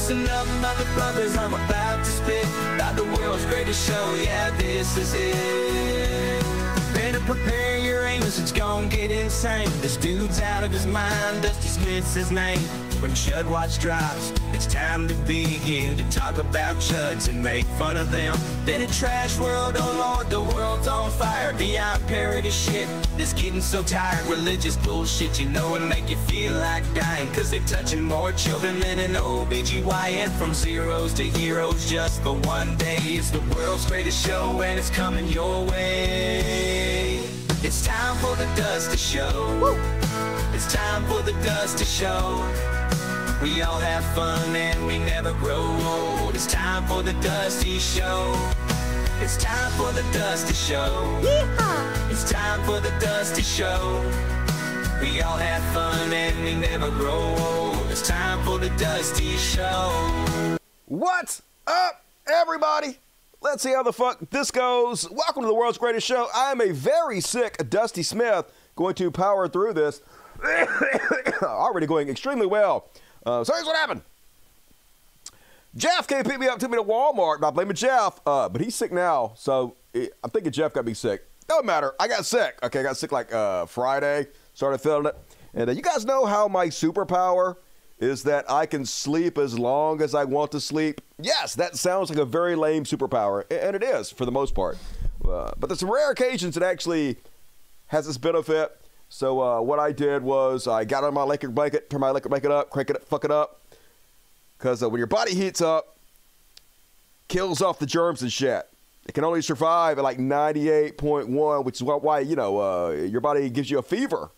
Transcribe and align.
Listen 0.00 0.26
up, 0.30 0.46
brothers, 0.94 1.36
I'm 1.36 1.52
about 1.52 2.02
to 2.02 2.10
spit 2.10 2.46
about 2.74 2.96
the 2.96 3.04
world's 3.04 3.44
greatest 3.44 3.86
show. 3.86 4.14
Yeah, 4.14 4.50
this 4.56 4.96
is 4.96 5.12
it. 5.14 6.59
Prepare 7.30 7.78
your 7.78 8.02
aimers, 8.02 8.42
it's 8.42 8.50
gonna 8.50 8.88
get 8.88 9.12
insane. 9.12 9.68
This 9.80 9.96
dude's 9.96 10.40
out 10.40 10.64
of 10.64 10.72
his 10.72 10.84
mind, 10.84 11.42
Dusty 11.42 11.68
Smith's 11.68 12.12
his 12.12 12.32
name. 12.32 12.58
When 13.00 13.12
Chud 13.12 13.48
Watch 13.48 13.78
drops, 13.78 14.32
it's 14.52 14.66
time 14.66 15.06
to 15.06 15.14
begin 15.14 15.96
to 15.96 16.02
talk 16.10 16.38
about 16.38 16.74
Chuds 16.78 17.28
and 17.28 17.40
make 17.40 17.66
fun 17.78 17.96
of 17.96 18.10
them. 18.10 18.36
Then 18.64 18.82
a 18.82 18.88
trash 18.88 19.38
world, 19.38 19.76
oh 19.78 19.96
lord, 19.96 20.28
the 20.28 20.40
world's 20.40 20.88
on 20.88 21.08
fire. 21.12 21.52
Beyond 21.52 22.04
parody 22.08 22.50
shit, 22.50 22.88
it's 23.16 23.32
getting 23.32 23.60
so 23.60 23.84
tired. 23.84 24.26
Religious 24.26 24.76
bullshit, 24.78 25.38
you 25.38 25.48
know, 25.48 25.76
it 25.76 25.82
make 25.82 26.10
you 26.10 26.16
feel 26.16 26.54
like 26.54 26.82
dying. 26.94 27.32
Cause 27.32 27.52
they're 27.52 27.60
touching 27.60 28.02
more 28.02 28.32
children 28.32 28.80
than 28.80 28.98
an 28.98 29.12
OBGYN. 29.12 30.30
From 30.30 30.52
zeros 30.52 31.14
to 31.14 31.22
heroes, 31.22 31.88
just 31.88 32.24
for 32.24 32.34
one 32.34 32.76
day. 32.76 32.98
It's 33.02 33.30
the 33.30 33.40
world's 33.54 33.86
greatest 33.86 34.26
show, 34.26 34.62
and 34.62 34.80
it's 34.80 34.90
coming 34.90 35.28
your 35.28 35.64
way. 35.66 36.89
It's 37.62 37.84
time 37.84 38.16
for 38.16 38.34
the 38.36 38.46
Dusty 38.56 38.96
Show. 38.96 39.78
It's 40.54 40.72
time 40.72 41.04
for 41.04 41.20
the 41.20 41.32
Dusty 41.44 41.84
Show. 41.84 42.42
We 43.42 43.60
all 43.60 43.78
have 43.78 44.02
fun 44.14 44.56
and 44.56 44.86
we 44.86 44.98
never 44.98 45.34
grow 45.34 45.60
old. 45.60 46.34
It's 46.34 46.46
time 46.46 46.86
for 46.86 47.02
the 47.02 47.12
Dusty 47.20 47.78
Show. 47.78 48.34
It's 49.20 49.36
time 49.36 49.70
for 49.72 49.92
the 49.92 50.02
Dusty 50.10 50.54
Show. 50.54 51.20
It's 52.08 52.30
time 52.30 52.62
for 52.64 52.80
the 52.80 52.92
Dusty 52.98 53.42
Show. 53.42 54.00
We 55.02 55.20
all 55.20 55.36
have 55.36 55.62
fun 55.74 56.14
and 56.14 56.42
we 56.42 56.54
never 56.54 56.90
grow 56.90 57.36
old. 57.36 57.90
It's 57.90 58.08
time 58.08 58.42
for 58.42 58.56
the 58.56 58.70
Dusty 58.78 59.36
Show. 59.36 60.56
What's 60.86 61.42
up, 61.66 62.02
everybody? 62.26 62.96
Let's 63.42 63.62
see 63.62 63.72
how 63.72 63.82
the 63.82 63.92
fuck 63.92 64.18
this 64.28 64.50
goes. 64.50 65.10
Welcome 65.10 65.44
to 65.44 65.46
the 65.46 65.54
world's 65.54 65.78
greatest 65.78 66.06
show. 66.06 66.28
I 66.34 66.52
am 66.52 66.60
a 66.60 66.72
very 66.72 67.22
sick 67.22 67.70
Dusty 67.70 68.02
Smith, 68.02 68.52
going 68.76 68.94
to 68.96 69.10
power 69.10 69.48
through 69.48 69.72
this. 69.72 70.02
Already 71.42 71.86
going 71.86 72.10
extremely 72.10 72.46
well. 72.46 72.90
Uh, 73.24 73.42
so 73.42 73.54
here's 73.54 73.64
what 73.64 73.76
happened. 73.76 74.02
Jeff 75.74 76.06
came 76.06 76.22
pick 76.22 76.38
me 76.38 76.48
up, 76.48 76.58
took 76.58 76.70
me 76.70 76.76
to 76.76 76.84
Walmart. 76.84 77.40
Not 77.40 77.54
blaming 77.54 77.76
Jeff, 77.76 78.20
uh, 78.26 78.50
but 78.50 78.60
he's 78.60 78.74
sick 78.74 78.92
now. 78.92 79.32
So 79.36 79.74
it, 79.94 80.12
I'm 80.22 80.28
thinking 80.28 80.52
Jeff 80.52 80.74
got 80.74 80.84
me 80.84 80.92
sick. 80.92 81.24
Doesn't 81.48 81.64
matter. 81.64 81.94
I 81.98 82.08
got 82.08 82.26
sick. 82.26 82.58
Okay, 82.62 82.80
I 82.80 82.82
got 82.82 82.98
sick 82.98 83.10
like 83.10 83.32
uh, 83.32 83.64
Friday. 83.64 84.26
Started 84.52 84.78
feeling 84.78 85.06
it. 85.06 85.16
And 85.54 85.70
uh, 85.70 85.72
you 85.72 85.80
guys 85.80 86.04
know 86.04 86.26
how 86.26 86.46
my 86.46 86.66
superpower 86.66 87.56
is 88.00 88.22
that 88.24 88.50
I 88.50 88.66
can 88.66 88.84
sleep 88.86 89.36
as 89.38 89.58
long 89.58 90.00
as 90.00 90.14
I 90.14 90.24
want 90.24 90.52
to 90.52 90.60
sleep. 90.60 91.00
Yes, 91.20 91.54
that 91.54 91.76
sounds 91.76 92.08
like 92.08 92.18
a 92.18 92.24
very 92.24 92.56
lame 92.56 92.84
superpower, 92.84 93.44
and 93.50 93.76
it 93.76 93.82
is 93.82 94.10
for 94.10 94.24
the 94.24 94.32
most 94.32 94.54
part. 94.54 94.78
Uh, 95.22 95.52
but 95.58 95.68
there's 95.68 95.80
some 95.80 95.90
rare 95.92 96.10
occasions 96.10 96.56
it 96.56 96.62
actually 96.62 97.18
has 97.88 98.06
this 98.06 98.16
benefit. 98.16 98.76
So 99.10 99.40
uh, 99.42 99.60
what 99.60 99.78
I 99.78 99.92
did 99.92 100.22
was 100.22 100.66
I 100.66 100.84
got 100.84 101.04
on 101.04 101.12
my 101.14 101.22
electric 101.22 101.54
blanket, 101.54 101.90
turned 101.90 102.00
my 102.00 102.08
electric 102.08 102.30
blanket 102.30 102.50
up, 102.50 102.70
crank 102.70 102.90
it, 102.90 102.96
up, 102.96 103.04
fuck 103.04 103.24
it 103.24 103.30
up, 103.30 103.60
because 104.56 104.82
uh, 104.82 104.88
when 104.88 104.98
your 104.98 105.06
body 105.06 105.34
heats 105.34 105.60
up, 105.60 105.98
kills 107.28 107.60
off 107.60 107.78
the 107.78 107.86
germs 107.86 108.22
and 108.22 108.32
shit. 108.32 108.66
It 109.06 109.12
can 109.12 109.24
only 109.24 109.42
survive 109.42 109.98
at 109.98 110.04
like 110.04 110.18
98.1, 110.18 111.64
which 111.64 111.76
is 111.76 111.82
why 111.82 112.20
you 112.20 112.36
know 112.36 112.58
uh, 112.58 112.90
your 112.90 113.20
body 113.20 113.50
gives 113.50 113.70
you 113.70 113.78
a 113.78 113.82
fever, 113.82 114.30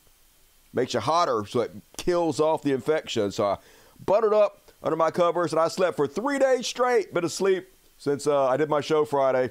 makes 0.73 0.95
you 0.95 1.01
hotter, 1.01 1.45
so 1.47 1.61
it 1.61 1.73
kills 1.97 2.41
off 2.41 2.63
the 2.63 2.73
infection. 2.73 3.31
So 3.31 3.45
I 3.45 3.59
buttered 4.05 4.35
up 4.35 4.59
under 4.83 4.97
my 4.97 5.11
covers 5.11 5.53
and 5.53 5.61
I 5.61 5.69
slept 5.69 5.97
for 5.97 6.07
three 6.07 6.39
days 6.39 6.67
straight. 6.67 7.13
Been 7.15 7.25
asleep 7.25 7.69
since 7.99 8.27
uh, 8.27 8.47
I 8.47 8.57
did 8.57 8.69
my 8.69 8.81
show 8.81 9.05
Friday. 9.05 9.51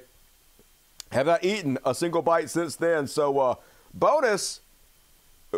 Have 1.12 1.26
not 1.26 1.44
eaten 1.44 1.78
a 1.86 1.94
single 1.94 2.22
bite 2.22 2.50
since 2.50 2.76
then. 2.76 3.08
So 3.08 3.38
uh, 3.40 3.56
bonus 3.94 4.62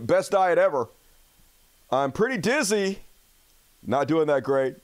best 0.02 0.32
diet 0.32 0.58
ever. 0.58 0.90
I'm 1.92 2.12
pretty 2.12 2.38
dizzy, 2.38 3.00
not 3.86 4.08
doing 4.08 4.28
that 4.28 4.44
great, 4.44 4.76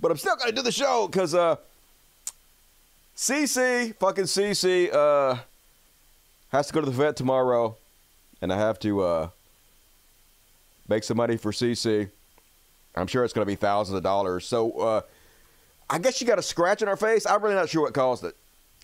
but 0.00 0.10
I'm 0.10 0.16
still 0.16 0.36
gonna 0.36 0.52
do 0.52 0.62
the 0.62 0.72
show 0.72 1.08
because 1.08 1.34
uh, 1.34 1.56
CiCi, 3.16 3.96
fucking 3.96 4.24
CiCi, 4.24 4.94
uh, 4.94 5.38
has 6.50 6.68
to 6.68 6.72
go 6.72 6.80
to 6.80 6.86
the 6.86 6.92
vet 6.92 7.16
tomorrow, 7.16 7.76
and 8.40 8.52
I 8.52 8.58
have 8.58 8.78
to 8.80 9.02
uh, 9.02 9.28
make 10.92 11.04
some 11.04 11.16
money 11.16 11.36
for 11.36 11.52
CiCi. 11.52 12.10
I'm 12.94 13.06
sure 13.06 13.24
it's 13.24 13.32
gonna 13.32 13.46
be 13.46 13.54
thousands 13.54 13.96
of 13.96 14.02
dollars. 14.02 14.46
So 14.46 14.72
uh, 14.72 15.00
I 15.88 15.98
guess 15.98 16.16
she 16.16 16.24
got 16.24 16.38
a 16.38 16.42
scratch 16.42 16.82
in 16.82 16.88
her 16.88 16.96
face. 16.96 17.26
I'm 17.26 17.42
really 17.42 17.54
not 17.54 17.68
sure 17.68 17.82
what 17.82 17.94
caused 17.94 18.24
it. 18.24 18.34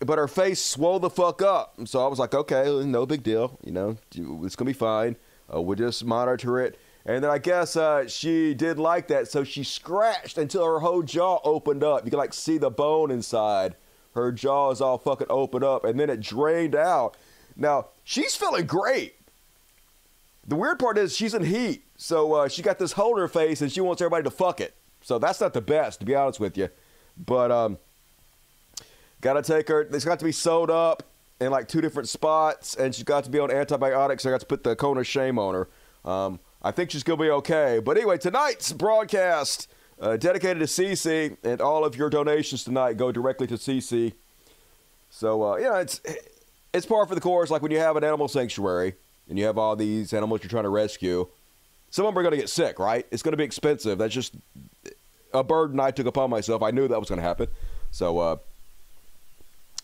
But 0.05 0.19
her 0.19 0.29
face 0.29 0.65
swelled 0.65 1.03
the 1.03 1.11
fuck 1.11 1.43
up. 1.43 1.75
So 1.87 2.05
I 2.05 2.07
was 2.07 2.19
like, 2.19 2.35
okay, 2.35 2.85
no 2.85 3.05
big 3.05 3.23
deal. 3.23 3.59
You 3.65 3.73
know, 3.73 3.97
it's 4.15 4.17
going 4.17 4.49
to 4.49 4.65
be 4.65 4.73
fine. 4.73 5.17
Uh, 5.53 5.61
we'll 5.61 5.77
just 5.77 6.05
monitor 6.05 6.61
it. 6.61 6.79
And 7.05 7.25
then 7.25 7.31
I 7.31 7.39
guess 7.39 7.75
uh, 7.75 8.07
she 8.07 8.55
did 8.55 8.79
like 8.79 9.09
that, 9.09 9.29
so 9.29 9.43
she 9.43 9.65
scratched 9.65 10.37
until 10.37 10.65
her 10.67 10.79
whole 10.81 11.03
jaw 11.03 11.41
opened 11.43 11.83
up. 11.83 12.05
You 12.05 12.11
can 12.11 12.19
like 12.19 12.35
see 12.35 12.59
the 12.59 12.71
bone 12.71 13.11
inside. 13.11 13.75
Her 14.15 14.31
jaw 14.31 14.71
is 14.71 14.81
all 14.81 14.99
fucking 14.99 15.29
opened 15.31 15.65
up, 15.65 15.85
and 15.85 15.99
then 15.99 16.11
it 16.11 16.21
drained 16.21 16.75
out. 16.75 17.17
Now 17.57 17.89
she's 18.05 18.37
feeling 18.37 18.67
great. 18.67 19.15
The 20.49 20.57
weird 20.57 20.79
part 20.79 20.97
is 20.97 21.15
she's 21.15 21.35
in 21.35 21.45
heat, 21.45 21.85
so 21.99 22.33
uh, 22.33 22.49
she 22.49 22.63
got 22.63 22.79
this 22.79 22.93
hole 22.93 23.15
in 23.17 23.21
her 23.21 23.29
face, 23.29 23.61
and 23.61 23.71
she 23.71 23.83
wants 23.83 24.01
everybody 24.01 24.25
to 24.25 24.31
fuck 24.31 24.63
it. 24.63 24.75
So 25.03 25.19
that's 25.19 25.43
not 25.43 25.53
the 25.53 25.61
best, 25.61 26.01
to 26.01 26.07
be 26.07 26.15
honest 26.15 26.41
with 26.41 26.57
you. 26.57 26.71
But 27.19 27.53
um, 27.53 27.77
gotta 29.21 29.43
take 29.43 29.69
her. 29.69 29.83
It's 29.83 30.07
got 30.07 30.19
to 30.21 30.25
be 30.25 30.33
sewed 30.33 30.71
up 30.71 31.03
in 31.39 31.51
like 31.51 31.69
two 31.69 31.83
different 31.83 32.09
spots, 32.09 32.75
and 32.77 32.95
she's 32.95 33.05
got 33.05 33.25
to 33.25 33.31
be 33.31 33.39
on 33.39 33.51
antibiotics. 33.51 34.25
I 34.25 34.31
got 34.31 34.41
to 34.41 34.47
put 34.47 34.65
the 34.65 34.75
cone 34.75 34.97
of 34.97 35.07
shame 35.07 35.39
on 35.39 35.55
her. 35.55 35.69
Um, 36.11 36.41
I 36.63 36.71
think 36.71 36.93
she's 36.93 37.03
gonna 37.03 37.23
be 37.23 37.31
okay. 37.31 37.79
But 37.85 37.99
anyway, 37.99 38.17
tonight's 38.17 38.73
broadcast 38.73 39.69
uh, 40.01 40.17
dedicated 40.17 40.61
to 40.61 40.65
CiCi, 40.65 41.37
and 41.45 41.61
all 41.61 41.85
of 41.85 41.95
your 41.95 42.09
donations 42.09 42.65
tonight 42.65 42.97
go 42.97 43.13
directly 43.13 43.47
to 43.49 43.55
CiCi. 43.55 44.15
So 45.11 45.43
uh, 45.43 45.57
yeah, 45.57 45.81
it's 45.81 46.01
it's 46.73 46.87
par 46.87 47.05
for 47.05 47.15
the 47.15 47.21
course. 47.21 47.51
Like 47.51 47.61
when 47.61 47.71
you 47.71 47.81
have 47.81 47.97
an 47.97 48.05
animal 48.05 48.29
sanctuary 48.29 48.95
and 49.29 49.39
you 49.39 49.45
have 49.45 49.59
all 49.59 49.77
these 49.77 50.13
animals 50.13 50.43
you're 50.43 50.51
trying 50.51 50.65
to 50.65 50.69
rescue, 50.71 51.27
some 51.91 52.05
of 52.07 52.15
them 52.15 52.19
are 52.19 52.23
gonna 52.23 52.37
get 52.37 52.49
sick, 52.49 52.79
right? 52.79 53.07
It's 53.11 53.23
gonna 53.23 53.37
be 53.37 53.45
expensive. 53.45 53.99
That's 53.99 54.15
just 54.15 54.35
a 55.33 55.45
burden 55.45 55.79
I 55.81 55.91
took 55.91 56.07
upon 56.07 56.31
myself. 56.31 56.63
I 56.63 56.71
knew 56.71 56.89
that 56.89 56.99
was 56.99 57.09
gonna 57.09 57.23
happen. 57.23 57.49
So 57.91 58.19
uh, 58.19 58.37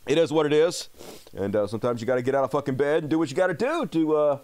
it 0.07 0.19
is 0.19 0.33
what 0.33 0.47
it 0.47 0.53
is. 0.53 0.89
And 1.35 1.55
uh, 1.57 1.67
sometimes 1.67 2.01
you 2.01 2.07
got 2.07 2.17
to 2.17 2.23
get 2.23 2.35
out 2.35 2.45
of 2.45 2.51
fucking 2.51 2.77
bed 2.77 3.05
and 3.05 3.11
do 3.11 3.19
what 3.19 3.31
you 3.31 3.37
got 3.37 3.47
to 3.49 3.55
do 3.55 3.87
to 3.87 4.17
uh, 4.17 4.39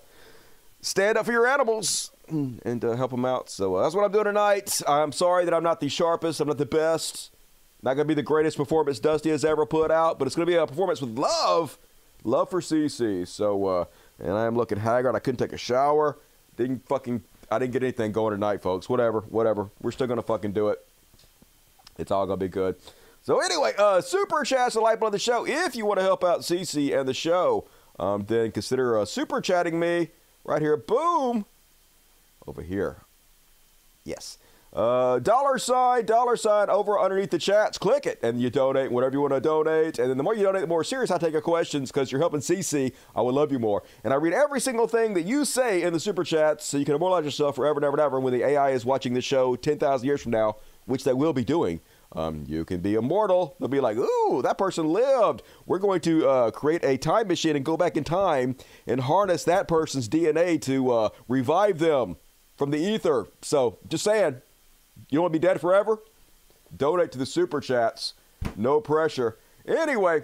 stand 0.81 1.19
up 1.19 1.27
for 1.27 1.33
your 1.33 1.47
animals 1.47 2.11
and 2.29 2.85
uh, 2.85 2.97
help 2.97 3.11
them 3.11 3.25
out. 3.25 3.51
So 3.51 3.75
uh, 3.75 3.83
that's 3.83 3.95
what 3.95 4.05
I'm 4.05 4.13
doing 4.13 4.25
tonight. 4.25 4.81
I'm 4.87 5.13
sorry 5.13 5.45
that 5.45 5.55
I'm 5.55 5.63
not 5.63 5.81
the 5.81 5.89
sharpest. 5.89 6.41
I'm 6.41 6.49
not 6.49 6.59
the 6.59 6.67
best. 6.67 7.31
Not 7.83 7.95
going 7.95 8.07
to 8.07 8.09
be 8.09 8.15
the 8.15 8.23
greatest 8.23 8.57
performance 8.57 8.99
Dusty 8.99 9.31
has 9.31 9.45
ever 9.45 9.65
put 9.65 9.91
out, 9.91 10.19
but 10.19 10.27
it's 10.27 10.37
going 10.37 10.47
to 10.47 10.51
be 10.51 10.57
a 10.57 10.67
performance 10.67 11.01
with 11.01 11.19
love. 11.19 11.79
Love 12.25 12.51
for 12.51 12.61
CiCi. 12.61 13.27
So, 13.27 13.67
uh, 13.67 13.85
and 14.21 14.33
I 14.33 14.47
am 14.47 14.57
looking 14.57 14.79
haggard. 14.79 15.15
I 15.15 15.19
couldn't 15.19 15.39
take 15.39 15.53
a 15.53 15.59
shower. 15.59 16.19
Didn't 16.57 16.87
fucking, 16.87 17.23
I 17.51 17.59
didn't 17.59 17.73
get 17.73 17.83
anything 17.83 18.13
going 18.13 18.33
tonight, 18.33 18.63
folks. 18.63 18.89
Whatever, 18.89 19.21
whatever. 19.23 19.71
We're 19.81 19.93
still 19.93 20.07
to 20.09 20.23
fucking 20.23 20.53
do 20.53 20.69
it. 20.69 20.85
It's 21.99 22.11
all 22.11 22.27
to 22.27 22.37
be 22.37 22.49
good. 22.49 22.77
So 23.23 23.41
anyway, 23.41 23.73
uh, 23.79 24.01
super 24.01 24.43
chats 24.45 24.75
the 24.75 24.81
lifeblood 24.81 25.09
of 25.09 25.13
the 25.13 25.19
show. 25.19 25.47
If 25.47 25.77
you 25.77 25.85
want 25.85 25.99
to 26.01 26.05
help 26.05 26.25
out 26.25 26.41
CiCi 26.41 26.99
and 26.99 27.09
the 27.09 27.15
show, 27.15 27.67
um, 27.99 28.25
then 28.27 28.51
consider 28.51 28.99
uh, 28.99 29.05
super 29.05 29.41
chatting 29.41 29.79
me 29.79 30.09
right 30.45 30.63
here. 30.63 30.77
Boom, 30.77 31.45
over 32.47 32.63
here. 32.63 32.97
Yes. 34.05 34.39
Uh, 34.73 35.19
dollar 35.19 35.59
sign, 35.59 36.07
dollar 36.07 36.37
sign 36.37 36.71
over 36.71 36.99
underneath 36.99 37.31
the 37.31 37.39
chats. 37.39 37.77
Click 37.77 38.07
it, 38.07 38.21
and 38.23 38.41
you 38.41 38.51
donate 38.51 38.93
whatever 38.93 39.15
you 39.15 39.21
want 39.21 39.35
to 39.35 39.41
donate. 39.41 39.99
And 39.99 40.09
then 40.09 40.17
the 40.17 40.23
more 40.23 40.35
you 40.35 40.45
donate, 40.45 40.61
the 40.61 40.69
more 40.69 40.85
serious 40.85 41.11
I 41.11 41.19
take 41.19 41.33
your 41.33 41.41
questions 41.41 41.91
because 41.91 42.13
you're 42.13 42.21
helping 42.21 42.41
CiCi. 42.41 42.93
I 43.17 43.21
would 43.21 43.35
love 43.35 43.51
you 43.51 43.59
more. 43.59 43.83
And 44.05 44.13
I 44.13 44.17
read 44.17 44.33
every 44.33 44.61
single 44.61 44.87
thing 44.87 45.15
that 45.15 45.23
you 45.23 45.45
say 45.45 45.83
in 45.83 45.93
the 45.93 45.99
super 45.99 46.23
chats, 46.23 46.65
so 46.67 46.79
you 46.79 46.85
can 46.85 46.95
immortalize 46.95 47.25
yourself 47.25 47.57
forever 47.57 47.79
and 47.79 47.85
ever 47.85 47.97
and 47.97 48.01
ever. 48.01 48.17
And 48.17 48.25
When 48.25 48.33
the 48.33 48.45
AI 48.45 48.71
is 48.71 48.85
watching 48.85 49.13
this 49.13 49.25
show 49.25 49.57
10,000 49.57 50.07
years 50.07 50.23
from 50.23 50.33
now, 50.33 50.57
which 50.87 51.03
they 51.03 51.13
will 51.13 51.33
be 51.33 51.45
doing. 51.45 51.81
Um, 52.13 52.45
you 52.49 52.65
can 52.65 52.81
be 52.81 52.95
immortal. 52.95 53.57
They'll 53.59 53.69
be 53.69 53.81
like, 53.81 53.97
ooh, 53.97 54.43
that 54.43 54.59
person 54.59 54.93
lived. 54.93 55.43
We're 55.67 55.79
going 55.79 56.01
to 56.03 56.29
uh, 56.29 56.51
create 56.51 56.85
a 56.85 56.97
time 56.97 57.29
machine 57.29 57.57
and 57.57 57.65
go 57.65 57.77
back 57.77 57.97
in 57.97 58.05
time 58.05 58.57
and 58.87 59.01
harness 59.01 59.45
that 59.45 59.69
person's 59.69 60.09
DNA 60.09 60.61
to 60.63 60.91
uh, 60.91 61.09
revive 61.29 61.79
them 61.79 62.17
from 62.57 62.71
the 62.71 62.79
ether. 62.79 63.27
So, 63.43 63.79
just 63.89 64.03
saying, 64.05 64.43
you 65.11 65.21
want 65.21 65.33
to 65.33 65.39
be 65.39 65.45
dead 65.45 65.61
forever? 65.61 65.99
Donate 66.77 67.13
to 67.13 67.19
the 67.19 67.27
super 67.27 67.61
chats. 67.61 68.15
No 68.57 68.81
pressure. 68.81 69.37
Anyway, 69.67 70.23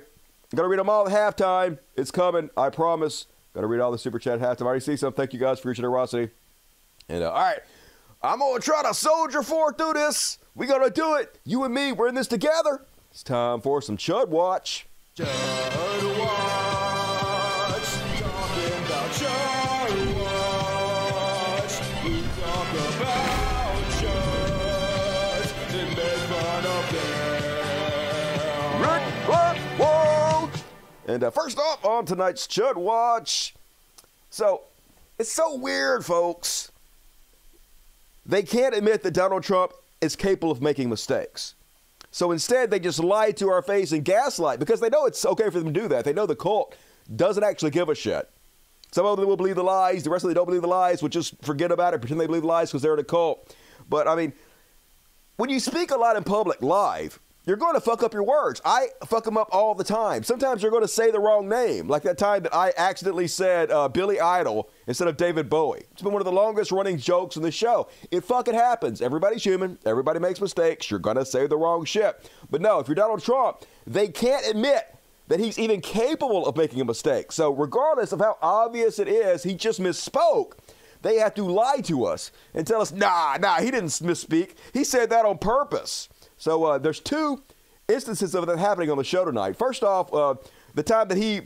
I'm 0.52 0.56
to 0.56 0.68
read 0.68 0.78
them 0.78 0.88
all 0.88 1.08
at 1.08 1.12
halftime. 1.12 1.78
It's 1.96 2.10
coming. 2.10 2.50
I 2.56 2.70
promise. 2.70 3.26
To 3.54 3.66
read 3.66 3.80
all 3.80 3.90
the 3.90 3.98
super 3.98 4.18
chat 4.18 4.40
at 4.40 4.58
halftime. 4.58 4.62
I 4.62 4.66
already 4.66 4.84
see 4.84 4.96
some. 4.96 5.14
Thank 5.14 5.32
you 5.32 5.40
guys 5.40 5.58
for 5.58 5.68
your 5.68 5.74
generosity. 5.74 6.30
And 7.08 7.24
uh, 7.24 7.30
all 7.30 7.40
right. 7.40 7.60
I'm 8.22 8.40
gonna 8.40 8.60
try 8.60 8.82
to 8.82 8.92
soldier 8.92 9.42
for 9.42 9.72
through 9.72 9.94
this. 9.94 10.38
We 10.54 10.66
gonna 10.66 10.90
do 10.90 11.14
it. 11.14 11.38
You 11.44 11.64
and 11.64 11.72
me, 11.72 11.92
we're 11.92 12.08
in 12.08 12.14
this 12.14 12.26
together. 12.26 12.82
It's 13.10 13.22
time 13.22 13.60
for 13.60 13.80
some 13.80 13.96
Chud 13.96 14.28
Watch. 14.28 14.86
Chud 15.16 16.18
Watch. 16.18 16.25
And 31.06 31.22
uh, 31.22 31.30
first 31.30 31.58
off 31.58 31.84
on 31.84 32.04
tonight's 32.04 32.46
Chud 32.46 32.76
Watch. 32.76 33.54
So, 34.30 34.62
it's 35.18 35.32
so 35.32 35.56
weird, 35.56 36.04
folks. 36.04 36.70
They 38.26 38.42
can't 38.42 38.74
admit 38.74 39.02
that 39.04 39.12
Donald 39.12 39.44
Trump 39.44 39.72
is 40.00 40.16
capable 40.16 40.50
of 40.50 40.60
making 40.60 40.90
mistakes. 40.90 41.54
So 42.10 42.32
instead, 42.32 42.70
they 42.70 42.80
just 42.80 42.98
lie 42.98 43.30
to 43.32 43.48
our 43.48 43.62
face 43.62 43.92
and 43.92 44.04
gaslight 44.04 44.58
because 44.58 44.80
they 44.80 44.88
know 44.88 45.06
it's 45.06 45.24
okay 45.24 45.50
for 45.50 45.60
them 45.60 45.72
to 45.72 45.80
do 45.80 45.88
that. 45.88 46.04
They 46.04 46.12
know 46.12 46.26
the 46.26 46.36
cult 46.36 46.74
doesn't 47.14 47.44
actually 47.44 47.70
give 47.70 47.88
a 47.88 47.94
shit. 47.94 48.28
Some 48.90 49.06
of 49.06 49.18
them 49.18 49.28
will 49.28 49.36
believe 49.36 49.56
the 49.56 49.64
lies, 49.64 50.02
the 50.02 50.10
rest 50.10 50.24
of 50.24 50.28
them 50.28 50.34
don't 50.34 50.46
believe 50.46 50.62
the 50.62 50.68
lies, 50.68 51.02
will 51.02 51.08
just 51.08 51.34
forget 51.42 51.70
about 51.70 51.94
it, 51.94 52.00
pretend 52.00 52.20
they 52.20 52.26
believe 52.26 52.42
the 52.42 52.48
lies 52.48 52.70
because 52.70 52.82
they're 52.82 52.94
in 52.94 53.00
a 53.00 53.04
cult. 53.04 53.54
But 53.88 54.08
I 54.08 54.14
mean, 54.14 54.32
when 55.36 55.50
you 55.50 55.60
speak 55.60 55.90
a 55.90 55.96
lot 55.96 56.16
in 56.16 56.24
public 56.24 56.62
live, 56.62 57.20
you're 57.46 57.56
going 57.56 57.74
to 57.74 57.80
fuck 57.80 58.02
up 58.02 58.12
your 58.12 58.24
words. 58.24 58.60
I 58.64 58.88
fuck 59.06 59.24
them 59.24 59.36
up 59.36 59.48
all 59.52 59.74
the 59.74 59.84
time. 59.84 60.24
Sometimes 60.24 60.62
you're 60.62 60.72
going 60.72 60.82
to 60.82 60.88
say 60.88 61.12
the 61.12 61.20
wrong 61.20 61.48
name, 61.48 61.86
like 61.86 62.02
that 62.02 62.18
time 62.18 62.42
that 62.42 62.54
I 62.54 62.72
accidentally 62.76 63.28
said 63.28 63.70
uh, 63.70 63.88
Billy 63.88 64.20
Idol 64.20 64.68
instead 64.88 65.06
of 65.06 65.16
David 65.16 65.48
Bowie. 65.48 65.84
It's 65.92 66.02
been 66.02 66.12
one 66.12 66.20
of 66.20 66.26
the 66.26 66.32
longest 66.32 66.72
running 66.72 66.98
jokes 66.98 67.36
in 67.36 67.42
the 67.42 67.52
show. 67.52 67.88
It 68.10 68.24
fucking 68.24 68.54
happens. 68.54 69.00
Everybody's 69.00 69.44
human. 69.44 69.78
Everybody 69.86 70.18
makes 70.18 70.40
mistakes. 70.40 70.90
You're 70.90 70.98
going 70.98 71.16
to 71.16 71.24
say 71.24 71.46
the 71.46 71.56
wrong 71.56 71.84
shit. 71.84 72.30
But 72.50 72.60
no, 72.60 72.80
if 72.80 72.88
you're 72.88 72.96
Donald 72.96 73.22
Trump, 73.22 73.58
they 73.86 74.08
can't 74.08 74.44
admit 74.48 74.92
that 75.28 75.38
he's 75.38 75.58
even 75.58 75.80
capable 75.80 76.46
of 76.46 76.56
making 76.56 76.80
a 76.80 76.84
mistake. 76.84 77.30
So 77.30 77.52
regardless 77.52 78.12
of 78.12 78.18
how 78.20 78.38
obvious 78.42 78.98
it 78.98 79.08
is, 79.08 79.44
he 79.44 79.54
just 79.54 79.80
misspoke. 79.80 80.52
They 81.02 81.16
have 81.16 81.34
to 81.34 81.44
lie 81.44 81.80
to 81.84 82.06
us 82.06 82.32
and 82.54 82.66
tell 82.66 82.80
us, 82.80 82.90
nah, 82.90 83.36
nah, 83.40 83.60
he 83.60 83.70
didn't 83.70 83.90
misspeak. 83.90 84.54
He 84.72 84.82
said 84.82 85.10
that 85.10 85.24
on 85.24 85.38
purpose. 85.38 86.08
So 86.36 86.64
uh, 86.64 86.78
there's 86.78 87.00
two 87.00 87.42
instances 87.88 88.34
of 88.34 88.46
that 88.46 88.58
happening 88.58 88.90
on 88.90 88.98
the 88.98 89.04
show 89.04 89.24
tonight. 89.24 89.56
First 89.56 89.82
off, 89.82 90.12
uh, 90.12 90.34
the 90.74 90.82
time 90.82 91.08
that 91.08 91.18
he 91.18 91.42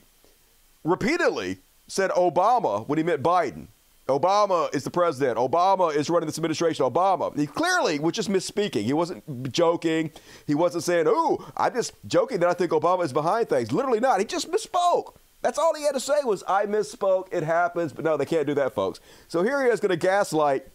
repeatedly 0.84 1.58
said 1.86 2.10
Obama 2.10 2.86
when 2.88 2.98
he 2.98 3.04
meant 3.04 3.22
Biden. 3.22 3.68
Obama 4.08 4.74
is 4.74 4.82
the 4.82 4.90
president. 4.90 5.38
Obama 5.38 5.94
is 5.94 6.10
running 6.10 6.26
this 6.26 6.38
administration. 6.38 6.84
Obama. 6.84 7.36
He 7.36 7.46
clearly 7.46 7.98
was 7.98 8.14
just 8.14 8.28
misspeaking. 8.28 8.82
He 8.82 8.92
wasn't 8.92 9.52
joking. 9.52 10.10
He 10.46 10.54
wasn't 10.54 10.84
saying, 10.84 11.06
"Ooh, 11.06 11.38
I'm 11.56 11.72
just 11.74 11.92
joking 12.06 12.40
that 12.40 12.48
I 12.48 12.54
think 12.54 12.72
Obama 12.72 13.04
is 13.04 13.12
behind 13.12 13.48
things." 13.48 13.72
Literally 13.72 14.00
not. 14.00 14.18
He 14.18 14.24
just 14.24 14.50
misspoke. 14.50 15.14
That's 15.42 15.58
all 15.58 15.74
he 15.74 15.84
had 15.84 15.92
to 15.92 16.00
say 16.00 16.14
was, 16.24 16.42
"I 16.48 16.66
misspoke. 16.66 17.28
It 17.30 17.44
happens." 17.44 17.92
But 17.92 18.04
no, 18.04 18.16
they 18.16 18.26
can't 18.26 18.46
do 18.46 18.54
that, 18.54 18.74
folks. 18.74 19.00
So 19.28 19.42
here 19.42 19.62
he 19.62 19.70
is 19.70 19.80
going 19.80 19.90
to 19.90 19.96
gaslight, 19.96 20.66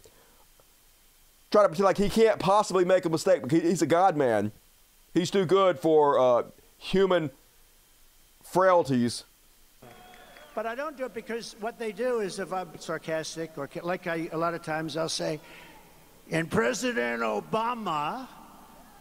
try 1.56 1.62
to 1.62 1.68
pretend 1.70 1.86
like 1.86 1.96
he 1.96 2.10
can't 2.10 2.38
possibly 2.38 2.84
make 2.84 3.06
a 3.06 3.08
mistake 3.08 3.40
because 3.40 3.62
he's 3.62 3.80
a 3.80 3.86
God 3.86 4.14
man. 4.14 4.52
He's 5.14 5.30
too 5.30 5.46
good 5.46 5.78
for 5.78 6.18
uh, 6.18 6.42
human 6.76 7.30
frailties. 8.42 9.24
But 10.54 10.66
I 10.66 10.74
don't 10.74 10.98
do 10.98 11.06
it 11.06 11.14
because 11.14 11.56
what 11.60 11.78
they 11.78 11.92
do 11.92 12.20
is 12.20 12.38
if 12.38 12.52
I'm 12.52 12.68
sarcastic 12.78 13.52
or 13.56 13.70
like 13.82 14.06
I, 14.06 14.28
a 14.32 14.36
lot 14.36 14.52
of 14.52 14.62
times 14.62 14.98
I'll 14.98 15.08
say, 15.08 15.40
and 16.30 16.50
President 16.50 17.22
Obama 17.22 18.28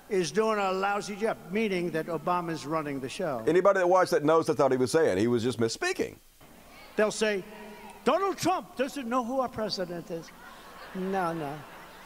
is 0.08 0.31
doing 0.31 0.58
a 0.58 0.72
lousy 0.72 1.18
job, 1.18 1.38
meaning 1.51 1.90
that 1.92 2.06
Obama's 2.06 2.66
running 2.66 3.01
the 3.01 3.10
show. 3.10 3.44
Anybody 3.48 3.80
that 3.80 3.90
watched 3.90 4.12
that 4.12 4.24
knows 4.24 4.48
that's 4.48 4.60
what 4.60 4.72
he 4.72 4.78
was 4.78 4.92
saying. 4.92 5.18
He 5.18 5.28
was 5.28 5.44
just 5.44 5.60
misspeaking. 5.60 6.16
They'll 6.96 7.12
say, 7.12 7.44
Donald 8.06 8.38
Trump 8.38 8.78
doesn't 8.78 9.10
know 9.10 9.25
who 9.25 9.42
our 9.42 9.50
president 9.50 10.10
is. 10.10 10.31
No, 10.94 11.34
no. 11.34 11.54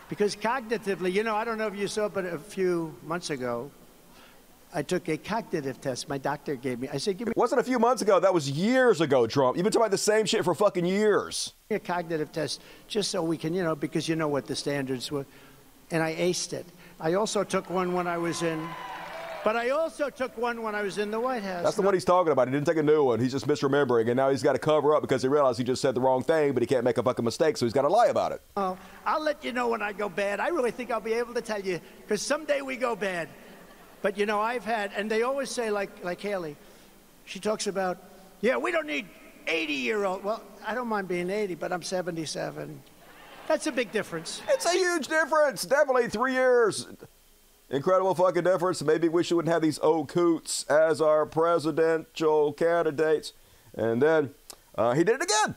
Because 0.09 0.35
cognitively, 0.35 1.13
you 1.13 1.23
know, 1.23 1.35
I 1.35 1.45
don't 1.45 1.59
know 1.59 1.67
if 1.67 1.75
you 1.75 1.87
saw, 1.87 2.09
but 2.09 2.25
a 2.25 2.39
few 2.39 2.95
months 3.05 3.29
ago, 3.29 3.69
I 4.73 4.81
took 4.81 5.07
a 5.07 5.17
cognitive 5.17 5.81
test 5.81 6.09
my 6.09 6.17
doctor 6.17 6.55
gave 6.55 6.79
me. 6.79 6.89
I 6.91 6.97
said, 6.97 7.17
give 7.17 7.27
me. 7.27 7.33
Wasn't 7.35 7.61
a 7.61 7.63
few 7.63 7.79
months 7.79 8.01
ago. 8.01 8.19
That 8.19 8.33
was 8.33 8.49
years 8.49 9.01
ago, 9.01 9.25
Trump. 9.27 9.55
You've 9.55 9.63
been 9.63 9.71
talking 9.71 9.83
about 9.83 9.91
the 9.91 9.97
same 9.97 10.25
shit 10.25 10.43
for 10.43 10.53
fucking 10.53 10.85
years. 10.85 11.53
A 11.71 11.79
cognitive 11.79 12.31
test, 12.31 12.61
just 12.87 13.11
so 13.11 13.23
we 13.23 13.37
can, 13.37 13.53
you 13.53 13.63
know, 13.63 13.75
because 13.75 14.09
you 14.09 14.15
know 14.15 14.27
what 14.27 14.45
the 14.45 14.55
standards 14.55 15.11
were. 15.11 15.25
And 15.91 16.03
I 16.03 16.13
aced 16.15 16.53
it. 16.53 16.65
I 16.99 17.13
also 17.13 17.43
took 17.43 17.69
one 17.69 17.93
when 17.93 18.07
I 18.07 18.17
was 18.17 18.43
in. 18.43 18.67
But 19.43 19.55
I 19.55 19.69
also 19.69 20.09
took 20.09 20.37
one 20.37 20.61
when 20.63 20.75
I 20.75 20.81
was 20.81 20.97
in 20.97 21.11
the 21.11 21.19
White 21.19 21.43
House. 21.43 21.63
That's 21.63 21.77
the 21.77 21.81
one 21.81 21.93
he's 21.93 22.03
talking 22.03 22.33
about. 22.33 22.49
He 22.49 22.53
didn't 22.53 22.67
take 22.67 22.77
a 22.77 22.83
new 22.83 23.05
one. 23.05 23.21
He's 23.21 23.31
just 23.31 23.47
misremembering, 23.47 24.07
and 24.07 24.17
now 24.17 24.29
he's 24.29 24.43
got 24.43 24.53
to 24.53 24.59
cover 24.59 24.93
up 24.93 25.01
because 25.01 25.21
he 25.21 25.29
realized 25.29 25.57
he 25.57 25.63
just 25.63 25.81
said 25.81 25.95
the 25.95 26.01
wrong 26.01 26.23
thing, 26.23 26.51
but 26.51 26.61
he 26.61 26.67
can't 26.67 26.83
make 26.83 26.97
a 26.97 27.03
fucking 27.03 27.23
mistake, 27.23 27.55
so 27.55 27.65
he's 27.65 27.73
got 27.73 27.83
to 27.83 27.87
lie 27.87 28.07
about 28.07 28.33
it. 28.33 28.41
Oh, 28.57 28.77
I'll 29.05 29.21
let 29.21 29.43
you 29.45 29.53
know 29.53 29.69
when 29.69 29.81
I 29.81 29.93
go 29.93 30.09
bad. 30.09 30.41
I 30.41 30.49
really 30.49 30.71
think 30.71 30.91
I'll 30.91 30.99
be 30.99 31.13
able 31.13 31.33
to 31.35 31.41
tell 31.41 31.61
you, 31.61 31.79
because 32.01 32.21
someday 32.21 32.61
we 32.61 32.75
go 32.75 32.95
bad. 32.97 33.29
But 34.01 34.17
you 34.17 34.25
know, 34.25 34.41
I've 34.41 34.65
had, 34.65 34.91
and 34.95 35.09
they 35.09 35.21
always 35.21 35.49
say, 35.49 35.71
like, 35.71 36.03
like 36.03 36.19
Haley, 36.19 36.57
she 37.25 37.39
talks 37.39 37.67
about, 37.67 37.97
yeah, 38.41 38.57
we 38.57 38.71
don't 38.71 38.87
need 38.87 39.07
80 39.47 39.73
year 39.73 40.03
old. 40.03 40.23
Well, 40.23 40.43
I 40.65 40.75
don't 40.75 40.87
mind 40.87 41.07
being 41.07 41.29
80, 41.29 41.55
but 41.55 41.71
I'm 41.71 41.83
77. 41.83 42.81
That's 43.47 43.67
a 43.67 43.71
big 43.71 43.91
difference. 43.91 44.41
It's 44.49 44.65
a 44.65 44.71
huge 44.71 45.07
difference. 45.07 45.63
Definitely 45.63 46.09
three 46.09 46.33
years. 46.33 46.87
Incredible 47.71 48.15
fucking 48.15 48.43
difference. 48.43 48.81
Maybe 48.81 49.09
we 49.09 49.23
shouldn't 49.23 49.47
have 49.47 49.61
these 49.61 49.79
old 49.79 50.09
coots 50.09 50.63
as 50.63 51.01
our 51.01 51.25
presidential 51.25 52.53
candidates. 52.53 53.33
And 53.75 54.01
then 54.01 54.31
uh, 54.75 54.93
he 54.93 55.03
did 55.03 55.21
it 55.21 55.23
again. 55.23 55.55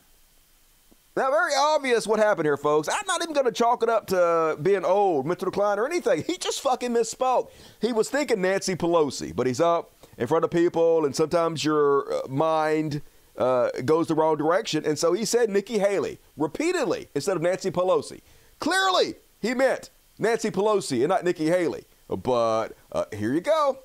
Now, 1.15 1.31
very 1.31 1.53
obvious 1.55 2.07
what 2.07 2.19
happened 2.19 2.47
here, 2.47 2.57
folks. 2.57 2.89
I'm 2.89 3.07
not 3.07 3.23
even 3.23 3.35
going 3.35 3.47
to 3.47 3.53
chalk 3.53 3.83
it 3.83 3.91
up 3.91 4.07
to 4.09 4.57
being 4.63 4.85
old, 4.85 5.27
mental 5.27 5.51
decline, 5.51 5.79
or 5.79 5.87
anything. 5.87 6.25
He 6.27 6.39
just 6.39 6.61
fucking 6.63 6.91
misspoke. 6.91 7.51
He 7.81 7.93
was 7.93 8.09
thinking 8.09 8.41
Nancy 8.41 8.77
Pelosi, 8.77 9.35
but 9.37 9.47
he's 9.47 9.61
up 9.61 9.93
in 10.17 10.27
front 10.27 10.45
of 10.45 10.51
people, 10.51 11.05
and 11.05 11.15
sometimes 11.15 11.65
your 11.65 12.11
uh, 12.13 12.29
mind 12.29 13.03
uh, 13.37 13.71
goes 13.85 14.09
the 14.09 14.15
wrong 14.15 14.37
direction. 14.37 14.87
And 14.87 14.99
so 14.99 15.13
he 15.13 15.27
said 15.27 15.51
Nikki 15.51 15.79
Haley 15.79 16.19
repeatedly 16.37 17.09
instead 17.15 17.37
of 17.37 17.43
Nancy 17.43 17.71
Pelosi. 17.71 18.21
Clearly, 18.59 19.15
he 19.41 19.53
meant 19.53 19.91
Nancy 20.19 20.51
Pelosi 20.51 21.01
and 21.01 21.09
not 21.09 21.25
Nikki 21.25 21.47
Haley. 21.47 21.85
But 22.17 22.69
uh, 22.91 23.05
here 23.13 23.33
you 23.33 23.41
go. 23.41 23.79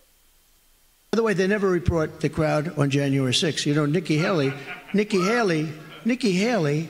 By 1.12 1.16
the 1.16 1.24
way, 1.24 1.34
they 1.34 1.48
never 1.48 1.70
report 1.70 2.20
the 2.20 2.30
crowd 2.30 2.78
on 2.78 2.90
January 2.90 3.32
6th. 3.32 3.66
You 3.66 3.74
know, 3.74 3.86
Nikki 3.86 4.18
Haley, 4.18 4.54
Nikki 4.94 5.22
Haley, 5.22 5.70
Nikki 6.06 6.34
Haley 6.34 6.90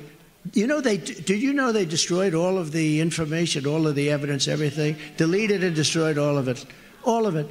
you 0.53 0.67
know 0.67 0.81
they 0.81 0.97
did 0.97 1.41
you 1.41 1.53
know 1.53 1.71
they 1.71 1.85
destroyed 1.85 2.33
all 2.33 2.57
of 2.57 2.71
the 2.71 3.01
information, 3.01 3.65
all 3.65 3.87
of 3.87 3.95
the 3.95 4.09
evidence, 4.09 4.47
everything, 4.47 4.95
deleted 5.17 5.63
and 5.63 5.75
destroyed 5.75 6.17
all 6.17 6.37
of 6.37 6.47
it, 6.47 6.65
all 7.03 7.25
of 7.25 7.35
it, 7.35 7.47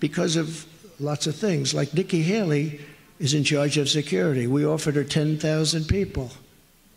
because 0.00 0.36
of 0.36 0.66
lots 1.00 1.26
of 1.26 1.34
things. 1.34 1.74
Like 1.74 1.94
Nikki 1.94 2.22
Haley 2.22 2.80
is 3.18 3.34
in 3.34 3.44
charge 3.44 3.78
of 3.78 3.88
security. 3.88 4.46
We 4.46 4.64
offered 4.64 4.94
her 4.94 5.04
10,000 5.04 5.84
people, 5.86 6.30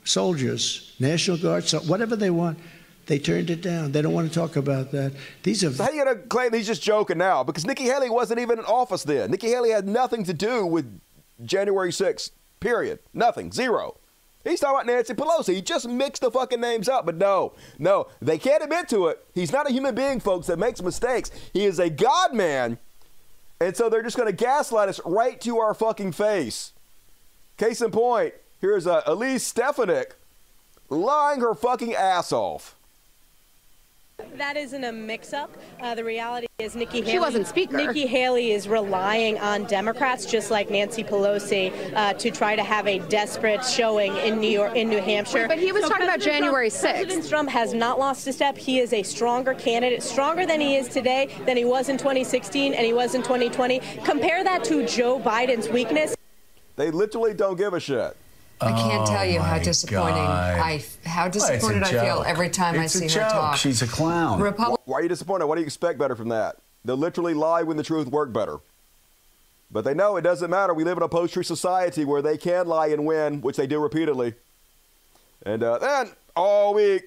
soldiers, 0.03 0.95
National 1.00 1.38
Guard, 1.38 1.69
whatever 1.88 2.15
they 2.15 2.29
want. 2.29 2.59
They 3.08 3.20
turned 3.20 3.50
it 3.50 3.62
down. 3.62 3.91
They 3.91 4.01
don't 4.01 4.13
want 4.13 4.27
to 4.27 4.34
talk 4.34 4.55
about 4.55 4.91
that. 4.91 5.13
These 5.43 5.63
are. 5.63 5.72
So 5.72 5.84
how 5.84 5.89
are 5.89 5.93
you 5.93 6.03
going 6.03 6.17
to 6.17 6.24
claim 6.24 6.53
he's 6.53 6.67
just 6.67 6.84
joking 6.84 7.17
now? 7.17 7.43
Because 7.43 7.65
Nikki 7.65 7.84
Haley 7.84 8.10
wasn't 8.10 8.39
even 8.39 8.60
in 8.60 8.65
office 8.65 9.03
then. 9.03 9.31
Nikki 9.31 9.48
Haley 9.48 9.72
had 9.72 9.88
nothing 9.88 10.24
to 10.25 10.34
do 10.34 10.65
with 10.65 11.00
January 11.43 11.91
6th, 11.91 12.31
period. 12.60 13.00
Nothing. 13.13 13.51
Zero. 13.51 13.98
He's 14.43 14.60
talking 14.60 14.75
about 14.75 14.86
Nancy 14.88 15.13
Pelosi. 15.13 15.55
He 15.55 15.62
just 15.62 15.88
mixed 15.88 16.22
the 16.22 16.31
fucking 16.31 16.62
names 16.62 16.89
up. 16.89 17.05
But 17.05 17.17
no, 17.17 17.53
no, 17.77 18.08
they 18.22 18.38
can't 18.38 18.63
admit 18.63 18.88
to 18.89 19.08
it. 19.08 19.24
He's 19.34 19.51
not 19.51 19.70
a 19.70 19.74
human 19.74 19.93
being, 19.93 20.20
folks, 20.20 20.48
that 20.48 20.58
makes 20.58 20.81
mistakes. 20.81 21.31
He 21.53 21.65
is 21.65 21.79
a 21.79 21.89
God 21.89 22.34
man. 22.34 22.77
And 23.60 23.77
so 23.77 23.89
they're 23.89 24.01
just 24.01 24.17
going 24.17 24.29
to 24.29 24.36
gaslight 24.36 24.89
us 24.89 25.00
right 25.05 25.39
to 25.41 25.60
our 25.60 25.74
fucking 25.75 26.13
face. 26.13 26.72
Case 27.58 27.81
in 27.81 27.91
point, 27.91 28.34
here's 28.60 28.88
uh, 28.88 29.03
Elise 29.05 29.46
Stefanik 29.46 30.15
lying 30.89 31.41
her 31.41 31.53
fucking 31.53 31.93
ass 31.93 32.31
off. 32.31 32.75
That 34.37 34.57
isn't 34.57 34.83
a 34.83 34.91
mix-up. 34.91 35.55
Uh, 35.79 35.95
the 35.95 36.03
reality 36.03 36.47
is 36.59 36.75
Nikki 36.75 37.01
Haley. 37.01 37.11
She 37.11 37.19
wasn't 37.19 37.47
speaker. 37.47 37.77
Nikki 37.77 38.05
Haley 38.05 38.51
is 38.51 38.67
relying 38.67 39.37
on 39.39 39.65
Democrats, 39.65 40.25
just 40.25 40.51
like 40.51 40.69
Nancy 40.69 41.03
Pelosi, 41.03 41.71
uh, 41.95 42.13
to 42.13 42.31
try 42.31 42.55
to 42.55 42.63
have 42.63 42.87
a 42.87 42.99
desperate 43.07 43.63
showing 43.65 44.15
in 44.17 44.39
New 44.39 44.49
York, 44.49 44.75
in 44.75 44.89
New 44.89 45.01
Hampshire. 45.01 45.41
Wait, 45.41 45.49
but 45.49 45.59
he 45.59 45.71
was 45.71 45.83
so 45.83 45.89
talking 45.89 46.07
President 46.07 46.25
about 46.25 46.39
January 46.39 46.69
Trump, 46.69 46.83
6th. 46.83 46.95
President 46.95 47.29
Trump 47.29 47.49
has 47.49 47.73
not 47.73 47.99
lost 47.99 48.27
a 48.27 48.33
step. 48.33 48.57
He 48.57 48.79
is 48.79 48.93
a 48.93 49.03
stronger 49.03 49.53
candidate, 49.53 50.03
stronger 50.03 50.45
than 50.45 50.61
he 50.61 50.75
is 50.75 50.87
today, 50.87 51.35
than 51.45 51.57
he 51.57 51.65
was 51.65 51.89
in 51.89 51.97
2016, 51.97 52.73
and 52.73 52.85
he 52.85 52.93
was 52.93 53.15
in 53.15 53.21
2020. 53.23 53.79
Compare 54.03 54.43
that 54.43 54.63
to 54.65 54.85
Joe 54.87 55.19
Biden's 55.19 55.69
weakness. 55.69 56.15
They 56.75 56.91
literally 56.91 57.33
don't 57.33 57.57
give 57.57 57.73
a 57.73 57.79
shit. 57.79 58.17
I 58.61 58.71
can't 58.71 59.07
tell 59.07 59.25
you 59.25 59.39
Oh, 59.39 59.43
how 59.43 59.57
disappointing 59.59 60.15
God. 60.15 60.59
I 60.59 60.83
how 61.05 61.23
Well, 61.23 61.31
disappointed 61.31 61.83
I 61.83 61.89
feel 61.91 62.23
every 62.27 62.49
time 62.49 62.75
It's 62.75 62.95
I 62.95 63.05
a 63.05 63.09
see 63.09 63.19
her 63.19 63.23
joke. 63.23 63.31
talk. 63.31 63.57
She's 63.57 63.81
a 63.81 63.87
clown. 63.87 64.39
Republic 64.41 64.79
Why 64.85 64.99
are 64.99 65.03
you 65.03 65.09
disappointed? 65.09 65.45
What 65.47 65.55
do 65.55 65.61
you 65.61 65.65
expect 65.65 65.97
better 65.99 66.15
from 66.15 66.29
that? 66.29 66.57
They'll 66.85 66.97
literally 66.97 67.33
lie 67.33 67.63
when 67.63 67.77
the 67.77 67.83
truth 67.83 68.07
work 68.07 68.31
better. 68.33 68.57
But 69.71 69.83
they 69.85 69.93
know 69.93 70.17
it 70.17 70.21
doesn't 70.21 70.49
matter. 70.49 70.73
We 70.73 70.83
live 70.83 70.97
in 70.97 71.03
a 71.03 71.07
post-truth 71.07 71.45
society 71.45 72.03
where 72.05 72.21
they 72.21 72.37
can 72.37 72.67
lie 72.67 72.87
and 72.87 73.05
win, 73.05 73.41
which 73.41 73.55
they 73.57 73.67
do 73.67 73.79
repeatedly. 73.79 74.33
And 75.45 75.63
uh, 75.63 75.77
then 75.77 76.09
all 76.35 76.73
week, 76.73 77.03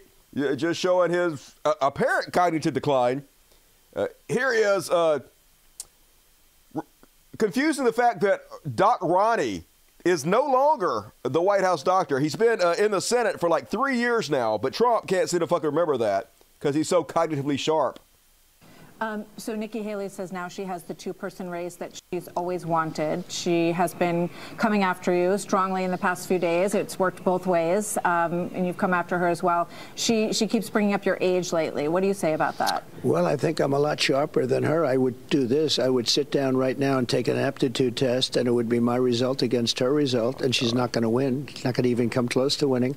just 0.56 0.80
showing 0.80 1.10
his 1.12 1.54
uh, 1.64 1.74
apparent 1.82 2.32
cognitive 2.32 2.72
decline. 2.74 3.24
Uh, 3.94 4.06
here 4.28 4.52
he 4.52 4.60
is, 4.60 4.90
uh, 4.90 5.20
r- 6.74 6.84
confusing 7.38 7.84
the 7.84 7.92
fact 7.92 8.20
that 8.22 8.42
Doc 8.74 8.98
Ronny 9.02 9.64
is 10.04 10.26
no 10.26 10.44
longer 10.44 11.12
the 11.22 11.40
White 11.40 11.62
House 11.62 11.82
doctor. 11.82 12.20
He's 12.20 12.36
been 12.36 12.60
uh, 12.60 12.74
in 12.78 12.90
the 12.90 13.00
Senate 13.00 13.40
for 13.40 13.48
like 13.48 13.68
three 13.68 13.96
years 13.96 14.28
now, 14.28 14.58
but 14.58 14.74
Trump 14.74 15.06
can't 15.06 15.30
seem 15.30 15.40
to 15.40 15.46
fucking 15.46 15.70
remember 15.70 15.96
that 15.96 16.32
because 16.58 16.74
he's 16.74 16.88
so 16.88 17.02
cognitively 17.02 17.58
sharp. 17.58 17.98
Um, 19.00 19.24
so 19.36 19.56
Nikki 19.56 19.82
Haley 19.82 20.08
says 20.08 20.32
now 20.32 20.46
she 20.46 20.62
has 20.64 20.84
the 20.84 20.94
two-person 20.94 21.50
race 21.50 21.74
that 21.76 22.00
she's 22.12 22.28
always 22.36 22.64
wanted. 22.64 23.24
She 23.28 23.72
has 23.72 23.92
been 23.92 24.30
coming 24.56 24.84
after 24.84 25.12
you 25.12 25.36
strongly 25.36 25.82
in 25.84 25.90
the 25.90 25.98
past 25.98 26.28
few 26.28 26.38
days. 26.38 26.74
It's 26.74 26.98
worked 26.98 27.24
both 27.24 27.46
ways, 27.46 27.98
um, 28.04 28.50
and 28.54 28.66
you've 28.66 28.78
come 28.78 28.94
after 28.94 29.18
her 29.18 29.26
as 29.26 29.42
well. 29.42 29.68
She 29.96 30.32
she 30.32 30.46
keeps 30.46 30.70
bringing 30.70 30.94
up 30.94 31.04
your 31.04 31.18
age 31.20 31.52
lately. 31.52 31.88
What 31.88 32.02
do 32.02 32.06
you 32.06 32.14
say 32.14 32.34
about 32.34 32.56
that? 32.58 32.84
Well, 33.02 33.26
I 33.26 33.36
think 33.36 33.58
I'm 33.60 33.72
a 33.72 33.78
lot 33.78 34.00
sharper 34.00 34.46
than 34.46 34.62
her. 34.62 34.86
I 34.86 34.96
would 34.96 35.28
do 35.28 35.46
this. 35.46 35.78
I 35.78 35.88
would 35.88 36.08
sit 36.08 36.30
down 36.30 36.56
right 36.56 36.78
now 36.78 36.98
and 36.98 37.08
take 37.08 37.26
an 37.26 37.36
aptitude 37.36 37.96
test, 37.96 38.36
and 38.36 38.46
it 38.46 38.52
would 38.52 38.68
be 38.68 38.80
my 38.80 38.96
result 38.96 39.42
against 39.42 39.80
her 39.80 39.92
result, 39.92 40.40
and 40.40 40.54
she's 40.54 40.72
not 40.72 40.92
going 40.92 41.02
to 41.02 41.10
win. 41.10 41.46
She's 41.48 41.64
not 41.64 41.74
going 41.74 41.84
to 41.84 41.90
even 41.90 42.10
come 42.10 42.28
close 42.28 42.56
to 42.56 42.68
winning. 42.68 42.96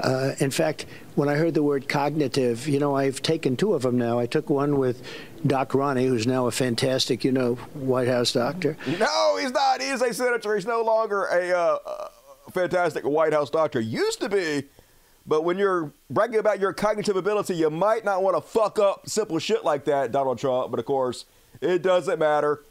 Uh, 0.00 0.32
in 0.38 0.50
fact, 0.50 0.86
when 1.14 1.28
I 1.28 1.34
heard 1.34 1.54
the 1.54 1.62
word 1.62 1.88
cognitive, 1.88 2.66
you 2.66 2.80
know, 2.80 2.96
I've 2.96 3.22
taken 3.22 3.56
two 3.56 3.74
of 3.74 3.82
them 3.82 3.96
now. 3.96 4.18
I 4.18 4.26
took 4.26 4.50
one 4.50 4.78
with 4.78 5.02
Doc 5.46 5.74
Ronny, 5.74 6.06
who's 6.06 6.26
now 6.26 6.46
a 6.46 6.50
fantastic, 6.50 7.24
you 7.24 7.30
know, 7.30 7.54
White 7.74 8.08
House 8.08 8.32
doctor. 8.32 8.76
No, 8.98 9.36
he's 9.40 9.52
not. 9.52 9.80
He 9.80 9.88
is 9.88 10.02
a 10.02 10.12
senator. 10.12 10.54
He's 10.56 10.66
no 10.66 10.82
longer 10.82 11.26
a 11.26 11.56
uh, 11.56 12.08
fantastic 12.52 13.04
White 13.04 13.32
House 13.32 13.50
doctor. 13.50 13.80
Used 13.80 14.20
to 14.20 14.28
be, 14.28 14.64
but 15.26 15.44
when 15.44 15.58
you're 15.58 15.92
bragging 16.10 16.40
about 16.40 16.58
your 16.58 16.72
cognitive 16.72 17.16
ability, 17.16 17.54
you 17.54 17.70
might 17.70 18.04
not 18.04 18.22
want 18.22 18.36
to 18.36 18.40
fuck 18.40 18.78
up 18.80 19.08
simple 19.08 19.38
shit 19.38 19.64
like 19.64 19.84
that, 19.84 20.10
Donald 20.10 20.38
Trump. 20.38 20.72
But 20.72 20.80
of 20.80 20.86
course, 20.86 21.24
it 21.60 21.82
doesn't 21.82 22.18
matter. 22.18 22.62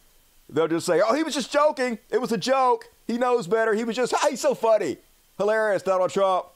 They'll 0.49 0.67
just 0.67 0.85
say, 0.85 1.01
"Oh, 1.01 1.15
he 1.15 1.23
was 1.23 1.33
just 1.33 1.53
joking. 1.53 1.99
It 2.09 2.19
was 2.19 2.33
a 2.33 2.37
joke. 2.37 2.89
He 3.07 3.17
knows 3.17 3.47
better. 3.47 3.73
He 3.73 3.85
was 3.85 3.95
just, 3.95 4.13
ah, 4.13 4.27
he's 4.29 4.41
so 4.41 4.53
funny, 4.53 4.97
hilarious, 5.37 5.83
Donald 5.83 6.11
Trump." 6.11 6.47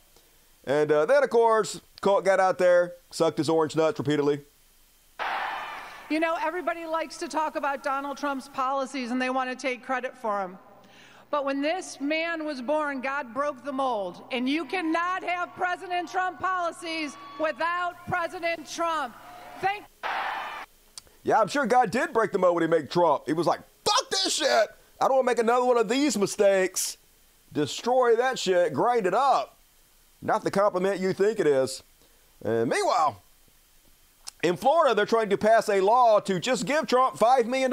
And 0.68 0.92
uh, 0.92 1.06
then, 1.06 1.24
of 1.24 1.30
course, 1.30 1.80
Colt 2.02 2.26
got 2.26 2.42
out 2.42 2.58
there, 2.58 2.96
sucked 3.10 3.38
his 3.38 3.50
orange 3.50 3.76
nuts 3.76 3.98
repeatedly. 3.98 4.42
You 6.10 6.20
know, 6.20 6.38
everybody 6.42 6.86
likes 6.86 7.18
to 7.18 7.30
talk 7.30 7.56
about 7.56 7.84
Donald 7.84 8.18
Trump's 8.18 8.50
policies 8.50 9.12
and 9.12 9.22
they 9.22 9.30
want 9.30 9.50
to 9.50 9.56
take 9.56 9.82
credit 9.82 10.16
for 10.18 10.40
them. 10.40 10.58
But 11.30 11.46
when 11.46 11.62
this 11.62 12.00
man 12.00 12.46
was 12.46 12.62
born, 12.62 13.02
God 13.02 13.34
broke 13.34 13.64
the 13.64 13.72
mold. 13.72 14.24
And 14.32 14.48
you 14.48 14.66
cannot 14.66 15.24
have 15.24 15.54
President 15.56 16.10
Trump 16.10 16.40
policies 16.40 17.16
without 17.40 17.96
President 18.08 18.70
Trump. 18.70 19.16
Thank 19.62 19.86
Yeah, 21.24 21.40
I'm 21.40 21.48
sure 21.48 21.66
God 21.66 21.92
did 21.92 22.14
break 22.14 22.32
the 22.34 22.40
mold 22.40 22.56
when 22.56 22.64
he 22.64 22.70
made 22.70 22.90
Trump. 22.90 23.24
He 23.26 23.34
was 23.34 23.48
like, 23.48 23.62
fuck 23.86 24.10
this 24.10 24.36
shit. 24.36 24.48
I 25.00 25.08
don't 25.08 25.16
want 25.16 25.26
to 25.28 25.32
make 25.32 25.40
another 25.40 25.66
one 25.66 25.78
of 25.78 25.88
these 25.88 26.18
mistakes. 26.18 26.98
Destroy 27.54 28.18
that 28.18 28.38
shit, 28.38 28.74
grind 28.74 29.06
it 29.06 29.14
up. 29.14 29.57
Not 30.22 30.44
the 30.44 30.52
compliment 30.52 31.00
you 31.00 31.14
think 31.14 31.40
it 31.40 31.48
is. 31.48 31.84
And 32.44 32.70
meanwhile, 32.70 33.22
in 34.44 34.56
Florida, 34.56 34.94
they're 34.94 35.06
trying 35.06 35.30
to 35.30 35.38
pass 35.38 35.68
a 35.68 35.82
law 35.82 36.20
to 36.20 36.40
just 36.40 36.66
give 36.66 36.88
Trump 36.88 37.18
$5 37.18 37.46
million. 37.48 37.72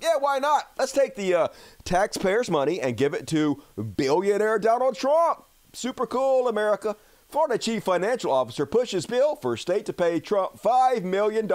Yeah, 0.00 0.16
why 0.18 0.38
not? 0.38 0.70
Let's 0.78 0.92
take 0.92 1.14
the 1.14 1.34
uh, 1.34 1.48
taxpayers' 1.84 2.50
money 2.50 2.80
and 2.80 2.96
give 2.96 3.14
it 3.14 3.26
to 3.28 3.62
billionaire 3.96 4.58
Donald 4.58 4.96
Trump. 4.96 5.44
Super 5.72 6.06
cool, 6.06 6.48
America. 6.48 6.96
Florida 7.28 7.58
Chief 7.58 7.84
Financial 7.84 8.32
Officer 8.32 8.66
pushes 8.66 9.06
bill 9.06 9.36
for 9.36 9.56
state 9.56 9.86
to 9.86 9.92
pay 9.92 10.18
Trump 10.18 10.60
$5 10.60 11.04
million 11.04 11.46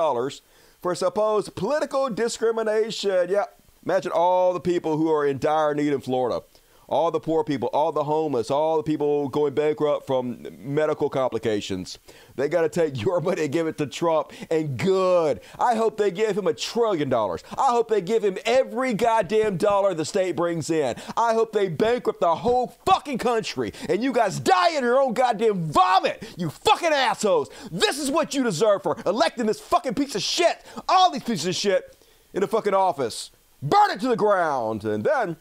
for 0.81 0.95
supposed 0.95 1.55
political 1.55 2.09
discrimination. 2.09 3.29
Yeah, 3.29 3.45
imagine 3.83 4.11
all 4.13 4.53
the 4.53 4.61
people 4.61 4.95
who 4.97 5.11
are 5.11 5.25
in 5.25 5.37
dire 5.37 5.73
need 5.73 5.91
in 5.91 5.99
Florida. 5.99 6.43
All 6.87 7.11
the 7.11 7.19
poor 7.19 7.43
people, 7.43 7.69
all 7.73 7.91
the 7.91 8.03
homeless, 8.03 8.51
all 8.51 8.77
the 8.77 8.83
people 8.83 9.27
going 9.29 9.53
bankrupt 9.53 10.05
from 10.05 10.45
medical 10.59 11.09
complications. 11.09 11.97
They 12.35 12.47
got 12.49 12.61
to 12.61 12.69
take 12.69 13.01
your 13.01 13.21
money 13.21 13.43
and 13.43 13.51
give 13.51 13.67
it 13.67 13.77
to 13.79 13.87
Trump. 13.87 14.31
And 14.51 14.77
good. 14.77 15.41
I 15.59 15.75
hope 15.75 15.97
they 15.97 16.11
give 16.11 16.37
him 16.37 16.47
a 16.47 16.53
trillion 16.53 17.09
dollars. 17.09 17.43
I 17.57 17.69
hope 17.69 17.89
they 17.89 18.01
give 18.01 18.23
him 18.23 18.37
every 18.45 18.93
goddamn 18.93 19.57
dollar 19.57 19.93
the 19.93 20.05
state 20.05 20.35
brings 20.35 20.69
in. 20.69 20.95
I 21.17 21.33
hope 21.33 21.51
they 21.51 21.69
bankrupt 21.69 22.19
the 22.19 22.35
whole 22.35 22.75
fucking 22.85 23.17
country 23.17 23.73
and 23.89 24.03
you 24.03 24.13
guys 24.13 24.39
die 24.39 24.75
in 24.77 24.83
your 24.83 24.99
own 24.99 25.13
goddamn 25.13 25.71
vomit. 25.71 26.23
You 26.37 26.49
fucking 26.49 26.93
assholes. 26.93 27.49
This 27.71 27.97
is 27.97 28.11
what 28.11 28.33
you 28.33 28.43
deserve 28.43 28.83
for 28.83 28.97
electing 29.05 29.45
this 29.45 29.59
fucking 29.59 29.95
piece 29.95 30.15
of 30.15 30.21
shit. 30.21 30.63
All 30.87 31.11
these 31.11 31.23
pieces 31.23 31.47
of 31.47 31.55
shit 31.55 31.97
in 32.33 32.41
the 32.41 32.47
fucking 32.47 32.73
office. 32.73 33.31
Burn 33.61 33.91
it 33.91 33.99
to 34.01 34.07
the 34.07 34.15
ground. 34.15 34.83
And 34.83 35.03
then. 35.03 35.37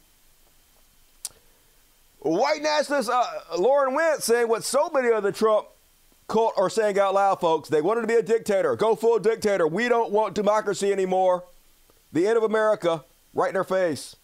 White 2.25 2.63
nationalist 2.63 3.11
uh, 3.11 3.27
Lauren 3.59 3.95
Wentz 3.95 4.25
saying 4.25 4.49
what 4.49 4.65
so 4.65 4.89
many 4.95 5.11
of 5.11 5.23
the 5.23 5.31
Trump 5.31 5.67
cult 6.27 6.55
are 6.57 6.71
saying 6.71 6.99
out 6.99 7.13
loud, 7.13 7.39
folks. 7.39 7.69
They 7.69 7.83
wanted 7.83 8.01
to 8.01 8.07
be 8.07 8.15
a 8.15 8.23
dictator. 8.23 8.77
Go 8.77 8.97
full 8.97 9.19
dictator. 9.19 9.67
We 9.67 9.91
don't 9.91 10.11
want 10.11 10.35
democracy 10.35 10.91
anymore. 10.91 11.45
The 12.13 12.27
end 12.27 12.39
of 12.39 12.43
America, 12.43 13.05
right 13.35 13.51
in 13.51 13.57
our 13.57 13.65
face. 13.65 14.17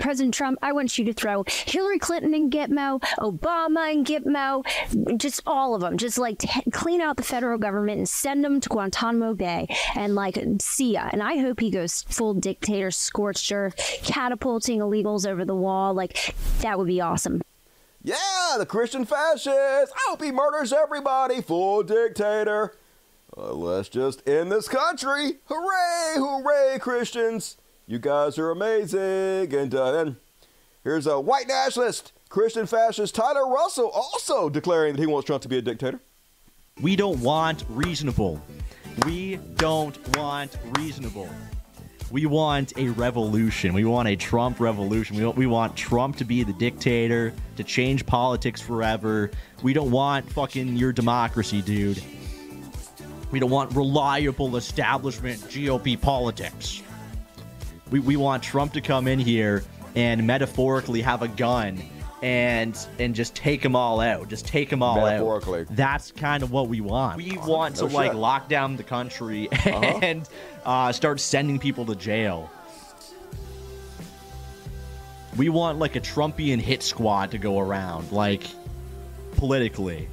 President 0.00 0.34
Trump, 0.34 0.58
I 0.62 0.72
want 0.72 0.98
you 0.98 1.04
to 1.04 1.12
throw 1.12 1.44
Hillary 1.46 1.98
Clinton 1.98 2.34
in 2.34 2.50
Gitmo, 2.50 3.00
Obama 3.18 3.92
in 3.92 4.04
Gitmo, 4.04 4.64
just 5.18 5.42
all 5.46 5.74
of 5.74 5.80
them. 5.80 5.96
Just 5.96 6.18
like 6.18 6.42
clean 6.72 7.00
out 7.00 7.16
the 7.16 7.22
federal 7.22 7.58
government 7.58 7.98
and 7.98 8.08
send 8.08 8.44
them 8.44 8.60
to 8.60 8.68
Guantanamo 8.68 9.34
Bay 9.34 9.68
and 9.94 10.14
like 10.14 10.38
see 10.60 10.92
ya. 10.92 11.08
And 11.12 11.22
I 11.22 11.38
hope 11.38 11.60
he 11.60 11.70
goes 11.70 12.02
full 12.08 12.34
dictator, 12.34 12.90
scorched 12.90 13.50
earth, 13.52 13.76
catapulting 14.02 14.80
illegals 14.80 15.26
over 15.26 15.44
the 15.44 15.54
wall. 15.54 15.94
Like 15.94 16.34
that 16.60 16.78
would 16.78 16.88
be 16.88 17.00
awesome. 17.00 17.42
Yeah, 18.02 18.56
the 18.56 18.66
Christian 18.66 19.04
fascist. 19.04 19.48
I 19.50 20.06
hope 20.08 20.22
he 20.22 20.30
murders 20.30 20.72
everybody. 20.72 21.42
Full 21.42 21.82
dictator. 21.82 22.74
Uh, 23.36 23.52
let's 23.52 23.88
just 23.88 24.26
end 24.26 24.50
this 24.50 24.68
country. 24.68 25.38
Hooray, 25.44 26.14
hooray, 26.16 26.78
Christians. 26.80 27.56
You 27.88 27.98
guys 27.98 28.38
are 28.38 28.50
amazing. 28.50 29.54
And 29.54 29.74
uh, 29.74 29.92
then 29.92 30.16
here's 30.84 31.06
a 31.06 31.18
white 31.18 31.48
nationalist, 31.48 32.12
Christian 32.28 32.66
fascist 32.66 33.14
Tyler 33.14 33.48
Russell 33.50 33.88
also 33.88 34.50
declaring 34.50 34.94
that 34.94 35.00
he 35.00 35.06
wants 35.06 35.26
Trump 35.26 35.42
to 35.44 35.48
be 35.48 35.56
a 35.56 35.62
dictator. 35.62 35.98
We 36.82 36.96
don't 36.96 37.18
want 37.22 37.64
reasonable. 37.70 38.42
We 39.06 39.36
don't 39.56 39.96
want 40.18 40.58
reasonable. 40.76 41.30
We 42.10 42.26
want 42.26 42.76
a 42.76 42.90
revolution. 42.90 43.72
We 43.72 43.86
want 43.86 44.06
a 44.06 44.16
Trump 44.16 44.60
revolution. 44.60 45.16
We 45.16 45.26
we 45.26 45.46
want 45.46 45.74
Trump 45.74 46.16
to 46.16 46.26
be 46.26 46.42
the 46.42 46.52
dictator, 46.52 47.32
to 47.56 47.64
change 47.64 48.04
politics 48.04 48.60
forever. 48.60 49.30
We 49.62 49.72
don't 49.72 49.90
want 49.90 50.30
fucking 50.30 50.76
your 50.76 50.92
democracy, 50.92 51.62
dude. 51.62 52.02
We 53.30 53.40
don't 53.40 53.50
want 53.50 53.74
reliable 53.74 54.56
establishment 54.56 55.40
GOP 55.40 55.98
politics. 56.00 56.82
We, 57.90 58.00
we 58.00 58.16
want 58.16 58.42
Trump 58.42 58.72
to 58.74 58.80
come 58.80 59.08
in 59.08 59.18
here 59.18 59.62
and 59.94 60.26
metaphorically 60.26 61.00
have 61.02 61.22
a 61.22 61.28
gun 61.28 61.82
and 62.22 62.76
and 62.98 63.14
just 63.14 63.34
take 63.36 63.62
them 63.62 63.76
all 63.76 64.00
out. 64.00 64.28
Just 64.28 64.46
take 64.46 64.68
them 64.70 64.82
all 64.82 64.98
out. 65.00 65.04
Metaphorically. 65.12 65.60
out. 65.62 65.66
That's 65.70 66.10
kind 66.12 66.42
of 66.42 66.50
what 66.50 66.68
we 66.68 66.80
want. 66.80 67.16
We 67.16 67.38
want 67.38 67.76
to 67.76 67.86
no 67.86 67.94
like 67.94 68.12
lock 68.14 68.48
down 68.48 68.76
the 68.76 68.82
country 68.82 69.48
Uh-huh. 69.52 69.80
and 70.02 70.28
uh, 70.64 70.92
start 70.92 71.20
sending 71.20 71.58
people 71.58 71.86
to 71.86 71.94
jail. 71.94 72.50
We 75.36 75.48
want 75.48 75.78
like 75.78 75.94
a 75.94 76.00
Trumpian 76.00 76.58
hit 76.58 76.82
squad 76.82 77.30
to 77.30 77.38
go 77.38 77.60
around, 77.60 78.10
like 78.10 78.42
politically. 79.36 80.08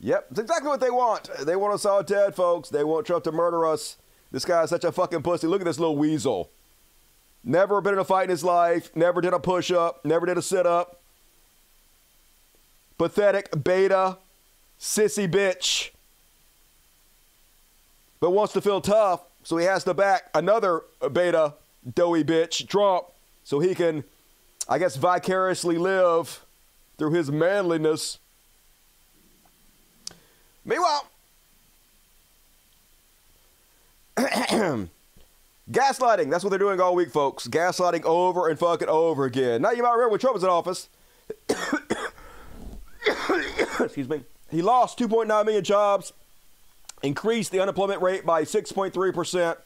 Yep, 0.00 0.26
it's 0.30 0.40
exactly 0.40 0.68
what 0.68 0.80
they 0.80 0.90
want. 0.90 1.28
They 1.44 1.56
want 1.56 1.74
us 1.74 1.84
all 1.84 2.02
dead, 2.02 2.34
folks. 2.34 2.68
They 2.68 2.84
want 2.84 3.06
Trump 3.06 3.24
to 3.24 3.32
murder 3.32 3.66
us. 3.66 3.96
This 4.30 4.44
guy 4.44 4.62
is 4.62 4.70
such 4.70 4.84
a 4.84 4.92
fucking 4.92 5.22
pussy. 5.22 5.46
Look 5.46 5.60
at 5.60 5.64
this 5.64 5.78
little 5.78 5.96
weasel. 5.96 6.50
Never 7.42 7.80
been 7.80 7.94
in 7.94 7.98
a 7.98 8.04
fight 8.04 8.24
in 8.24 8.30
his 8.30 8.44
life. 8.44 8.94
Never 8.94 9.20
did 9.20 9.32
a 9.32 9.40
push 9.40 9.70
up. 9.70 10.04
Never 10.04 10.26
did 10.26 10.38
a 10.38 10.42
sit 10.42 10.66
up. 10.66 11.00
Pathetic 12.98 13.64
beta, 13.64 14.18
sissy 14.78 15.30
bitch. 15.30 15.90
But 18.20 18.30
wants 18.30 18.52
to 18.52 18.60
feel 18.60 18.82
tough, 18.82 19.22
so 19.42 19.56
he 19.56 19.64
has 19.64 19.84
to 19.84 19.94
back 19.94 20.28
another 20.34 20.82
beta, 21.12 21.54
doughy 21.94 22.22
bitch, 22.22 22.68
Trump, 22.68 23.06
so 23.42 23.58
he 23.58 23.74
can, 23.74 24.04
I 24.68 24.78
guess, 24.78 24.96
vicariously 24.96 25.78
live 25.78 26.44
through 26.98 27.12
his 27.12 27.30
manliness. 27.30 28.18
Meanwhile, 30.66 31.06
gaslighting. 35.70 36.30
That's 36.30 36.44
what 36.44 36.50
they're 36.50 36.58
doing 36.58 36.80
all 36.80 36.94
week, 36.94 37.10
folks. 37.10 37.48
Gaslighting 37.48 38.04
over 38.04 38.48
and 38.48 38.58
fucking 38.58 38.88
over 38.88 39.24
again. 39.24 39.62
Now, 39.62 39.70
you 39.70 39.82
might 39.82 39.92
remember 39.92 40.10
when 40.10 40.20
Trump 40.20 40.34
was 40.34 40.44
in 40.44 40.50
office. 40.50 40.88
Excuse 43.80 44.08
me. 44.08 44.22
He 44.50 44.62
lost 44.62 44.98
2.9 44.98 45.44
million 45.44 45.64
jobs, 45.64 46.12
increased 47.02 47.52
the 47.52 47.60
unemployment 47.60 48.02
rate 48.02 48.26
by 48.26 48.42
6.3%, 48.42 49.56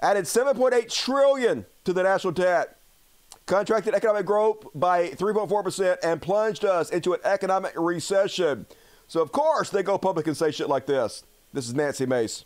added 0.00 0.24
7.8 0.24 0.92
trillion 0.92 1.64
to 1.84 1.92
the 1.92 2.02
national 2.02 2.32
debt, 2.32 2.76
contracted 3.46 3.94
economic 3.94 4.26
growth 4.26 4.66
by 4.74 5.10
3.4%, 5.10 5.98
and 6.02 6.20
plunged 6.20 6.64
us 6.64 6.90
into 6.90 7.14
an 7.14 7.20
economic 7.24 7.72
recession. 7.76 8.66
So, 9.06 9.22
of 9.22 9.30
course, 9.30 9.70
they 9.70 9.82
go 9.82 9.96
public 9.96 10.26
and 10.26 10.36
say 10.36 10.50
shit 10.50 10.68
like 10.68 10.86
this. 10.86 11.22
This 11.52 11.68
is 11.68 11.74
Nancy 11.74 12.06
Mace. 12.06 12.44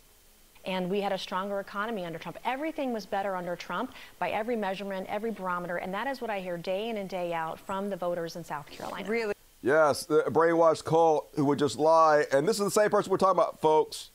And 0.67 0.89
we 0.89 0.99
had 0.99 1.13
a 1.13 1.17
stronger 1.17 1.61
economy 1.61 2.05
under 2.05 2.19
Trump. 2.19 2.37
Everything 2.43 2.91
was 2.91 3.05
better 3.05 3.35
under 3.37 3.55
Trump 3.55 3.93
by 4.19 4.29
every 4.29 4.57
measurement, 4.57 5.07
every 5.09 5.31
barometer. 5.31 5.77
And 5.77 5.93
that 5.93 6.07
is 6.07 6.19
what 6.19 6.29
I 6.29 6.41
hear 6.41 6.57
day 6.57 6.89
in 6.89 6.97
and 6.97 7.09
day 7.09 7.33
out 7.33 7.57
from 7.57 7.89
the 7.89 7.95
voters 7.95 8.35
in 8.35 8.43
South 8.43 8.69
Carolina. 8.69 9.09
Really? 9.09 9.33
Yes, 9.63 10.05
the 10.05 10.23
brainwashed 10.23 10.83
cult 10.83 11.29
who 11.35 11.45
would 11.45 11.57
just 11.57 11.77
lie. 11.79 12.25
And 12.33 12.47
this 12.47 12.59
is 12.59 12.65
the 12.65 12.71
same 12.71 12.89
person 12.89 13.09
we're 13.09 13.17
talking 13.17 13.39
about, 13.39 13.61
folks. 13.61 14.09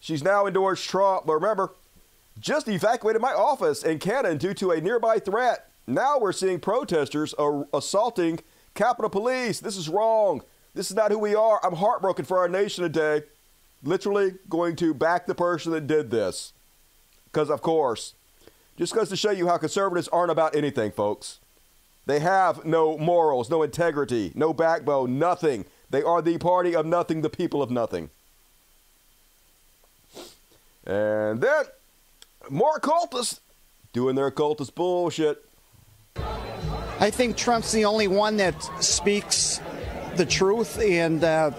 She's 0.00 0.22
now 0.22 0.46
endorsed 0.46 0.88
Trump, 0.88 1.26
but 1.26 1.34
remember, 1.34 1.72
just 2.40 2.66
evacuated 2.68 3.20
my 3.20 3.32
office 3.32 3.82
in 3.82 3.98
Cannon 3.98 4.38
due 4.38 4.54
to 4.54 4.70
a 4.70 4.80
nearby 4.80 5.18
threat. 5.18 5.70
Now 5.86 6.18
we're 6.18 6.32
seeing 6.32 6.60
protesters 6.60 7.34
are 7.34 7.66
assaulting 7.74 8.40
Capitol 8.74 9.10
Police. 9.10 9.60
This 9.60 9.76
is 9.76 9.88
wrong. 9.88 10.42
This 10.74 10.90
is 10.90 10.96
not 10.96 11.10
who 11.10 11.18
we 11.18 11.34
are. 11.34 11.60
I'm 11.64 11.74
heartbroken 11.74 12.24
for 12.24 12.38
our 12.38 12.48
nation 12.48 12.84
today. 12.84 13.22
Literally 13.82 14.34
going 14.48 14.76
to 14.76 14.92
back 14.92 15.26
the 15.26 15.34
person 15.34 15.72
that 15.72 15.86
did 15.86 16.10
this. 16.10 16.52
Because, 17.26 17.50
of 17.50 17.62
course, 17.62 18.14
just 18.76 18.94
goes 18.94 19.08
to 19.08 19.16
show 19.16 19.30
you 19.30 19.48
how 19.48 19.58
conservatives 19.58 20.08
aren't 20.08 20.30
about 20.30 20.56
anything, 20.56 20.90
folks. 20.90 21.38
They 22.06 22.20
have 22.20 22.64
no 22.64 22.96
morals, 22.96 23.50
no 23.50 23.62
integrity, 23.62 24.32
no 24.34 24.54
backbone, 24.54 25.18
nothing. 25.18 25.66
They 25.90 26.02
are 26.02 26.22
the 26.22 26.38
party 26.38 26.74
of 26.74 26.86
nothing, 26.86 27.20
the 27.20 27.30
people 27.30 27.62
of 27.62 27.70
nothing. 27.70 28.10
And 30.86 31.42
then 31.42 31.64
more 32.48 32.80
cultists 32.80 33.40
doing 33.92 34.14
their 34.14 34.30
cultist 34.30 34.74
bullshit. 34.74 35.44
I 37.00 37.10
think 37.10 37.36
Trump's 37.36 37.72
the 37.72 37.84
only 37.84 38.08
one 38.08 38.38
that 38.38 38.60
speaks 38.82 39.60
the 40.16 40.24
truth 40.24 40.80
and 40.80 41.22
uh, 41.22 41.50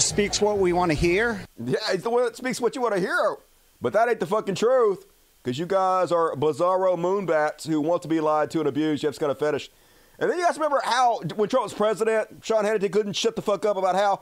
speaks 0.00 0.40
what 0.40 0.58
we 0.58 0.72
want 0.72 0.90
to 0.90 0.96
hear. 0.96 1.40
Yeah, 1.62 1.78
he's 1.92 2.02
the 2.02 2.10
one 2.10 2.24
that 2.24 2.36
speaks 2.36 2.60
what 2.60 2.74
you 2.74 2.82
want 2.82 2.94
to 2.94 3.00
hear. 3.00 3.36
But 3.80 3.92
that 3.92 4.08
ain't 4.08 4.20
the 4.20 4.26
fucking 4.26 4.54
truth. 4.54 5.06
Because 5.42 5.58
you 5.58 5.66
guys 5.66 6.10
are 6.10 6.34
bizarro 6.34 6.96
moonbats 6.96 7.66
who 7.66 7.80
want 7.80 8.02
to 8.02 8.08
be 8.08 8.20
lied 8.20 8.50
to 8.50 8.58
and 8.58 8.68
abused. 8.68 9.02
You 9.02 9.08
have 9.08 9.18
got 9.18 9.30
a 9.30 9.34
fetish. 9.34 9.70
And 10.18 10.30
then 10.30 10.38
you 10.38 10.44
guys 10.44 10.56
remember 10.56 10.80
how, 10.82 11.20
when 11.36 11.48
Trump 11.48 11.64
was 11.64 11.74
president, 11.74 12.28
Sean 12.42 12.64
Hannity 12.64 12.90
couldn't 12.90 13.12
shut 13.12 13.36
the 13.36 13.42
fuck 13.42 13.64
up 13.64 13.76
about 13.76 13.94
how 13.94 14.20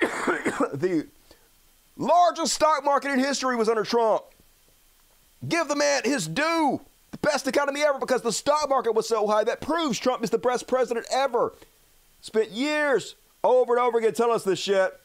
the 0.72 1.06
largest 1.96 2.54
stock 2.54 2.84
market 2.84 3.12
in 3.12 3.18
history 3.18 3.54
was 3.54 3.68
under 3.68 3.84
Trump. 3.84 4.24
Give 5.46 5.68
the 5.68 5.76
man 5.76 6.02
his 6.04 6.26
due. 6.26 6.80
The 7.10 7.18
best 7.18 7.46
economy 7.46 7.82
ever 7.82 7.98
because 7.98 8.22
the 8.22 8.32
stock 8.32 8.68
market 8.68 8.92
was 8.92 9.06
so 9.06 9.26
high. 9.26 9.44
That 9.44 9.60
proves 9.60 9.98
Trump 9.98 10.24
is 10.24 10.30
the 10.30 10.38
best 10.38 10.66
president 10.66 11.06
ever. 11.12 11.52
Spent 12.22 12.50
years 12.50 13.14
over 13.44 13.76
and 13.76 13.82
over 13.82 13.98
again 13.98 14.14
telling 14.14 14.34
us 14.34 14.44
this 14.44 14.58
shit. 14.58 14.98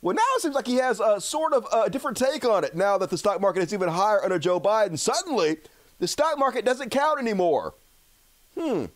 Well, 0.00 0.16
now 0.16 0.22
it 0.36 0.42
seems 0.42 0.54
like 0.56 0.66
he 0.66 0.76
has 0.76 0.98
a 0.98 1.20
sort 1.20 1.52
of 1.52 1.66
a 1.72 1.88
different 1.88 2.16
take 2.16 2.44
on 2.44 2.64
it 2.64 2.74
now 2.74 2.98
that 2.98 3.10
the 3.10 3.18
stock 3.18 3.40
market 3.40 3.62
is 3.62 3.72
even 3.72 3.88
higher 3.88 4.22
under 4.24 4.38
Joe 4.38 4.58
Biden. 4.58 4.98
Suddenly, 4.98 5.58
the 6.00 6.08
stock 6.08 6.38
market 6.38 6.64
doesn't 6.64 6.90
count 6.90 7.20
anymore. 7.20 7.74
Hmm. 8.58 8.86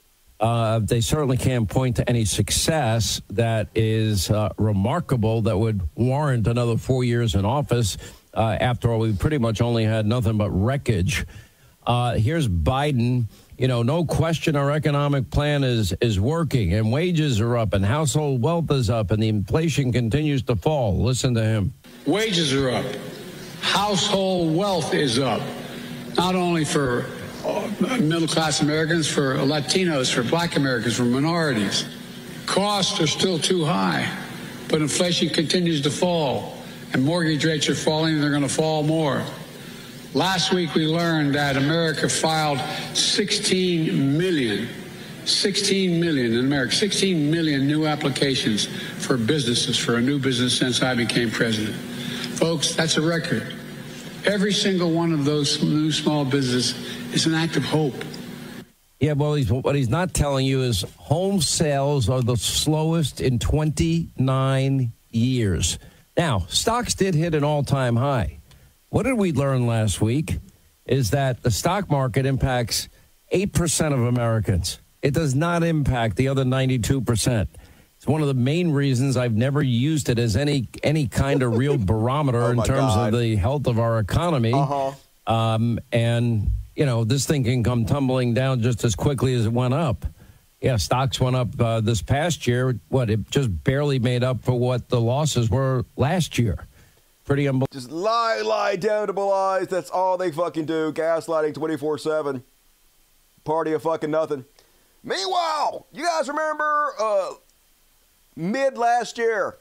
Uh, 0.41 0.81
they 0.81 1.01
certainly 1.01 1.37
can't 1.37 1.69
point 1.69 1.97
to 1.97 2.09
any 2.09 2.25
success 2.25 3.23
that 3.31 3.69
is 3.75 4.31
uh, 4.31 4.51
remarkable 4.59 5.43
that 5.43 5.57
would 5.57 5.81
warrant 5.95 6.47
another 6.47 6.77
four 6.77 7.05
years 7.05 7.35
in 7.35 7.45
office. 7.45 7.97
Uh, 8.35 8.59
after 8.61 8.91
all, 8.91 8.99
we 8.99 9.13
pretty 9.15 9.39
much 9.39 9.63
only 9.63 9.85
had 9.85 10.05
nothing 10.05 10.37
but 10.37 10.51
wreckage. 10.51 11.25
Uh, 11.87 12.15
here's 12.15 12.49
Biden. 12.49 13.27
You 13.59 13.69
know, 13.69 13.83
no 13.83 14.05
question 14.05 14.55
our 14.55 14.71
economic 14.71 15.31
plan 15.31 15.65
is 15.65 15.95
is 16.03 16.21
working, 16.21 16.75
and 16.75 16.93
wages 16.93 17.41
are 17.41 17.57
up, 17.57 17.73
and 17.73 17.83
household 17.83 18.43
wealth 18.43 18.71
is 18.71 18.91
up, 18.91 19.11
and 19.11 19.23
the 19.23 19.29
inflation 19.29 19.93
continues 19.93 20.43
to 20.43 20.57
fall. 20.57 21.03
Listen 21.03 21.33
to 21.35 21.43
him. 21.43 21.73
Wages 22.05 22.53
are 22.53 22.69
up. 22.69 22.85
Household 23.63 24.55
wealth 24.55 24.93
is 24.93 25.19
up. 25.19 25.41
Not 26.19 26.35
only 26.35 26.67
for 26.67 27.07
uh, 27.47 27.71
middle 27.99 28.29
class 28.29 28.61
Americans, 28.61 29.09
for 29.09 29.37
Latinos, 29.37 30.13
for 30.13 30.23
black 30.23 30.57
Americans, 30.57 30.97
for 30.97 31.05
minorities. 31.05 31.87
Costs 32.45 33.01
are 33.01 33.07
still 33.07 33.39
too 33.39 33.65
high, 33.65 34.07
but 34.69 34.83
inflation 34.83 35.31
continues 35.31 35.81
to 35.83 35.91
fall, 35.91 36.59
and 36.93 37.03
mortgage 37.03 37.45
rates 37.45 37.71
are 37.71 37.75
falling, 37.75 38.15
and 38.15 38.23
they're 38.23 38.31
going 38.31 38.43
to 38.43 38.49
fall 38.49 38.83
more. 38.83 39.25
Last 40.17 40.51
week 40.51 40.75
we 40.75 40.87
learned 40.87 41.35
that 41.35 41.59
America 41.59 42.09
filed 42.09 42.59
16 42.95 44.17
million, 44.17 44.67
16 45.27 46.01
million 46.01 46.33
in 46.33 46.39
America, 46.39 46.75
16 46.75 47.31
million 47.31 47.67
new 47.67 47.87
applications 47.87 48.65
for 49.05 49.19
businesses, 49.19 49.77
for 49.77 49.97
a 49.97 50.01
new 50.01 50.19
business 50.19 50.57
since 50.57 50.81
I 50.81 50.95
became 50.95 51.31
president. 51.31 51.77
Folks, 52.39 52.75
that's 52.75 52.97
a 52.97 53.03
record. 53.03 53.55
Every 54.25 54.55
single 54.55 54.91
one 54.91 55.13
of 55.13 55.27
those 55.27 55.63
new 55.63 55.93
small 55.93 56.25
businesses 56.25 56.75
is 57.13 57.27
an 57.27 57.35
act 57.35 57.59
of 57.59 57.65
hope. 57.65 58.03
Yeah, 58.99 59.13
well, 59.13 59.35
he's, 59.35 59.53
what 59.53 59.75
he's 59.75 59.91
not 59.91 60.15
telling 60.15 60.47
you 60.47 60.63
is 60.63 60.83
home 60.97 61.43
sales 61.43 62.09
are 62.09 62.23
the 62.23 62.39
slowest 62.39 63.21
in 63.21 63.39
29 63.39 64.93
years. 65.11 65.79
Now, 66.17 66.47
stocks 66.49 66.95
did 66.95 67.15
hit 67.15 67.35
an 67.35 67.45
all 67.45 67.63
time 67.63 67.97
high. 67.97 68.36
What 68.89 69.05
did 69.05 69.15
we 69.15 69.33
learn 69.33 69.67
last 69.67 70.01
week? 70.01 70.39
Is 70.85 71.11
that 71.11 71.43
the 71.43 71.51
stock 71.51 71.91
market 71.91 72.27
impacts 72.27 72.89
8% 73.33 73.93
of 73.93 74.01
Americans. 74.03 74.79
It 75.03 75.15
does 75.15 75.35
not 75.35 75.63
impact 75.63 76.17
the 76.17 76.29
other 76.29 76.45
92%. 76.45 77.49
It's 77.97 78.07
one 78.07 78.21
of 78.21 78.29
the 78.29 78.35
main 78.35 78.71
reasons 78.71 79.17
I've 79.17 79.35
never 79.35 79.63
used 79.63 80.09
it 80.09 80.19
as 80.19 80.37
any 80.37 80.69
any 80.83 81.07
kind 81.07 81.43
of 81.43 81.57
real 81.57 81.79
barometer 81.79 82.43
oh 82.43 82.51
in 82.51 82.59
terms 82.59 82.95
God. 82.95 83.15
of 83.15 83.21
the 83.21 83.37
health 83.37 83.67
of 83.67 83.79
our 83.79 83.99
economy. 83.99 84.53
Uh-huh. 84.53 84.93
Um, 85.27 85.81
and, 85.93 86.51
you 86.77 86.87
know, 86.87 87.05
this 87.05 87.27
thing 87.27 87.45
can 87.45 87.65
come 87.65 87.85
tumbling 87.85 88.35
down 88.35 88.61
just 88.61 88.85
as 88.85 88.95
quickly 88.95 89.35
as 89.35 89.47
it 89.47 89.53
went 89.53 89.75
up. 89.75 90.07
Yeah, 90.61 90.77
stocks 90.77 91.21
went 91.21 91.37
up 91.37 91.61
uh, 91.61 91.81
this 91.81 92.01
past 92.01 92.47
year. 92.47 92.79
What, 92.89 93.11
it 93.11 93.29
just 93.31 93.65
barely 93.65 93.99
made 93.99 94.23
up 94.23 94.43
for 94.43 94.59
what 94.59 94.89
the 94.89 95.01
losses 95.01 95.51
were 95.51 95.85
last 95.97 96.39
year. 96.39 96.67
Pretty 97.27 97.49
unbelievable. 97.49 97.69
Just 97.73 97.91
lie, 97.91 98.41
lie, 98.41 98.77
damnable 98.77 99.29
lies. 99.29 99.67
That's 99.67 99.91
all 99.91 100.17
they 100.17 100.31
fucking 100.31 100.65
do. 100.65 100.93
Gaslighting 100.93 101.55
24 101.55 101.99
7. 101.99 102.45
Party 103.45 103.73
of 103.73 103.83
fucking 103.83 104.11
nothing. 104.11 104.45
Meanwhile, 105.03 105.87
you 105.93 106.05
guys 106.05 106.29
remember 106.29 106.93
uh, 106.99 107.33
mid 108.37 108.79
last 108.79 109.19
year, 109.19 109.57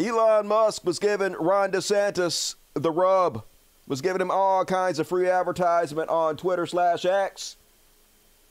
Elon 0.00 0.46
Musk 0.46 0.84
was 0.84 1.00
giving 1.00 1.32
Ron 1.32 1.72
DeSantis 1.72 2.54
the 2.74 2.90
rub, 2.92 3.42
was 3.88 4.00
giving 4.00 4.20
him 4.20 4.30
all 4.30 4.64
kinds 4.64 5.00
of 5.00 5.08
free 5.08 5.28
advertisement 5.28 6.08
on 6.10 6.36
Twitter 6.36 6.66
slash 6.66 7.04
X. 7.04 7.56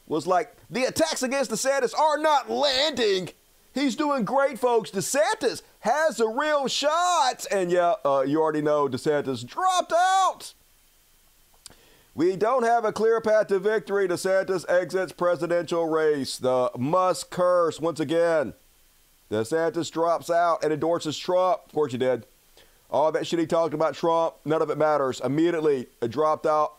Was 0.08 0.28
like, 0.28 0.56
the 0.70 0.86
attacks 0.86 1.24
against 1.24 1.52
DeSantis 1.52 1.98
are 1.98 2.18
not 2.18 2.50
landing. 2.50 3.30
He's 3.78 3.96
doing 3.96 4.26
great, 4.26 4.58
folks. 4.58 4.90
DeSantis 4.90 5.62
has 5.82 6.20
a 6.20 6.28
real 6.28 6.68
shot. 6.68 7.46
And 7.52 7.70
yeah, 7.70 7.94
uh, 8.04 8.24
you 8.26 8.42
already 8.42 8.64
know 8.64 8.88
DeSantis 8.88 9.46
dropped 9.46 9.94
out. 9.94 10.56
We 12.16 12.36
don't 12.36 12.64
have 12.64 12.86
a 12.86 12.92
clear 12.92 13.22
path 13.22 13.50
to 13.50 13.60
victory. 13.60 14.08
DeSantis 14.08 14.68
exits 14.68 15.12
presidential 15.12 15.88
race. 15.88 16.40
The 16.40 16.72
Musk 16.76 17.30
curse 17.30 17.80
once 17.80 18.00
again. 18.00 18.56
DeSantis 19.30 19.92
drops 19.92 20.32
out 20.32 20.64
and 20.64 20.74
endorses 20.74 21.16
Trump. 21.16 21.62
Of 21.68 21.74
course 21.74 21.92
he 21.92 22.00
did. 22.00 22.26
All 22.90 23.12
that 23.12 23.28
shit 23.28 23.38
he 23.38 23.46
talked 23.46 23.76
about 23.76 23.94
Trump, 23.94 24.34
none 24.44 24.64
of 24.64 24.72
it 24.72 24.80
matters. 24.80 25.22
Immediately 25.24 25.86
dropped 26.10 26.48
out, 26.48 26.74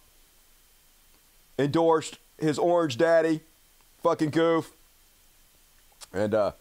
endorsed 1.61 2.19
his 2.41 2.59
orange 2.59 2.99
daddy, 2.99 3.43
fucking 4.03 4.31
goof. 4.31 4.73
And 6.13 6.35
uh, 6.35 6.53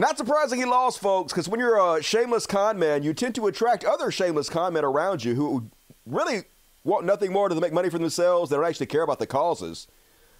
not 0.00 0.16
surprising 0.16 0.58
he 0.58 0.64
lost, 0.64 0.98
folks, 0.98 1.32
because 1.32 1.48
when 1.48 1.60
you're 1.60 1.76
a 1.76 2.02
shameless 2.02 2.46
con 2.46 2.78
man, 2.78 3.02
you 3.02 3.12
tend 3.12 3.34
to 3.34 3.46
attract 3.46 3.84
other 3.84 4.10
shameless 4.10 4.48
con 4.48 4.72
men 4.72 4.84
around 4.84 5.22
you 5.22 5.34
who 5.34 5.66
really 6.06 6.44
want 6.84 7.04
nothing 7.04 7.32
more 7.32 7.48
than 7.48 7.56
to 7.56 7.60
make 7.60 7.72
money 7.72 7.90
for 7.90 7.98
themselves. 7.98 8.48
They 8.48 8.56
don't 8.56 8.64
actually 8.64 8.86
care 8.86 9.02
about 9.02 9.18
the 9.18 9.26
causes. 9.26 9.86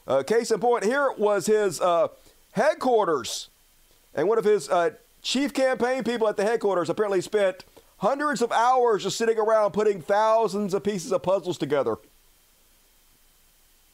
Uh, 0.08 0.22
case 0.22 0.50
in 0.50 0.60
point, 0.60 0.84
here 0.84 1.12
was 1.18 1.44
his 1.44 1.78
uh, 1.80 2.08
headquarters. 2.52 3.50
And 4.14 4.28
one 4.28 4.38
of 4.38 4.44
his 4.44 4.68
uh, 4.70 4.90
chief 5.20 5.52
campaign 5.52 6.04
people 6.04 6.26
at 6.26 6.38
the 6.38 6.44
headquarters 6.44 6.88
apparently 6.88 7.20
spent 7.20 7.64
hundreds 7.98 8.40
of 8.40 8.50
hours 8.52 9.02
just 9.02 9.18
sitting 9.18 9.38
around 9.38 9.72
putting 9.72 10.00
thousands 10.00 10.72
of 10.72 10.82
pieces 10.82 11.12
of 11.12 11.22
puzzles 11.22 11.58
together. 11.58 11.96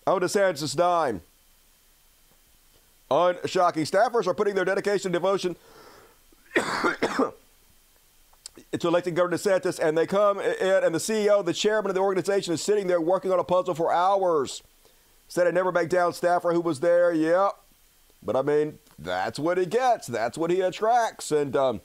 On 0.07 0.21
DeSantis' 0.21 0.77
dime. 0.77 1.23
Unshocking. 3.11 3.85
Staffers 3.85 4.27
are 4.27 4.35
putting 4.35 4.55
their 4.55 4.65
dedication 4.65 5.09
and 5.09 5.13
devotion 5.13 5.57
to 6.57 7.33
electing 8.89 9.15
Governor 9.15 9.37
DeSantis, 9.37 9.79
and 9.79 9.97
they 9.97 10.07
come 10.07 10.41
in, 10.41 10.85
and 10.85 10.95
the 10.95 10.99
CEO, 10.99 11.45
the 11.45 11.53
chairman 11.53 11.91
of 11.91 11.95
the 11.95 12.01
organization, 12.01 12.53
is 12.53 12.63
sitting 12.63 12.87
there 12.87 13.01
working 13.01 13.33
on 13.33 13.39
a 13.39 13.45
puzzle 13.45 13.75
for 13.75 13.93
hours. 13.93 14.63
Said 15.29 15.47
I 15.47 15.51
never 15.51 15.73
back 15.73 15.89
down 15.89 16.13
staffer 16.13 16.53
who 16.53 16.61
was 16.61 16.81
there. 16.81 17.13
Yep. 17.13 17.53
But 18.23 18.37
I 18.37 18.43
mean, 18.43 18.79
that's 18.99 19.39
what 19.39 19.59
he 19.59 19.67
gets. 19.67 20.07
That's 20.07 20.39
what 20.39 20.51
he 20.51 20.61
attracts. 20.61 21.31
And 21.31 21.57
um, 21.57 21.81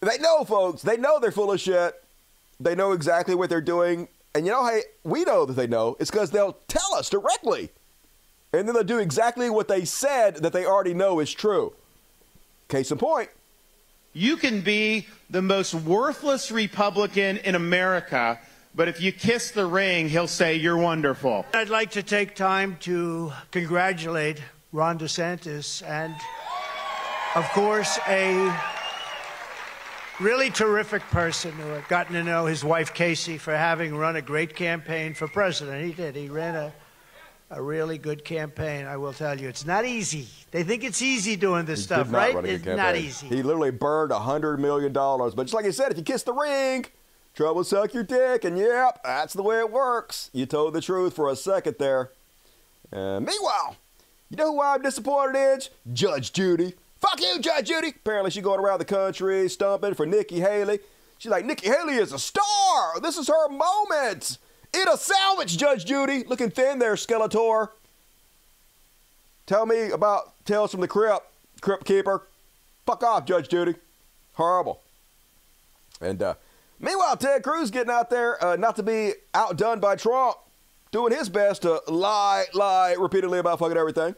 they 0.00 0.18
know, 0.18 0.44
folks. 0.44 0.82
They 0.82 0.96
know 0.96 1.18
they're 1.20 1.32
full 1.32 1.52
of 1.52 1.60
shit. 1.60 1.94
They 2.58 2.74
know 2.74 2.92
exactly 2.92 3.34
what 3.34 3.50
they're 3.50 3.60
doing. 3.60 4.08
And 4.34 4.46
you 4.46 4.52
know, 4.52 4.66
hey, 4.66 4.82
we 5.04 5.24
know 5.24 5.44
that 5.44 5.54
they 5.54 5.66
know. 5.66 5.96
It's 5.98 6.10
because 6.10 6.30
they'll 6.30 6.56
tell 6.68 6.94
us 6.94 7.10
directly. 7.10 7.70
And 8.58 8.68
then 8.68 8.74
they'll 8.74 8.84
do 8.84 8.98
exactly 8.98 9.50
what 9.50 9.68
they 9.68 9.84
said 9.84 10.36
that 10.36 10.52
they 10.52 10.64
already 10.64 10.94
know 10.94 11.20
is 11.20 11.32
true. 11.32 11.72
Case 12.68 12.90
in 12.90 12.98
point. 12.98 13.30
You 14.12 14.36
can 14.36 14.62
be 14.62 15.06
the 15.28 15.42
most 15.42 15.74
worthless 15.74 16.50
Republican 16.50 17.36
in 17.38 17.54
America, 17.54 18.40
but 18.74 18.88
if 18.88 19.00
you 19.00 19.12
kiss 19.12 19.50
the 19.50 19.66
ring, 19.66 20.08
he'll 20.08 20.26
say 20.26 20.56
you're 20.56 20.78
wonderful. 20.78 21.44
I'd 21.52 21.68
like 21.68 21.90
to 21.92 22.02
take 22.02 22.34
time 22.34 22.78
to 22.80 23.32
congratulate 23.50 24.40
Ron 24.72 24.98
DeSantis 24.98 25.86
and, 25.86 26.14
of 27.34 27.44
course, 27.50 27.98
a 28.08 28.58
really 30.18 30.48
terrific 30.48 31.02
person 31.10 31.52
who 31.52 31.68
had 31.68 31.86
gotten 31.88 32.14
to 32.14 32.24
know 32.24 32.46
his 32.46 32.64
wife 32.64 32.94
Casey 32.94 33.36
for 33.36 33.54
having 33.54 33.94
run 33.94 34.16
a 34.16 34.22
great 34.22 34.56
campaign 34.56 35.12
for 35.12 35.28
president. 35.28 35.84
He 35.84 35.92
did. 35.92 36.16
He 36.16 36.28
ran 36.28 36.56
a 36.56 36.72
a 37.50 37.62
really 37.62 37.98
good 37.98 38.24
campaign. 38.24 38.86
I 38.86 38.96
will 38.96 39.12
tell 39.12 39.38
you, 39.40 39.48
it's 39.48 39.64
not 39.66 39.84
easy. 39.84 40.26
They 40.50 40.62
think 40.64 40.82
it's 40.84 41.00
easy 41.02 41.36
doing 41.36 41.64
this 41.64 41.80
He 41.80 41.84
stuff, 41.84 42.12
right? 42.12 42.34
run 42.34 42.44
a 42.44 42.48
good 42.48 42.54
It's 42.56 42.64
campaign. 42.64 42.84
not 42.84 42.96
easy. 42.96 43.26
He 43.28 43.42
literally 43.42 43.70
burned 43.70 44.10
a 44.12 44.18
hundred 44.20 44.58
million 44.58 44.92
dollars. 44.92 45.34
But 45.34 45.44
just 45.44 45.54
like 45.54 45.64
I 45.66 45.70
said, 45.70 45.92
if 45.92 45.98
you 45.98 46.04
kiss 46.04 46.22
the 46.24 46.32
ring, 46.32 46.86
trouble 47.34 47.62
suck 47.64 47.94
your 47.94 48.02
dick. 48.02 48.44
And 48.44 48.58
yep, 48.58 49.00
that's 49.04 49.32
the 49.34 49.42
way 49.42 49.58
it 49.60 49.70
works. 49.70 50.30
You 50.32 50.46
told 50.46 50.74
the 50.74 50.80
truth 50.80 51.14
for 51.14 51.30
a 51.30 51.36
second 51.36 51.76
there. 51.78 52.10
Uh, 52.92 53.20
meanwhile, 53.20 53.76
you 54.30 54.36
know 54.36 54.52
who 54.52 54.62
I'm 54.62 54.82
disappointed 54.82 55.36
in? 55.38 55.94
Judge 55.94 56.32
Judy. 56.32 56.74
Fuck 57.00 57.20
you, 57.20 57.38
Judge 57.40 57.68
Judy. 57.68 57.88
Apparently, 57.90 58.30
she's 58.30 58.42
going 58.42 58.58
around 58.58 58.78
the 58.78 58.84
country 58.84 59.48
stumping 59.48 59.94
for 59.94 60.06
Nikki 60.06 60.40
Haley. 60.40 60.80
She's 61.18 61.30
like, 61.30 61.44
Nikki 61.44 61.68
Haley 61.68 61.94
is 61.94 62.12
a 62.12 62.18
star. 62.18 63.00
This 63.00 63.16
is 63.16 63.28
her 63.28 63.48
moment. 63.48 64.38
It'll 64.76 64.96
salvage 64.96 65.56
Judge 65.56 65.86
Judy. 65.86 66.24
Looking 66.24 66.50
thin 66.50 66.78
there, 66.78 66.94
Skeletor. 66.94 67.70
Tell 69.46 69.64
me 69.64 69.90
about 69.90 70.32
Tales 70.44 70.72
from 70.72 70.80
the 70.80 70.88
Crypt, 70.88 71.24
Crypt 71.60 71.84
Keeper. 71.84 72.26
Fuck 72.84 73.02
off, 73.02 73.24
Judge 73.24 73.48
Judy. 73.48 73.74
Horrible. 74.34 74.82
And 76.00 76.20
uh, 76.20 76.34
meanwhile, 76.78 77.16
Ted 77.16 77.42
Cruz 77.42 77.70
getting 77.70 77.92
out 77.92 78.10
there, 78.10 78.42
uh, 78.44 78.56
not 78.56 78.76
to 78.76 78.82
be 78.82 79.12
outdone 79.34 79.80
by 79.80 79.96
Trump, 79.96 80.36
doing 80.90 81.12
his 81.12 81.28
best 81.28 81.62
to 81.62 81.80
lie, 81.88 82.44
lie 82.52 82.96
repeatedly 82.98 83.38
about 83.38 83.58
fucking 83.58 83.76
everything. 83.76 84.14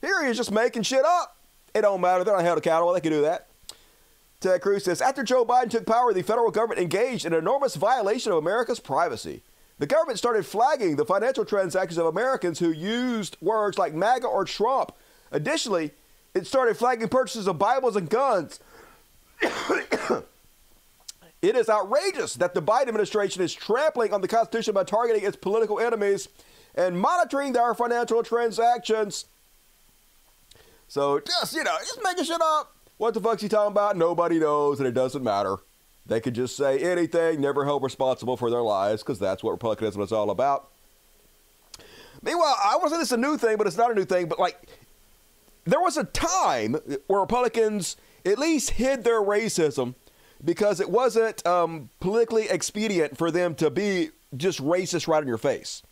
Here 0.00 0.24
he 0.24 0.30
is 0.30 0.36
just 0.36 0.52
making 0.52 0.84
shit 0.84 1.04
up. 1.04 1.36
It 1.74 1.82
don't 1.82 2.00
matter. 2.00 2.24
They're 2.24 2.34
not 2.34 2.44
held 2.44 2.58
accountable. 2.58 2.92
They 2.92 3.00
can 3.00 3.12
do 3.12 3.22
that. 3.22 3.48
Ted 4.40 4.60
Cruz 4.60 4.84
says 4.84 5.02
after 5.02 5.22
Joe 5.24 5.44
Biden 5.44 5.70
took 5.70 5.84
power, 5.84 6.14
the 6.14 6.22
federal 6.22 6.50
government 6.50 6.80
engaged 6.80 7.26
in 7.26 7.32
an 7.32 7.38
enormous 7.40 7.74
violation 7.74 8.32
of 8.32 8.38
America's 8.38 8.80
privacy. 8.80 9.42
The 9.78 9.86
government 9.86 10.18
started 10.18 10.44
flagging 10.44 10.96
the 10.96 11.04
financial 11.04 11.44
transactions 11.44 11.98
of 11.98 12.06
Americans 12.06 12.58
who 12.58 12.70
used 12.70 13.36
words 13.40 13.78
like 13.78 13.94
MAGA 13.94 14.26
or 14.26 14.44
Trump. 14.44 14.92
Additionally, 15.30 15.92
it 16.34 16.46
started 16.46 16.76
flagging 16.76 17.08
purchases 17.08 17.46
of 17.46 17.58
Bibles 17.58 17.96
and 17.96 18.10
guns. 18.10 18.58
it 19.40 20.24
is 21.42 21.68
outrageous 21.68 22.34
that 22.34 22.54
the 22.54 22.62
Biden 22.62 22.88
administration 22.88 23.42
is 23.42 23.54
trampling 23.54 24.12
on 24.12 24.20
the 24.20 24.28
Constitution 24.28 24.74
by 24.74 24.82
targeting 24.84 25.24
its 25.24 25.36
political 25.36 25.78
enemies 25.78 26.28
and 26.74 27.00
monitoring 27.00 27.52
their 27.52 27.74
financial 27.74 28.22
transactions. 28.22 29.26
So 30.88 31.20
just, 31.20 31.54
you 31.54 31.62
know, 31.62 31.76
just 31.80 32.00
making 32.02 32.24
shit 32.24 32.40
up. 32.40 32.74
What 32.96 33.14
the 33.14 33.20
fuck's 33.20 33.42
he 33.42 33.48
talking 33.48 33.72
about? 33.72 33.96
Nobody 33.96 34.40
knows, 34.40 34.80
and 34.80 34.88
it 34.88 34.94
doesn't 34.94 35.22
matter. 35.22 35.58
They 36.08 36.20
could 36.20 36.34
just 36.34 36.56
say 36.56 36.78
anything, 36.78 37.40
never 37.40 37.64
held 37.64 37.82
responsible 37.82 38.36
for 38.36 38.50
their 38.50 38.62
lives, 38.62 39.02
because 39.02 39.18
that's 39.18 39.42
what 39.42 39.52
Republicanism 39.52 40.00
is 40.02 40.10
all 40.10 40.30
about. 40.30 40.70
Meanwhile, 42.22 42.56
I 42.64 42.76
want 42.76 42.88
to 42.88 42.90
say 42.90 42.98
this 42.98 43.08
is 43.08 43.12
a 43.12 43.16
new 43.18 43.36
thing, 43.36 43.56
but 43.58 43.66
it's 43.66 43.76
not 43.76 43.90
a 43.90 43.94
new 43.94 44.04
thing. 44.04 44.26
But 44.26 44.38
like, 44.38 44.58
there 45.64 45.80
was 45.80 45.96
a 45.96 46.04
time 46.04 46.76
where 47.06 47.20
Republicans 47.20 47.96
at 48.24 48.38
least 48.38 48.70
hid 48.70 49.04
their 49.04 49.20
racism 49.20 49.94
because 50.44 50.80
it 50.80 50.90
wasn't 50.90 51.46
um, 51.46 51.90
politically 52.00 52.48
expedient 52.48 53.16
for 53.16 53.30
them 53.30 53.54
to 53.56 53.70
be 53.70 54.10
just 54.36 54.62
racist 54.62 55.08
right 55.08 55.22
in 55.22 55.28
your 55.28 55.38
face. 55.38 55.82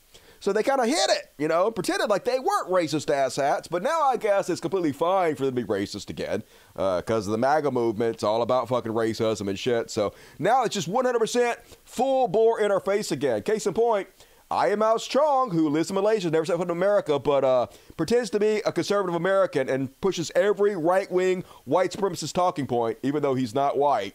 So 0.41 0.53
they 0.53 0.63
kind 0.63 0.81
of 0.81 0.87
hid 0.87 1.11
it, 1.11 1.33
you 1.39 1.49
know, 1.49 1.71
pretended 1.71 2.11
like 2.11 2.25
they 2.25 2.39
weren't 2.39 2.69
racist 2.69 3.07
asshats. 3.07 3.69
But 3.71 3.83
now 3.83 4.03
I 4.03 4.17
guess 4.17 4.49
it's 4.49 4.61
completely 4.61 4.93
fine 4.93 5.35
for 5.35 5.45
them 5.45 5.57
to 5.57 5.63
be 5.63 5.67
racist 5.67 6.11
again 6.11 6.43
because 6.75 7.27
of 7.27 7.33
the 7.33 7.39
MAGA 7.39 7.71
movement. 7.71 8.15
It's 8.15 8.23
all 8.23 8.43
about 8.43 8.69
fucking 8.69 8.93
racism 8.93 9.49
and 9.49 9.59
shit. 9.59 9.91
So 9.91 10.15
now 10.39 10.65
it's 10.65 10.75
just 10.75 10.91
100% 10.91 11.57
full 11.85 12.29
bore 12.29 12.61
in 12.61 12.71
our 12.71 12.81
face 12.81 13.13
again. 13.13 13.43
Case 13.43 13.67
in 13.67 13.75
point, 13.75 14.09
Ian 14.53 14.79
Miles 14.79 15.09
Cheong, 15.09 15.51
who 15.51 15.69
lives 15.69 15.91
in 15.91 15.95
Malaysia, 15.95 16.31
never 16.31 16.45
set 16.45 16.57
foot 16.57 16.69
in 16.69 16.71
America, 16.71 17.19
but 17.19 17.43
uh, 17.43 17.67
pretends 17.97 18.31
to 18.31 18.39
be 18.39 18.63
a 18.65 18.71
conservative 18.71 19.17
American 19.17 19.69
and 19.69 20.01
pushes 20.01 20.31
every 20.37 20.77
right 20.77 21.11
wing 21.11 21.43
white 21.65 21.91
supremacist 21.91 22.33
talking 22.33 22.67
point, 22.67 22.99
even 23.03 23.23
though 23.23 23.35
he's 23.35 23.55
not 23.55 23.77
white. 23.77 24.15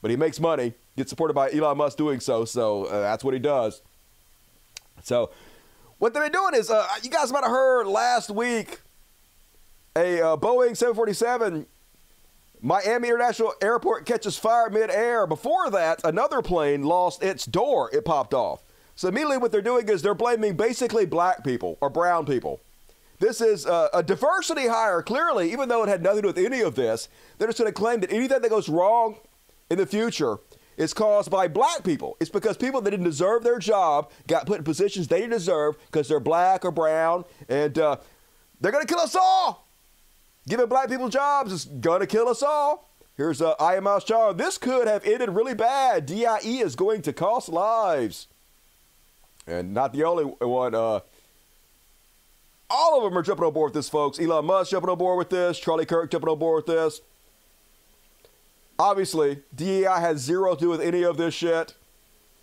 But 0.00 0.12
he 0.12 0.16
makes 0.16 0.38
money, 0.38 0.74
gets 0.96 1.10
supported 1.10 1.34
by 1.34 1.50
Elon 1.50 1.78
Musk 1.78 1.96
doing 1.96 2.20
so, 2.20 2.44
so 2.44 2.84
uh, 2.84 3.00
that's 3.00 3.24
what 3.24 3.34
he 3.34 3.40
does. 3.40 3.82
So, 5.02 5.30
what 5.98 6.14
they've 6.14 6.22
been 6.22 6.32
doing 6.32 6.54
is, 6.54 6.70
uh, 6.70 6.86
you 7.02 7.10
guys 7.10 7.32
might 7.32 7.44
have 7.44 7.52
heard 7.52 7.86
last 7.86 8.30
week 8.30 8.80
a 9.96 10.20
uh, 10.20 10.36
Boeing 10.36 10.76
747 10.76 11.66
Miami 12.60 13.08
International 13.08 13.52
Airport 13.60 14.06
catches 14.06 14.38
fire 14.38 14.70
midair. 14.70 15.26
Before 15.26 15.70
that, 15.70 16.00
another 16.02 16.40
plane 16.40 16.82
lost 16.82 17.22
its 17.22 17.44
door. 17.44 17.90
It 17.92 18.06
popped 18.06 18.32
off. 18.32 18.62
So 18.96 19.08
immediately, 19.08 19.36
what 19.36 19.52
they're 19.52 19.60
doing 19.60 19.88
is 19.88 20.00
they're 20.00 20.14
blaming 20.14 20.56
basically 20.56 21.04
black 21.04 21.44
people 21.44 21.76
or 21.80 21.90
brown 21.90 22.24
people. 22.24 22.60
This 23.18 23.40
is 23.40 23.66
uh, 23.66 23.88
a 23.92 24.02
diversity 24.02 24.66
hire, 24.66 25.02
clearly, 25.02 25.52
even 25.52 25.68
though 25.68 25.82
it 25.82 25.88
had 25.88 26.02
nothing 26.02 26.22
to 26.22 26.32
do 26.32 26.40
with 26.40 26.52
any 26.52 26.62
of 26.62 26.74
this. 26.74 27.08
They're 27.38 27.48
just 27.48 27.58
going 27.58 27.68
to 27.68 27.72
claim 27.72 28.00
that 28.00 28.10
anything 28.10 28.40
that 28.40 28.48
goes 28.48 28.68
wrong 28.68 29.16
in 29.70 29.78
the 29.78 29.86
future 29.86 30.38
is 30.76 30.94
caused 30.94 31.30
by 31.30 31.48
black 31.48 31.84
people. 31.84 32.16
It's 32.20 32.30
because 32.30 32.56
people 32.56 32.80
that 32.80 32.90
didn't 32.90 33.04
deserve 33.04 33.44
their 33.44 33.58
job 33.58 34.10
got 34.26 34.46
put 34.46 34.58
in 34.58 34.64
positions 34.64 35.08
they 35.08 35.20
didn't 35.20 35.32
deserve 35.32 35.76
because 35.86 36.08
they're 36.08 36.20
black 36.20 36.64
or 36.64 36.70
brown, 36.70 37.24
and 37.48 37.78
uh, 37.78 37.96
they're 38.60 38.72
going 38.72 38.86
to 38.86 38.92
kill 38.92 39.02
us 39.02 39.14
all. 39.14 39.66
Giving 40.46 40.66
black 40.66 40.88
people 40.88 41.08
jobs 41.08 41.52
is 41.52 41.64
going 41.64 42.00
to 42.00 42.06
kill 42.06 42.28
us 42.28 42.42
all. 42.42 42.90
Here's 43.16 43.40
uh, 43.40 43.54
Ian 43.60 43.84
Miles 43.84 44.04
Cheong. 44.04 44.36
This 44.36 44.58
could 44.58 44.88
have 44.88 45.04
ended 45.04 45.30
really 45.30 45.54
bad. 45.54 46.06
DIE 46.06 46.38
is 46.42 46.74
going 46.74 47.02
to 47.02 47.12
cost 47.12 47.48
lives. 47.48 48.26
And 49.46 49.72
not 49.72 49.92
the 49.92 50.04
only 50.04 50.24
one. 50.24 50.74
Uh, 50.74 51.00
all 52.68 52.98
of 52.98 53.04
them 53.04 53.16
are 53.16 53.22
jumping 53.22 53.44
on 53.44 53.52
board 53.52 53.68
with 53.68 53.74
this, 53.74 53.88
folks. 53.88 54.18
Elon 54.18 54.46
Musk 54.46 54.72
jumping 54.72 54.90
on 54.90 54.98
board 54.98 55.18
with 55.18 55.30
this. 55.30 55.58
Charlie 55.58 55.86
Kirk 55.86 56.10
jumping 56.10 56.28
on 56.28 56.38
board 56.38 56.64
with 56.64 56.74
this. 56.74 57.00
Obviously, 58.78 59.42
DEI 59.54 59.84
has 59.84 60.20
zero 60.20 60.54
to 60.54 60.60
do 60.60 60.68
with 60.68 60.80
any 60.80 61.02
of 61.04 61.16
this 61.16 61.34
shit. 61.34 61.74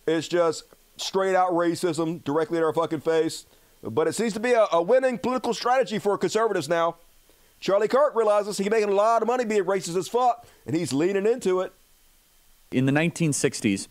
It's 0.08 0.28
just 0.28 0.64
straight 0.98 1.36
out 1.36 1.52
racism 1.52 2.24
directly 2.24 2.58
in 2.58 2.64
our 2.64 2.74
fucking 2.74 3.02
face. 3.02 3.46
But 3.84 4.08
it 4.08 4.14
seems 4.14 4.34
to 4.34 4.40
be 4.40 4.54
a, 4.54 4.68
a 4.72 4.82
winning 4.82 5.18
political 5.18 5.54
strategy 5.54 6.00
for 6.00 6.18
conservatives 6.18 6.70
now. 6.70 6.98
Charlie 7.60 7.88
Kirk 7.88 8.16
realizes 8.16 8.58
he's 8.58 8.70
making 8.70 8.90
a 8.90 8.94
lot 8.94 9.22
of 9.22 9.28
money 9.28 9.46
being 9.46 9.66
racist 9.66 9.96
as 9.96 10.08
fuck, 10.08 10.48
and 10.66 10.76
he's 10.76 10.94
leaning 10.94 11.26
into 11.26 11.62
it. 11.62 11.74
In 12.72 12.86
the 12.86 12.92
1960s, 12.92 13.88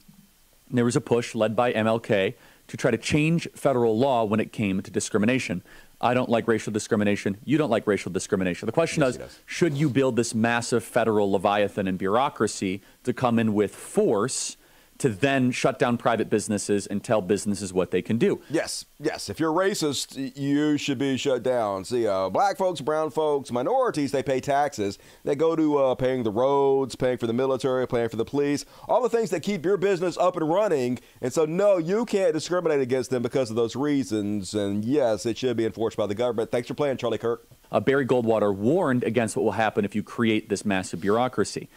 there 0.70 0.85
was 0.85 0.96
a 0.96 1.00
push 1.00 1.35
led 1.35 1.55
by 1.55 1.72
MLK 1.72 2.35
to 2.68 2.76
try 2.76 2.90
to 2.90 2.96
change 2.96 3.48
federal 3.55 3.98
law 3.98 4.24
when 4.24 4.40
it 4.40 4.53
came 4.53 4.81
to 4.81 4.90
discrimination. 4.90 5.62
I 6.01 6.15
don't 6.15 6.31
like 6.31 6.49
racial 6.49 6.73
discrimination. 6.73 7.37
You 7.45 7.59
don't 7.59 7.71
like 7.71 7.87
racial 7.87 8.11
discrimination. 8.11 8.67
The 8.67 8.73
question 8.73 9.03
is 9.03 9.19
should 9.47 9.77
you 9.77 9.91
build 9.91 10.17
this 10.17 10.35
massive 10.35 10.83
federal 10.83 11.31
leviathan 11.31 11.87
and 11.87 11.99
bureaucracy 11.99 12.83
to 13.05 13.13
come 13.13 13.39
in 13.39 13.53
with 13.53 13.75
force 13.75 14.57
to 15.01 15.09
then 15.09 15.51
shut 15.51 15.79
down 15.79 15.97
private 15.97 16.29
businesses 16.29 16.87
and 16.87 17.03
tell 17.03 17.23
businesses 17.23 17.73
what 17.73 17.91
they 17.91 18.03
can 18.03 18.19
do. 18.19 18.41
Yes, 18.51 18.85
yes. 18.99 19.31
If 19.31 19.41
you're 19.41 19.53
racist, 19.53 20.37
you 20.37 20.77
should 20.77 20.99
be 20.99 21.17
shut 21.17 21.43
down. 21.43 21.85
See, 21.87 22.07
uh, 22.07 22.29
black 22.29 22.59
folks, 22.59 22.83
brown 22.83 23.11
folks, 23.11 23.51
minorities, 23.51 24.13
they 24.13 24.23
pay 24.23 24.41
taxes. 24.41 24.99
They 25.25 25.35
go 25.35 25.57
to 25.57 25.79
uh, 25.79 25.95
paying 25.95 26.23
the 26.23 26.31
roads, 26.31 26.97
paying 26.97 27.17
for 27.17 27.27
the 27.27 27.33
military, 27.33 27.89
paying 27.89 28.11
for 28.11 28.17
the 28.17 28.27
police, 28.27 28.67
all 28.89 29.03
the 29.03 29.09
things 29.09 29.31
that 29.31 29.41
keep 29.41 29.65
your 29.65 29.79
business 29.79 30.19
up 30.19 30.37
and 30.37 30.49
running. 30.49 30.99
And 31.23 31.33
so, 31.33 31.47
no, 31.47 31.79
you 31.79 32.05
can't 32.05 32.35
discriminate 32.35 32.81
against 32.81 33.11
them 33.11 33.23
because 33.23 33.49
of 33.49 33.57
those 33.57 33.75
reasons. 33.75 34.53
And 34.53 34.85
yes, 34.85 35.25
it 35.25 35.39
should 35.39 35.57
be 35.57 35.65
enforced 35.65 35.97
by 35.97 36.07
the 36.07 36.15
government. 36.15 36.51
Thanks 36.51 36.69
for 36.69 36.75
playing, 36.75 36.99
Charlie 36.99 37.19
Kirk. 37.19 37.49
Uh, 37.73 37.81
Barry 37.81 38.05
Goldwater 38.05 38.55
warned 38.55 39.05
against 39.05 39.35
what 39.37 39.45
will 39.45 39.53
happen 39.53 39.85
if 39.85 39.95
you 39.95 40.03
create 40.03 40.49
this 40.49 40.65
massive 40.65 41.01
bureaucracy. 41.01 41.69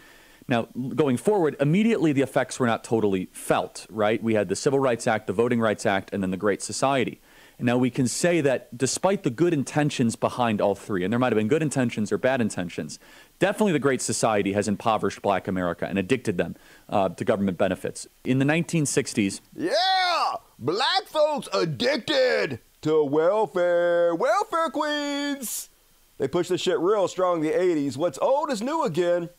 Now, 0.48 0.68
going 0.96 1.18
forward, 1.18 1.56
immediately 1.60 2.12
the 2.12 2.22
effects 2.22 2.60
were 2.60 2.68
not 2.68 2.84
totally 2.84 3.30
felt, 3.32 3.86
right? 3.90 4.22
We 4.22 4.34
had 4.34 4.50
the 4.50 4.56
Civil 4.56 4.80
Rights 4.80 5.08
Act, 5.08 5.28
the 5.28 5.34
Voting 5.34 5.60
Rights 5.60 5.86
Act, 5.86 6.14
and 6.14 6.22
then 6.22 6.32
the 6.32 6.38
Great 6.38 6.62
Society. 6.62 7.22
Now 7.60 7.78
we 7.78 7.90
can 7.90 8.08
say 8.08 8.42
that 8.42 8.78
despite 8.78 9.24
the 9.24 9.30
good 9.30 9.54
intentions 9.54 10.18
behind 10.18 10.60
all 10.60 10.76
three, 10.76 11.04
and 11.04 11.14
there 11.14 11.20
might 11.20 11.32
have 11.32 11.38
been 11.38 11.48
good 11.48 11.62
intentions 11.62 12.12
or 12.12 12.18
bad 12.18 12.42
intentions, 12.42 13.00
definitely 13.40 13.72
the 13.72 13.80
Great 13.80 14.02
Society 14.02 14.52
has 14.52 14.68
impoverished 14.68 15.22
black 15.22 15.48
America 15.48 15.86
and 15.88 15.98
addicted 15.98 16.38
them 16.38 16.56
uh, 16.90 17.10
to 17.10 17.24
government 17.24 17.58
benefits. 17.58 18.06
In 18.26 18.40
the 18.40 18.46
1960s, 18.46 19.40
Yeah! 19.56 20.34
Black 20.60 21.06
folks 21.06 21.48
addicted 21.54 22.60
to 22.82 23.04
welfare. 23.04 24.14
Welfare 24.14 24.70
queens! 24.70 25.70
They 26.18 26.28
pushed 26.28 26.50
this 26.50 26.62
shit 26.62 26.80
real 26.80 27.08
strong 27.08 27.38
in 27.38 27.52
the 27.52 27.58
80s. 27.58 27.96
What's 27.96 28.20
old 28.20 28.52
is 28.52 28.62
new 28.62 28.84
again. 28.84 29.30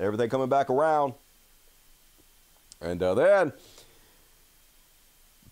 Everything 0.00 0.30
coming 0.30 0.48
back 0.48 0.70
around. 0.70 1.14
And 2.80 3.02
uh, 3.02 3.14
then, 3.14 3.52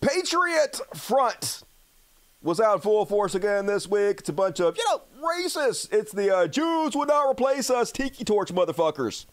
Patriot 0.01 0.79
Front 0.95 1.63
was 2.41 2.59
out 2.59 2.81
full 2.81 3.05
force 3.05 3.35
again 3.35 3.65
this 3.65 3.87
week. 3.87 4.21
It's 4.21 4.29
a 4.29 4.33
bunch 4.33 4.59
of, 4.59 4.77
you 4.77 4.83
know, 4.85 5.01
racists. 5.21 5.91
It's 5.93 6.11
the 6.11 6.35
uh, 6.35 6.47
Jews 6.47 6.95
would 6.95 7.09
not 7.09 7.29
replace 7.29 7.69
us 7.69 7.91
tiki 7.91 8.23
torch 8.23 8.51
motherfuckers. 8.51 9.25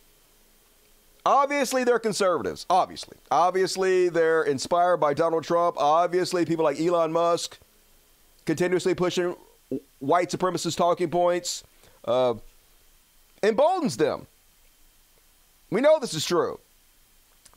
Obviously, 1.25 1.85
they're 1.85 1.99
conservatives. 1.99 2.67
Obviously. 2.69 3.17
Obviously, 3.31 4.09
they're 4.09 4.43
inspired 4.43 4.99
by 4.99 5.15
Donald 5.15 5.45
Trump. 5.45 5.77
Obviously, 5.79 6.45
people 6.45 6.65
like 6.65 6.79
Elon 6.79 7.13
Musk 7.13 7.59
continuously 8.45 8.95
pushing 8.95 9.35
white 9.99 10.31
supremacist 10.31 10.77
talking 10.77 11.11
points 11.11 11.65
uh, 12.05 12.35
emboldens 13.43 13.97
them. 13.97 14.27
We 15.71 15.81
know 15.81 15.99
this 15.99 16.15
is 16.15 16.25
true. 16.25 16.61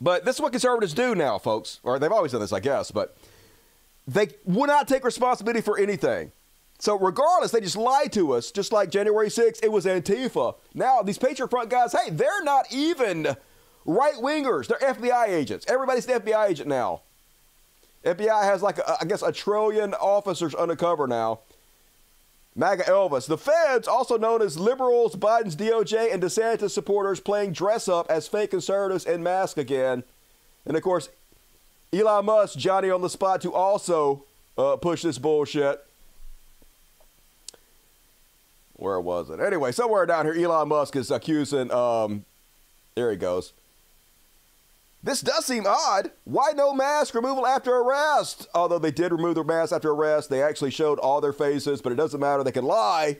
But 0.01 0.25
this 0.25 0.37
is 0.37 0.41
what 0.41 0.51
conservatives 0.51 0.93
do 0.93 1.13
now, 1.13 1.37
folks. 1.37 1.79
Or 1.83 1.99
they've 1.99 2.11
always 2.11 2.31
done 2.31 2.41
this, 2.41 2.53
I 2.53 2.59
guess. 2.59 2.91
But 2.91 3.17
they 4.07 4.29
will 4.45 4.67
not 4.67 4.87
take 4.87 5.03
responsibility 5.03 5.61
for 5.61 5.77
anything. 5.77 6.31
So 6.79 6.97
regardless, 6.97 7.51
they 7.51 7.59
just 7.59 7.75
lie 7.75 8.05
to 8.11 8.33
us, 8.33 8.51
just 8.51 8.71
like 8.71 8.89
January 8.89 9.27
6th, 9.27 9.59
it 9.61 9.71
was 9.71 9.85
Antifa. 9.85 10.55
Now, 10.73 11.01
these 11.01 11.17
Patriot 11.17 11.49
Front 11.49 11.69
guys, 11.69 11.91
hey, 11.91 12.09
they're 12.09 12.43
not 12.43 12.73
even 12.73 13.35
right 13.85 14.15
wingers. 14.15 14.67
They're 14.67 14.93
FBI 14.93 15.27
agents. 15.27 15.65
Everybody's 15.67 16.07
an 16.07 16.21
FBI 16.21 16.49
agent 16.49 16.69
now. 16.69 17.01
FBI 18.05 18.43
has 18.43 18.61
like, 18.61 18.77
a, 18.77 18.95
I 19.01 19.05
guess, 19.05 19.21
a 19.21 19.33
trillion 19.33 19.93
officers 19.93 20.55
undercover 20.55 21.05
now. 21.05 21.41
MAGA 22.55 22.83
Elvis. 22.83 23.27
The 23.27 23.37
feds, 23.37 23.87
also 23.87 24.17
known 24.17 24.41
as 24.41 24.57
liberals, 24.59 25.15
Biden's 25.15 25.55
DOJ, 25.55 26.13
and 26.13 26.21
DeSantis 26.21 26.71
supporters 26.71 27.19
playing 27.19 27.53
dress 27.53 27.87
up 27.87 28.09
as 28.09 28.27
fake 28.27 28.51
conservatives 28.51 29.05
and 29.05 29.23
mask 29.23 29.57
again. 29.57 30.03
And 30.65 30.75
of 30.75 30.83
course, 30.83 31.09
Elon 31.93 32.25
Musk, 32.25 32.57
Johnny 32.57 32.89
on 32.89 33.01
the 33.01 33.09
spot, 33.09 33.41
to 33.41 33.53
also 33.53 34.23
uh, 34.57 34.75
push 34.75 35.01
this 35.01 35.17
bullshit. 35.17 35.83
Where 38.73 38.99
was 38.99 39.29
it? 39.29 39.39
Anyway, 39.39 39.71
somewhere 39.71 40.05
down 40.05 40.25
here, 40.25 40.35
Elon 40.35 40.69
Musk 40.69 40.95
is 40.95 41.11
accusing. 41.11 41.71
Um, 41.71 42.25
there 42.95 43.11
he 43.11 43.17
goes. 43.17 43.53
This 45.01 45.21
does 45.21 45.45
seem 45.45 45.65
odd. 45.65 46.11
Why 46.25 46.51
no 46.53 46.73
mask 46.73 47.15
removal 47.15 47.47
after 47.47 47.73
arrest? 47.73 48.47
Although 48.53 48.79
they 48.79 48.91
did 48.91 49.11
remove 49.11 49.35
their 49.35 49.43
mask 49.45 49.71
after 49.71 49.91
arrest, 49.91 50.29
they 50.29 50.43
actually 50.43 50.71
showed 50.71 50.99
all 50.99 51.21
their 51.21 51.33
faces, 51.33 51.81
but 51.81 51.93
it 51.93 51.95
doesn't 51.95 52.19
matter. 52.19 52.43
They 52.43 52.51
can 52.51 52.65
lie. 52.65 53.17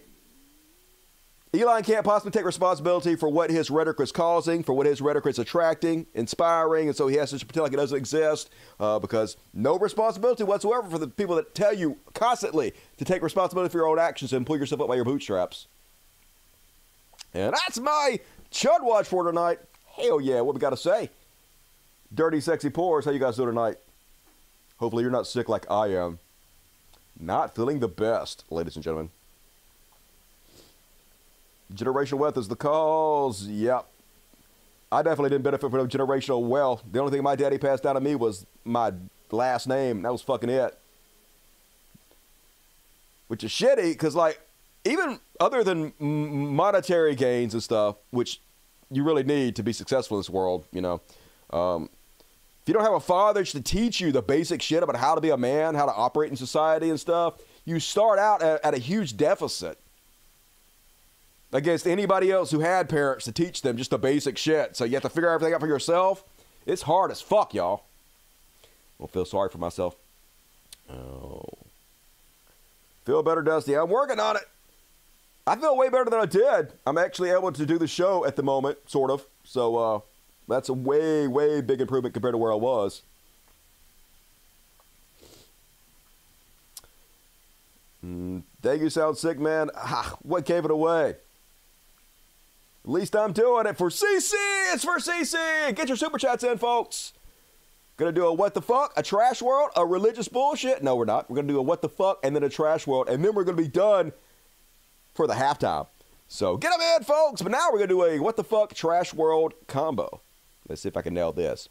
Elon 1.52 1.82
can't 1.82 2.06
possibly 2.06 2.32
take 2.32 2.46
responsibility 2.46 3.16
for 3.16 3.28
what 3.28 3.50
his 3.50 3.72
rhetoric 3.72 4.00
is 4.02 4.12
causing, 4.12 4.62
for 4.62 4.74
what 4.74 4.86
his 4.86 5.02
rhetoric 5.02 5.26
is 5.26 5.40
attracting, 5.40 6.06
inspiring, 6.14 6.90
and 6.90 6.96
so 6.96 7.08
he 7.08 7.16
has 7.16 7.32
to 7.32 7.44
pretend 7.44 7.64
like 7.64 7.74
it 7.74 7.78
doesn't 7.78 7.98
exist 7.98 8.52
uh, 8.80 9.00
because 9.00 9.36
no 9.52 9.80
responsibility 9.80 10.44
whatsoever 10.44 10.88
for 10.88 11.00
the 11.00 11.08
people 11.08 11.36
that 11.38 11.56
tell 11.56 11.74
you 11.74 11.98
constantly 12.14 12.74
to 12.98 13.06
take 13.06 13.24
responsibility 13.24 13.72
for 13.72 13.80
your 13.80 13.88
own 13.88 13.98
actions 13.98 14.32
and 14.32 14.46
pull 14.46 14.58
yourself 14.58 14.82
up 14.82 14.90
by 14.90 14.96
your 14.96 15.06
bootstraps. 15.06 15.66
And 17.34 17.54
that's 17.54 17.80
my 17.80 18.20
Chud 18.52 18.84
Watch 18.84 19.08
for 19.08 19.24
tonight. 19.24 19.58
Hell 19.96 20.22
yeah, 20.22 20.42
what 20.42 20.54
we 20.54 20.62
got 20.62 20.70
to 20.70 20.78
say? 20.78 21.10
Dirty 22.14 22.42
Sexy 22.42 22.70
Pores, 22.70 23.06
how 23.06 23.12
you 23.12 23.20
guys 23.20 23.36
doing 23.36 23.50
tonight? 23.50 23.78
Hopefully 24.78 25.04
you're 25.04 25.12
not 25.12 25.28
sick 25.28 25.48
like 25.48 25.70
I 25.70 25.88
am. 25.88 26.20
Not 27.20 27.56
feeling 27.56 27.80
the 27.80 27.88
best, 27.88 28.46
ladies 28.50 28.76
and 28.76 28.84
gentlemen. 28.84 29.10
Generational 31.74 32.18
wealth 32.18 32.38
is 32.38 32.48
the 32.48 32.56
cause. 32.56 33.46
Yep. 33.46 33.86
I 34.92 35.04
definitely 35.04 35.30
didn't 35.30 35.44
benefit 35.44 35.70
from 35.70 35.88
generational 35.88 36.42
wealth. 36.48 36.82
The 36.92 37.00
only 37.00 37.12
thing 37.12 37.22
my 37.22 37.36
daddy 37.36 37.60
passed 37.60 37.84
down 37.84 37.96
to 37.96 38.02
me 38.02 38.16
was 38.16 38.46
my 38.66 38.92
last 39.30 39.68
name. 39.68 40.02
That 40.02 40.12
was 40.12 40.24
fucking 40.24 40.50
it. 40.50 40.78
Which 43.28 43.44
is 43.44 43.52
shitty 43.52 43.92
because, 43.92 44.16
like, 44.16 44.42
even 44.84 45.20
other 45.40 45.64
than 45.64 45.94
monetary 46.00 47.14
gains 47.14 47.54
and 47.54 47.62
stuff, 47.62 47.98
which 48.10 48.42
you 48.90 49.04
really 49.04 49.24
need 49.24 49.56
to 49.58 49.62
be 49.62 49.74
successful 49.74 50.18
in 50.18 50.22
this 50.22 50.30
world, 50.30 50.66
you 50.72 50.82
know, 50.82 51.02
um, 51.52 51.90
you 52.70 52.74
don't 52.74 52.84
have 52.84 52.94
a 52.94 53.00
father 53.00 53.44
to 53.44 53.62
teach 53.62 54.00
you 54.00 54.12
the 54.12 54.22
basic 54.22 54.62
shit 54.62 54.84
about 54.84 54.96
how 54.96 55.16
to 55.16 55.22
be 55.22 55.32
a 55.32 55.38
man, 55.38 55.74
how 55.74 55.88
to 55.88 55.92
operate 55.92 56.30
in 56.30 56.38
society 56.38 56.92
and 56.92 57.00
stuff, 57.00 57.42
you 57.66 57.80
start 57.80 58.20
out 58.20 58.44
at, 58.44 58.64
at 58.64 58.76
a 58.76 58.78
huge 58.78 59.18
deficit 59.18 59.80
against 61.52 61.88
anybody 61.88 62.32
else 62.32 62.52
who 62.52 62.60
had 62.60 62.88
parents 62.88 63.26
to 63.26 63.32
teach 63.32 63.64
them 63.64 63.76
just 63.76 63.90
the 63.90 63.98
basic 63.98 64.38
shit. 64.38 64.78
So 64.78 64.86
you 64.86 64.94
have 64.94 65.02
to 65.02 65.10
figure 65.10 65.32
everything 65.32 65.56
out 65.56 65.62
for 65.62 65.68
yourself. 65.68 66.24
It's 66.68 66.84
hard 66.84 67.10
as 67.10 67.22
fuck, 67.22 67.56
y'all. 67.56 67.86
I'll 69.02 69.08
feel 69.08 69.26
sorry 69.26 69.50
for 69.50 69.58
myself. 69.58 69.96
Oh. 70.92 71.44
Feel 73.04 73.24
better, 73.24 73.42
Dusty. 73.42 73.76
I'm 73.76 73.90
working 73.90 74.20
on 74.20 74.36
it. 74.36 74.44
I 75.48 75.56
feel 75.56 75.76
way 75.76 75.90
better 75.90 76.06
than 76.06 76.20
I 76.20 76.28
did. 76.28 76.74
I'm 76.86 77.00
actually 77.00 77.32
able 77.32 77.52
to 77.52 77.66
do 77.66 77.80
the 77.80 77.88
show 77.88 78.26
at 78.26 78.36
the 78.36 78.44
moment, 78.44 78.78
sort 78.86 79.10
of. 79.10 79.26
So 79.44 79.76
uh, 79.78 80.00
that's 80.50 80.70
a 80.70 80.74
way, 80.74 81.28
way 81.28 81.62
big 81.62 81.82
improvement 81.82 82.14
compared 82.14 82.34
to 82.34 82.38
where 82.38 82.52
I 82.52 82.56
was. 82.56 83.02
Mm, 88.06 88.44
Thank 88.62 88.82
you, 88.82 88.90
sound 88.90 89.18
sick, 89.18 89.40
man. 89.40 89.70
Ah, 89.76 90.18
what 90.22 90.46
gave 90.46 90.66
it 90.66 90.72
away? 90.72 91.16
At 92.84 92.90
least 92.92 93.16
I'm 93.16 93.34
doing 93.34 93.68
it 93.68 93.78
for 93.78 93.90
CiCi. 93.90 94.74
It's 94.74 94.84
for 94.84 94.98
CiCi. 94.98 95.76
Get 95.76 95.88
your 95.88 95.98
super 95.98 96.18
chats 96.18 96.44
in, 96.44 96.58
folks. 96.58 97.14
Gonna 97.98 98.12
do 98.14 98.26
a 98.26 98.34
what 98.34 98.54
the 98.54 98.62
fuck, 98.62 98.94
a 98.96 99.04
trash 99.04 99.42
world, 99.42 99.72
a 99.76 99.86
religious 99.86 100.30
bullshit. 100.30 100.82
No, 100.82 100.96
we're 100.96 101.04
not. 101.06 101.30
We're 101.30 101.36
gonna 101.36 101.50
do 101.50 101.60
a 101.60 101.62
what 101.62 101.82
the 101.82 101.90
fuck 101.90 102.20
and 102.24 102.34
then 102.36 102.44
a 102.44 102.50
trash 102.50 102.88
world, 102.88 103.10
and 103.10 103.24
then 103.24 103.36
we're 103.36 103.44
gonna 103.44 103.58
be 103.58 103.68
done 103.68 104.14
for 105.14 105.28
the 105.28 105.34
halftime. 105.34 105.88
So 106.30 106.56
get 106.56 106.72
them 106.72 106.80
in, 106.96 107.04
folks. 107.04 107.42
But 107.42 107.52
now 107.52 107.68
we're 107.72 107.80
gonna 107.80 107.88
do 107.88 108.06
a 108.06 108.20
what 108.20 108.38
the 108.38 108.44
fuck 108.46 108.74
trash 108.74 109.14
world 109.14 109.54
combo. 109.68 110.22
Let's 110.70 110.84
see 110.84 110.90
if 110.90 110.96
I 110.96 111.02
can 111.02 111.16
nail 111.16 111.32
this. 111.32 111.68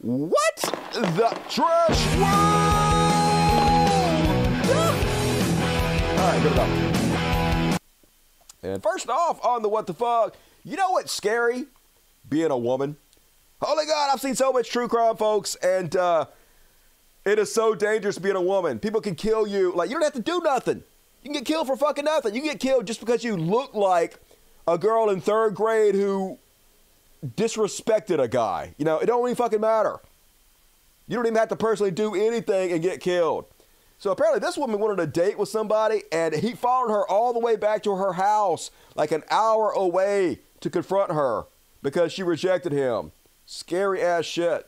What 0.00 0.56
the 0.92 1.40
trash 1.48 2.16
world? 2.16 2.28
All 6.10 6.26
right, 6.26 6.42
good 6.42 6.52
enough. 6.52 7.78
And 8.64 8.82
first 8.82 9.08
off, 9.08 9.44
on 9.44 9.62
the 9.62 9.68
what 9.68 9.86
the 9.86 9.94
fuck, 9.94 10.36
you 10.64 10.76
know 10.76 10.90
what's 10.90 11.12
scary? 11.12 11.66
Being 12.28 12.50
a 12.50 12.58
woman. 12.58 12.96
Holy 13.60 13.86
God, 13.86 14.10
I've 14.12 14.20
seen 14.20 14.34
so 14.34 14.52
much 14.52 14.68
true 14.68 14.88
crime, 14.88 15.16
folks, 15.16 15.54
and 15.56 15.94
uh, 15.94 16.26
it 17.24 17.38
is 17.38 17.54
so 17.54 17.76
dangerous 17.76 18.18
being 18.18 18.36
a 18.36 18.42
woman. 18.42 18.80
People 18.80 19.00
can 19.00 19.14
kill 19.14 19.46
you. 19.46 19.72
Like, 19.72 19.90
you 19.90 19.94
don't 19.94 20.02
have 20.02 20.12
to 20.14 20.20
do 20.20 20.40
nothing. 20.40 20.82
You 21.22 21.30
can 21.30 21.34
get 21.34 21.44
killed 21.44 21.68
for 21.68 21.76
fucking 21.76 22.04
nothing. 22.04 22.34
You 22.34 22.40
can 22.40 22.50
get 22.50 22.60
killed 22.60 22.86
just 22.86 22.98
because 22.98 23.22
you 23.22 23.36
look 23.36 23.74
like 23.74 24.18
a 24.66 24.76
girl 24.76 25.08
in 25.08 25.20
third 25.20 25.54
grade 25.54 25.94
who 25.94 26.38
disrespected 27.24 28.20
a 28.20 28.28
guy. 28.28 28.74
You 28.78 28.84
know, 28.84 28.98
it 28.98 29.06
don't 29.06 29.24
even 29.24 29.36
fucking 29.36 29.60
matter. 29.60 29.98
You 31.06 31.16
don't 31.16 31.26
even 31.26 31.38
have 31.38 31.48
to 31.48 31.56
personally 31.56 31.90
do 31.90 32.14
anything 32.14 32.72
and 32.72 32.82
get 32.82 33.00
killed. 33.00 33.46
So 33.98 34.10
apparently, 34.12 34.40
this 34.40 34.56
woman 34.56 34.78
wanted 34.78 35.00
a 35.00 35.06
date 35.06 35.38
with 35.38 35.48
somebody, 35.48 36.02
and 36.12 36.34
he 36.34 36.52
followed 36.52 36.92
her 36.92 37.08
all 37.08 37.32
the 37.32 37.40
way 37.40 37.56
back 37.56 37.82
to 37.82 37.96
her 37.96 38.12
house, 38.12 38.70
like 38.94 39.10
an 39.10 39.24
hour 39.30 39.70
away, 39.70 40.38
to 40.60 40.70
confront 40.70 41.12
her 41.12 41.44
because 41.82 42.12
she 42.12 42.22
rejected 42.22 42.72
him. 42.72 43.10
Scary 43.46 44.02
ass 44.02 44.24
shit. 44.24 44.66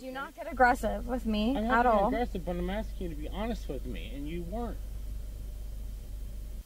Do 0.00 0.12
not 0.12 0.36
get 0.36 0.50
aggressive 0.50 1.08
with 1.08 1.26
me 1.26 1.50
I'm 1.56 1.64
at 1.64 1.64
not 1.64 1.82
being 1.84 1.94
all. 1.94 2.08
aggressive, 2.08 2.44
but 2.44 2.52
I'm 2.56 2.70
asking 2.70 3.08
you 3.08 3.14
to 3.14 3.20
be 3.20 3.28
honest 3.28 3.68
with 3.68 3.84
me, 3.84 4.12
and 4.14 4.28
you 4.28 4.42
weren't. 4.42 4.76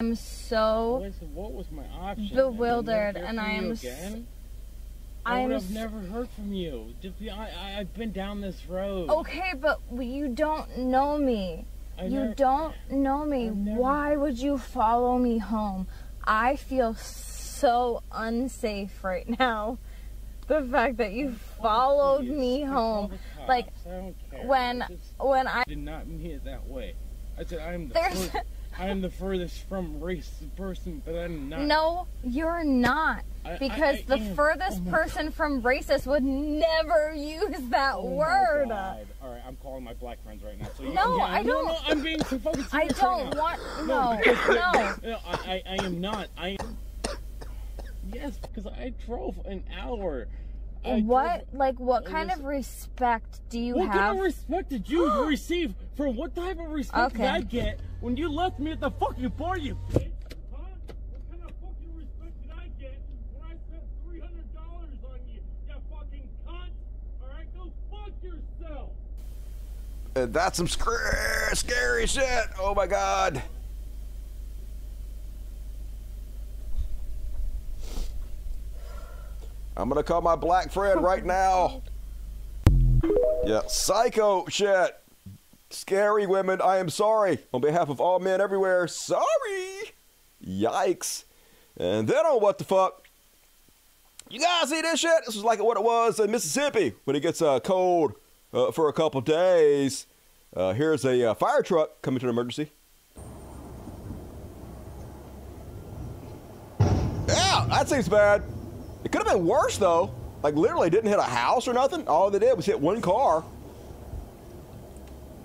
I'm 0.02 0.16
so 0.16 1.10
what 1.32 1.52
was 1.52 1.70
my 1.70 1.84
option? 2.00 2.34
bewildered, 2.34 3.16
and 3.16 3.38
I 3.40 3.50
am. 3.52 3.58
from 3.58 3.66
you 3.66 3.72
s- 3.72 3.82
again? 3.84 4.26
I 5.24 5.42
would 5.42 5.52
have 5.52 5.70
never 5.70 6.00
heard 6.00 6.28
from 6.30 6.52
you. 6.52 6.94
I, 7.30 7.30
I, 7.30 7.76
I've 7.78 7.94
been 7.94 8.10
down 8.10 8.40
this 8.40 8.66
road. 8.68 9.08
Okay, 9.08 9.52
but 9.60 9.78
you 9.96 10.28
don't 10.28 10.78
know 10.78 11.16
me. 11.16 11.64
I 11.96 12.04
you 12.06 12.20
never- 12.20 12.34
don't 12.34 12.74
know 12.90 13.24
me. 13.24 13.48
Why 13.50 14.16
would 14.16 14.38
you 14.38 14.58
follow 14.58 15.18
me 15.18 15.38
home? 15.38 15.86
I 16.24 16.56
feel 16.56 16.94
so 16.94 18.02
unsafe 18.10 19.04
right 19.04 19.28
now. 19.38 19.78
The 20.48 20.62
fact 20.62 20.96
that 20.96 21.12
you 21.12 21.34
followed 21.62 22.24
me 22.24 22.62
home, 22.62 23.12
like 23.46 23.68
I 23.86 23.90
don't 23.90 24.14
care. 24.30 24.44
when 24.46 24.84
when 25.20 25.46
I 25.46 25.60
I 25.60 25.64
did 25.68 25.78
not 25.78 26.08
mean 26.08 26.32
it 26.32 26.44
that 26.44 26.66
way. 26.66 26.94
I 27.38 27.44
said 27.44 27.60
I'm 27.60 27.86
the 27.88 27.94
There's- 27.94 28.30
fur- 28.76 28.82
I 28.82 28.86
am 28.88 29.00
the 29.00 29.10
furthest 29.10 29.68
from 29.68 30.00
racist 30.00 30.54
person, 30.56 31.02
but 31.04 31.14
I'm 31.14 31.48
not. 31.48 31.60
no, 31.60 32.06
you're 32.24 32.64
not. 32.64 33.24
I- 33.44 33.52
I- 33.54 33.58
Because 33.58 33.96
I 33.98 34.02
the 34.06 34.18
am. 34.18 34.34
furthest 34.36 34.82
Oh 34.86 34.90
person 34.90 35.30
from 35.32 35.62
racist 35.62 36.06
would 36.06 36.22
never 36.22 37.12
use 37.14 37.68
that 37.70 37.94
Oh 37.96 38.04
word. 38.10 38.68
God. 38.68 39.06
All 39.22 39.30
right, 39.32 39.42
I'm 39.46 39.56
calling 39.56 39.82
my 39.84 39.94
black 39.94 40.22
friends 40.24 40.42
right 40.44 40.60
now. 40.60 40.68
So 40.76 40.84
you, 40.84 40.94
No, 40.94 41.16
yeah, 41.16 41.24
I 41.24 41.42
don't- 41.42 41.66
No, 41.66 41.76
I'm 41.86 42.02
being 42.02 42.22
so 42.24 42.38
fucking 42.38 42.64
I 42.72 42.86
don't 42.88 43.34
right 43.34 43.36
want- 43.36 43.86
no, 43.88 44.18
because- 44.22 44.48
no. 45.02 45.10
no, 45.10 45.18
I, 45.26 45.62
I, 45.66 45.76
I 45.78 45.84
am 45.84 46.00
not. 46.00 46.28
I 46.38 46.56
am. 46.60 46.76
Yes, 48.12 48.36
because 48.38 48.66
I 48.66 48.92
drove 49.06 49.38
an 49.46 49.64
hour. 49.80 50.26
I 50.84 51.00
what 51.02 51.48
drove- 51.50 51.54
like 51.54 51.78
what 51.80 52.04
kind 52.04 52.28
was- 52.30 52.38
of 52.40 52.44
respect 52.44 53.40
do 53.48 53.58
you 53.58 53.74
what 53.76 53.86
have? 53.88 53.94
What 53.94 54.00
kind 54.00 54.18
of 54.18 54.24
respect 54.24 54.68
did 54.70 54.88
you 54.88 55.24
receive? 55.26 55.74
For 55.96 56.08
what 56.08 56.34
type 56.34 56.58
of 56.58 56.70
respect 56.70 57.14
Okay. 57.14 57.22
did 57.24 57.30
I 57.32 57.40
get 57.42 57.80
when 58.02 58.16
you 58.16 58.28
left 58.28 58.58
me 58.58 58.72
at 58.72 58.80
the 58.80 58.90
fucking 58.90 59.28
bar, 59.38 59.56
you 59.56 59.78
bitch? 59.92 60.10
Huh? 60.52 60.58
What 61.10 61.22
kind 61.30 61.42
of 61.44 61.52
fucking 61.62 61.94
respect 61.96 62.42
did 62.42 62.50
I 62.50 62.66
get 62.80 63.00
when 63.32 63.44
I 63.44 63.54
spent 63.68 63.82
three 64.04 64.18
hundred 64.18 64.52
dollars 64.52 64.98
on 65.08 65.20
you, 65.28 65.40
you 65.68 65.74
fucking 65.88 66.28
cunt? 66.46 66.72
All 67.22 67.28
right, 67.28 67.46
go 67.56 67.70
fuck 67.90 68.10
yourself. 68.20 68.90
And 70.16 70.34
that's 70.34 70.56
some 70.56 70.66
scary, 70.66 71.54
scary 71.54 72.06
shit. 72.08 72.48
Oh 72.58 72.74
my 72.74 72.88
god. 72.88 73.40
I'm 79.76 79.88
gonna 79.88 80.02
call 80.02 80.20
my 80.20 80.36
black 80.36 80.72
friend 80.72 81.02
right 81.02 81.24
now. 81.24 81.82
Yeah, 83.44 83.62
psycho 83.68 84.46
shit. 84.48 85.01
Scary 85.72 86.26
women, 86.26 86.60
I 86.60 86.78
am 86.78 86.90
sorry. 86.90 87.38
On 87.52 87.60
behalf 87.60 87.88
of 87.88 88.00
all 88.00 88.18
men 88.18 88.40
everywhere, 88.40 88.86
sorry. 88.86 89.92
Yikes. 90.44 91.24
And 91.76 92.06
then 92.06 92.26
on 92.26 92.40
what 92.42 92.58
the 92.58 92.64
fuck? 92.64 93.06
You 94.28 94.40
guys 94.40 94.68
see 94.68 94.80
this 94.80 95.00
shit? 95.00 95.24
This 95.26 95.36
is 95.36 95.44
like 95.44 95.62
what 95.62 95.76
it 95.76 95.82
was 95.82 96.20
in 96.20 96.30
Mississippi 96.30 96.94
when 97.04 97.16
it 97.16 97.20
gets 97.20 97.40
uh, 97.40 97.60
cold 97.60 98.14
uh, 98.52 98.70
for 98.70 98.88
a 98.88 98.92
couple 98.92 99.20
days. 99.20 100.06
Uh, 100.54 100.72
here's 100.74 101.04
a 101.04 101.30
uh, 101.30 101.34
fire 101.34 101.62
truck 101.62 102.02
coming 102.02 102.20
to 102.20 102.26
an 102.26 102.30
emergency. 102.30 102.70
Yeah, 106.80 107.66
that 107.68 107.88
seems 107.88 108.08
bad. 108.08 108.42
It 109.04 109.12
could 109.12 109.22
have 109.26 109.34
been 109.34 109.46
worse 109.46 109.78
though. 109.78 110.14
Like 110.42 110.54
literally 110.54 110.90
didn't 110.90 111.08
hit 111.08 111.18
a 111.18 111.22
house 111.22 111.66
or 111.66 111.72
nothing. 111.72 112.06
All 112.08 112.30
they 112.30 112.38
did 112.38 112.56
was 112.56 112.66
hit 112.66 112.78
one 112.78 113.00
car. 113.00 113.44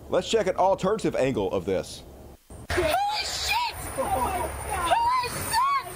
Let's 0.10 0.30
check 0.30 0.48
an 0.48 0.56
alternative 0.56 1.18
angle 1.18 1.52
of 1.52 1.66
this. 1.66 2.04
Holy 2.72 2.88
shit! 3.26 3.76
Oh 3.98 4.04
my 4.24 4.40
god! 4.72 4.94
Holy 4.96 5.30
shit! 5.34 5.88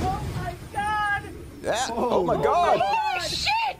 Oh 0.00 0.22
my 0.34 0.54
god! 0.72 1.22
Yeah. 1.62 1.86
Oh, 1.90 2.24
my 2.24 2.42
god. 2.42 2.80
Holy 2.82 3.28
shit! 3.28 3.76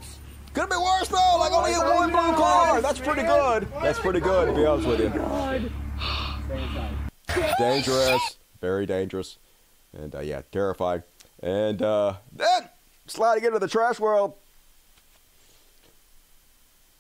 Could 0.53 0.61
have 0.61 0.71
been 0.71 0.83
worse 0.83 1.09
though. 1.09 1.37
Like 1.39 1.53
only 1.53 1.73
hit 1.73 1.83
one 1.83 2.11
blue 2.11 2.35
car. 2.35 2.83
That's 2.83 2.99
pretty 2.99 3.23
good. 3.23 3.67
That's 3.81 3.99
pretty 3.99 4.21
good 4.21 4.49
to 4.49 4.53
be 4.55 4.67
honest 4.67 4.87
with 4.87 5.01
you. 5.01 5.11
dangerous, 7.59 8.37
very 8.61 8.85
dangerous, 8.85 9.39
and 9.97 10.15
uh, 10.15 10.21
yeah, 10.21 10.43
terrifying. 10.53 11.05
And 11.43 11.81
uh, 11.81 12.17
then 12.33 12.69
sliding 13.07 13.45
into 13.45 13.59
the 13.59 13.69
trash 13.69 13.99
world. 13.99 14.35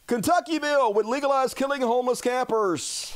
Kentucky 0.09 0.59
bill 0.59 0.95
would 0.95 1.05
legalize 1.05 1.53
killing 1.53 1.83
homeless 1.83 2.23
campers. 2.23 3.15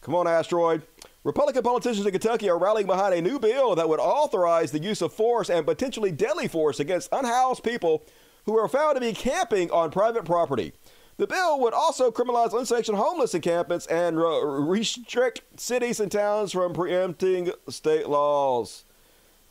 Come 0.00 0.14
on, 0.14 0.26
asteroid. 0.26 0.82
Republican 1.24 1.62
politicians 1.62 2.06
in 2.06 2.12
Kentucky 2.12 2.48
are 2.48 2.58
rallying 2.58 2.86
behind 2.86 3.14
a 3.14 3.20
new 3.20 3.38
bill 3.38 3.74
that 3.74 3.86
would 3.86 4.00
authorize 4.00 4.72
the 4.72 4.78
use 4.78 5.02
of 5.02 5.12
force 5.12 5.50
and 5.50 5.66
potentially 5.66 6.10
deadly 6.10 6.48
force 6.48 6.80
against 6.80 7.10
unhoused 7.12 7.62
people 7.62 8.02
who 8.46 8.56
are 8.56 8.66
found 8.66 8.94
to 8.94 9.00
be 9.02 9.12
camping 9.12 9.70
on 9.70 9.90
private 9.90 10.24
property. 10.24 10.72
The 11.18 11.26
bill 11.26 11.60
would 11.60 11.74
also 11.74 12.10
criminalize 12.10 12.58
unsanctioned 12.58 12.96
homeless 12.96 13.34
encampments 13.34 13.84
and 13.88 14.16
uh, 14.18 14.42
restrict 14.42 15.42
cities 15.60 16.00
and 16.00 16.10
towns 16.10 16.52
from 16.52 16.72
preempting 16.72 17.52
state 17.68 18.08
laws. 18.08 18.84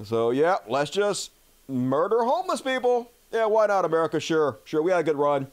So, 0.03 0.31
yeah, 0.31 0.57
let's 0.67 0.89
just 0.89 1.29
murder 1.67 2.23
homeless 2.23 2.61
people. 2.61 3.11
Yeah, 3.31 3.45
why 3.45 3.67
not, 3.67 3.85
America? 3.85 4.19
Sure, 4.19 4.59
sure, 4.63 4.81
we 4.81 4.91
had 4.91 5.01
a 5.01 5.03
good 5.03 5.17
run. 5.17 5.47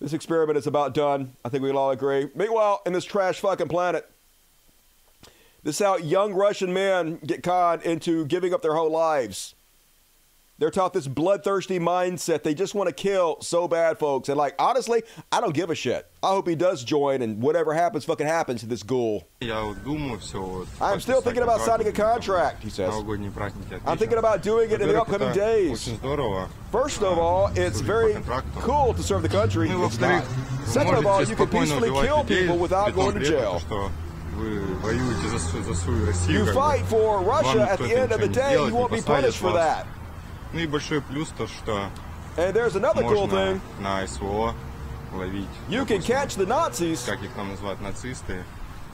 This 0.00 0.12
experiment 0.12 0.56
is 0.56 0.66
about 0.66 0.94
done. 0.94 1.32
I 1.44 1.48
think 1.48 1.62
we'll 1.62 1.76
all 1.76 1.90
agree. 1.90 2.30
Meanwhile, 2.34 2.80
in 2.86 2.92
this 2.92 3.04
trash 3.04 3.40
fucking 3.40 3.68
planet, 3.68 4.10
this 5.62 5.78
is 5.78 5.86
how 5.86 5.96
young 5.96 6.32
Russian 6.32 6.72
men 6.72 7.16
get 7.26 7.42
conned 7.42 7.82
into 7.82 8.24
giving 8.24 8.54
up 8.54 8.62
their 8.62 8.74
whole 8.74 8.90
lives. 8.90 9.54
They're 10.60 10.70
taught 10.70 10.92
this 10.92 11.08
bloodthirsty 11.08 11.78
mindset. 11.78 12.42
They 12.42 12.52
just 12.52 12.74
want 12.74 12.88
to 12.88 12.94
kill 12.94 13.38
so 13.40 13.66
bad, 13.66 13.98
folks. 13.98 14.28
And 14.28 14.36
like, 14.36 14.54
honestly, 14.58 15.02
I 15.32 15.40
don't 15.40 15.54
give 15.54 15.70
a 15.70 15.74
shit. 15.74 16.06
I 16.22 16.28
hope 16.28 16.46
he 16.46 16.54
does 16.54 16.84
join, 16.84 17.22
and 17.22 17.40
whatever 17.42 17.72
happens, 17.72 18.04
fucking 18.04 18.26
happens 18.26 18.60
to 18.60 18.66
this 18.66 18.82
ghoul. 18.82 19.26
I'm 19.42 21.00
still 21.00 21.22
thinking 21.22 21.42
about 21.42 21.62
signing 21.62 21.86
a 21.86 21.92
contract, 21.92 22.62
he 22.62 22.68
says. 22.68 22.92
I'm 23.86 23.96
thinking 23.96 24.18
about 24.18 24.42
doing 24.42 24.70
it 24.70 24.82
in 24.82 24.88
the 24.88 25.00
upcoming 25.00 25.32
days. 25.32 25.88
First 26.70 27.02
of 27.02 27.18
all, 27.18 27.50
it's 27.56 27.80
very 27.80 28.16
cool 28.56 28.92
to 28.92 29.02
serve 29.02 29.22
the 29.22 29.30
country. 29.30 29.70
It's 29.70 29.98
not. 29.98 30.26
Second 30.66 30.94
of 30.96 31.06
all, 31.06 31.24
you 31.24 31.36
can 31.36 31.48
peacefully 31.48 31.88
kill 32.06 32.22
people 32.24 32.58
without 32.58 32.94
going 32.94 33.14
to 33.18 33.24
jail. 33.24 33.62
You 36.28 36.52
fight 36.52 36.84
for 36.84 37.22
Russia 37.22 37.66
at 37.70 37.78
the 37.78 37.98
end 37.98 38.12
of 38.12 38.20
the 38.20 38.28
day, 38.28 38.62
you 38.66 38.74
won't 38.74 38.92
be 38.92 39.00
punished 39.00 39.38
for 39.38 39.54
that. 39.54 39.86
Ну 40.52 40.58
и 40.58 40.66
большой 40.66 41.00
плюс 41.00 41.28
то, 41.36 41.46
что 41.46 41.88
можно 43.02 43.60
на 43.80 44.06
СВО 44.06 44.54
ловить. 45.12 45.46
Nazis. 46.46 47.00
Как 47.06 47.22
их 47.22 47.32
там 47.32 47.50
называют, 47.50 47.80
нацисты. 47.80 48.44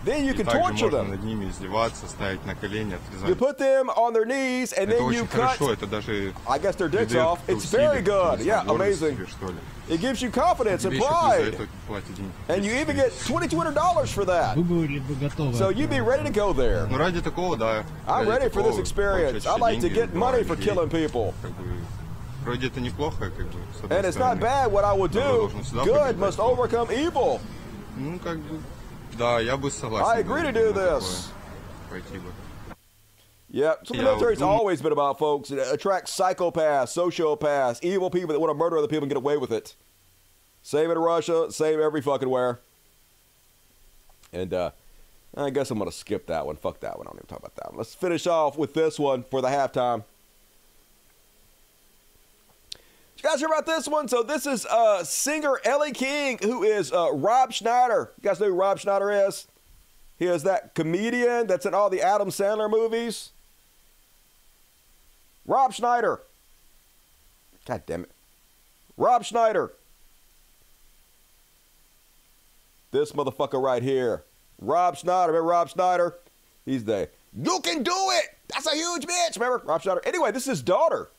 Then 0.04 0.26
you 0.26 0.34
И 0.34 0.38
can 0.38 0.46
также 0.46 0.58
torture 0.62 0.90
можно 0.90 0.98
them. 0.98 1.08
над 1.10 1.24
ними 1.24 1.46
издеваться, 1.48 2.08
ставить 2.08 2.44
на 2.48 2.56
колени, 2.56 2.94
You 2.94 3.34
отрезать. 3.34 3.38
put 3.38 3.60
them 3.60 3.88
on 3.96 4.14
their 4.14 4.26
knees 4.26 4.74
and 4.74 4.90
это 4.90 4.94
then 4.94 5.02
you 5.02 5.06
очень 5.10 5.28
cut. 5.28 5.30
хорошо, 5.58 5.74
это 5.74 5.86
даже 5.86 6.34
I 6.48 6.58
guess 6.58 6.76
their 6.76 6.90
dicks 6.90 7.10
придает 7.10 7.28
off. 7.28 7.40
It's 7.48 7.58
усилий, 7.58 7.84
very 7.84 8.02
good. 8.02 8.40
не 8.40 8.46
Yeah, 8.46 8.64
знаю, 8.64 8.78
гордости 8.80 9.04
amazing. 9.04 9.16
себе, 9.18 9.28
что 9.28 9.48
ли. 9.50 9.56
It 9.90 10.00
gives 10.02 10.22
you 10.24 10.32
confidence 10.32 10.84
and 10.86 10.90
Тебе 10.90 10.98
еще 10.98 11.08
плюс 11.08 11.20
за 11.20 11.28
pride. 11.28 11.54
это 11.54 11.68
платят 11.88 12.16
деньги. 12.16 12.32
And 12.48 12.64
you 12.66 12.82
even 12.82 12.96
get 12.96 13.12
$2,200 13.14 14.14
for 14.16 14.26
that. 14.26 14.56
Вы 14.56 14.64
были 14.64 14.98
бы 15.00 15.14
готовы. 15.14 15.54
So 15.54 15.70
you'd 15.70 15.92
be 15.92 16.00
ready 16.02 16.24
to 16.24 16.32
go 16.34 16.52
there. 16.52 16.88
Ну 16.90 16.98
ради 16.98 17.22
такого, 17.22 17.56
да. 17.56 17.84
I'm 18.08 18.28
ради 18.28 18.46
ready 18.46 18.50
for 18.50 18.64
this 18.64 18.78
такого 18.78 18.82
experience. 18.82 19.44
получать 19.44 19.46
I 19.46 19.60
like 19.60 19.76
to 19.76 19.82
деньги, 19.82 20.00
get 20.00 20.14
money 20.16 20.40
убивать 20.42 20.48
for 20.48 20.56
людей. 20.56 20.66
killing 20.74 20.90
people. 20.90 21.34
Как 21.44 21.52
бы, 21.52 21.64
вроде 22.44 22.68
это 22.68 22.82
неплохо, 22.82 23.18
как 23.30 23.46
бы, 23.46 23.54
с 23.80 23.84
одной 23.84 24.00
And 24.00 24.06
it's 24.08 24.18
not 24.18 24.38
стороны. 24.38 24.42
bad 24.42 24.72
what 24.72 24.84
I 24.84 24.96
will 24.98 25.08
Добро 25.08 25.22
do. 25.22 25.38
должно 25.42 25.62
всегда 25.62 25.84
Good 25.84 26.16
побеждать. 26.16 26.16
must 26.18 26.40
overcome 26.40 26.90
evil. 26.90 27.40
Ну, 27.98 28.18
как 28.18 28.40
бы, 28.40 28.60
да, 29.18 29.40
я 29.40 29.58
бы 29.58 29.70
согласен. 29.72 30.08
I 30.08 30.24
agree 30.24 30.42
был 30.42 30.52
to 30.52 30.54
бы 30.54 30.60
do 30.60 30.66
на 30.68 30.74
такое 30.74 31.00
this. 31.00 31.28
Пойти 31.90 32.18
бы. 32.18 32.32
Yeah, 33.50 33.76
so 33.84 33.94
the 33.94 33.98
Yeah, 33.98 34.04
military's 34.04 34.40
mm. 34.40 34.48
always 34.48 34.82
been 34.82 34.94
about 34.94 35.20
folks. 35.20 35.52
It 35.52 35.60
attracts 35.60 36.18
psychopaths, 36.18 36.94
sociopaths, 36.96 37.84
evil 37.84 38.10
people 38.10 38.30
that 38.30 38.40
want 38.40 38.50
to 38.50 38.54
murder 38.54 38.78
other 38.78 38.88
people 38.88 39.04
and 39.04 39.10
get 39.10 39.18
away 39.18 39.36
with 39.36 39.52
it. 39.52 39.76
Same 40.64 40.90
in 40.90 40.98
Russia, 40.98 41.52
same 41.52 41.82
every 41.82 42.02
fucking 42.02 42.30
where. 42.30 42.60
And 44.32 44.54
uh, 44.54 44.72
I 45.36 45.50
guess 45.50 45.70
I'm 45.70 45.80
gonna 45.80 45.92
skip 45.92 46.28
that 46.28 46.46
one. 46.46 46.56
Fuck 46.56 46.80
that 46.82 46.98
one. 46.98 47.08
I 47.08 47.10
don't 47.10 47.18
even 47.18 47.28
talk 47.28 47.40
about 47.40 47.56
that 47.56 47.72
one. 47.72 47.78
Let's 47.78 47.94
finish 47.94 48.26
off 48.26 48.58
with 48.58 48.74
this 48.74 48.98
one 48.98 49.24
for 49.24 49.42
the 49.42 49.50
halftime. 49.50 50.04
you 53.23 53.31
guys 53.31 53.39
hear 53.41 53.49
about 53.49 53.67
this 53.67 53.89
one? 53.89 54.09
So 54.09 54.23
this 54.23 54.47
is 54.47 54.67
uh, 54.67 55.03
singer 55.05 55.61
Ellie 55.65 55.93
King, 55.93 56.39
who 56.43 56.63
is 56.63 56.93
uh, 56.93 57.11
Rob 57.13 57.53
Schneider. 57.53 58.13
You 58.17 58.29
guys 58.29 58.41
know 58.41 58.47
who 58.47 58.55
Rob 58.55 58.79
Schneider 58.79 59.11
is? 59.11 59.47
He 60.19 60.27
is 60.27 60.43
that 60.45 60.75
comedian 60.75 61.47
that's 61.47 61.67
in 61.67 61.75
all 61.75 61.91
the 61.91 62.03
Adam 62.03 62.29
Sandler 62.29 62.71
movies. 62.71 63.31
Rob 65.47 65.73
Schneider. 65.73 66.21
God 67.67 67.83
damn 67.87 68.05
it. 68.05 68.11
Rob 68.97 69.25
Schneider. 69.25 69.73
This 72.93 73.13
motherfucker 73.13 73.63
right 73.63 73.83
here. 73.83 74.25
Rob 74.59 74.97
Schneider. 74.97 75.33
Remember 75.33 75.51
Rob 75.51 75.69
Schneider? 75.69 76.15
He's 76.65 76.85
the, 76.85 77.09
you 77.37 77.61
can 77.61 77.83
do 77.83 77.93
it. 77.95 78.25
That's 78.49 78.67
a 78.67 78.75
huge 78.75 79.07
bitch. 79.07 79.35
Remember 79.35 79.63
Rob 79.67 79.83
Schneider? 79.83 80.03
Anyway, 80.07 80.33
this 80.33 80.45
is 80.45 80.51
his 80.51 80.63
daughter. 80.63 81.11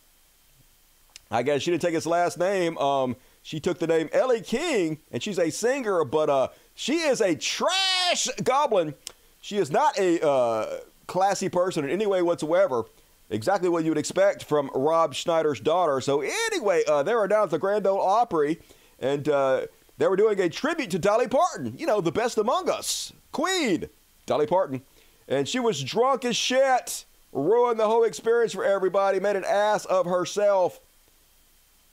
I 1.29 1.43
guess 1.43 1.61
she 1.61 1.71
didn't 1.71 1.81
take 1.81 1.93
his 1.93 2.07
last 2.07 2.37
name. 2.37 2.77
Um, 2.77 3.15
she 3.41 3.59
took 3.59 3.79
the 3.79 3.87
name 3.87 4.09
Ellie 4.11 4.41
King, 4.41 4.99
and 5.11 5.21
she's 5.21 5.39
a 5.39 5.49
singer, 5.49 6.03
but 6.03 6.29
uh, 6.29 6.47
she 6.75 6.99
is 6.99 7.21
a 7.21 7.35
trash 7.35 8.27
goblin. 8.43 8.93
She 9.41 9.57
is 9.57 9.71
not 9.71 9.97
a 9.97 10.25
uh, 10.25 10.79
classy 11.07 11.49
person 11.49 11.85
in 11.85 11.89
any 11.89 12.05
way 12.05 12.21
whatsoever. 12.21 12.83
Exactly 13.29 13.67
what 13.67 13.83
you 13.83 13.91
would 13.91 13.97
expect 13.97 14.43
from 14.45 14.69
Rob 14.73 15.13
Schneider's 15.13 15.59
daughter. 15.59 15.99
So 15.99 16.21
anyway, 16.21 16.83
uh, 16.87 17.03
they 17.03 17.13
were 17.13 17.27
down 17.27 17.43
at 17.43 17.49
the 17.49 17.59
Grand 17.59 17.85
Ole 17.85 18.01
Opry, 18.01 18.61
and 18.99 19.27
uh, 19.27 19.67
they 19.97 20.07
were 20.07 20.15
doing 20.15 20.39
a 20.39 20.49
tribute 20.49 20.91
to 20.91 20.99
Dolly 20.99 21.27
Parton. 21.27 21.73
You 21.77 21.87
know, 21.87 21.99
the 21.99 22.11
best 22.11 22.37
among 22.37 22.69
us, 22.69 23.11
Queen, 23.33 23.89
Dolly 24.25 24.47
Parton, 24.47 24.81
and 25.27 25.47
she 25.47 25.59
was 25.59 25.83
drunk 25.83 26.23
as 26.23 26.37
shit, 26.37 27.05
ruined 27.33 27.79
the 27.79 27.87
whole 27.87 28.05
experience 28.05 28.53
for 28.53 28.63
everybody, 28.63 29.19
made 29.19 29.35
an 29.35 29.45
ass 29.45 29.83
of 29.85 30.05
herself. 30.05 30.79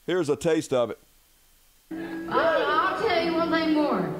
Here's 0.05 0.29
a 0.29 0.35
taste 0.35 0.71
of 0.71 0.91
it. 0.91 0.99
I'll, 2.29 2.39
I'll 2.39 3.01
tell 3.01 3.25
you 3.25 3.33
one 3.33 3.49
thing 3.49 3.73
more. 3.73 4.13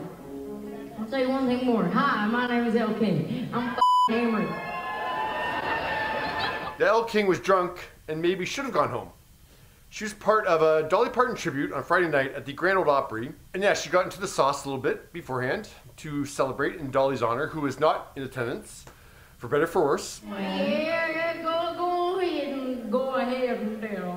I'll 0.97 1.05
tell 1.05 1.19
you 1.19 1.29
one 1.29 1.45
thing 1.45 1.63
more. 1.65 1.85
Hi, 1.85 2.25
my 2.25 2.47
name 2.47 2.65
is 2.65 2.75
Elle 2.75 2.95
King. 2.95 3.49
I'm 3.53 3.69
f- 3.69 3.79
hammered. 4.09 4.47
The 6.79 6.87
Elle 6.87 7.03
King 7.05 7.27
was 7.27 7.39
drunk 7.39 7.87
and 8.07 8.19
maybe 8.19 8.45
should 8.45 8.65
have 8.65 8.73
gone 8.73 8.89
home. 8.89 9.09
She 9.91 10.03
was 10.03 10.13
part 10.13 10.47
of 10.47 10.63
a 10.63 10.89
Dolly 10.89 11.09
Parton 11.09 11.35
tribute 11.35 11.71
on 11.71 11.83
Friday 11.83 12.09
night 12.09 12.33
at 12.33 12.45
the 12.45 12.53
Grand 12.53 12.79
Ole 12.79 12.89
Opry. 12.89 13.31
And 13.53 13.61
yeah, 13.61 13.75
she 13.75 13.91
got 13.91 14.05
into 14.05 14.19
the 14.19 14.27
sauce 14.27 14.65
a 14.65 14.67
little 14.67 14.81
bit 14.81 15.13
beforehand 15.13 15.69
to 15.97 16.25
celebrate 16.25 16.77
in 16.77 16.89
Dolly's 16.89 17.21
honor, 17.21 17.45
who 17.47 17.61
was 17.61 17.79
not 17.79 18.11
in 18.15 18.23
attendance, 18.23 18.85
for 19.37 19.47
better 19.47 19.63
or 19.65 19.67
for 19.67 19.83
worse. 19.83 20.19
Yeah, 20.27 21.07
yeah, 21.11 21.41
go, 21.43 21.75
go 21.77 22.19
ahead 22.19 22.47
and 22.57 22.91
go 22.91 23.15
ahead 23.15 23.59
and 23.59 23.81
tell 23.81 23.91
them 23.91 24.09
I'm 24.09 24.14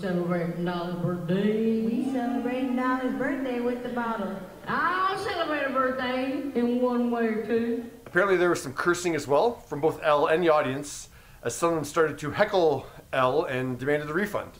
celebrating 0.00 0.64
Dolly's 0.64 0.96
birthday. 0.96 1.82
We 1.82 2.12
celebrating 2.12 2.76
Dolly's 2.76 3.14
birthday 3.14 3.60
with 3.60 3.82
the 3.82 3.88
bottle. 3.90 4.36
I'll 4.66 5.18
celebrate 5.18 5.64
a 5.64 5.70
birthday 5.70 6.42
in 6.54 6.80
one 6.80 7.10
way 7.10 7.26
or 7.26 7.46
two. 7.46 7.84
Apparently, 8.06 8.36
there 8.36 8.50
was 8.50 8.62
some 8.62 8.72
cursing 8.72 9.14
as 9.14 9.26
well 9.26 9.60
from 9.60 9.80
both 9.80 10.00
Elle 10.02 10.26
and 10.26 10.42
the 10.42 10.50
audience, 10.50 11.08
as 11.42 11.54
some 11.54 11.70
of 11.70 11.74
them 11.74 11.84
started 11.84 12.18
to 12.18 12.30
heckle 12.30 12.86
Elle 13.12 13.44
and 13.44 13.78
demanded 13.78 14.08
the 14.08 14.14
refund. 14.14 14.52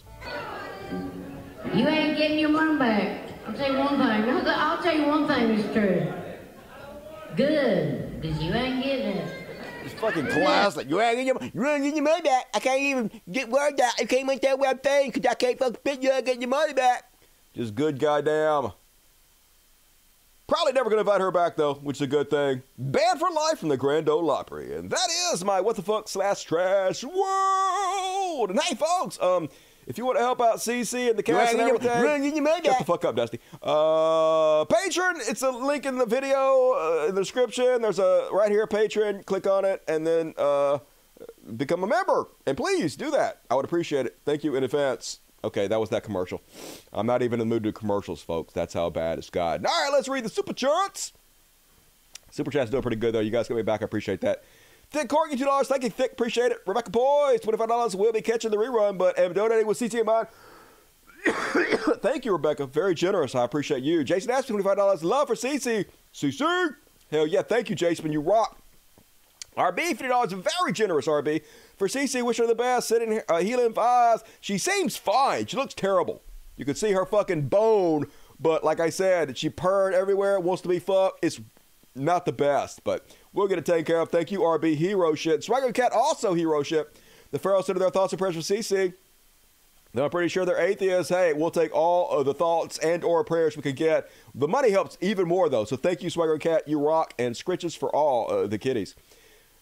You 1.74 1.86
ain't 1.86 2.16
getting 2.16 2.38
your 2.38 2.50
money 2.50 2.78
back. 2.78 3.28
I'll 3.46 3.54
tell 3.54 3.72
you 3.72 3.78
one 3.78 3.96
thing. 3.96 4.00
I'll 4.00 4.48
I'll 4.48 4.82
tell 4.82 4.96
you 4.96 5.06
one 5.06 5.28
thing 5.28 5.50
is 5.50 5.72
true. 5.72 6.12
Good, 7.36 8.20
because 8.20 8.42
you 8.42 8.52
ain't 8.52 8.82
getting 8.82 9.16
it. 9.18 9.37
It's 9.90 9.98
fucking 9.98 10.26
classic. 10.26 10.90
You 10.90 11.00
ain't 11.00 11.16
getting 11.16 11.26
your, 11.28 11.38
you 11.42 11.66
ain't 11.66 11.82
getting 11.82 11.96
your 11.96 12.04
money 12.04 12.20
back. 12.20 12.48
I 12.54 12.60
can't 12.60 12.82
even 12.82 13.10
get 13.32 13.48
word 13.48 13.80
out. 13.80 13.92
I 13.98 14.04
can't 14.04 14.26
make 14.26 14.42
that 14.42 14.58
web 14.58 14.82
thing 14.82 15.10
because 15.10 15.30
I 15.30 15.34
can't 15.34 15.58
fucking 15.58 15.78
fit 15.82 16.02
you 16.02 16.12
ain't 16.12 16.26
getting 16.26 16.42
your 16.42 16.50
money 16.50 16.74
back. 16.74 17.10
Just 17.54 17.74
good 17.74 17.98
goddamn. 17.98 18.72
Probably 20.46 20.72
never 20.72 20.90
gonna 20.90 21.00
invite 21.00 21.22
her 21.22 21.30
back 21.30 21.56
though, 21.56 21.74
which 21.74 21.96
is 21.98 22.02
a 22.02 22.06
good 22.06 22.28
thing. 22.28 22.62
Banned 22.76 23.18
for 23.18 23.30
life 23.30 23.58
from 23.60 23.70
the 23.70 23.78
Grand 23.78 24.10
Ole 24.10 24.30
Opry, 24.30 24.74
and 24.74 24.90
that 24.90 25.08
is 25.32 25.42
my 25.42 25.62
what 25.62 25.76
the 25.76 25.82
fuck 25.82 26.06
slash 26.06 26.42
trash 26.44 27.02
world. 27.02 28.50
And 28.50 28.60
hey, 28.60 28.74
folks, 28.74 29.18
um, 29.22 29.48
if 29.86 29.96
you 29.96 30.04
want 30.04 30.18
to 30.18 30.22
help 30.22 30.42
out 30.42 30.56
CiCi 30.58 31.10
and 31.10 31.18
the 31.18 31.22
cast 31.22 31.52
and 31.52 31.62
everything, 31.62 32.02
run, 32.02 32.22
you 32.22 32.42
made 32.42 32.62
shut 32.62 32.78
the 32.78 32.84
fuck 32.84 33.06
up, 33.06 33.16
Dusty. 33.16 33.40
Uh, 33.62 34.47
Patreon. 34.64 35.28
It's 35.28 35.42
a 35.42 35.50
link 35.50 35.86
in 35.86 35.98
the 35.98 36.06
video 36.06 36.72
uh, 36.72 37.06
in 37.08 37.14
the 37.14 37.20
description. 37.20 37.82
There's 37.82 37.98
a 37.98 38.28
right 38.32 38.50
here 38.50 38.66
Patreon. 38.66 39.24
Click 39.26 39.46
on 39.46 39.64
it 39.64 39.82
and 39.88 40.06
then 40.06 40.34
uh, 40.38 40.78
become 41.56 41.82
a 41.82 41.86
member. 41.86 42.28
And 42.46 42.56
please 42.56 42.96
do 42.96 43.10
that. 43.10 43.40
I 43.50 43.54
would 43.54 43.64
appreciate 43.64 44.06
it. 44.06 44.18
Thank 44.24 44.44
you 44.44 44.56
in 44.56 44.64
advance. 44.64 45.20
Okay, 45.44 45.68
that 45.68 45.78
was 45.78 45.90
that 45.90 46.02
commercial. 46.02 46.40
I'm 46.92 47.06
not 47.06 47.22
even 47.22 47.40
in 47.40 47.48
the 47.48 47.54
mood 47.54 47.62
to 47.64 47.72
commercials, 47.72 48.20
folks. 48.20 48.52
That's 48.52 48.74
how 48.74 48.90
bad 48.90 49.18
it's 49.18 49.30
gotten. 49.30 49.66
All 49.66 49.84
right, 49.84 49.92
let's 49.92 50.08
read 50.08 50.24
the 50.24 50.28
super 50.28 50.52
charts. 50.52 51.12
Super 52.30 52.50
chat's 52.50 52.70
doing 52.70 52.82
pretty 52.82 52.96
good 52.96 53.14
though. 53.14 53.20
You 53.20 53.30
guys 53.30 53.48
got 53.48 53.54
me 53.54 53.62
back. 53.62 53.82
I 53.82 53.84
appreciate 53.84 54.20
that. 54.22 54.44
Thick 54.90 55.08
Corgi, 55.08 55.32
two 55.32 55.44
dollars. 55.44 55.68
Thank 55.68 55.84
you, 55.84 55.90
Thick. 55.90 56.12
Appreciate 56.12 56.50
it. 56.50 56.58
Rebecca 56.66 56.90
Boys, 56.90 57.40
twenty 57.40 57.58
five 57.58 57.68
dollars. 57.68 57.94
We'll 57.94 58.12
be 58.12 58.22
catching 58.22 58.50
the 58.50 58.56
rerun, 58.56 58.98
but 58.98 59.18
am 59.18 59.32
donating 59.32 59.66
with 59.66 59.78
CT 59.78 60.04
in. 60.06 60.28
Thank 62.00 62.24
you, 62.24 62.32
Rebecca. 62.32 62.66
Very 62.66 62.94
generous. 62.94 63.34
I 63.34 63.44
appreciate 63.44 63.82
you. 63.82 64.04
Jason 64.04 64.30
five 64.30 64.76
dollars. 64.76 65.04
Love 65.04 65.28
for 65.28 65.34
CiCi. 65.34 65.86
CiCi. 66.14 66.74
Hell 67.10 67.26
yeah. 67.26 67.42
Thank 67.42 67.70
you, 67.70 67.76
Jason. 67.76 68.12
You 68.12 68.20
rock. 68.20 68.58
RB, 69.56 69.78
fifty 69.88 70.08
dollars. 70.08 70.32
Very 70.32 70.72
generous, 70.72 71.06
RB. 71.06 71.42
For 71.76 71.88
CiCi, 71.88 72.24
wish 72.24 72.38
her 72.38 72.46
the 72.46 72.54
best. 72.54 72.88
Sitting 72.88 73.20
uh, 73.28 73.38
healing 73.38 73.72
vibes. 73.72 74.22
She 74.40 74.58
seems 74.58 74.96
fine. 74.96 75.46
She 75.46 75.56
looks 75.56 75.74
terrible. 75.74 76.22
You 76.56 76.64
can 76.64 76.74
see 76.74 76.92
her 76.92 77.06
fucking 77.06 77.48
bone, 77.48 78.06
but 78.40 78.64
like 78.64 78.80
I 78.80 78.90
said, 78.90 79.36
she 79.38 79.48
purred 79.48 79.94
everywhere. 79.94 80.40
Wants 80.40 80.62
to 80.62 80.68
be 80.68 80.78
fucked. 80.78 81.24
It's 81.24 81.40
not 81.94 82.24
the 82.24 82.32
best, 82.32 82.82
but 82.84 83.06
we'll 83.32 83.48
get 83.48 83.58
it 83.58 83.66
taken 83.66 83.84
care 83.84 84.00
of. 84.00 84.10
Thank 84.10 84.30
you, 84.30 84.40
RB. 84.40 84.76
Hero 84.76 85.14
shit. 85.14 85.42
Swagger 85.44 85.72
Cat 85.72 85.92
also 85.92 86.34
hero 86.34 86.62
shit. 86.62 86.88
The 87.30 87.38
Pharaoh 87.38 87.62
said 87.62 87.76
their 87.76 87.90
thoughts 87.90 88.12
and 88.12 88.18
prayers 88.18 88.34
for 88.34 88.40
CiCi. 88.40 88.94
Then 89.94 90.04
I'm 90.04 90.10
pretty 90.10 90.28
sure 90.28 90.44
they're 90.44 90.60
atheists. 90.60 91.08
Hey, 91.08 91.32
we'll 91.32 91.50
take 91.50 91.74
all 91.74 92.10
of 92.10 92.26
the 92.26 92.34
thoughts 92.34 92.78
and 92.78 93.02
or 93.02 93.24
prayers 93.24 93.56
we 93.56 93.62
can 93.62 93.74
get. 93.74 94.10
The 94.34 94.46
money 94.46 94.70
helps 94.70 94.98
even 95.00 95.26
more 95.26 95.48
though. 95.48 95.64
So 95.64 95.76
thank 95.76 96.02
you, 96.02 96.10
Swagger 96.10 96.38
Cat. 96.38 96.68
You 96.68 96.78
rock 96.78 97.14
and 97.18 97.34
scritches 97.34 97.76
for 97.76 97.94
all 97.94 98.30
uh, 98.30 98.46
the 98.46 98.58
kiddies. 98.58 98.94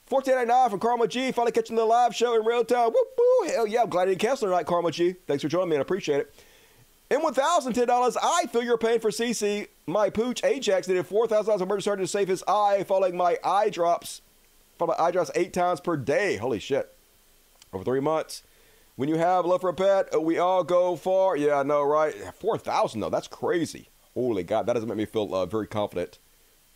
1499 0.08 0.70
from 0.70 0.80
Karma 0.80 1.08
G. 1.08 1.32
Finally 1.32 1.52
catching 1.52 1.76
the 1.76 1.84
live 1.84 2.14
show 2.14 2.34
in 2.38 2.44
real 2.44 2.64
time. 2.64 2.90
Whoop 2.90 3.08
woo. 3.18 3.48
Hell 3.48 3.66
yeah. 3.66 3.82
I'm 3.82 3.88
glad 3.88 4.04
you 4.04 4.14
didn't 4.14 4.20
cancel 4.20 4.48
tonight, 4.48 4.66
Karma 4.66 4.90
G. 4.90 5.14
Thanks 5.26 5.42
for 5.42 5.48
joining 5.48 5.70
me. 5.70 5.76
and 5.76 5.80
I 5.80 5.82
appreciate 5.82 6.20
it. 6.20 6.34
M1000, 7.10 7.72
$10. 7.72 8.16
I 8.20 8.46
feel 8.46 8.62
your 8.64 8.78
pain 8.78 8.98
for 8.98 9.10
CiCi. 9.10 9.68
My 9.86 10.10
pooch 10.10 10.42
Ajax 10.42 10.88
needed 10.88 11.08
$4,000 11.08 11.60
emergency 11.60 11.84
surgery 11.84 12.04
to 12.04 12.08
save 12.08 12.26
his 12.26 12.42
eye 12.48 12.84
following 12.86 13.16
my 13.16 13.38
eye 13.44 13.70
drops. 13.70 14.22
Following 14.78 14.96
my 14.98 15.04
eye 15.04 15.10
drops 15.12 15.30
eight 15.36 15.52
times 15.52 15.80
per 15.80 15.96
day. 15.96 16.36
Holy 16.36 16.58
shit. 16.58 16.92
Over 17.72 17.84
three 17.84 18.00
months. 18.00 18.42
When 18.96 19.08
you 19.10 19.16
have 19.16 19.44
love 19.44 19.60
for 19.60 19.68
a 19.68 19.74
pet, 19.74 20.08
uh, 20.14 20.20
we 20.20 20.38
all 20.38 20.64
go 20.64 20.96
far. 20.96 21.36
Yeah, 21.36 21.60
I 21.60 21.62
know, 21.62 21.82
right? 21.82 22.14
4,000 22.40 23.00
though. 23.00 23.10
That's 23.10 23.28
crazy. 23.28 23.90
Holy 24.14 24.42
God. 24.42 24.66
That 24.66 24.72
doesn't 24.72 24.88
make 24.88 24.98
me 24.98 25.04
feel 25.04 25.34
uh, 25.34 25.44
very 25.46 25.66
confident. 25.66 26.18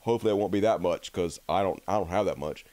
Hopefully 0.01 0.33
it 0.33 0.37
won't 0.37 0.53
be 0.53 0.61
that 0.61 0.81
much 0.83 1.11
because 1.13 1.41
I 1.49 1.63
don't, 1.63 1.83
I 1.89 1.95
don't 1.95 2.09
have 2.09 2.27
that 2.27 2.39
much. 2.39 2.65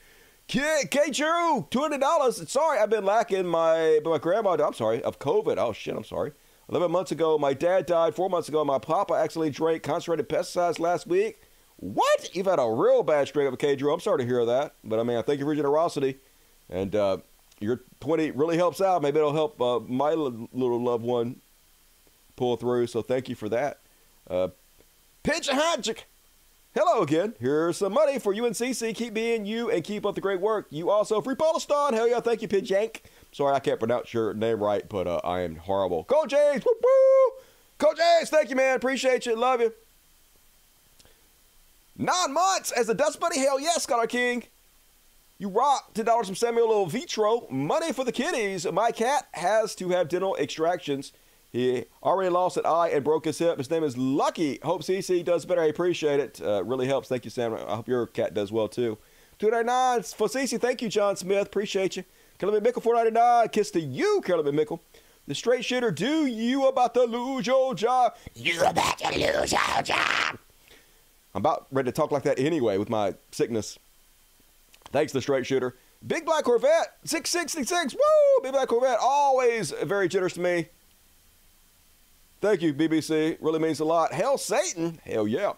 K, 0.48 0.84
K 0.90 1.10
Drew, 1.10 1.66
two 1.70 1.80
hundred 1.80 2.00
dollars. 2.00 2.50
Sorry, 2.50 2.78
I've 2.78 2.88
been 2.88 3.04
lacking 3.04 3.46
my 3.46 4.00
my 4.02 4.16
grandma. 4.16 4.52
I'm 4.54 4.72
sorry 4.72 5.02
of 5.02 5.18
COVID. 5.18 5.58
Oh 5.58 5.74
shit, 5.74 5.94
I'm 5.94 6.04
sorry. 6.04 6.32
Eleven 6.70 6.90
months 6.90 7.12
ago, 7.12 7.36
my 7.36 7.52
dad 7.52 7.84
died. 7.84 8.14
Four 8.14 8.30
months 8.30 8.48
ago, 8.48 8.64
my 8.64 8.78
papa 8.78 9.12
accidentally 9.12 9.50
drank 9.50 9.82
concentrated 9.82 10.26
pesticides 10.26 10.78
last 10.78 11.06
week. 11.06 11.42
What? 11.76 12.34
You've 12.34 12.46
had 12.46 12.58
a 12.58 12.66
real 12.66 13.02
bad 13.02 13.28
string 13.28 13.46
of 13.46 13.58
K 13.58 13.76
Drew. 13.76 13.92
I'm 13.92 14.00
sorry 14.00 14.20
to 14.20 14.24
hear 14.24 14.46
that, 14.46 14.74
but 14.82 14.98
I 14.98 15.02
mean, 15.02 15.18
I 15.18 15.22
thank 15.22 15.38
you 15.38 15.44
for 15.44 15.52
your 15.52 15.62
generosity, 15.62 16.16
and 16.70 16.96
uh, 16.96 17.18
your 17.60 17.80
twenty 18.00 18.30
really 18.30 18.56
helps 18.56 18.80
out. 18.80 19.02
Maybe 19.02 19.18
it'll 19.18 19.32
help 19.32 19.60
uh, 19.60 19.80
my 19.80 20.12
li- 20.14 20.48
little 20.52 20.80
loved 20.80 21.04
one 21.04 21.40
pull 22.36 22.56
through. 22.56 22.86
So 22.86 23.02
thank 23.02 23.28
you 23.28 23.34
for 23.34 23.48
that. 23.48 23.78
Uh, 24.28 24.48
Pinch 25.22 25.48
Hadjic. 25.48 26.04
Hello 26.74 27.02
again. 27.02 27.34
Here's 27.40 27.78
some 27.78 27.92
money 27.92 28.18
for 28.18 28.32
UNCC. 28.32 28.94
Keep 28.94 29.14
being 29.14 29.44
you 29.44 29.70
and 29.70 29.82
keep 29.82 30.06
up 30.06 30.14
the 30.14 30.20
great 30.20 30.40
work. 30.40 30.66
You 30.70 30.90
also 30.90 31.20
free 31.20 31.34
Palestine. 31.34 31.92
Hell 31.94 32.08
yeah, 32.08 32.20
thank 32.20 32.40
you, 32.40 32.48
Pinjank. 32.48 33.00
Sorry, 33.32 33.54
I 33.54 33.58
can't 33.58 33.78
pronounce 33.78 34.14
your 34.14 34.32
name 34.32 34.62
right, 34.62 34.88
but 34.88 35.06
uh, 35.06 35.20
I 35.24 35.40
am 35.40 35.56
horrible. 35.56 36.04
Coach 36.04 36.30
James, 36.30 36.64
woo 36.64 36.72
woo. 36.82 37.32
Coach 37.78 37.96
James, 37.96 38.30
thank 38.30 38.50
you, 38.50 38.56
man. 38.56 38.76
Appreciate 38.76 39.26
you. 39.26 39.34
Love 39.34 39.60
you. 39.60 39.72
Nine 41.96 42.32
months 42.32 42.70
as 42.70 42.88
a 42.88 42.94
Dust 42.94 43.18
Buddy. 43.18 43.40
Hell 43.40 43.58
yes, 43.58 43.82
Scholar 43.82 44.06
King. 44.06 44.44
You 45.40 45.48
rock. 45.48 45.94
$10 45.94 46.26
from 46.26 46.34
Samuel 46.34 46.86
Vitro. 46.86 47.46
Money 47.48 47.92
for 47.92 48.04
the 48.04 48.10
kiddies. 48.10 48.66
My 48.72 48.90
cat 48.90 49.28
has 49.34 49.76
to 49.76 49.90
have 49.90 50.08
dental 50.08 50.34
extractions. 50.34 51.12
He 51.52 51.84
already 52.02 52.28
lost 52.28 52.56
an 52.56 52.66
eye 52.66 52.90
and 52.92 53.04
broke 53.04 53.24
his 53.24 53.38
hip. 53.38 53.56
His 53.56 53.70
name 53.70 53.84
is 53.84 53.96
Lucky. 53.96 54.58
Hope 54.64 54.82
CiCi 54.82 55.24
does 55.24 55.46
better. 55.46 55.62
I 55.62 55.66
appreciate 55.66 56.18
it. 56.18 56.40
Uh, 56.42 56.64
really 56.64 56.88
helps. 56.88 57.08
Thank 57.08 57.24
you, 57.24 57.30
Sam. 57.30 57.54
I 57.54 57.76
hope 57.76 57.86
your 57.86 58.08
cat 58.08 58.34
does 58.34 58.50
well 58.50 58.66
too. 58.66 58.98
299 59.38 60.02
for 60.02 60.26
CiCi. 60.26 60.60
Thank 60.60 60.82
you, 60.82 60.88
John 60.88 61.14
Smith. 61.14 61.46
Appreciate 61.46 61.96
you. 61.96 62.02
Kelly 62.38 62.60
McMickle, 62.60 62.82
499. 62.82 63.48
Kiss 63.50 63.70
to 63.70 63.80
you, 63.80 64.20
Kelly 64.24 64.42
McMickle. 64.42 64.80
The 65.28 65.36
straight 65.36 65.64
shooter, 65.64 65.92
do 65.92 66.26
you 66.26 66.66
about 66.66 66.94
to 66.94 67.04
lose 67.04 67.46
your 67.46 67.76
job? 67.76 68.16
You 68.34 68.60
about 68.64 68.98
to 68.98 69.10
lose 69.10 69.52
your 69.52 69.82
job. 69.82 70.38
I'm 71.32 71.42
about 71.42 71.68
ready 71.70 71.92
to 71.92 71.92
talk 71.92 72.10
like 72.10 72.24
that 72.24 72.40
anyway 72.40 72.76
with 72.76 72.90
my 72.90 73.14
sickness. 73.30 73.78
Thanks, 74.92 75.12
the 75.12 75.20
straight 75.20 75.46
shooter. 75.46 75.76
Big 76.06 76.24
Black 76.24 76.44
Corvette, 76.44 76.96
666. 77.04 77.94
Woo! 77.94 78.42
Big 78.42 78.52
Black 78.52 78.68
Corvette, 78.68 78.98
always 79.00 79.72
very 79.82 80.08
generous 80.08 80.34
to 80.34 80.40
me. 80.40 80.68
Thank 82.40 82.62
you, 82.62 82.72
BBC. 82.72 83.36
Really 83.40 83.58
means 83.58 83.80
a 83.80 83.84
lot. 83.84 84.12
Hell, 84.12 84.38
Satan. 84.38 85.00
Hell 85.04 85.26
yeah. 85.26 85.54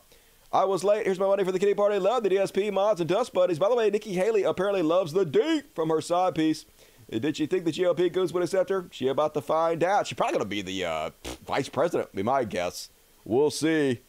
I 0.53 0.65
was 0.65 0.83
late. 0.83 1.05
Here's 1.05 1.21
my 1.21 1.27
money 1.27 1.45
for 1.45 1.53
the 1.53 1.59
kitty 1.59 1.75
party. 1.75 1.99
Love 1.99 2.23
the 2.23 2.31
DSP 2.31 2.73
mods 2.73 3.01
and 3.01 3.09
Dust 3.09 3.33
Buddies. 3.33 3.59
By 3.59 3.69
the 3.69 3.77
way, 3.77 3.91
Nikki 3.91 4.15
Haley 4.15 4.43
apparently 4.43 4.83
loves 4.83 5.13
the 5.13 5.25
Deke 5.25 5.73
from 5.75 5.91
her 5.91 6.01
side 6.01 6.35
piece. 6.35 6.65
Did 7.11 7.37
she 7.37 7.47
think 7.47 7.65
the 7.65 7.73
GOP 7.73 8.13
goons 8.13 8.33
would 8.33 8.43
accept 8.43 8.71
her? 8.71 8.89
She 8.91 9.09
about 9.09 9.35
to 9.35 9.41
find 9.41 9.85
out. 9.85 10.07
She's 10.07 10.17
probably 10.17 10.39
going 10.39 10.45
to 10.45 10.49
be 10.49 10.63
the 10.63 10.85
uh, 10.85 11.11
vice 11.47 11.69
president, 11.69 12.15
be 12.15 12.23
my 12.23 12.45
guess. 12.45 12.89
We'll 13.25 13.51
see. 13.51 14.01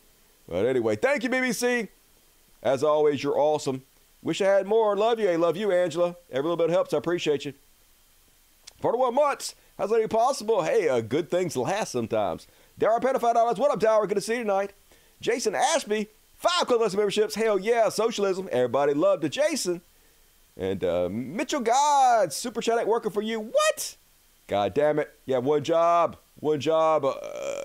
But 0.48 0.66
anyway, 0.66 0.96
thank 0.96 1.24
you, 1.24 1.30
BBC. 1.30 1.90
As 2.64 2.84
always, 2.84 3.24
you're 3.24 3.38
awesome. 3.38 3.84
Wish 4.22 4.42
I 4.42 4.46
had 4.46 4.68
more. 4.68 4.96
Love 4.96 5.20
you. 5.20 5.30
I 5.30 5.36
love 5.36 5.58
you, 5.58 5.72
Angela. 5.72 6.16
Every 6.30 6.50
little 6.50 6.58
bit 6.58 6.70
helps. 6.70 6.94
I 6.94 6.98
appreciate 6.98 7.46
you. 7.46 7.54
41 8.82 9.16
months. 9.16 9.56
How's 9.78 9.90
that 9.90 9.98
even 9.98 10.10
possible? 10.10 10.62
Hey, 10.62 10.88
uh, 10.88 11.02
good 11.02 11.32
things 11.32 11.58
last 11.58 11.92
sometimes. 11.92 12.48
Dara 12.78 13.00
Pedophile 13.00 13.34
Dollars. 13.34 13.58
What 13.58 13.72
up, 13.72 13.80
Dara? 13.80 14.08
Good 14.08 14.16
to 14.16 14.22
see 14.22 14.34
you 14.34 14.44
tonight. 14.44 14.74
Jason 15.22 15.56
Ashby. 15.56 16.10
Five 16.36 16.68
Club 16.68 16.82
memberships. 16.94 17.36
Hell 17.36 17.60
yeah. 17.60 17.90
Socialism. 17.90 18.50
Everybody 18.52 18.94
loved 18.94 19.24
it. 19.24 19.30
Jason. 19.30 19.82
And 20.58 20.84
uh, 20.84 21.10
Mitchell 21.10 21.62
God. 21.62 22.34
Super 22.34 22.62
chat 22.62 22.88
working 22.88 23.12
for 23.12 23.22
you. 23.22 23.40
What? 23.40 23.96
God 24.48 24.74
damn 24.74 25.00
it. 25.00 25.12
You 25.26 25.36
have 25.36 25.46
one 25.46 25.64
job. 25.64 26.18
One 26.36 26.60
job. 26.60 27.06
Uh, 27.06 27.16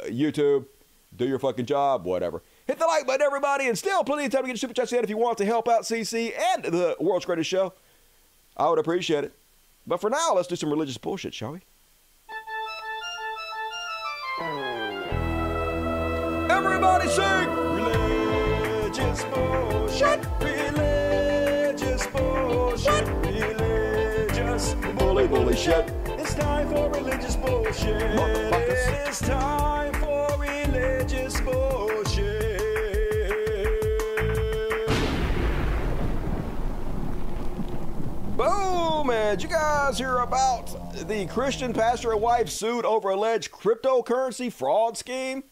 YouTube. 0.06 0.66
Do 1.14 1.26
your 1.26 1.38
fucking 1.38 1.66
job. 1.66 2.04
Whatever. 2.04 2.42
Hit 2.66 2.80
the 2.80 2.86
like 2.86 3.06
button, 3.06 3.22
everybody, 3.22 3.68
and 3.68 3.78
still 3.78 4.02
plenty 4.02 4.24
of 4.24 4.32
time 4.32 4.42
to 4.42 4.48
get 4.48 4.54
your 4.54 4.58
super 4.58 4.74
chats 4.74 4.92
in 4.92 5.04
if 5.04 5.10
you 5.10 5.16
want 5.16 5.38
to 5.38 5.44
help 5.44 5.68
out 5.68 5.82
CiCi 5.82 6.32
and 6.36 6.64
the 6.64 6.96
world's 6.98 7.24
greatest 7.24 7.48
show. 7.48 7.72
I 8.56 8.68
would 8.68 8.80
appreciate 8.80 9.22
it. 9.22 9.32
But 9.86 10.00
for 10.00 10.10
now, 10.10 10.34
let's 10.34 10.48
do 10.48 10.56
some 10.56 10.70
religious 10.70 10.98
bullshit, 10.98 11.32
shall 11.32 11.52
we? 11.52 11.60
Everybody 16.50 17.08
sing! 17.08 17.48
Religious 17.76 19.24
bullshit! 19.24 20.26
Religious 20.40 22.06
bullshit! 22.08 23.06
Religious 23.24 24.74
bully 24.98 25.28
bully 25.28 25.56
shit! 25.56 25.92
It's 26.06 26.34
time 26.34 26.68
for 26.68 26.90
religious 26.90 27.36
bullshit! 27.36 28.02
It's 28.02 29.20
time 29.20 29.92
for 29.94 30.36
religious 30.36 31.40
bullshit! 31.42 31.85
Boom! 38.36 39.08
And 39.08 39.42
you 39.42 39.48
guys 39.48 39.96
hear 39.96 40.18
about 40.18 40.66
the 41.08 41.24
Christian 41.24 41.72
pastor 41.72 42.12
and 42.12 42.20
wife 42.20 42.50
sued 42.50 42.84
over 42.84 43.08
alleged 43.08 43.50
cryptocurrency 43.50 44.52
fraud 44.52 44.98
scheme? 44.98 45.42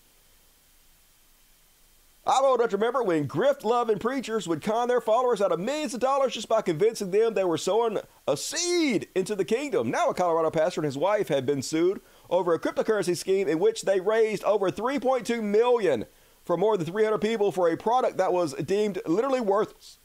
I 2.27 2.41
enough 2.55 2.69
to 2.71 2.77
remember 2.77 3.03
when 3.03 3.27
grift 3.27 3.65
loving 3.65 3.99
preachers 3.99 4.47
would 4.47 4.61
con 4.61 4.89
their 4.89 5.01
followers 5.01 5.41
out 5.41 5.51
of 5.51 5.61
millions 5.61 5.95
of 5.95 6.01
dollars 6.01 6.35
just 6.35 6.47
by 6.47 6.61
convincing 6.61 7.11
them 7.11 7.33
they 7.33 7.45
were 7.45 7.57
sowing 7.57 8.01
a 8.29 8.37
seed 8.37 9.09
into 9.15 9.35
the 9.35 9.47
kingdom. 9.47 9.91
Now, 9.91 10.11
a 10.11 10.15
Colorado 10.15 10.51
pastor 10.51 10.83
and 10.83 10.87
his 10.87 10.99
wife 10.99 11.29
have 11.29 11.47
been 11.47 11.63
sued 11.63 12.03
over 12.29 12.53
a 12.53 12.59
cryptocurrency 12.59 13.17
scheme 13.17 13.49
in 13.49 13.61
which 13.61 13.83
they 13.83 14.01
raised 14.01 14.45
over 14.45 14.71
3.2 14.71 15.43
million 15.43 16.05
for 16.45 16.59
more 16.59 16.77
than 16.77 16.85
300 16.85 17.17
people 17.17 17.51
for 17.51 17.71
a 17.71 17.79
product 17.79 18.19
that 18.19 18.35
was 18.35 18.53
deemed 18.55 19.01
literally 19.07 19.41
worthless. 19.41 19.97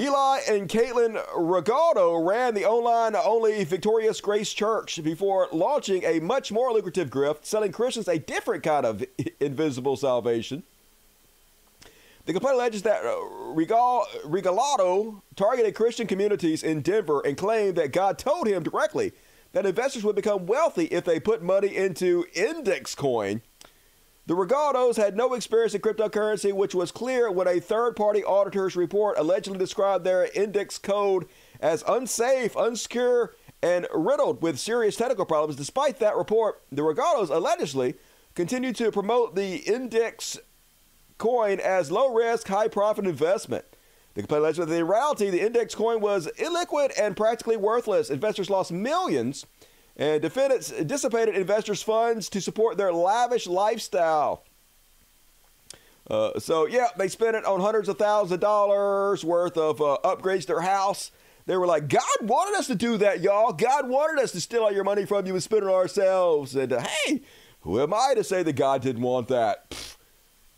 Eli 0.00 0.38
and 0.48 0.66
Caitlin 0.66 1.22
Regalado 1.34 2.26
ran 2.26 2.54
the 2.54 2.64
online 2.64 3.14
only 3.14 3.62
Victorious 3.64 4.18
Grace 4.22 4.50
Church 4.50 5.02
before 5.04 5.46
launching 5.52 6.04
a 6.04 6.20
much 6.20 6.50
more 6.50 6.72
lucrative 6.72 7.10
grift, 7.10 7.44
selling 7.44 7.70
Christians 7.70 8.08
a 8.08 8.18
different 8.18 8.62
kind 8.62 8.86
of 8.86 9.04
invisible 9.40 9.98
salvation. 9.98 10.62
The 12.24 12.32
complaint 12.32 12.56
alleges 12.56 12.80
that 12.84 13.04
uh, 13.04 13.14
Regal, 13.52 14.06
Regalado 14.24 15.20
targeted 15.36 15.74
Christian 15.74 16.06
communities 16.06 16.62
in 16.62 16.80
Denver 16.80 17.20
and 17.20 17.36
claimed 17.36 17.76
that 17.76 17.92
God 17.92 18.16
told 18.16 18.46
him 18.46 18.62
directly 18.62 19.12
that 19.52 19.66
investors 19.66 20.02
would 20.02 20.16
become 20.16 20.46
wealthy 20.46 20.86
if 20.86 21.04
they 21.04 21.20
put 21.20 21.42
money 21.42 21.76
into 21.76 22.24
index 22.32 22.94
coin. 22.94 23.42
The 24.26 24.36
Regalados 24.36 24.96
had 24.96 25.16
no 25.16 25.34
experience 25.34 25.74
in 25.74 25.80
cryptocurrency, 25.80 26.52
which 26.52 26.74
was 26.74 26.92
clear 26.92 27.30
when 27.30 27.48
a 27.48 27.58
third 27.58 27.96
party 27.96 28.22
auditor's 28.22 28.76
report 28.76 29.18
allegedly 29.18 29.58
described 29.58 30.04
their 30.04 30.28
index 30.34 30.78
code 30.78 31.26
as 31.60 31.82
unsafe, 31.88 32.54
unsecure, 32.54 33.30
and 33.62 33.86
riddled 33.92 34.42
with 34.42 34.58
serious 34.58 34.96
technical 34.96 35.26
problems. 35.26 35.56
Despite 35.56 35.98
that 35.98 36.16
report, 36.16 36.62
the 36.70 36.82
Regalados 36.82 37.30
allegedly 37.30 37.94
continued 38.34 38.76
to 38.76 38.92
promote 38.92 39.34
the 39.34 39.56
index 39.56 40.38
coin 41.18 41.60
as 41.60 41.90
low 41.90 42.14
risk, 42.14 42.48
high 42.48 42.68
profit 42.68 43.06
investment. 43.06 43.64
The 44.14 44.22
complaint 44.22 44.42
alleged 44.42 44.58
that 44.58 44.70
in 44.70 44.86
reality, 44.86 45.30
the 45.30 45.44
index 45.44 45.74
coin 45.74 46.00
was 46.00 46.28
illiquid 46.38 46.92
and 46.98 47.16
practically 47.16 47.56
worthless. 47.56 48.10
Investors 48.10 48.50
lost 48.50 48.72
millions 48.72 49.46
and 50.00 50.22
defendants 50.22 50.70
dissipated 50.70 51.36
investors' 51.36 51.82
funds 51.82 52.30
to 52.30 52.40
support 52.40 52.78
their 52.78 52.92
lavish 52.92 53.46
lifestyle. 53.46 54.42
Uh, 56.08 56.40
so, 56.40 56.66
yeah, 56.66 56.88
they 56.96 57.06
spent 57.06 57.36
it 57.36 57.44
on 57.44 57.60
hundreds 57.60 57.88
of 57.88 57.98
thousands 57.98 58.32
of 58.32 58.40
dollars 58.40 59.24
worth 59.24 59.56
of 59.56 59.80
uh, 59.80 59.98
upgrades 60.02 60.40
to 60.40 60.46
their 60.48 60.62
house. 60.62 61.12
They 61.46 61.56
were 61.56 61.66
like, 61.66 61.88
God 61.88 62.02
wanted 62.22 62.58
us 62.58 62.66
to 62.68 62.74
do 62.74 62.96
that, 62.96 63.20
y'all. 63.20 63.52
God 63.52 63.88
wanted 63.88 64.22
us 64.22 64.32
to 64.32 64.40
steal 64.40 64.62
all 64.62 64.72
your 64.72 64.84
money 64.84 65.04
from 65.04 65.26
you 65.26 65.34
and 65.34 65.42
spend 65.42 65.64
it 65.64 65.68
on 65.68 65.74
ourselves. 65.74 66.56
And 66.56 66.72
uh, 66.72 66.80
hey, 66.80 67.20
who 67.60 67.80
am 67.80 67.92
I 67.92 68.14
to 68.16 68.24
say 68.24 68.42
that 68.42 68.54
God 68.54 68.82
didn't 68.82 69.02
want 69.02 69.28
that? 69.28 69.70
Pfft. 69.70 69.96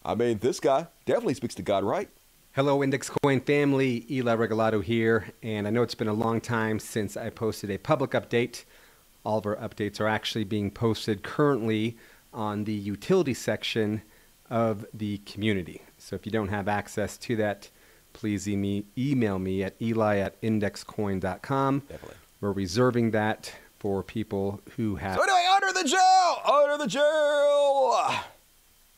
I 0.05 0.14
mean, 0.14 0.38
this 0.38 0.59
guy 0.61 0.86
definitely 1.05 1.34
speaks 1.34 1.55
to 1.57 1.62
God, 1.62 1.84
right? 1.84 2.09
Hello, 2.53 2.82
Index 2.82 3.11
Coin 3.22 3.40
family. 3.40 4.07
Eli 4.11 4.34
Regalado 4.34 4.82
here. 4.82 5.32
And 5.43 5.66
I 5.66 5.70
know 5.70 5.82
it's 5.82 5.95
been 5.95 6.09
a 6.09 6.12
long 6.12 6.40
time 6.40 6.78
since 6.78 7.16
I 7.16 7.30
posted 7.30 7.70
a 7.70 7.78
public 7.78 8.12
update 8.12 8.64
all 9.25 9.39
of 9.39 9.47
our 9.47 9.57
updates 9.57 10.01
are 10.01 10.09
actually 10.09 10.45
being 10.45 10.70
posted 10.70 11.23
currently 11.23 11.97
on 12.33 12.64
the 12.64 12.73
utility 12.73 13.35
section 13.35 14.03
of 14.51 14.85
the 14.93 15.18
community. 15.18 15.83
So 15.99 16.16
if 16.16 16.27
you 16.27 16.33
don't 16.33 16.49
have 16.49 16.68
access 16.68 17.16
to 17.18 17.37
that, 17.37 17.68
please 18.12 18.49
e- 18.49 18.85
email 18.99 19.39
me 19.39 19.62
at 19.62 19.81
eli 19.81 20.18
at 20.18 20.41
indexcoin.com. 20.43 21.81
Definitely. 21.81 22.16
We're 22.41 22.53
reserving 22.53 23.12
that 23.12 23.53
for 23.79 24.03
people 24.03 24.61
who 24.77 24.97
have. 24.97 25.16
So 25.16 25.23
anyway, 25.23 25.45
under 25.55 25.73
the 25.81 25.89
jail, 25.89 26.37
under 26.45 26.79
the 26.79 26.89
jail. 26.89 28.25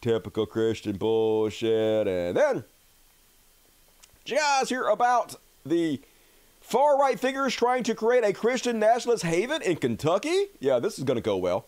Typical 0.01 0.47
Christian 0.47 0.97
bullshit. 0.97 2.07
And 2.07 2.37
then, 2.37 2.64
did 4.25 4.33
you 4.33 4.37
guys 4.39 4.68
hear 4.68 4.85
about 4.89 5.37
the 5.64 6.01
Far 6.65 6.99
right 6.99 7.21
figures 7.21 7.55
trying 7.55 7.83
to 7.83 7.95
create 7.95 8.25
a 8.25 8.33
Christian 8.33 8.79
nationalist 8.79 9.23
haven 9.23 9.61
in 9.61 9.77
Kentucky? 9.77 10.47
Yeah, 10.61 10.79
this 10.79 10.99
is 10.99 11.05
going 11.05 11.19
to 11.19 11.21
go 11.21 11.37
well. 11.37 11.67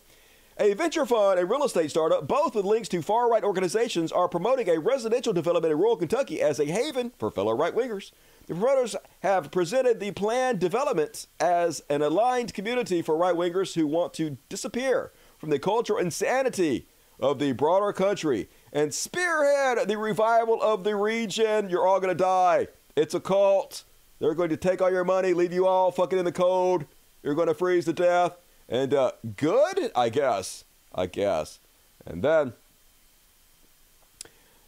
A 0.58 0.72
venture 0.72 1.04
fund 1.04 1.38
and 1.38 1.50
real 1.50 1.64
estate 1.64 1.90
startup, 1.90 2.26
both 2.26 2.54
with 2.54 2.64
links 2.64 2.88
to 2.88 3.02
far 3.02 3.30
right 3.30 3.44
organizations, 3.44 4.10
are 4.10 4.26
promoting 4.26 4.70
a 4.70 4.80
residential 4.80 5.34
development 5.34 5.70
in 5.70 5.78
rural 5.78 5.98
Kentucky 5.98 6.40
as 6.40 6.58
a 6.58 6.64
haven 6.64 7.12
for 7.18 7.30
fellow 7.30 7.54
right 7.54 7.74
wingers. 7.74 8.10
The 8.46 8.54
promoters 8.54 8.96
have 9.20 9.50
presented 9.50 10.00
the 10.00 10.12
planned 10.12 10.60
developments 10.60 11.28
as 11.38 11.82
an 11.90 12.00
aligned 12.00 12.54
community 12.54 13.02
for 13.02 13.18
right 13.18 13.34
wingers 13.34 13.74
who 13.74 13.86
want 13.86 14.14
to 14.14 14.38
disappear 14.48 15.12
from 15.38 15.50
the 15.50 15.58
cultural 15.58 15.98
insanity 15.98 16.88
of 17.20 17.38
the 17.38 17.52
broader 17.52 17.92
country 17.92 18.48
and 18.72 18.94
spearhead 18.94 19.86
the 19.88 19.98
revival 19.98 20.60
of 20.62 20.84
the 20.84 20.96
region. 20.96 21.68
You're 21.68 21.86
all 21.86 22.00
going 22.00 22.16
to 22.16 22.24
die. 22.24 22.68
It's 22.96 23.14
a 23.14 23.20
cult. 23.20 23.84
They're 24.18 24.34
going 24.34 24.50
to 24.50 24.56
take 24.56 24.80
all 24.80 24.90
your 24.90 25.04
money, 25.04 25.32
leave 25.32 25.52
you 25.52 25.66
all 25.66 25.90
fucking 25.90 26.18
in 26.18 26.24
the 26.24 26.32
cold. 26.32 26.84
You're 27.22 27.34
going 27.34 27.48
to 27.48 27.54
freeze 27.54 27.84
to 27.86 27.92
death. 27.92 28.36
And 28.68 28.94
uh, 28.94 29.12
good, 29.36 29.90
I 29.94 30.08
guess. 30.08 30.64
I 30.94 31.06
guess. 31.06 31.58
And 32.06 32.22
then, 32.22 32.54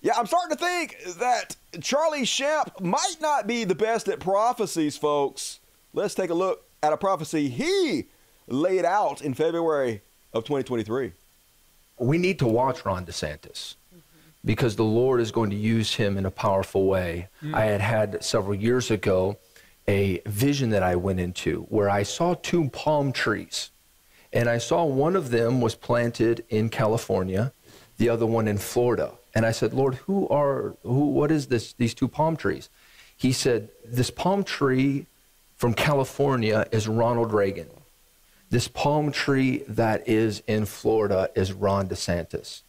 yeah, 0.02 0.12
I'm 0.16 0.26
starting 0.26 0.56
to 0.56 0.62
think 0.62 0.98
that 1.18 1.56
Charlie 1.80 2.24
Shamp 2.24 2.80
might 2.80 3.16
not 3.20 3.46
be 3.46 3.64
the 3.64 3.74
best 3.74 4.08
at 4.08 4.20
prophecies, 4.20 4.96
folks. 4.96 5.60
Let's 5.94 6.14
take 6.14 6.30
a 6.30 6.34
look 6.34 6.64
at 6.82 6.92
a 6.92 6.96
prophecy 6.96 7.48
he 7.48 8.06
laid 8.46 8.84
out 8.84 9.22
in 9.22 9.34
February 9.34 10.02
of 10.32 10.44
2023. 10.44 11.12
We 11.98 12.18
need 12.18 12.38
to 12.40 12.46
watch 12.46 12.84
Ron 12.84 13.06
DeSantis 13.06 13.74
because 14.44 14.76
the 14.76 14.84
Lord 14.84 15.20
is 15.20 15.30
going 15.30 15.50
to 15.50 15.56
use 15.56 15.94
him 15.94 16.16
in 16.16 16.26
a 16.26 16.30
powerful 16.30 16.86
way. 16.86 17.28
Mm. 17.42 17.54
I 17.54 17.64
had 17.64 17.80
had 17.80 18.24
several 18.24 18.54
years 18.54 18.90
ago 18.90 19.36
a 19.86 20.20
vision 20.26 20.70
that 20.70 20.82
I 20.82 20.96
went 20.96 21.18
into 21.18 21.62
where 21.70 21.88
I 21.90 22.02
saw 22.02 22.34
two 22.34 22.68
palm 22.70 23.12
trees. 23.12 23.70
And 24.32 24.48
I 24.48 24.58
saw 24.58 24.84
one 24.84 25.16
of 25.16 25.30
them 25.30 25.60
was 25.60 25.74
planted 25.74 26.44
in 26.50 26.68
California, 26.68 27.52
the 27.96 28.10
other 28.10 28.26
one 28.26 28.46
in 28.46 28.58
Florida. 28.58 29.12
And 29.34 29.46
I 29.46 29.52
said, 29.52 29.72
"Lord, 29.72 29.94
who 30.06 30.28
are 30.28 30.74
who 30.82 31.06
what 31.06 31.30
is 31.30 31.46
this 31.46 31.72
these 31.72 31.94
two 31.94 32.08
palm 32.08 32.36
trees?" 32.36 32.68
He 33.16 33.32
said, 33.32 33.70
"This 33.84 34.10
palm 34.10 34.44
tree 34.44 35.06
from 35.56 35.72
California 35.72 36.66
is 36.70 36.86
Ronald 36.86 37.32
Reagan." 37.32 37.70
This 38.50 38.68
palm 38.68 39.12
tree 39.12 39.58
that 39.68 40.08
is 40.08 40.42
in 40.46 40.66
Florida 40.66 41.30
is 41.34 41.52
Ron 41.52 41.88
DeSantis. 41.88 42.62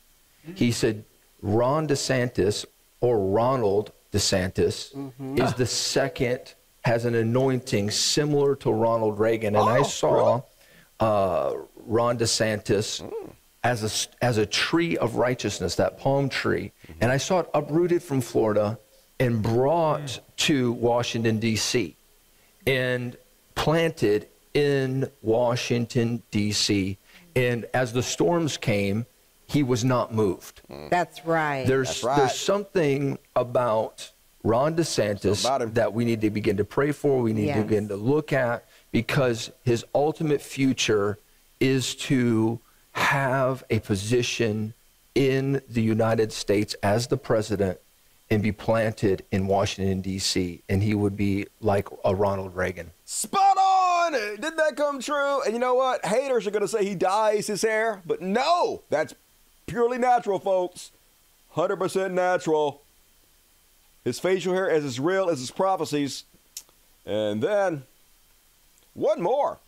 He 0.55 0.71
said 0.71 1.03
Ron 1.41 1.87
DeSantis 1.87 2.65
or 3.01 3.19
Ronald 3.19 3.91
DeSantis 4.11 4.93
Mhm. 4.93 5.39
is 5.43 5.53
the 5.53 5.65
second, 5.65 6.53
has 6.83 7.05
an 7.05 7.15
anointing 7.15 7.91
similar 7.91 8.55
to 8.57 8.71
Ronald 8.71 9.19
Reagan. 9.19 9.55
And 9.55 9.69
I 9.69 9.79
Oh, 9.79 9.83
saw 9.83 10.41
uh, 10.99 11.53
Ron 11.85 12.17
DeSantis 12.17 13.01
as, 13.63 13.83
a, 14.21 14.23
as 14.25 14.37
a 14.37 14.45
tree 14.45 14.97
of 14.97 15.15
righteousness, 15.15 15.75
that 15.75 15.97
palm 15.97 16.27
tree. 16.27 16.71
And 16.99 17.09
I 17.11 17.17
saw 17.17 17.39
it 17.39 17.49
uprooted 17.53 18.03
from 18.03 18.19
Florida 18.21 18.77
and 19.19 19.41
brought 19.41 20.19
to 20.37 20.73
Washington, 20.73 21.39
D.C. 21.39 21.95
and 22.67 23.15
planted 23.55 24.27
in 24.53 25.09
Washington, 25.21 26.21
D.C. 26.31 26.97
And 27.35 27.65
as 27.73 27.93
the 27.93 28.03
storms 28.03 28.57
came, 28.57 29.05
he 29.49 29.63
was 29.63 29.83
not 29.83 30.13
moved. 30.13 30.61
That's 30.89 31.25
right. 31.25 31.65
There's 31.65 32.01
there's 32.01 32.39
something 32.39 33.17
about 33.35 34.11
Ron 34.43 34.75
DeSantis 34.75 35.73
that 35.73 35.93
we 35.93 36.05
need 36.05 36.21
to 36.21 36.29
begin 36.29 36.57
to 36.57 36.65
pray 36.65 36.91
for. 36.91 37.21
We 37.21 37.33
need 37.33 37.53
to 37.53 37.63
begin 37.63 37.87
to 37.87 37.95
look 37.95 38.31
at 38.31 38.65
because 38.91 39.51
his 39.63 39.85
ultimate 39.93 40.41
future 40.41 41.17
is 41.59 41.95
to 41.95 42.59
have 42.93 43.63
a 43.69 43.79
position 43.79 44.73
in 45.15 45.61
the 45.67 45.81
United 45.81 46.31
States 46.31 46.75
as 46.83 47.07
the 47.07 47.17
president 47.17 47.79
and 48.29 48.43
be 48.43 48.51
planted 48.51 49.25
in 49.31 49.47
Washington 49.47 50.01
D.C. 50.01 50.61
and 50.69 50.83
he 50.83 50.93
would 50.93 51.17
be 51.17 51.47
like 51.59 51.87
a 52.05 52.13
Ronald 52.13 52.55
Reagan. 52.55 52.91
Spot 53.03 53.57
on! 53.57 54.11
Didn't 54.13 54.57
that 54.57 54.75
come 54.75 54.99
true? 54.99 55.41
And 55.41 55.53
you 55.53 55.59
know 55.59 55.73
what? 55.73 56.05
Haters 56.05 56.45
are 56.45 56.51
going 56.51 56.61
to 56.61 56.67
say 56.67 56.85
he 56.85 56.93
dyes 56.93 57.47
his 57.47 57.63
hair, 57.63 58.03
but 58.05 58.21
no, 58.21 58.83
that's 58.89 59.15
purely 59.69 59.97
natural, 59.97 60.39
folks. 60.39 60.91
100% 61.55 62.11
natural. 62.11 62.81
His 64.03 64.19
facial 64.19 64.53
hair 64.53 64.69
is 64.69 64.83
as 64.83 64.99
real 64.99 65.29
as 65.29 65.39
his 65.39 65.51
prophecies. 65.51 66.23
And 67.05 67.41
then, 67.41 67.83
one 68.93 69.21
more. 69.21 69.59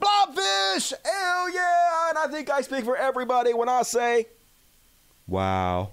Blobfish! 0.00 0.92
Hell 1.04 1.50
yeah! 1.54 2.08
And 2.10 2.18
I 2.18 2.26
think 2.30 2.50
I 2.50 2.60
speak 2.60 2.84
for 2.84 2.96
everybody 2.96 3.54
when 3.54 3.68
I 3.68 3.82
say, 3.82 4.26
wow. 5.26 5.90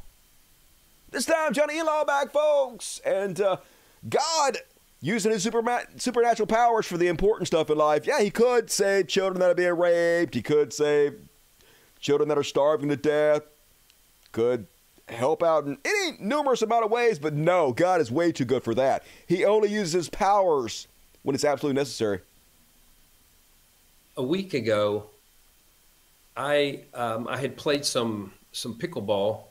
This 1.12 1.26
time, 1.26 1.54
Johnny 1.54 1.80
Enlow 1.80 2.06
back, 2.06 2.32
folks. 2.32 3.00
And 3.06 3.40
uh, 3.40 3.58
God, 4.10 4.58
using 5.02 5.32
his 5.32 5.46
superma- 5.46 6.02
supernatural 6.02 6.48
powers 6.48 6.86
for 6.86 6.98
the 6.98 7.08
important 7.08 7.48
stuff 7.48 7.70
in 7.70 7.78
life, 7.78 8.06
yeah, 8.06 8.20
he 8.20 8.32
could 8.32 8.70
save 8.70 9.08
children 9.08 9.40
that 9.40 9.52
are 9.52 9.56
being 9.56 9.78
raped. 9.78 10.34
He 10.34 10.42
could 10.42 10.74
save 10.74 11.20
children 12.04 12.30
that 12.30 12.38
are 12.38 12.44
starving 12.44 12.90
to 12.90 12.96
death. 12.96 13.42
Could 14.32 14.68
help 15.10 15.42
out 15.44 15.66
in 15.66 15.78
any 15.84 16.18
numerous 16.20 16.62
amount 16.62 16.86
of 16.86 16.92
ways, 16.92 17.20
but 17.20 17.34
no, 17.34 17.74
God 17.74 18.00
is 18.02 18.12
way 18.12 18.32
too 18.32 18.46
good 18.46 18.64
for 18.64 18.76
that. 18.76 19.04
He 19.28 19.44
only 19.46 19.70
uses 19.70 19.94
his 19.94 20.10
powers 20.10 20.88
when 21.24 21.36
it's 21.36 21.46
absolutely 21.46 21.80
necessary. 21.80 22.20
a 24.18 24.24
week 24.24 24.54
ago, 24.54 25.06
I 26.36 26.82
um, 26.94 27.28
I 27.28 27.38
had 27.38 27.58
played 27.58 27.86
some 27.86 28.34
some 28.52 28.78
pickleball 28.78 29.44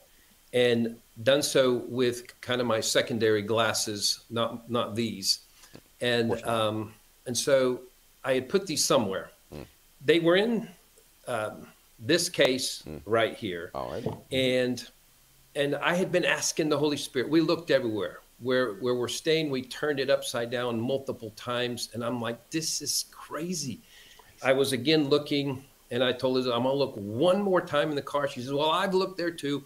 and 0.52 0.96
done 1.22 1.42
so 1.42 1.84
with 1.88 2.40
kind 2.40 2.60
of 2.60 2.66
my 2.66 2.80
secondary 2.80 3.42
glasses, 3.42 4.20
not 4.30 4.70
not 4.70 4.94
these, 4.94 5.40
and 6.00 6.42
um, 6.44 6.94
and 7.26 7.36
so 7.36 7.80
I 8.24 8.34
had 8.34 8.48
put 8.48 8.66
these 8.66 8.84
somewhere. 8.84 9.30
They 10.04 10.18
were 10.18 10.34
in 10.36 10.68
um, 11.28 11.68
this 12.04 12.28
case 12.28 12.82
right 13.06 13.34
here, 13.34 13.70
and 14.30 14.86
and 15.54 15.76
I 15.76 15.94
had 15.94 16.10
been 16.10 16.24
asking 16.24 16.68
the 16.68 16.78
Holy 16.78 16.96
Spirit. 16.96 17.30
We 17.30 17.40
looked 17.40 17.70
everywhere. 17.70 18.18
Where 18.40 18.74
where 18.74 18.94
we're 18.94 19.08
staying, 19.08 19.50
we 19.50 19.62
turned 19.62 20.00
it 20.00 20.10
upside 20.10 20.50
down 20.50 20.80
multiple 20.80 21.30
times, 21.36 21.90
and 21.94 22.04
I'm 22.04 22.20
like, 22.20 22.50
this 22.50 22.82
is 22.82 23.04
crazy. 23.12 23.80
I 24.42 24.52
was 24.52 24.72
again 24.72 25.08
looking, 25.08 25.64
and 25.92 26.02
I 26.02 26.12
told 26.12 26.44
her, 26.44 26.52
I'm 26.52 26.64
gonna 26.64 26.74
look 26.74 26.94
one 26.96 27.40
more 27.40 27.60
time 27.60 27.90
in 27.90 27.94
the 27.94 28.02
car. 28.02 28.26
She 28.26 28.40
says, 28.40 28.52
Well, 28.52 28.70
I've 28.70 28.94
looked 28.94 29.16
there 29.16 29.30
too. 29.30 29.64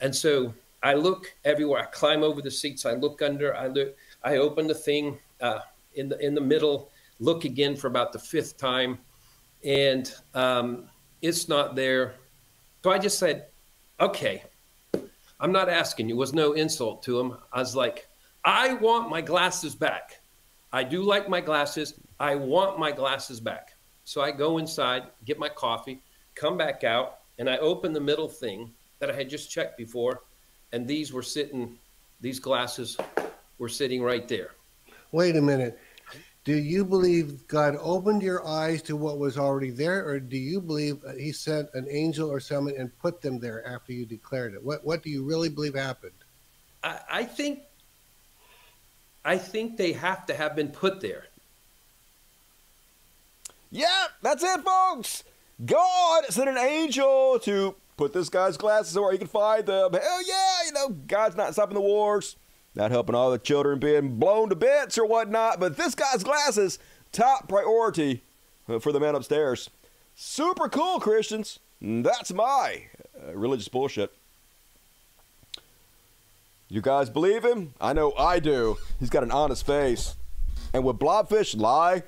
And 0.00 0.14
so 0.14 0.52
I 0.82 0.94
look 0.94 1.32
everywhere. 1.44 1.82
I 1.82 1.86
climb 1.86 2.22
over 2.22 2.42
the 2.42 2.50
seats. 2.50 2.84
I 2.84 2.94
look 2.94 3.22
under. 3.22 3.56
I 3.56 3.68
look. 3.68 3.96
I 4.24 4.38
open 4.38 4.66
the 4.66 4.74
thing 4.74 5.18
uh, 5.40 5.60
in 5.94 6.08
the 6.08 6.18
in 6.24 6.34
the 6.34 6.40
middle. 6.40 6.90
Look 7.20 7.44
again 7.44 7.76
for 7.76 7.86
about 7.86 8.12
the 8.12 8.18
fifth 8.18 8.58
time, 8.58 8.98
and 9.64 10.12
um, 10.34 10.88
it's 11.26 11.48
not 11.48 11.74
there. 11.74 12.14
So 12.82 12.90
I 12.90 12.98
just 12.98 13.18
said, 13.18 13.46
"Okay, 14.00 14.44
I'm 15.40 15.52
not 15.52 15.68
asking 15.68 16.08
you." 16.08 16.14
It 16.14 16.18
was 16.18 16.32
no 16.32 16.52
insult 16.52 17.02
to 17.04 17.18
him. 17.18 17.36
I 17.52 17.58
was 17.58 17.74
like, 17.74 18.06
"I 18.44 18.74
want 18.74 19.10
my 19.10 19.20
glasses 19.20 19.74
back. 19.74 20.20
I 20.72 20.84
do 20.84 21.02
like 21.02 21.28
my 21.28 21.40
glasses. 21.40 21.94
I 22.20 22.34
want 22.34 22.78
my 22.78 22.92
glasses 22.92 23.40
back." 23.40 23.74
So 24.04 24.20
I 24.20 24.30
go 24.30 24.58
inside, 24.58 25.02
get 25.24 25.38
my 25.38 25.48
coffee, 25.48 26.00
come 26.36 26.56
back 26.56 26.84
out, 26.84 27.18
and 27.38 27.50
I 27.50 27.56
open 27.58 27.92
the 27.92 28.00
middle 28.00 28.28
thing 28.28 28.72
that 29.00 29.10
I 29.10 29.14
had 29.14 29.28
just 29.28 29.50
checked 29.50 29.76
before, 29.76 30.22
and 30.72 30.86
these 30.86 31.12
were 31.12 31.24
sitting, 31.24 31.76
these 32.20 32.38
glasses 32.38 32.96
were 33.58 33.68
sitting 33.68 34.02
right 34.02 34.28
there. 34.28 34.52
Wait 35.10 35.34
a 35.34 35.42
minute. 35.42 35.78
Do 36.46 36.54
you 36.54 36.84
believe 36.84 37.48
God 37.48 37.76
opened 37.80 38.22
your 38.22 38.46
eyes 38.46 38.80
to 38.82 38.94
what 38.94 39.18
was 39.18 39.36
already 39.36 39.70
there, 39.70 40.08
or 40.08 40.20
do 40.20 40.36
you 40.36 40.60
believe 40.60 41.04
uh, 41.04 41.12
He 41.14 41.32
sent 41.32 41.68
an 41.74 41.88
angel 41.90 42.30
or 42.30 42.38
someone 42.38 42.74
and 42.78 42.96
put 43.00 43.20
them 43.20 43.40
there 43.40 43.66
after 43.66 43.92
you 43.92 44.06
declared 44.06 44.54
it? 44.54 44.62
What 44.62 44.84
What 44.84 45.02
do 45.02 45.10
you 45.10 45.24
really 45.24 45.48
believe 45.48 45.74
happened? 45.74 46.12
I, 46.84 47.00
I 47.10 47.24
think, 47.24 47.62
I 49.24 49.38
think 49.38 49.76
they 49.76 49.92
have 49.94 50.24
to 50.26 50.34
have 50.34 50.54
been 50.54 50.68
put 50.68 51.00
there. 51.00 51.26
Yeah, 53.72 54.04
that's 54.22 54.44
it, 54.44 54.60
folks. 54.60 55.24
God 55.64 56.26
sent 56.26 56.48
an 56.48 56.58
angel 56.58 57.40
to 57.40 57.74
put 57.96 58.12
this 58.12 58.28
guy's 58.28 58.56
glasses 58.56 58.96
where 58.96 59.10
he 59.10 59.18
can 59.18 59.26
find 59.26 59.66
them. 59.66 59.92
Hell 59.92 60.28
yeah, 60.28 60.58
you 60.66 60.72
know, 60.72 60.90
God's 60.90 61.34
not 61.34 61.54
stopping 61.54 61.74
the 61.74 61.80
wars, 61.80 62.36
not 62.76 62.90
helping 62.90 63.14
all 63.14 63.30
the 63.30 63.38
children 63.38 63.78
being 63.78 64.18
blown 64.18 64.50
to 64.50 64.54
bits 64.54 64.98
or 64.98 65.06
whatnot, 65.06 65.58
but 65.58 65.76
this 65.76 65.94
guy's 65.94 66.22
glasses, 66.22 66.78
top 67.10 67.48
priority 67.48 68.22
uh, 68.68 68.78
for 68.78 68.92
the 68.92 69.00
man 69.00 69.14
upstairs. 69.14 69.70
Super 70.14 70.68
cool, 70.68 71.00
Christians. 71.00 71.58
That's 71.80 72.32
my 72.32 72.84
uh, 73.26 73.34
religious 73.34 73.68
bullshit. 73.68 74.14
You 76.68 76.82
guys 76.82 77.08
believe 77.08 77.44
him? 77.44 77.74
I 77.80 77.92
know 77.92 78.12
I 78.18 78.40
do. 78.40 78.76
He's 79.00 79.10
got 79.10 79.22
an 79.22 79.30
honest 79.30 79.64
face. 79.64 80.16
And 80.72 80.84
would 80.84 80.96
Blobfish 80.96 81.56
lie? 81.56 82.02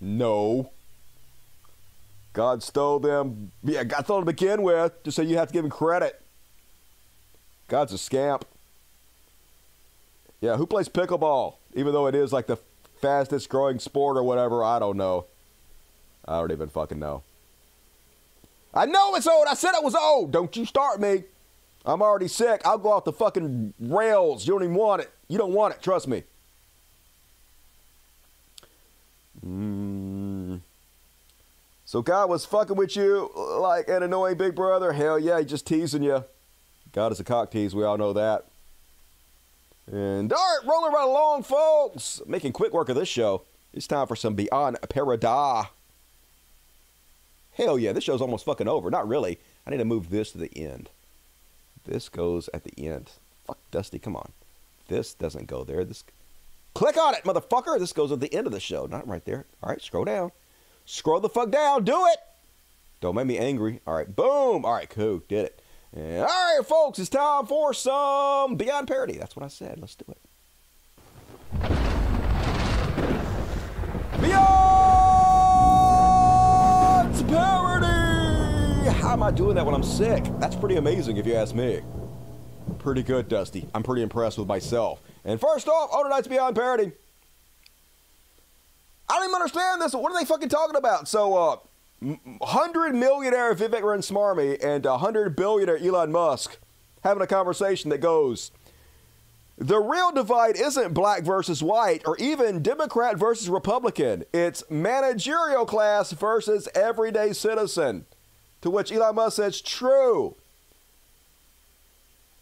No. 0.00 0.70
God 2.32 2.62
stole 2.62 3.00
them. 3.00 3.50
Yeah, 3.64 3.84
God 3.84 4.04
stole 4.04 4.18
them 4.18 4.26
to 4.26 4.32
begin 4.32 4.62
with, 4.62 5.02
just 5.02 5.16
so 5.16 5.22
you 5.22 5.36
have 5.36 5.48
to 5.48 5.52
give 5.52 5.64
him 5.64 5.70
credit. 5.70 6.22
God's 7.66 7.92
a 7.92 7.98
scamp. 7.98 8.44
Yeah, 10.40 10.56
who 10.56 10.66
plays 10.66 10.88
pickleball? 10.88 11.54
Even 11.74 11.92
though 11.92 12.06
it 12.06 12.14
is 12.14 12.32
like 12.32 12.46
the 12.46 12.58
fastest 13.00 13.48
growing 13.48 13.78
sport 13.78 14.16
or 14.16 14.22
whatever, 14.22 14.62
I 14.62 14.78
don't 14.78 14.96
know. 14.96 15.26
I 16.26 16.38
don't 16.40 16.52
even 16.52 16.68
fucking 16.68 16.98
know. 16.98 17.22
I 18.74 18.86
know 18.86 19.14
it's 19.14 19.26
old. 19.26 19.46
I 19.48 19.54
said 19.54 19.72
it 19.74 19.82
was 19.82 19.94
old. 19.94 20.30
Don't 20.30 20.54
you 20.56 20.64
start 20.64 21.00
me. 21.00 21.24
I'm 21.84 22.02
already 22.02 22.28
sick. 22.28 22.60
I'll 22.64 22.78
go 22.78 22.92
off 22.92 23.04
the 23.04 23.12
fucking 23.12 23.74
rails. 23.80 24.46
You 24.46 24.52
don't 24.52 24.64
even 24.64 24.74
want 24.74 25.02
it. 25.02 25.10
You 25.28 25.38
don't 25.38 25.52
want 25.52 25.74
it. 25.74 25.82
Trust 25.82 26.06
me. 26.06 26.22
Mm. 29.44 30.60
So 31.86 32.02
God 32.02 32.28
was 32.28 32.44
fucking 32.44 32.76
with 32.76 32.94
you 32.96 33.30
like 33.34 33.88
an 33.88 34.02
annoying 34.02 34.36
big 34.36 34.54
brother? 34.54 34.92
Hell 34.92 35.18
yeah, 35.18 35.38
he 35.38 35.46
just 35.46 35.66
teasing 35.66 36.02
you. 36.02 36.24
God 36.92 37.12
is 37.12 37.20
a 37.20 37.24
cock 37.24 37.50
tease. 37.50 37.74
We 37.74 37.84
all 37.84 37.96
know 37.96 38.12
that. 38.12 38.44
And 39.90 40.32
all 40.32 40.38
right, 40.38 40.68
rolling 40.68 40.92
right 40.92 41.08
along, 41.08 41.44
folks. 41.44 42.20
Making 42.26 42.52
quick 42.52 42.72
work 42.72 42.88
of 42.88 42.96
this 42.96 43.08
show. 43.08 43.42
It's 43.72 43.86
time 43.86 44.06
for 44.06 44.16
some 44.16 44.34
Beyond 44.34 44.78
Parody. 44.88 45.68
Hell 47.54 47.78
yeah, 47.78 47.92
this 47.92 48.04
show's 48.04 48.20
almost 48.20 48.44
fucking 48.44 48.68
over. 48.68 48.90
Not 48.90 49.08
really. 49.08 49.38
I 49.66 49.70
need 49.70 49.78
to 49.78 49.84
move 49.84 50.10
this 50.10 50.32
to 50.32 50.38
the 50.38 50.56
end. 50.56 50.90
This 51.86 52.08
goes 52.08 52.48
at 52.52 52.64
the 52.64 52.86
end. 52.86 53.10
Fuck, 53.46 53.58
Dusty, 53.70 53.98
come 53.98 54.14
on. 54.14 54.32
This 54.88 55.14
doesn't 55.14 55.46
go 55.46 55.64
there. 55.64 55.84
This. 55.84 56.04
Click 56.74 56.98
on 56.98 57.14
it, 57.14 57.24
motherfucker. 57.24 57.78
This 57.78 57.92
goes 57.92 58.12
at 58.12 58.20
the 58.20 58.32
end 58.32 58.46
of 58.46 58.52
the 58.52 58.60
show, 58.60 58.86
not 58.86 59.08
right 59.08 59.24
there. 59.24 59.46
All 59.62 59.70
right, 59.70 59.82
scroll 59.82 60.04
down. 60.04 60.32
Scroll 60.86 61.20
the 61.20 61.28
fuck 61.28 61.50
down. 61.50 61.84
Do 61.84 62.06
it. 62.06 62.18
Don't 63.00 63.14
make 63.14 63.26
me 63.26 63.38
angry. 63.38 63.80
All 63.86 63.94
right, 63.94 64.14
boom. 64.14 64.64
All 64.64 64.74
right, 64.74 64.88
cool. 64.88 65.22
Did 65.28 65.46
it. 65.46 65.60
All 65.96 66.02
right, 66.02 66.60
folks, 66.66 66.98
it's 66.98 67.08
time 67.08 67.46
for 67.46 67.72
some 67.72 68.56
Beyond 68.56 68.86
Parody. 68.86 69.16
That's 69.16 69.34
what 69.34 69.44
I 69.44 69.48
said. 69.48 69.78
Let's 69.80 69.94
do 69.94 70.04
it. 70.08 70.18
Beyond 74.20 74.78
parody. 77.28 78.90
How 79.00 79.14
am 79.14 79.22
I 79.22 79.30
doing 79.30 79.54
that 79.54 79.64
when 79.64 79.74
I'm 79.74 79.82
sick? 79.82 80.24
That's 80.38 80.54
pretty 80.54 80.76
amazing, 80.76 81.16
if 81.16 81.26
you 81.26 81.34
ask 81.34 81.54
me. 81.54 81.80
Pretty 82.78 83.02
good, 83.02 83.28
Dusty. 83.28 83.66
I'm 83.74 83.82
pretty 83.82 84.02
impressed 84.02 84.36
with 84.36 84.46
myself. 84.46 85.00
And 85.24 85.40
first 85.40 85.68
off, 85.68 85.90
on 85.92 86.04
tonight's 86.04 86.28
Beyond 86.28 86.54
Parody. 86.54 86.92
I 89.08 89.14
don't 89.14 89.24
even 89.24 89.36
understand 89.36 89.80
this. 89.80 89.94
What 89.94 90.12
are 90.12 90.18
they 90.18 90.26
fucking 90.26 90.50
talking 90.50 90.76
about? 90.76 91.08
So, 91.08 91.34
uh, 91.34 91.56
100 92.00 92.94
millionaire 92.94 93.54
Vivek 93.54 93.82
Ramaswamy 93.82 94.60
and 94.62 94.84
100 94.84 95.34
billionaire 95.34 95.78
Elon 95.78 96.12
Musk 96.12 96.58
having 97.02 97.22
a 97.22 97.26
conversation 97.26 97.90
that 97.90 97.98
goes, 97.98 98.50
the 99.56 99.80
real 99.80 100.12
divide 100.12 100.56
isn't 100.56 100.94
black 100.94 101.24
versus 101.24 101.62
white 101.62 102.02
or 102.06 102.16
even 102.18 102.62
Democrat 102.62 103.18
versus 103.18 103.48
Republican. 103.48 104.24
It's 104.32 104.62
managerial 104.70 105.66
class 105.66 106.12
versus 106.12 106.68
everyday 106.74 107.32
citizen. 107.32 108.06
To 108.62 108.70
which 108.70 108.92
Elon 108.92 109.16
Musk 109.16 109.36
says, 109.36 109.60
true. 109.60 110.36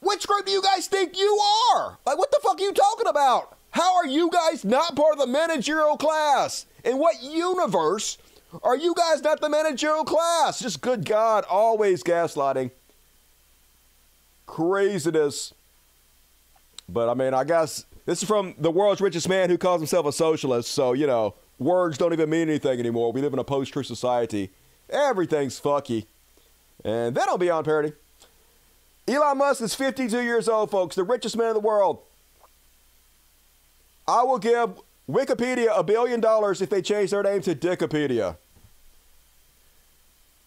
Which 0.01 0.27
group 0.27 0.45
do 0.45 0.53
you 0.53 0.63
guys 0.63 0.87
think 0.87 1.17
you 1.17 1.41
are? 1.75 1.99
Like, 2.05 2.19
what 2.19 2.31
the 2.31 2.41
fuck 2.43 2.59
are 2.59 2.63
you 2.63 2.73
talking 2.73 3.09
about? 3.09 3.57
How 3.71 3.97
are 3.97 4.07
you 4.07 4.31
guys 4.31 4.65
not 4.65 4.95
part 4.95 5.15
of 5.15 5.19
the 5.19 5.27
managerial 5.27 5.97
class? 5.97 6.67
In 6.85 6.99
what 6.99 7.23
universe 7.23 8.19
are 8.63 8.77
you 8.77 8.95
guys 8.95 9.23
not 9.23 9.41
the 9.41 9.49
managerial 9.49 10.05
class? 10.05 10.61
Just 10.61 10.81
good 10.81 11.05
God, 11.05 11.45
always 11.49 12.03
gaslighting. 12.03 12.71
Craziness. 14.47 15.53
But 16.89 17.09
I 17.09 17.15
mean, 17.15 17.35
I 17.35 17.45
guess 17.45 17.85
this 18.05 18.23
is 18.23 18.29
from 18.29 18.55
the 18.59 18.71
world's 18.71 19.01
richest 19.01 19.29
man 19.29 19.51
who 19.51 19.59
calls 19.59 19.81
himself 19.81 20.07
a 20.07 20.13
socialist. 20.13 20.71
So, 20.71 20.93
you 20.93 21.07
know, 21.07 21.35
words 21.59 21.99
don't 21.99 22.13
even 22.13 22.31
mean 22.31 22.49
anything 22.49 22.79
anymore. 22.79 23.13
We 23.13 23.21
live 23.21 23.33
in 23.33 23.39
a 23.39 23.45
post 23.45 23.73
truth 23.73 23.87
society. 23.87 24.51
Everything's 24.89 25.61
fucky. 25.61 26.07
And 26.85 27.17
then 27.17 27.25
I'll 27.29 27.39
be 27.39 27.51
on 27.51 27.65
parody. 27.65 27.93
Elon 29.09 29.39
Musk 29.39 29.63
is 29.63 29.75
52 29.75 30.21
years 30.21 30.49
old, 30.49 30.71
folks, 30.71 30.97
the 30.97 31.05
richest 31.05 31.37
man 31.37 31.49
in 31.49 31.55
the 31.55 31.61
world. 31.61 32.01
I 34.07 34.23
will 34.23 34.39
give 34.39 34.81
Wikipedia 35.09 35.69
a 35.77 35.85
billion 35.85 36.21
dollars 36.21 36.61
if 36.61 36.69
they 36.69 36.83
change 36.83 37.11
their 37.11 37.23
name 37.23 37.41
to 37.43 37.55
Dickopedia. 37.55 38.37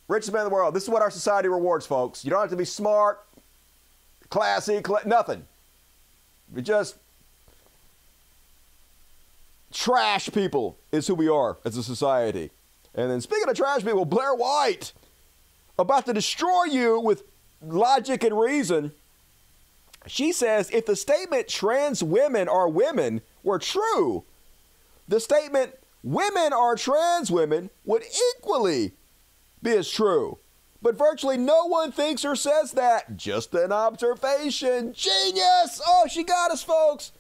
Richest 0.07 0.34
man 0.34 0.41
in 0.41 0.49
the 0.49 0.53
world. 0.53 0.74
This 0.74 0.84
is 0.84 0.89
what 0.89 1.01
our 1.01 1.12
society 1.12 1.47
rewards, 1.47 1.86
folks. 1.86 2.26
You 2.26 2.32
don't 2.32 2.41
have 2.41 2.49
to 2.49 2.55
be 2.55 2.66
smart, 2.66 3.24
classy, 4.30 4.82
cl- 4.86 5.01
nothing. 5.05 5.45
We 6.53 6.62
just 6.62 6.95
trash 9.72 10.32
people 10.32 10.78
is 10.91 11.07
who 11.07 11.16
we 11.16 11.30
are 11.30 11.57
as 11.64 11.78
a 11.78 11.84
society. 11.84 12.49
And 12.95 13.12
then 13.12 13.22
speaking 13.22 13.47
of 13.47 13.55
trash 13.55 13.84
people, 13.84 14.03
Blair 14.03 14.34
White 14.34 14.93
about 15.78 16.05
to 16.07 16.14
destroy 16.14 16.66
you 16.66 16.99
with 16.99 17.24
logic 17.62 18.24
and 18.24 18.38
reason. 18.38 18.91
She 20.07 20.32
says 20.32 20.70
if 20.72 20.86
the 20.86 20.95
statement 20.95 21.47
trans 21.47 22.03
women 22.03 22.49
are 22.49 22.68
women 22.68 23.22
were 23.43 23.60
true, 23.60 24.24
the 25.10 25.20
statement 25.20 25.74
women 26.03 26.53
are 26.53 26.76
trans 26.76 27.30
women 27.30 27.70
would 27.84 28.03
equally 28.38 28.93
be 29.62 29.72
as 29.72 29.89
true. 29.89 30.38
But 30.82 30.97
virtually 30.97 31.36
no 31.36 31.66
one 31.66 31.91
thinks 31.91 32.24
or 32.24 32.38
says 32.38 32.72
that. 32.74 33.18
Just 33.18 33.53
an 33.53 33.74
observation. 33.74 34.93
Genius! 34.93 35.82
Oh, 35.86 36.05
she 36.10 36.24
got 36.24 36.51
us, 36.51 36.64
folks. 36.64 37.12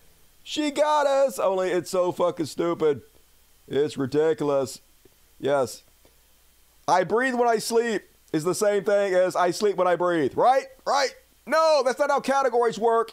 She 0.43 0.71
got 0.71 1.07
us. 1.07 1.39
Only 1.39 1.69
it's 1.69 1.89
so 1.89 2.13
fucking 2.13 2.45
stupid. 2.45 3.01
It's 3.67 3.97
ridiculous. 3.97 4.79
Yes. 5.39 5.83
I 6.87 7.03
breathe 7.03 7.35
when 7.35 7.49
I 7.49 7.57
sleep 7.57 8.03
is 8.31 8.43
the 8.43 8.55
same 8.55 8.83
thing 8.83 9.13
as 9.13 9.35
I 9.35 9.51
sleep 9.51 9.75
when 9.75 9.87
I 9.87 9.97
breathe. 9.97 10.37
Right? 10.37 10.67
Right? 10.85 11.13
No, 11.45 11.81
that's 11.83 11.99
not 11.99 12.11
how 12.11 12.21
categories 12.21 12.79
work. 12.79 13.11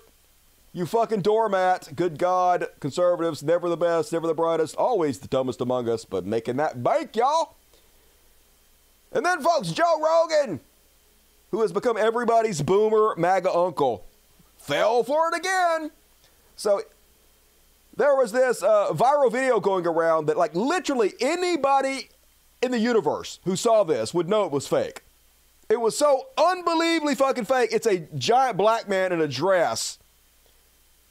You 0.77 0.85
fucking 0.85 1.23
doormat. 1.23 1.89
Good 1.97 2.19
God. 2.19 2.67
Conservatives, 2.81 3.43
never 3.43 3.71
the 3.71 3.79
best, 3.79 4.13
never 4.13 4.27
the 4.27 4.35
brightest, 4.35 4.77
always 4.77 5.19
the 5.19 5.27
dumbest 5.27 5.63
among 5.63 5.89
us, 5.89 6.05
but 6.05 6.27
making 6.27 6.57
that 6.57 6.83
bank, 6.83 7.17
y'all. 7.17 7.55
And 9.11 9.25
then, 9.25 9.41
folks, 9.41 9.71
Joe 9.71 9.99
Rogan, 9.99 10.61
who 11.51 11.63
has 11.63 11.73
become 11.73 11.97
everybody's 11.97 12.61
boomer 12.61 13.15
MAGA 13.17 13.51
uncle, 13.51 14.05
fell 14.59 15.03
for 15.03 15.31
it 15.33 15.39
again. 15.39 15.93
So 16.57 16.83
there 17.97 18.15
was 18.15 18.33
this 18.33 18.63
uh, 18.63 18.89
viral 18.91 19.33
video 19.33 19.61
going 19.61 19.87
around 19.87 20.27
that, 20.27 20.37
like, 20.37 20.55
literally 20.55 21.15
anybody 21.23 22.11
in 22.61 22.71
the 22.71 22.79
universe 22.79 23.41
who 23.45 23.57
saw 23.57 23.83
this 23.83 24.13
would 24.13 24.29
know 24.29 24.45
it 24.45 24.53
was 24.53 24.69
fake. 24.69 25.01
It 25.71 25.81
was 25.81 25.97
so 25.97 26.27
unbelievably 26.37 27.15
fucking 27.15 27.47
fake. 27.47 27.71
It's 27.73 27.87
a 27.87 28.01
giant 28.19 28.59
black 28.59 28.91
man 28.91 29.11
in 29.11 29.23
a 29.23 29.27
dress, 29.27 29.99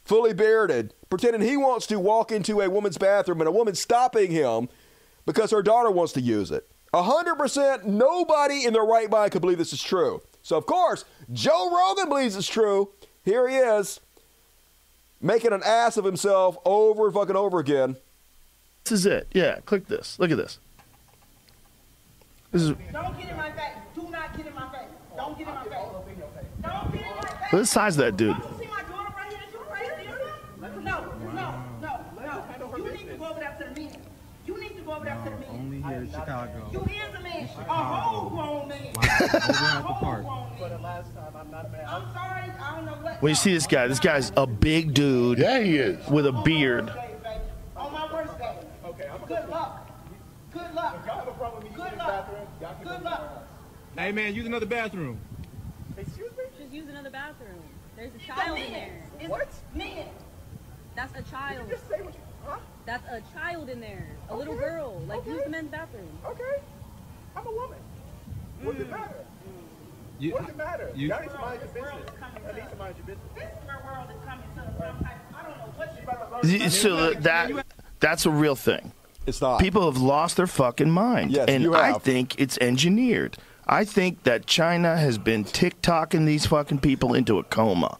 fully 0.06 0.32
bearded, 0.32 0.94
pretending 1.10 1.42
he 1.42 1.56
wants 1.56 1.86
to 1.88 1.98
walk 1.98 2.32
into 2.32 2.60
a 2.60 2.70
woman's 2.70 2.96
bathroom 2.96 3.40
and 3.40 3.48
a 3.48 3.52
woman 3.52 3.74
stopping 3.74 4.30
him 4.30 4.68
because 5.26 5.50
her 5.50 5.62
daughter 5.62 5.90
wants 5.90 6.12
to 6.14 6.20
use 6.20 6.50
it. 6.50 6.66
100% 6.94 7.84
nobody 7.84 8.64
in 8.64 8.72
their 8.72 8.84
right 8.84 9.10
mind 9.10 9.32
could 9.32 9.42
believe 9.42 9.58
this 9.58 9.72
is 9.72 9.82
true. 9.82 10.22
So, 10.42 10.56
of 10.56 10.64
course, 10.64 11.04
Joe 11.32 11.70
Rogan 11.74 12.08
believes 12.08 12.36
it's 12.36 12.48
true. 12.48 12.90
Here 13.24 13.48
he 13.48 13.56
is, 13.56 14.00
making 15.20 15.52
an 15.52 15.62
ass 15.64 15.96
of 15.96 16.04
himself 16.04 16.56
over 16.64 17.06
and 17.06 17.14
fucking 17.14 17.36
over 17.36 17.58
again. 17.58 17.96
This 18.84 18.92
is 18.92 19.06
it. 19.06 19.26
Yeah, 19.32 19.58
click 19.66 19.88
this. 19.88 20.16
Look 20.20 20.30
at 20.30 20.36
this. 20.36 20.60
This 22.52 22.62
is 22.62 22.68
Don't 22.92 23.18
get 23.18 23.28
in 23.28 23.36
my 23.36 23.50
face. 23.50 23.62
Do 23.96 24.08
not 24.08 24.36
get 24.36 24.46
in 24.46 24.54
my 24.54 24.70
face. 24.70 24.82
Don't 25.16 25.36
get 25.36 25.48
in 25.48 25.54
my 25.54 25.64
face. 25.64 25.72
Don't 26.62 26.92
get 26.92 27.02
in 27.02 27.16
my 27.16 27.22
face. 27.22 27.42
look 27.42 27.52
at 27.52 27.58
the 27.58 27.66
size 27.66 27.98
of 27.98 28.04
that 28.04 28.16
dude. 28.16 28.36
Here 35.96 36.04
in 36.04 36.10
Chicago. 36.10 36.68
You 36.72 36.80
is 36.80 37.14
a 37.14 37.20
man. 37.20 37.48
A 37.68 37.74
whole 37.74 38.30
grown 38.30 38.68
man. 38.68 38.88
Over 38.88 39.06
at 39.06 39.82
the 39.82 39.94
park. 39.94 40.26
I'm 41.88 42.12
sorry. 42.12 42.50
I 42.60 42.76
don't 42.76 42.86
know 42.86 42.92
what. 42.92 43.22
When 43.22 43.30
you 43.30 43.36
see 43.36 43.54
this 43.54 43.66
guy, 43.66 43.86
this 43.86 44.00
guy's 44.00 44.32
a 44.36 44.46
big 44.46 44.94
dude. 44.94 45.38
Yeah, 45.38 45.60
he 45.60 45.76
is. 45.76 46.06
With 46.08 46.26
a 46.26 46.32
beard. 46.32 46.90
On 47.76 47.92
my 47.92 48.12
worst 48.12 48.38
day. 48.38 48.56
Okay, 48.84 49.08
I'm 49.08 49.26
Good 49.26 49.48
luck. 49.48 49.90
Good 50.52 50.74
luck. 50.74 51.04
Y'all 51.06 51.18
have 51.18 51.28
a 51.28 51.32
problem 51.32 51.62
with 51.62 51.72
me 51.72 51.76
Good 51.76 51.98
luck. 51.98 52.28
Good 52.82 53.02
luck. 53.02 53.46
Hey 53.96 54.12
man, 54.12 54.34
use 54.34 54.46
another 54.46 54.66
bathroom. 54.66 55.18
Excuse 55.96 56.30
me? 56.32 56.44
Just 56.58 56.72
use 56.72 56.88
another 56.88 57.10
bathroom. 57.10 57.62
There's 57.96 58.14
a 58.14 58.18
child 58.18 58.58
in 58.58 58.72
there. 58.72 59.02
What? 59.28 59.48
Men. 59.74 60.06
That's 60.94 61.18
a 61.18 61.30
child. 61.30 61.68
Just 61.68 61.88
say 61.88 62.00
what 62.02 62.14
you. 62.14 62.20
Huh? 62.86 62.98
That's 62.98 63.24
a 63.24 63.38
child 63.38 63.68
in 63.68 63.80
there. 63.80 64.06
A 64.30 64.36
little 64.36 64.56
girl. 64.56 65.02
Like 65.06 65.20
Okay. 65.20 65.30
use 65.30 65.44
the 65.44 65.50
men's 65.50 65.70
bathroom. 65.70 66.08
Okay. 66.24 66.62
I'm 67.36 67.46
a 67.46 67.50
woman. 67.50 67.78
What 68.62 68.72
does 68.72 68.82
it 68.82 68.88
mm. 68.88 68.90
matter? 68.90 69.14
You- 70.18 70.32
what 70.32 70.40
does 70.42 70.50
it 70.50 70.56
matter? 70.56 70.90
you- 70.94 71.08
Y'all 71.08 71.20
need 71.20 71.30
to 71.30 71.38
mind 71.38 71.60
your 71.60 71.68
business. 71.68 72.10
Y'all 72.44 72.54
need 72.54 72.70
to 72.70 72.76
mind 72.76 72.96
your 72.96 73.06
business. 73.06 73.28
This 73.34 73.44
is 73.44 73.66
where 73.66 73.82
world 73.84 74.08
is 74.10 74.28
coming 74.28 74.44
to 74.48 74.80
some 74.80 75.04
type. 75.04 75.16
I 75.34 75.42
don't 75.42 75.58
know 75.58 75.72
what 75.76 75.96
you 75.96 76.02
about 76.02 76.42
to 76.42 76.70
So 76.70 76.96
uh, 76.96 77.20
that 77.20 77.66
that's 78.00 78.26
a 78.26 78.30
real 78.30 78.56
thing. 78.56 78.92
It's 79.26 79.40
not. 79.40 79.60
People 79.60 79.90
have 79.90 80.00
lost 80.00 80.36
their 80.36 80.46
fucking 80.46 80.90
mind. 80.90 81.32
Yes, 81.32 81.46
and 81.48 81.64
you 81.64 81.74
I 81.74 81.94
think 81.94 82.40
it's 82.40 82.56
engineered. 82.60 83.36
I 83.66 83.84
think 83.84 84.22
that 84.22 84.46
China 84.46 84.96
has 84.96 85.18
been 85.18 85.42
tick-tocking 85.42 86.24
these 86.24 86.46
fucking 86.46 86.78
people 86.78 87.14
into 87.14 87.38
a 87.40 87.42
coma. 87.42 87.98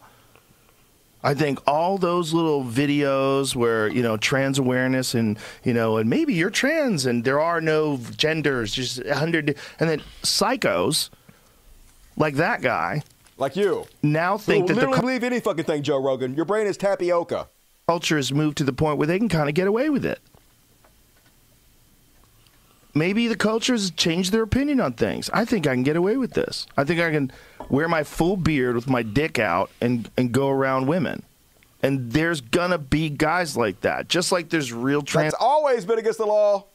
I 1.27 1.33
think 1.33 1.59
all 1.67 1.97
those 1.97 2.33
little 2.33 2.63
videos 2.63 3.53
where 3.53 3.89
you 3.89 4.01
know 4.01 4.15
trans 4.15 4.59
awareness 4.59 5.13
and 5.13 5.37
you 5.61 5.73
know 5.73 5.97
and 5.97 6.09
maybe 6.09 6.33
you're 6.33 6.49
trans 6.49 7.05
and 7.05 7.25
there 7.25 7.41
are 7.41 7.59
no 7.59 7.99
genders, 8.15 8.71
just 8.71 8.99
a 8.99 9.13
hundred, 9.13 9.57
and 9.77 9.89
then 9.89 10.01
psychos 10.23 11.09
like 12.15 12.35
that 12.35 12.61
guy, 12.61 13.03
like 13.37 13.57
you, 13.57 13.85
now 14.01 14.37
think 14.37 14.69
Who 14.69 14.75
that 14.75 14.79
the 14.79 14.87
literally 14.87 15.01
believe 15.01 15.23
any 15.25 15.41
fucking 15.41 15.65
thing, 15.65 15.83
Joe 15.83 16.01
Rogan. 16.01 16.33
Your 16.33 16.45
brain 16.45 16.65
is 16.65 16.77
tapioca. 16.77 17.49
culture 17.89 18.15
has 18.15 18.31
moved 18.31 18.57
to 18.59 18.63
the 18.63 18.71
point 18.71 18.97
where 18.97 19.07
they 19.07 19.17
can 19.17 19.27
kind 19.27 19.49
of 19.49 19.53
get 19.53 19.67
away 19.67 19.89
with 19.89 20.05
it. 20.05 20.21
Maybe 22.93 23.27
the 23.27 23.35
culture's 23.35 23.91
changed 23.91 24.31
their 24.31 24.43
opinion 24.43 24.79
on 24.79 24.93
things. 24.93 25.29
I 25.33 25.43
think 25.43 25.67
I 25.67 25.73
can 25.73 25.83
get 25.83 25.97
away 25.97 26.15
with 26.15 26.31
this. 26.35 26.67
I 26.77 26.85
think 26.85 27.01
I 27.01 27.11
can 27.11 27.33
wear 27.69 27.87
my 27.87 28.03
full 28.03 28.37
beard 28.37 28.75
with 28.75 28.87
my 28.87 29.03
dick 29.03 29.39
out 29.39 29.69
and, 29.81 30.09
and 30.17 30.31
go 30.31 30.49
around 30.49 30.87
women. 30.87 31.23
And 31.83 32.11
there's 32.11 32.41
gonna 32.41 32.77
be 32.77 33.09
guys 33.09 33.55
like 33.55 33.81
that, 33.81 34.07
just 34.07 34.31
like 34.31 34.49
there's 34.49 34.73
real 34.73 35.01
trans. 35.01 35.33
That's 35.33 35.43
always 35.43 35.85
been 35.85 35.99
against 35.99 36.17
the 36.17 36.25
law. 36.25 36.65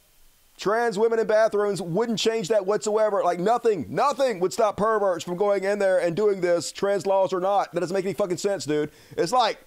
Trans 0.55 0.97
women 0.97 1.19
in 1.19 1.27
bathrooms 1.27 1.81
wouldn't 1.81 2.19
change 2.19 2.47
that 2.49 2.65
whatsoever. 2.65 3.21
Like 3.23 3.39
nothing, 3.39 3.85
nothing 3.89 4.39
would 4.39 4.53
stop 4.53 4.77
perverts 4.77 5.23
from 5.23 5.35
going 5.35 5.63
in 5.63 5.79
there 5.79 5.99
and 5.99 6.15
doing 6.15 6.41
this, 6.41 6.71
trans 6.71 7.05
laws 7.05 7.33
or 7.33 7.41
not. 7.41 7.73
That 7.73 7.81
doesn't 7.81 7.93
make 7.93 8.05
any 8.05 8.13
fucking 8.13 8.37
sense, 8.37 8.65
dude. 8.65 8.91
It's 9.17 9.33
like 9.33 9.59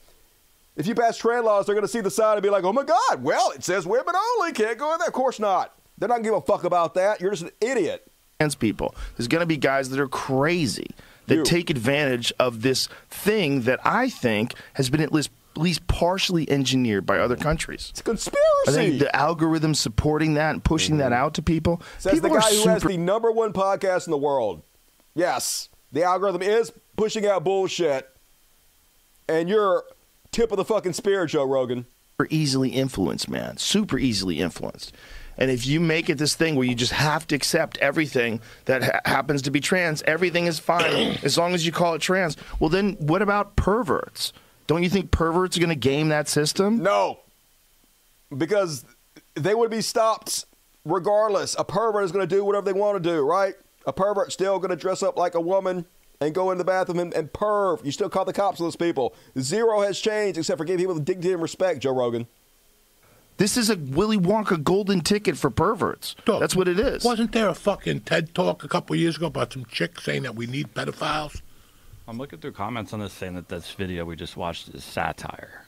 if 0.77 0.87
you 0.87 0.95
pass 0.95 1.19
trans 1.19 1.45
laws, 1.45 1.67
they're 1.67 1.75
gonna 1.75 1.89
see 1.89 2.01
the 2.01 2.11
sign 2.11 2.37
and 2.37 2.43
be 2.43 2.51
like, 2.51 2.65
oh 2.65 2.73
my 2.73 2.85
God, 2.85 3.23
well, 3.23 3.51
it 3.51 3.63
says 3.63 3.87
women 3.87 4.15
only, 4.15 4.53
can't 4.53 4.79
go 4.79 4.93
in 4.93 4.99
there. 4.99 5.09
Of 5.09 5.15
course 5.15 5.39
not. 5.39 5.75
They're 5.99 6.09
not 6.09 6.17
gonna 6.17 6.29
give 6.29 6.35
a 6.35 6.41
fuck 6.41 6.65
about 6.65 6.95
that. 6.95 7.21
You're 7.21 7.33
just 7.33 7.43
an 7.43 7.51
idiot. 7.61 8.11
trans 8.39 8.55
people. 8.55 8.95
There's 9.17 9.29
to 9.41 9.47
be 9.47 9.57
guys 9.57 9.91
that 9.91 10.01
are 10.01 10.09
crazy 10.09 10.89
that 11.27 11.45
take 11.45 11.71
advantage 11.71 12.33
of 12.39 12.63
this 12.63 12.89
thing 13.11 13.63
that 13.63 13.81
I 13.85 14.09
think 14.09 14.55
has 14.75 14.91
been 14.91 15.01
at 15.01 15.13
least 15.13 15.31
at 15.57 15.63
least 15.63 15.87
partially 15.87 16.49
engineered 16.51 17.07
by 17.07 17.19
other 17.19 17.37
countries. 17.37 17.89
It's 17.91 18.01
a 18.01 18.05
conspiracy. 18.05 18.39
I 18.69 18.73
think 18.73 18.99
the 18.99 19.15
algorithm 19.17 19.75
supporting 19.75 20.35
that 20.35 20.51
and 20.51 20.63
pushing 20.63 20.99
that 20.99 21.15
out 21.15 21.33
to 21.35 21.43
people. 21.43 21.79
Mm-hmm. 21.79 22.01
Says 22.01 22.13
people 22.13 22.31
the 22.31 22.39
guy 22.41 22.55
who 22.55 22.69
has 22.69 22.83
the 22.83 22.97
number 22.99 23.33
one 23.33 23.55
podcast 23.55 24.07
in 24.07 24.11
the 24.11 24.19
world. 24.19 24.63
Yes, 25.15 25.71
the 25.93 26.03
algorithm 26.03 26.43
is 26.43 26.73
pushing 26.97 27.27
out 27.27 27.43
bullshit, 27.43 28.07
and 29.29 29.49
you're 29.49 29.85
tip 30.31 30.51
of 30.51 30.59
the 30.59 30.65
fucking 30.65 30.93
spear, 30.93 31.25
Joe 31.25 31.45
Rogan. 31.45 31.87
super 32.19 32.29
easily 32.31 32.71
influenced, 32.71 33.31
man. 33.31 33.57
Super 33.57 33.99
easily 33.99 34.41
influenced. 34.41 34.93
And 35.39 35.51
if 35.51 35.67
you 35.67 35.81
make 35.81 36.09
it 36.09 36.19
this 36.19 36.35
thing 36.35 36.55
where 36.57 36.67
you 36.67 36.75
just 36.75 36.93
have 36.93 37.27
to 37.29 37.35
accept 37.35 37.77
everything 37.79 38.41
that 38.65 38.83
ha- 38.83 39.01
happens 39.05 39.43
to 39.43 39.51
be 39.51 39.61
trans, 39.61 40.03
everything 40.03 40.47
is 40.47 40.59
fine 40.59 41.19
as 41.23 41.37
long 41.37 41.55
as 41.55 41.67
you 41.67 41.73
call 41.73 41.95
it 41.95 42.01
trans. 42.01 42.37
Well, 42.59 42.71
then 42.71 42.95
what 42.95 43.23
about 43.23 43.57
perverts? 43.57 44.33
Don't 44.67 44.83
you 44.83 44.89
think 44.89 45.11
perverts 45.11 45.57
are 45.57 45.61
going 45.61 45.71
to 45.71 45.77
game 45.77 46.09
that 46.09 46.29
system? 46.29 46.83
No, 46.83 47.21
because 48.37 48.85
they 49.35 49.55
would 49.55 49.71
be 49.71 49.81
stopped 49.81 50.45
regardless. 50.85 51.55
A 51.59 51.65
pervert 51.65 52.05
is 52.05 52.13
going 52.13 52.27
to 52.27 52.35
do 52.35 52.45
whatever 52.45 52.65
they 52.65 52.73
want 52.73 53.03
to 53.03 53.09
do, 53.09 53.21
right? 53.21 53.55
A 53.87 53.93
pervert 53.93 54.33
still 54.33 54.59
going 54.59 54.71
to 54.71 54.77
dress 54.77 55.03
up 55.03 55.17
like 55.17 55.35
a 55.35 55.41
woman 55.41 55.87
and 56.21 56.35
go 56.35 56.51
in 56.51 56.59
the 56.59 56.65
bathroom 56.65 56.99
and, 56.99 57.15
and 57.15 57.33
perv. 57.33 57.85
You 57.85 57.93
still 57.93 58.09
call 58.09 58.25
the 58.25 58.33
cops 58.33 58.61
on 58.61 58.67
those 58.67 58.77
people. 58.77 59.15
Zero 59.39 59.83
has 59.83 59.99
changed 59.99 60.39
except 60.39 60.59
for 60.59 60.65
giving 60.65 60.81
people 60.81 60.95
the 60.95 61.01
dignity 61.01 61.33
and 61.33 61.43
respect, 61.43 61.81
Joe 61.81 61.95
Rogan. 61.95 62.27
This 63.39 63.57
is 63.59 63.69
a 63.69 63.77
Willy 63.77 64.17
Wonka 64.17 64.63
golden 64.63 65.03
ticket 65.03 65.37
for 65.37 65.51
perverts. 65.51 66.17
That's 66.27 66.57
what 66.57 66.69
it 66.69 66.81
is. 66.81 67.05
Wasn't 67.05 67.33
there 67.33 67.49
a 67.49 67.55
fucking 67.55 68.01
TED 68.01 68.35
talk 68.35 68.65
a 68.65 68.69
couple 68.69 68.95
of 68.95 69.01
years 69.01 69.17
ago 69.17 69.27
about 69.27 69.53
some 69.53 69.67
chick 69.67 70.01
saying 70.01 70.23
that 70.23 70.35
we 70.35 70.47
need 70.47 70.73
pedophiles? 70.75 71.43
I'm 72.09 72.19
looking 72.19 72.39
through 72.39 72.53
comments 72.53 72.93
on 72.93 73.01
this 73.01 73.13
saying 73.13 73.35
that 73.35 73.49
this 73.49 73.73
video 73.73 74.05
we 74.05 74.17
just 74.17 74.37
watched 74.37 74.69
is 74.69 74.85
satire. 74.85 75.67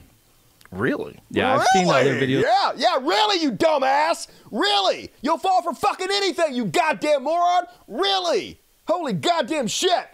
really? 0.70 1.18
Yeah, 1.30 1.56
I've 1.56 1.66
seen 1.68 1.88
other 1.88 2.14
videos. 2.14 2.42
Yeah, 2.42 2.72
yeah, 2.76 2.96
really, 2.96 3.42
you 3.42 3.52
dumbass. 3.52 4.28
Really? 4.50 5.10
You'll 5.20 5.38
fall 5.38 5.62
for 5.62 5.74
fucking 5.74 6.08
anything, 6.10 6.54
you 6.54 6.64
goddamn 6.64 7.24
moron. 7.24 7.64
Really? 7.88 8.58
Holy 8.86 9.12
goddamn 9.12 9.66
shit. 9.66 10.08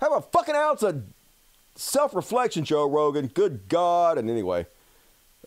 Have 0.00 0.12
a 0.12 0.22
fucking 0.22 0.54
ounce 0.54 0.82
of 0.82 1.02
self 1.74 2.14
reflection, 2.14 2.64
Joe 2.64 2.88
Rogan. 2.88 3.26
Good 3.26 3.68
God. 3.68 4.16
And 4.18 4.30
anyway, 4.30 4.66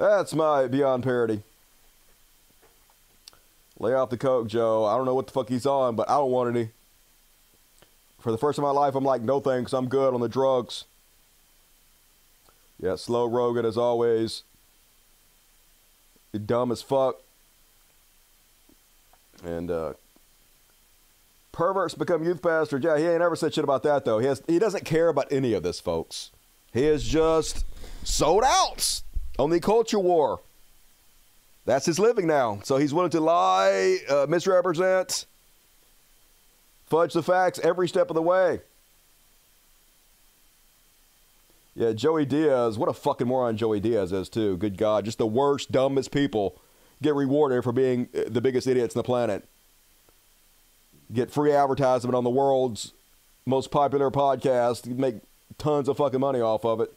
that's 0.10 0.34
my 0.34 0.68
Beyond 0.68 1.04
Parody. 1.04 1.44
Lay 3.80 3.94
off 3.94 4.10
the 4.10 4.18
coke, 4.18 4.48
Joe. 4.48 4.86
I 4.86 4.96
don't 4.96 5.06
know 5.06 5.16
what 5.16 5.28
the 5.28 5.34
fuck 5.34 5.50
he's 5.50 5.66
on, 5.66 5.96
but 5.96 6.10
I 6.10 6.18
don't 6.18 6.32
want 6.32 6.56
any. 6.56 6.70
For 8.20 8.32
the 8.32 8.38
first 8.38 8.58
time 8.58 8.66
in 8.66 8.74
my 8.74 8.80
life, 8.80 8.94
I'm 8.96 9.04
like, 9.04 9.22
no 9.22 9.40
thanks. 9.40 9.74
I'm 9.74 9.88
good 9.88 10.14
on 10.14 10.22
the 10.22 10.30
drugs. 10.30 10.86
Yeah, 12.80 12.96
slow 12.96 13.26
Rogan 13.26 13.66
as 13.66 13.78
always. 13.78 14.44
You're 16.32 16.42
dumb 16.42 16.72
as 16.72 16.82
fuck. 16.82 17.18
And 19.44 19.70
uh 19.70 19.94
perverts 21.52 21.94
become 21.94 22.24
youth 22.24 22.42
pastors. 22.42 22.84
Yeah, 22.84 22.98
he 22.98 23.06
ain't 23.06 23.22
ever 23.22 23.36
said 23.36 23.54
shit 23.54 23.64
about 23.64 23.84
that 23.84 24.06
though. 24.06 24.20
He 24.20 24.28
has 24.28 24.42
he 24.48 24.58
doesn't 24.60 24.86
care 24.86 25.10
about 25.10 25.32
any 25.32 25.54
of 25.54 25.64
this, 25.64 25.80
folks. 25.80 26.32
He 26.74 26.86
is 26.86 27.04
just 27.04 27.66
sold 28.04 28.44
out 28.46 29.02
on 29.40 29.50
the 29.50 29.60
culture 29.60 30.00
war. 30.00 30.42
That's 31.66 31.86
his 31.86 32.00
living 32.00 32.28
now. 32.28 32.60
So 32.64 32.78
he's 32.78 32.94
willing 32.94 33.12
to 33.12 33.20
lie, 33.20 33.98
uh, 34.10 34.26
misrepresent, 34.28 35.26
fudge 36.88 37.14
the 37.14 37.24
facts 37.24 37.60
every 37.64 37.88
step 37.88 38.10
of 38.10 38.16
the 38.16 38.22
way. 38.22 38.62
Yeah, 41.76 41.94
Joey 41.94 42.26
Diaz. 42.26 42.78
What 42.78 42.90
a 42.90 42.94
fucking 42.94 43.28
moron 43.28 43.58
Joey 43.58 43.80
Diaz 43.80 44.12
is, 44.12 44.28
too. 44.28 44.58
Good 44.58 44.78
God. 44.78 45.06
Just 45.06 45.20
the 45.20 45.28
worst, 45.28 45.72
dumbest 45.72 46.12
people 46.12 46.60
get 47.02 47.16
rewarded 47.16 47.64
for 47.64 47.72
being 47.72 48.10
uh, 48.14 48.24
the 48.28 48.42
biggest 48.42 48.68
idiots 48.68 48.96
on 48.96 49.00
the 49.00 49.06
planet. 49.06 49.48
Get 51.14 51.32
free 51.32 51.54
advertisement 51.54 52.16
on 52.16 52.24
the 52.24 52.30
world's 52.30 52.92
most 53.46 53.72
popular 53.72 54.12
podcast. 54.12 54.86
Make 54.88 55.16
tons 55.58 55.88
of 55.88 55.98
fucking 55.98 56.20
money 56.20 56.42
off 56.42 56.66
of 56.66 56.82
it. 56.82 56.94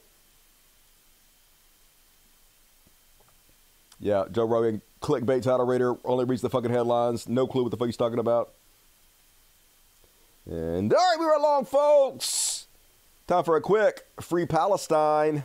Yeah, 4.05 4.25
Joe 4.31 4.45
Rogan, 4.45 4.83
clickbait 5.01 5.43
title 5.43 5.65
reader, 5.65 5.97
only 6.05 6.27
reads 6.27 6.43
the 6.43 6.51
fucking 6.51 6.71
headlines. 6.71 7.27
No 7.27 7.47
clue 7.47 7.63
what 7.63 7.71
the 7.71 7.79
fuck 7.79 7.87
he's 7.87 7.97
talking 7.97 8.19
about. 8.19 8.53
And 10.45 10.93
all 10.93 10.99
right, 10.99 11.17
we 11.19 11.25
were 11.25 11.33
along, 11.33 11.65
folks. 11.65 12.67
Time 13.27 13.45
for 13.45 13.57
a 13.57 13.63
quick 13.63 14.03
Free 14.21 14.45
Palestine. 14.45 15.45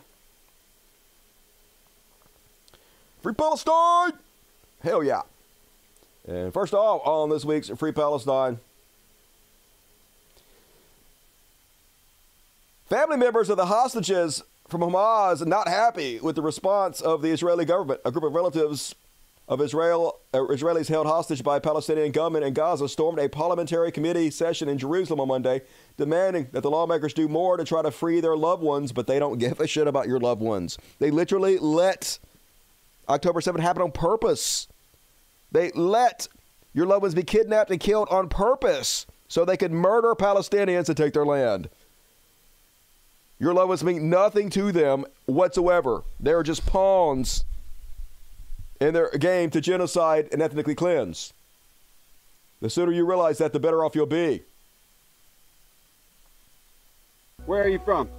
Free 3.22 3.34
Palestine! 3.34 4.20
Hell 4.84 5.06
yeah. 5.06 5.22
And 6.28 6.54
first 6.54 6.74
off, 6.74 7.02
on 7.08 7.30
this 7.30 7.46
week's 7.46 7.70
Free 7.70 7.94
Palestine, 7.94 8.60
family 12.90 13.16
members 13.16 13.50
of 13.50 13.56
the 13.56 13.68
hostages 13.68 14.44
from 14.70 14.82
Hamas 14.82 15.46
not 15.46 15.68
happy 15.68 16.20
with 16.20 16.36
the 16.36 16.42
response 16.42 17.02
of 17.02 17.22
the 17.22 17.30
Israeli 17.30 17.66
government. 17.66 18.02
A 18.06 18.12
group 18.12 18.24
of 18.24 18.34
relatives 18.34 18.96
of 19.48 19.62
Israel, 19.62 20.20
uh, 20.32 20.38
Israelis 20.38 20.88
held 20.88 21.08
hostage 21.08 21.44
by 21.44 21.58
Palestinian 21.58 22.12
gunmen 22.12 22.44
in 22.44 22.54
Gaza 22.54 22.88
stormed 22.88 23.18
a 23.18 23.28
parliamentary 23.28 23.92
committee 23.92 24.30
session 24.30 24.70
in 24.70 24.78
Jerusalem 24.78 25.20
on 25.20 25.28
Monday, 25.28 25.62
demanding 25.98 26.50
that 26.52 26.62
the 26.62 26.70
lawmakers 26.70 27.14
do 27.14 27.28
more 27.28 27.58
to 27.58 27.64
try 27.64 27.82
to 27.82 27.90
free 27.90 28.22
their 28.22 28.38
loved 28.38 28.62
ones, 28.62 28.92
but 28.92 29.08
they 29.08 29.18
don't 29.18 29.40
give 29.40 29.60
a 29.60 29.66
shit 29.66 29.88
about 29.88 30.08
your 30.08 30.20
loved 30.20 30.42
ones. 30.42 30.78
They 31.00 31.10
literally 31.10 31.58
let 31.58 32.20
October 33.10 33.42
7th 33.42 33.60
happen 33.60 33.82
on 33.82 33.92
purpose. 33.92 34.68
They 35.52 35.72
let 35.72 36.28
your 36.74 36.86
loved 36.86 37.02
ones 37.02 37.16
be 37.16 37.24
kidnapped 37.24 37.72
and 37.72 37.80
killed 37.80 38.08
on 38.12 38.30
purpose 38.30 39.08
so 39.28 39.46
they 39.46 39.58
could 39.58 39.72
murder 39.72 40.14
Palestinians 40.14 40.90
and 40.90 40.98
take 40.98 41.14
their 41.14 41.26
land. 41.26 41.70
Your 43.40 43.54
loved 43.54 43.70
ones 43.70 43.84
mean 43.84 44.10
nothing 44.10 44.50
to 44.52 44.72
them 44.72 45.06
whatsoever. 45.26 46.04
They're 46.20 46.44
just 46.44 46.66
pawns 46.66 47.46
in 48.82 48.94
their 48.94 49.10
game 49.12 49.50
to 49.52 49.62
genocide 49.62 50.28
and 50.32 50.42
ethnically 50.42 50.76
cleanse. 50.76 51.34
The 52.62 52.70
sooner 52.70 52.92
you 52.92 53.06
realize 53.06 53.38
that, 53.38 53.54
the 53.54 53.60
better 53.60 53.84
off 53.86 53.96
you'll 53.96 54.06
be. 54.06 54.42
Where 57.46 57.64
are 57.64 57.70
you 57.70 57.80
from? 57.80 58.10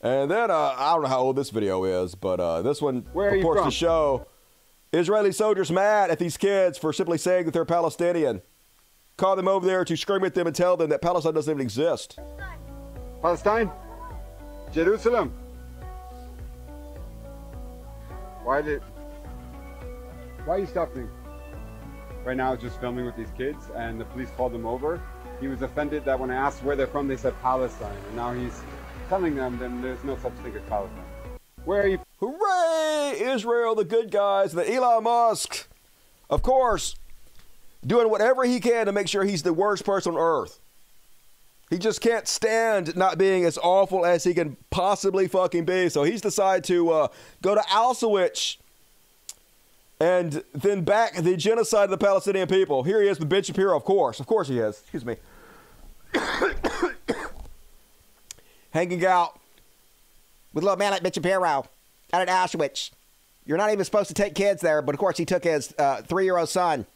And 0.00 0.30
then 0.30 0.50
uh, 0.50 0.74
I 0.76 0.92
don't 0.92 1.02
know 1.02 1.08
how 1.08 1.20
old 1.20 1.34
this 1.34 1.50
video 1.50 1.82
is, 1.82 2.14
but 2.14 2.38
uh, 2.38 2.62
this 2.62 2.80
one 2.80 3.04
Where 3.12 3.30
are 3.30 3.36
purports 3.36 3.64
to 3.64 3.70
show 3.72 4.26
Israeli 4.92 5.32
soldiers 5.32 5.72
mad 5.72 6.10
at 6.10 6.20
these 6.20 6.36
kids 6.36 6.78
for 6.78 6.92
simply 6.92 7.18
saying 7.18 7.46
that 7.46 7.50
they're 7.50 7.64
Palestinian. 7.64 8.42
Call 9.16 9.34
them 9.34 9.48
over 9.48 9.66
there 9.66 9.84
to 9.84 9.96
scream 9.96 10.22
at 10.22 10.36
them 10.36 10.46
and 10.46 10.54
tell 10.54 10.76
them 10.76 10.90
that 10.90 11.02
Palestine 11.02 11.34
doesn't 11.34 11.50
even 11.50 11.60
exist. 11.60 12.20
Palestine? 13.20 13.72
Jerusalem? 14.72 15.32
Why 18.44 18.62
did... 18.62 18.82
Why 20.44 20.56
are 20.56 20.58
you 20.60 20.66
stopping? 20.66 21.08
Right 22.24 22.36
now, 22.36 22.48
I 22.48 22.50
was 22.52 22.60
just 22.60 22.80
filming 22.80 23.04
with 23.04 23.16
these 23.16 23.30
kids, 23.36 23.66
and 23.74 24.00
the 24.00 24.04
police 24.06 24.30
called 24.36 24.54
him 24.54 24.66
over. 24.66 25.00
He 25.40 25.48
was 25.48 25.62
offended 25.62 26.04
that 26.04 26.18
when 26.18 26.30
I 26.30 26.34
asked 26.34 26.62
where 26.62 26.76
they're 26.76 26.86
from, 26.86 27.08
they 27.08 27.16
said 27.16 27.34
Palestine. 27.42 27.96
And 28.08 28.16
now 28.16 28.32
he's 28.32 28.60
telling 29.08 29.34
them 29.34 29.58
that 29.58 29.70
there's 29.82 30.02
no 30.04 30.16
such 30.18 30.32
thing 30.34 30.54
as 30.54 30.62
Palestine. 30.68 31.04
Where 31.64 31.82
are 31.82 31.86
you 31.86 31.98
Hooray! 32.20 33.20
Israel, 33.20 33.74
the 33.74 33.84
good 33.84 34.10
guys, 34.10 34.52
the 34.52 34.68
Elon 34.70 35.04
Musk, 35.04 35.68
of 36.28 36.42
course, 36.42 36.96
doing 37.86 38.10
whatever 38.10 38.44
he 38.44 38.58
can 38.58 38.86
to 38.86 38.92
make 38.92 39.08
sure 39.08 39.24
he's 39.24 39.42
the 39.42 39.52
worst 39.52 39.84
person 39.84 40.14
on 40.14 40.18
earth. 40.18 40.60
He 41.70 41.78
just 41.78 42.00
can't 42.00 42.26
stand 42.26 42.96
not 42.96 43.18
being 43.18 43.44
as 43.44 43.58
awful 43.58 44.06
as 44.06 44.24
he 44.24 44.32
can 44.32 44.56
possibly 44.70 45.28
fucking 45.28 45.66
be. 45.66 45.88
So 45.90 46.02
he's 46.02 46.20
decided 46.20 46.64
to 46.64 46.90
uh, 46.90 47.08
go 47.42 47.54
to 47.54 47.60
Auschwitz 47.60 48.56
and 50.00 50.42
then 50.54 50.82
back 50.82 51.14
the 51.16 51.36
genocide 51.36 51.84
of 51.84 51.90
the 51.90 51.98
Palestinian 51.98 52.48
people. 52.48 52.84
Here 52.84 53.02
he 53.02 53.08
is 53.08 53.18
with 53.18 53.28
Ben 53.28 53.42
Shapiro, 53.42 53.76
of 53.76 53.84
course. 53.84 54.18
Of 54.20 54.26
course 54.26 54.48
he 54.48 54.58
is. 54.58 54.80
Excuse 54.80 55.04
me. 55.04 55.16
Hanging 58.70 59.04
out 59.04 59.38
with 60.54 60.64
a 60.64 60.66
little 60.66 60.78
man 60.78 60.92
like 60.92 61.02
Ben 61.02 61.12
Shapiro 61.12 61.44
out 61.44 61.68
at 62.12 62.28
Auschwitz. 62.28 62.90
You're 63.44 63.58
not 63.58 63.72
even 63.72 63.84
supposed 63.84 64.08
to 64.08 64.14
take 64.14 64.34
kids 64.34 64.62
there, 64.62 64.80
but 64.82 64.94
of 64.94 64.98
course 64.98 65.18
he 65.18 65.24
took 65.24 65.44
his 65.44 65.74
uh, 65.78 66.02
three-year-old 66.02 66.48
son. 66.48 66.86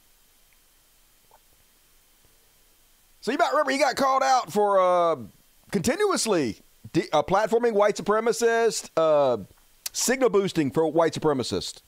So 3.23 3.31
you 3.31 3.39
might 3.39 3.51
remember 3.53 3.71
he 3.71 3.79
got 3.79 3.95
called 3.95 4.25
out 4.25 4.53
for 4.53 4.81
uh, 4.81 5.17
continuously 5.71 6.57
de- 6.93 7.09
uh, 7.13 7.23
platforming 7.23 7.73
white 7.73 7.97
supremacists, 7.97 8.91
uh, 8.97 9.39
signal 9.93 10.29
boosting 10.29 10.73
for 10.73 10.87
white 10.89 11.15
supremacists, 11.15 11.83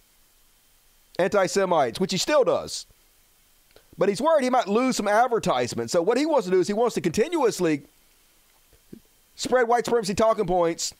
anti-Semites, 1.18 1.98
which 1.98 2.12
he 2.12 2.18
still 2.18 2.44
does. 2.44 2.86
but 3.96 4.08
he's 4.08 4.20
worried 4.20 4.44
he 4.44 4.50
might 4.50 4.68
lose 4.68 4.96
some 4.96 5.08
advertisement. 5.08 5.90
So 5.90 6.02
what 6.02 6.18
he 6.18 6.26
wants 6.26 6.46
to 6.46 6.50
do 6.50 6.60
is 6.60 6.66
he 6.66 6.72
wants 6.72 6.94
to 6.94 7.00
continuously 7.00 7.82
spread 9.36 9.68
white 9.68 9.84
supremacy 9.84 10.14
talking 10.14 10.46
points, 10.46 10.94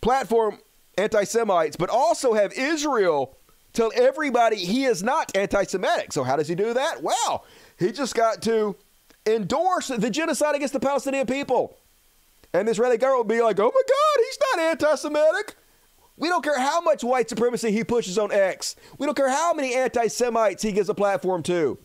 platform 0.00 0.58
anti-Semites, 0.98 1.76
but 1.76 1.90
also 1.90 2.34
have 2.34 2.52
Israel 2.52 3.36
tell 3.72 3.92
everybody 3.94 4.56
he 4.56 4.84
is 4.84 5.02
not 5.02 5.34
anti-Semitic. 5.36 6.12
So 6.12 6.24
how 6.24 6.36
does 6.36 6.48
he 6.48 6.54
do 6.54 6.74
that? 6.74 7.02
Well, 7.02 7.44
he 7.78 7.92
just 7.92 8.14
got 8.14 8.42
to 8.42 8.76
endorse 9.26 9.88
the 9.88 10.10
genocide 10.10 10.54
against 10.54 10.72
the 10.72 10.80
Palestinian 10.80 11.26
people. 11.26 11.76
And 12.52 12.66
the 12.66 12.72
Israeli 12.72 12.96
government 12.96 13.28
will 13.28 13.36
be 13.36 13.42
like, 13.42 13.60
oh 13.60 13.72
my 13.72 13.82
God, 13.88 14.24
he's 14.24 14.38
not 14.40 14.64
anti 14.64 14.94
Semitic. 14.96 15.54
We 16.16 16.28
don't 16.28 16.44
care 16.44 16.58
how 16.58 16.80
much 16.80 17.02
white 17.02 17.28
supremacy 17.28 17.70
he 17.70 17.84
pushes 17.84 18.18
on 18.18 18.30
X. 18.32 18.76
We 18.98 19.06
don't 19.06 19.16
care 19.16 19.30
how 19.30 19.54
many 19.54 19.74
anti 19.74 20.08
Semites 20.08 20.62
he 20.62 20.72
gives 20.72 20.88
a 20.88 20.94
platform 20.94 21.42
to. 21.44 21.78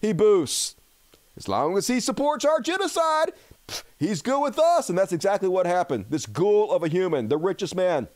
He 0.00 0.12
boosts. 0.12 0.76
As 1.36 1.48
long 1.48 1.76
as 1.76 1.86
he 1.86 2.00
supports 2.00 2.44
our 2.44 2.60
genocide, 2.60 3.32
he's 3.98 4.22
good 4.22 4.42
with 4.42 4.58
us. 4.58 4.88
And 4.88 4.98
that's 4.98 5.12
exactly 5.12 5.48
what 5.48 5.66
happened. 5.66 6.06
This 6.10 6.26
ghoul 6.26 6.72
of 6.72 6.82
a 6.82 6.88
human, 6.88 7.28
the 7.28 7.38
richest 7.38 7.74
man. 7.74 8.08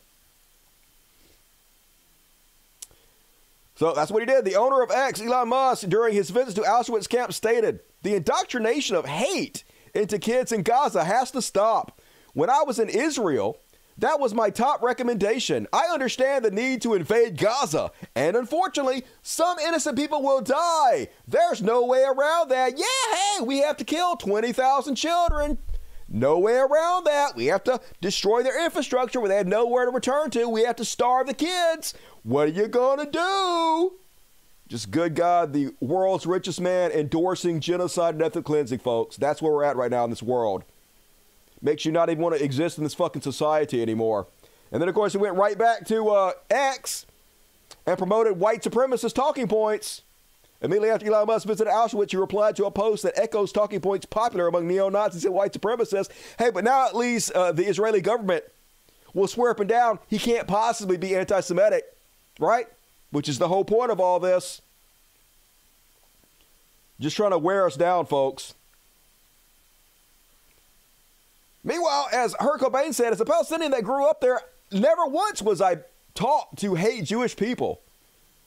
So 3.77 3.93
that's 3.93 4.11
what 4.11 4.23
he 4.23 4.27
did. 4.27 4.45
The 4.45 4.57
owner 4.57 4.83
of 4.83 4.91
X, 4.91 5.21
Elon 5.21 5.49
Musk, 5.49 5.89
during 5.89 6.15
his 6.15 6.31
visit 6.31 6.55
to 6.57 6.63
Auschwitz 6.63 7.09
camp 7.09 7.33
stated 7.33 7.81
the 8.03 8.15
indoctrination 8.15 8.97
of 8.97 9.07
hate 9.07 9.65
into 9.95 10.19
kids 10.19 10.53
in 10.53 10.63
Gaza 10.63 11.05
has 11.05 11.31
to 11.33 11.43
stop. 11.43 12.01
When 12.35 12.51
I 12.51 12.63
was 12.63 12.79
in 12.79 12.89
Israel, 12.89 13.59
that 13.99 14.19
was 14.19 14.35
my 14.35 14.51
top 14.51 14.83
recommendation. 14.83 15.67
I 15.73 15.87
understand 15.93 16.45
the 16.45 16.51
need 16.51 16.83
to 16.83 16.95
invade 16.95 17.39
Gaza, 17.39 17.93
and 18.15 18.37
unfortunately, 18.37 19.05
some 19.23 19.59
innocent 19.61 19.97
people 19.97 20.23
will 20.23 20.41
die. 20.41 21.09
There's 21.29 21.63
no 21.63 21.85
way 21.85 22.03
around 22.03 22.51
that. 22.51 22.77
Yeah, 22.77 23.17
hey, 23.17 23.45
we 23.45 23.59
have 23.59 23.77
to 23.77 23.85
kill 23.85 24.17
20,000 24.17 24.97
children. 24.97 25.59
No 26.09 26.39
way 26.39 26.57
around 26.57 27.05
that. 27.05 27.35
We 27.35 27.47
have 27.47 27.65
to 27.65 27.81
destroy 28.01 28.43
their 28.43 28.63
infrastructure 28.65 29.21
where 29.21 29.29
they 29.29 29.37
have 29.37 29.47
nowhere 29.47 29.87
to 29.87 29.91
return 29.91 30.31
to. 30.31 30.49
We 30.49 30.65
have 30.65 30.77
to 30.77 30.85
starve 30.85 31.27
the 31.27 31.35
kids. 31.35 31.95
What 32.25 32.49
are 32.49 32.53
you 32.53 32.69
going 32.69 32.99
to 32.99 33.11
do? 33.11 33.93
Just 34.67 34.91
good 34.91 35.15
God, 35.15 35.53
the 35.53 35.75
world's 35.81 36.25
richest 36.25 36.59
man 36.59 36.91
endorsing 36.91 37.61
genocide 37.61 38.15
and 38.15 38.23
ethnic 38.23 38.47
cleansing, 38.47 38.79
folks. 38.79 39.19
That's 39.19 39.43
where 39.43 39.53
we're 39.53 39.65
at 39.65 39.77
right 39.77 39.91
now 39.91 40.05
in 40.05 40.11
this 40.11 40.23
world. 40.23 40.65
Makes 41.61 41.85
you 41.85 41.93
not 41.93 42.09
even 42.09 42.23
want 42.23 42.35
to 42.35 42.43
exist 42.43 42.79
in 42.79 42.85
this 42.85 42.95
fucking 42.95 43.21
society 43.21 43.83
anymore. 43.83 44.27
And 44.73 44.81
then, 44.81 44.89
of 44.89 44.95
course, 44.95 45.13
he 45.13 45.19
went 45.19 45.37
right 45.37 45.59
back 45.59 45.87
to 45.89 46.09
uh, 46.09 46.33
X 46.51 47.05
and 47.87 47.99
promoted 47.99 48.39
white 48.39 48.63
supremacist 48.63 49.15
talking 49.15 49.47
points. 49.47 50.01
Immediately 50.63 50.91
after 50.91 51.07
Elon 51.07 51.27
Musk 51.27 51.47
visited 51.47 51.71
Auschwitz, 51.71 52.11
he 52.11 52.17
replied 52.17 52.57
to 52.57 52.65
a 52.65 52.71
post 52.71 53.03
that 53.03 53.19
echoes 53.19 53.53
talking 53.53 53.81
points 53.81 54.07
popular 54.07 54.47
among 54.47 54.67
neo 54.67 54.89
Nazis 54.89 55.27
and 55.27 55.35
white 55.35 55.53
supremacists. 55.53 56.09
Hey, 56.39 56.51
but 56.51 56.65
now 56.65 56.87
at 56.87 56.97
least 56.97 57.33
uh, 57.33 57.53
the 57.53 57.67
Israeli 57.67 58.01
government 58.01 58.45
will 59.13 59.29
swear 59.29 59.51
up 59.51 59.61
and 59.61 59.69
down 59.69 59.99
he 60.09 60.19
can't 60.19 60.49
possibly 60.49 60.97
be 60.97 61.15
anti 61.15 61.41
Semitic, 61.41 61.85
right? 62.39 62.67
Which 63.11 63.29
is 63.29 63.39
the 63.39 63.49
whole 63.49 63.65
point 63.65 63.91
of 63.91 64.01
all 64.01 64.21
this. 64.21 64.61
Just 67.01 67.17
trying 67.17 67.33
to 67.33 67.39
wear 67.39 67.67
us 67.67 67.77
down, 67.77 68.07
folks. 68.07 68.55
Meanwhile, 71.65 72.09
as 72.13 72.35
Kurt 72.35 72.61
Cobain 72.61 72.93
said, 72.93 73.13
as 73.13 73.21
a 73.21 73.25
Palestinian 73.25 73.71
that 73.73 73.85
grew 73.85 74.09
up 74.09 74.21
there, 74.21 74.41
never 74.71 75.07
once 75.07 75.41
was 75.41 75.63
I 75.63 75.79
taught 76.15 76.57
to 76.59 76.75
hate 76.75 77.05
Jewish 77.05 77.37
people. 77.37 77.81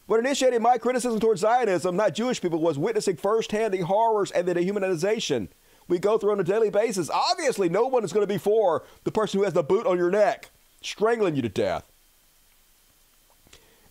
What 0.06 0.20
initiated 0.20 0.62
my 0.62 0.78
criticism 0.78 1.20
towards 1.20 1.42
Zionism, 1.42 1.98
not 1.98 2.14
Jewish 2.14 2.40
people, 2.40 2.60
was 2.60 2.78
witnessing 2.78 3.18
firsthand 3.18 3.74
the 3.74 3.82
horrors 3.82 4.32
and 4.32 4.48
the 4.48 4.54
dehumanization 4.56 5.50
we 5.88 6.00
go 6.00 6.18
through 6.18 6.32
on 6.32 6.40
a 6.40 6.44
daily 6.44 6.70
basis. 6.70 7.10
Obviously, 7.10 7.70
no 7.70 7.88
one 7.88 8.04
is 8.04 8.14
going 8.14 8.26
to 8.26 8.34
be 8.34 8.38
for 8.38 8.84
the 9.04 9.12
person 9.12 9.40
who 9.40 9.44
has 9.44 9.54
the 9.54 9.64
boot 9.64 9.86
on 9.86 9.98
your 9.98 10.12
neck, 10.12 10.50
strangling 10.82 11.36
you 11.36 11.42
to 11.42 11.50
death. 11.50 11.92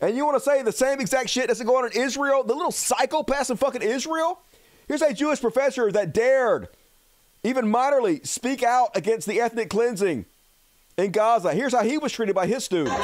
And 0.00 0.16
you 0.16 0.24
want 0.24 0.36
to 0.36 0.40
say 0.40 0.62
the 0.62 0.72
same 0.72 1.00
exact 1.00 1.30
shit 1.30 1.48
that's 1.48 1.62
going 1.62 1.84
on 1.84 1.92
in 1.92 2.02
Israel? 2.02 2.44
The 2.44 2.54
little 2.54 2.72
psychopaths 2.72 3.50
in 3.50 3.56
fucking 3.56 3.82
Israel? 3.82 4.40
Here's 4.88 5.02
a 5.02 5.12
Jewish 5.12 5.40
professor 5.40 5.90
that 5.92 6.12
dared, 6.12 6.68
even 7.42 7.66
minorly, 7.66 8.24
speak 8.26 8.62
out 8.62 8.90
against 8.94 9.26
the 9.26 9.40
ethnic 9.40 9.70
cleansing 9.70 10.26
in 10.96 11.10
Gaza. 11.10 11.52
Here's 11.54 11.72
how 11.72 11.82
he 11.82 11.98
was 11.98 12.12
treated 12.12 12.34
by 12.34 12.46
his 12.46 12.64
students 12.64 12.96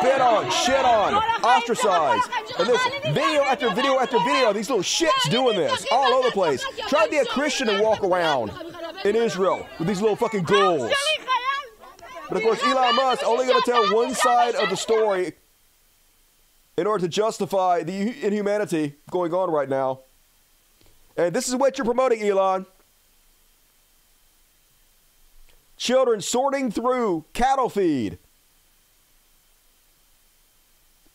spit 0.00 0.20
on, 0.20 0.50
shit 0.50 0.84
on, 0.84 1.14
ostracized. 1.44 2.30
And 2.58 2.68
this 2.68 2.80
video 3.12 3.42
after 3.42 3.70
video 3.70 3.98
after 3.98 4.18
video, 4.20 4.52
these 4.52 4.70
little 4.70 4.82
shits 4.82 5.30
doing 5.30 5.56
this 5.56 5.86
all 5.90 6.12
over 6.12 6.28
the 6.28 6.32
place. 6.32 6.64
Try 6.88 7.04
to 7.04 7.10
be 7.10 7.18
a 7.18 7.24
Christian 7.24 7.68
and 7.68 7.82
walk 7.82 8.02
around 8.02 8.52
in 9.04 9.16
Israel 9.16 9.66
with 9.78 9.88
these 9.88 10.00
little 10.00 10.16
fucking 10.16 10.44
ghouls. 10.44 10.92
But 12.30 12.36
of 12.36 12.42
course, 12.44 12.62
Elon 12.62 12.94
Musk 12.94 13.26
only 13.26 13.46
going 13.46 13.60
to 13.60 13.70
tell 13.70 13.92
one 13.92 14.14
side 14.14 14.54
of 14.54 14.70
the 14.70 14.76
story 14.76 15.32
in 16.78 16.86
order 16.86 17.02
to 17.02 17.08
justify 17.08 17.82
the 17.82 18.24
inhumanity 18.24 18.94
going 19.10 19.34
on 19.34 19.50
right 19.50 19.68
now. 19.68 20.00
And 21.16 21.34
this 21.34 21.48
is 21.48 21.56
what 21.56 21.76
you're 21.76 21.84
promoting, 21.84 22.22
Elon. 22.22 22.66
Children 25.76 26.20
sorting 26.20 26.70
through 26.70 27.24
cattle 27.32 27.68
feed, 27.68 28.18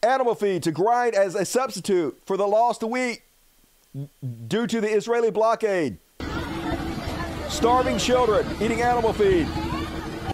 animal 0.03 0.35
feed 0.35 0.63
to 0.63 0.71
grind 0.71 1.15
as 1.15 1.33
a 1.33 1.45
substitute 1.45 2.21
for 2.25 2.35
the 2.35 2.45
lost 2.45 2.83
wheat 2.83 3.21
due 4.47 4.67
to 4.67 4.81
the 4.81 4.89
Israeli 4.89 5.31
blockade. 5.31 5.97
Starving 7.47 7.97
children 7.97 8.45
eating 8.61 8.81
animal 8.81 9.13
feed. 9.13 9.47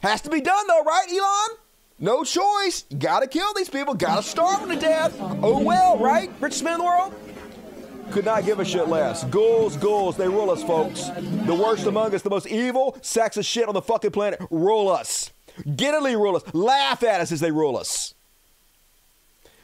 Has 0.04 0.22
to 0.22 0.30
be 0.30 0.42
done 0.42 0.68
though, 0.68 0.84
right, 0.84 1.08
Elon? 1.10 1.58
No 2.00 2.24
choice. 2.24 2.86
Gotta 2.98 3.28
kill 3.28 3.54
these 3.54 3.70
people. 3.70 3.94
Gotta 3.94 4.24
starve 4.24 4.62
them 4.62 4.70
to 4.70 4.76
death. 4.76 5.16
Oh 5.20 5.62
well, 5.64 5.98
right? 5.98 6.32
Richest 6.40 6.64
man 6.64 6.74
in 6.74 6.80
the 6.80 6.86
world? 6.86 7.14
Could 8.12 8.26
not 8.26 8.44
give 8.44 8.60
a 8.60 8.66
shit 8.66 8.90
less. 8.90 9.24
Ghouls, 9.26 9.78
ghouls, 9.78 10.18
they 10.18 10.28
rule 10.28 10.50
us, 10.50 10.64
folks. 10.64 11.10
The 11.46 11.56
worst 11.56 11.86
among 11.86 12.14
us, 12.14 12.22
the 12.22 12.30
most 12.30 12.48
evil, 12.48 12.98
sexist 13.02 13.46
shit 13.46 13.68
on 13.68 13.74
the 13.74 13.82
fucking 13.82 14.12
planet, 14.12 14.42
rule 14.50 14.90
us. 14.90 15.32
Giddily 15.76 16.16
rule 16.16 16.36
us. 16.36 16.44
Laugh 16.54 17.04
at 17.04 17.22
us 17.22 17.32
as 17.32 17.40
they 17.40 17.52
rule 17.52 17.78
us. 17.78 18.14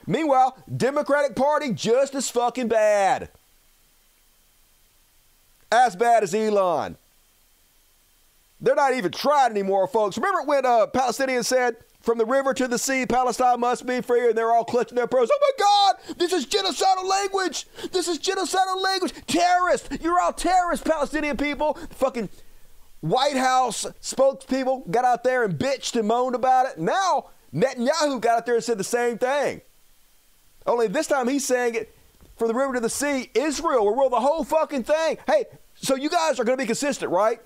Meanwhile, 0.06 0.58
Democratic 0.76 1.36
Party 1.36 1.74
just 1.74 2.16
as 2.16 2.30
fucking 2.30 2.70
bad. 2.70 3.30
As 5.70 5.98
bad 5.98 6.24
as 6.24 6.34
Elon. 6.34 6.96
They're 8.60 8.76
not 8.76 8.94
even 8.94 9.12
trying 9.12 9.52
anymore, 9.52 9.88
folks. 9.88 10.18
Remember 10.18 10.44
when 10.44 10.66
uh, 10.66 10.88
Palestinians 10.88 11.46
said, 11.46 11.78
from 12.02 12.18
the 12.18 12.26
river 12.26 12.54
to 12.54 12.68
the 12.68 12.78
sea, 12.78 13.06
Palestine 13.06 13.60
must 13.60 13.86
be 13.86 14.02
free, 14.02 14.30
and 14.30 14.38
they're 14.38 14.52
all 14.52 14.64
clutching 14.64 14.96
their 14.96 15.08
pearls. 15.08 15.30
Oh 15.32 15.40
my 15.42 15.52
God, 15.60 16.18
this 16.18 16.32
is 16.32 16.46
genocidal 16.46 17.04
language. 17.04 17.68
This 17.92 18.08
is 18.08 18.18
genocidal 18.18 18.82
language. 18.82 19.14
Terrorists. 19.28 19.90
You're 20.02 20.20
all 20.20 20.32
terrorists, 20.32 20.88
Palestinian 20.88 21.36
people. 21.36 21.74
Fucking 21.92 22.30
White 23.02 23.36
House 23.36 23.86
spokespeople 24.02 24.90
got 24.90 25.06
out 25.06 25.24
there 25.24 25.44
and 25.44 25.60
bitched 25.60 26.00
and 26.00 26.08
moaned 26.08 26.36
about 26.36 26.66
it. 26.68 26.78
Now, 26.78 27.32
Netanyahu 27.54 28.22
got 28.22 28.38
out 28.38 28.46
there 28.46 28.56
and 28.56 28.64
said 28.64 28.78
the 28.78 28.84
same 28.86 29.18
thing. 29.18 29.62
Only 30.66 30.88
this 30.88 31.08
time 31.08 31.28
he's 31.28 31.46
saying 31.46 31.76
it 31.76 31.94
from 32.38 32.48
the 32.48 32.54
river 32.54 32.74
to 32.74 32.80
the 32.80 32.90
sea, 32.90 33.30
Israel 33.34 33.86
will 33.86 33.96
rule 33.96 34.10
the 34.10 34.20
whole 34.20 34.44
fucking 34.44 34.84
thing. 34.84 35.18
Hey, 35.28 35.46
so 35.76 35.96
you 35.96 36.10
guys 36.10 36.40
are 36.40 36.44
going 36.44 36.58
to 36.58 36.62
be 36.62 36.68
consistent, 36.68 37.12
right? 37.12 37.40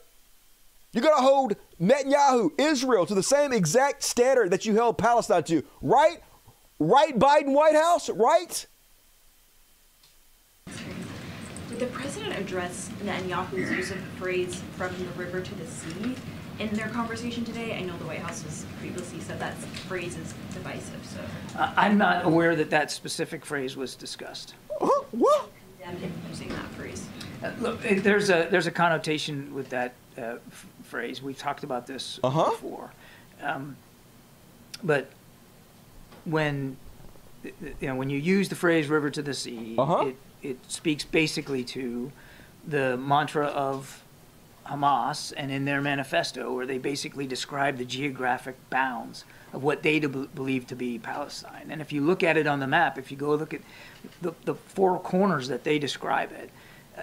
You're 0.94 1.04
going 1.04 1.16
to 1.16 1.22
hold 1.22 1.56
Netanyahu, 1.80 2.52
Israel, 2.60 3.06
to 3.06 3.16
the 3.16 3.24
same 3.24 3.54
exact 3.54 4.04
standard 4.04 4.52
that 4.52 4.66
you 4.66 4.76
held 4.76 4.98
Palestine 4.98 5.44
to, 5.46 5.64
right? 5.82 6.22
Right, 6.80 7.18
Biden 7.18 7.54
White 7.54 7.76
House, 7.76 8.10
right? 8.10 8.66
Did 11.70 11.80
the 11.80 11.86
president 11.88 12.38
address 12.38 12.90
Netanyahu's 13.04 13.72
use 13.72 13.92
of 13.92 13.98
the 13.98 14.20
phrase 14.20 14.62
from 14.76 14.94
the 14.98 15.06
river 15.18 15.40
to 15.40 15.56
the 15.56 15.66
sea 15.66 16.16
in 16.60 16.70
their 16.72 16.90
conversation 16.90 17.46
today? 17.46 17.78
I 17.78 17.82
know 17.84 17.98
the 17.98 18.06
White 18.06 18.20
House 18.20 18.44
has 18.44 18.66
previously 18.80 19.22
said 19.22 19.40
that 19.40 19.56
phrase 19.88 20.18
is 20.18 20.34
divisive, 20.54 21.00
so. 21.06 21.58
Uh, 21.58 21.72
I'm 21.78 21.98
not 21.98 22.26
aware 22.26 22.56
that 22.58 22.70
that 22.72 22.92
specific 22.92 23.46
phrase 23.46 23.78
was 23.78 23.96
discussed. 23.96 24.56
What? 25.12 25.50
Condemned 25.82 26.12
using 26.30 26.50
that 26.50 26.68
phrase. 26.72 27.08
Uh, 27.44 27.52
look, 27.60 27.84
eh, 27.86 28.00
there's 28.00 28.30
a 28.30 28.48
there's 28.52 28.68
a 28.68 28.72
connotation 28.72 29.54
with 29.54 29.70
that 29.70 29.94
uh, 30.18 30.36
f- 30.48 30.68
phrase. 30.92 31.22
We've 31.24 31.38
talked 31.48 31.64
about 31.64 31.88
this 31.88 32.20
Uh-huh. 32.24 32.52
before, 32.52 32.92
um, 33.42 33.76
but 34.84 35.04
when 36.26 36.78
you 37.44 37.88
know 37.88 37.96
when 37.96 38.10
you 38.10 38.20
use 38.20 38.50
the 38.50 38.56
phrase 38.56 38.88
"river 38.88 39.10
to 39.10 39.22
the 39.24 39.34
sea," 39.34 39.76
Uh-huh. 39.78 40.08
it 40.10 40.16
it 40.44 40.58
speaks 40.68 41.04
basically 41.06 41.64
to 41.64 42.12
the 42.68 42.98
mantra 42.98 43.48
of 43.48 44.04
Hamas 44.68 45.34
and 45.36 45.50
in 45.52 45.66
their 45.66 45.82
manifesto, 45.82 46.54
where 46.54 46.66
they 46.68 46.78
basically 46.78 47.26
describe 47.26 47.78
the 47.78 47.86
geographic 47.86 48.56
bounds 48.70 49.24
of 49.54 49.64
what 49.64 49.82
they 49.84 50.00
believe 50.00 50.68
to 50.68 50.76
be 50.76 51.00
Palestine. 51.00 51.68
And 51.72 51.82
if 51.82 51.92
you 51.92 52.02
look 52.02 52.22
at 52.24 52.38
it 52.38 52.48
on 52.48 52.60
the 52.60 52.68
map, 52.68 52.98
if 52.98 53.12
you 53.12 53.18
go 53.18 53.34
look 53.36 53.54
at 53.54 53.62
the, 54.22 54.34
the 54.46 54.56
four 54.56 55.00
corners 55.00 55.48
that 55.48 55.64
they 55.64 55.78
describe 55.80 56.32
it, 56.32 56.50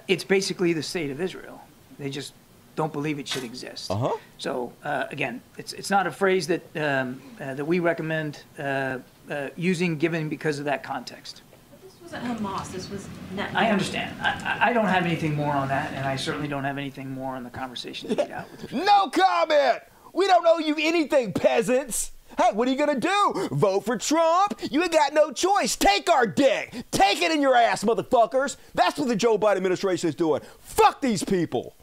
it's 0.07 0.24
basically 0.24 0.72
the 0.72 0.82
state 0.82 1.11
of 1.11 1.20
Israel. 1.20 1.61
They 1.99 2.11
just 2.11 2.32
don't 2.79 2.93
believe 2.93 3.18
it 3.18 3.26
should 3.26 3.43
exist. 3.43 3.91
Uh-huh. 3.91 4.16
So 4.39 4.72
uh, 4.85 5.07
again, 5.11 5.43
it's 5.57 5.72
it's 5.72 5.91
not 5.91 6.07
a 6.07 6.12
phrase 6.12 6.47
that 6.47 6.62
um, 6.76 7.20
uh, 7.41 7.55
that 7.55 7.64
we 7.64 7.81
recommend 7.81 8.45
uh, 8.57 8.99
uh, 9.29 9.49
using, 9.57 9.99
given 9.99 10.29
because 10.29 10.61
of 10.61 10.64
that 10.66 10.85
context. 10.85 11.43
This 11.83 11.95
wasn't 12.01 12.22
Hamas. 12.24 12.70
This 12.70 12.89
was 12.89 13.09
Netanyahu. 13.35 13.55
I 13.57 13.70
understand. 13.70 14.11
I, 14.22 14.31
I- 14.31 14.70
I 14.70 14.72
don't 14.72 14.87
have 14.87 15.05
anything 15.07 15.35
more 15.35 15.53
on 15.53 15.66
that, 15.68 15.93
and 15.93 16.07
I 16.07 16.14
certainly 16.14 16.47
don't 16.47 16.62
have 16.64 16.79
anything 16.79 17.11
more 17.11 17.35
on 17.35 17.43
the 17.43 17.51
conversation 17.51 18.09
to 18.11 18.14
get 18.14 18.31
out 18.31 18.49
with. 18.53 18.72
No 18.72 19.11
comment. 19.11 19.83
We 20.12 20.26
don't 20.29 20.47
owe 20.47 20.59
you 20.61 20.76
anything, 20.79 21.33
peasants. 21.33 22.12
Hey, 22.39 22.53
what 22.53 22.68
are 22.68 22.70
you 22.70 22.79
gonna 22.79 23.01
do? 23.01 23.49
Vote 23.51 23.81
for 23.85 23.97
Trump? 23.99 24.61
You 24.70 24.83
ain't 24.85 24.93
got 24.93 25.12
no 25.12 25.33
choice. 25.33 25.74
Take 25.74 26.09
our 26.09 26.26
dick. 26.29 26.85
Take 26.93 27.20
it 27.22 27.33
in 27.33 27.43
your 27.43 27.57
ass, 27.57 27.83
motherfuckers. 27.83 28.57
That's 28.74 28.97
what 28.99 29.09
the 29.09 29.16
Joe 29.16 29.37
Biden 29.37 29.57
administration 29.57 30.09
is 30.09 30.14
doing. 30.14 30.43
Fuck 30.61 31.01
these 31.01 31.24
people. 31.24 31.74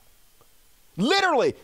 Literally. 0.97 1.55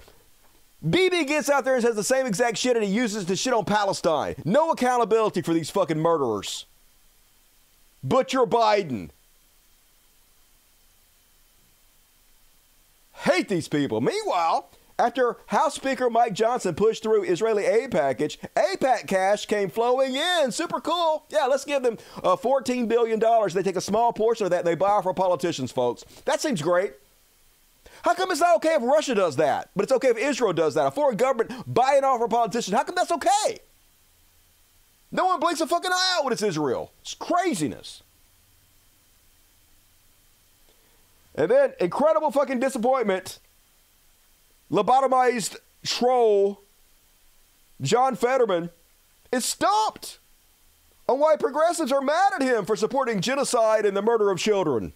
BB 0.85 1.27
gets 1.27 1.49
out 1.49 1.63
there 1.63 1.75
and 1.75 1.83
says 1.83 1.95
the 1.95 2.03
same 2.03 2.25
exact 2.25 2.57
shit 2.57 2.75
and 2.75 2.83
he 2.83 2.91
uses 2.91 3.25
to 3.25 3.35
shit 3.35 3.53
on 3.53 3.65
Palestine. 3.65 4.35
No 4.45 4.71
accountability 4.71 5.41
for 5.41 5.53
these 5.53 5.69
fucking 5.69 5.99
murderers. 5.99 6.65
Butcher 8.03 8.45
Biden. 8.45 9.09
Hate 13.13 13.47
these 13.47 13.67
people. 13.67 14.01
Meanwhile, 14.01 14.71
after 14.97 15.37
House 15.47 15.75
Speaker 15.75 16.09
Mike 16.09 16.33
Johnson 16.33 16.73
pushed 16.73 17.03
through 17.03 17.23
Israeli 17.23 17.65
aid 17.65 17.91
package, 17.91 18.39
AIPAC 18.55 19.07
cash 19.07 19.45
came 19.45 19.69
flowing 19.69 20.15
in. 20.15 20.51
Super 20.51 20.79
cool. 20.79 21.25
Yeah, 21.29 21.45
let's 21.45 21.65
give 21.65 21.83
them 21.83 21.99
uh, 22.23 22.35
$14 22.35 22.87
billion. 22.87 23.19
They 23.19 23.63
take 23.63 23.75
a 23.75 23.81
small 23.81 24.11
portion 24.13 24.45
of 24.45 24.49
that 24.49 24.59
and 24.59 24.67
they 24.67 24.75
buy 24.75 25.01
for 25.03 25.13
politicians, 25.13 25.71
folks. 25.71 26.03
That 26.25 26.41
seems 26.41 26.63
great. 26.63 26.93
How 28.03 28.13
come 28.13 28.31
it's 28.31 28.39
not 28.39 28.55
okay 28.57 28.75
if 28.75 28.81
Russia 28.81 29.15
does 29.15 29.35
that, 29.35 29.69
but 29.75 29.83
it's 29.83 29.91
okay 29.91 30.09
if 30.09 30.17
Israel 30.17 30.53
does 30.53 30.73
that? 30.73 30.87
A 30.87 30.91
foreign 30.91 31.17
government 31.17 31.51
buying 31.71 32.03
off 32.03 32.21
a 32.21 32.27
politician. 32.27 32.73
How 32.73 32.83
come 32.83 32.95
that's 32.95 33.11
okay? 33.11 33.59
No 35.11 35.25
one 35.25 35.39
blinks 35.39 35.61
a 35.61 35.67
fucking 35.67 35.91
eye 35.91 36.15
out 36.17 36.23
when 36.23 36.33
it's 36.33 36.41
Israel. 36.41 36.91
It's 37.01 37.13
craziness. 37.13 38.01
And 41.35 41.49
then 41.51 41.73
incredible 41.79 42.31
fucking 42.31 42.59
disappointment. 42.59 43.39
Lobotomized 44.71 45.57
troll 45.83 46.61
John 47.81 48.15
Fetterman 48.15 48.69
is 49.31 49.45
stumped 49.45 50.19
on 51.09 51.19
why 51.19 51.35
progressives 51.35 51.91
are 51.91 52.01
mad 52.01 52.33
at 52.35 52.41
him 52.41 52.65
for 52.65 52.75
supporting 52.75 53.21
genocide 53.21 53.85
and 53.85 53.97
the 53.97 54.01
murder 54.01 54.29
of 54.29 54.39
children. 54.39 54.93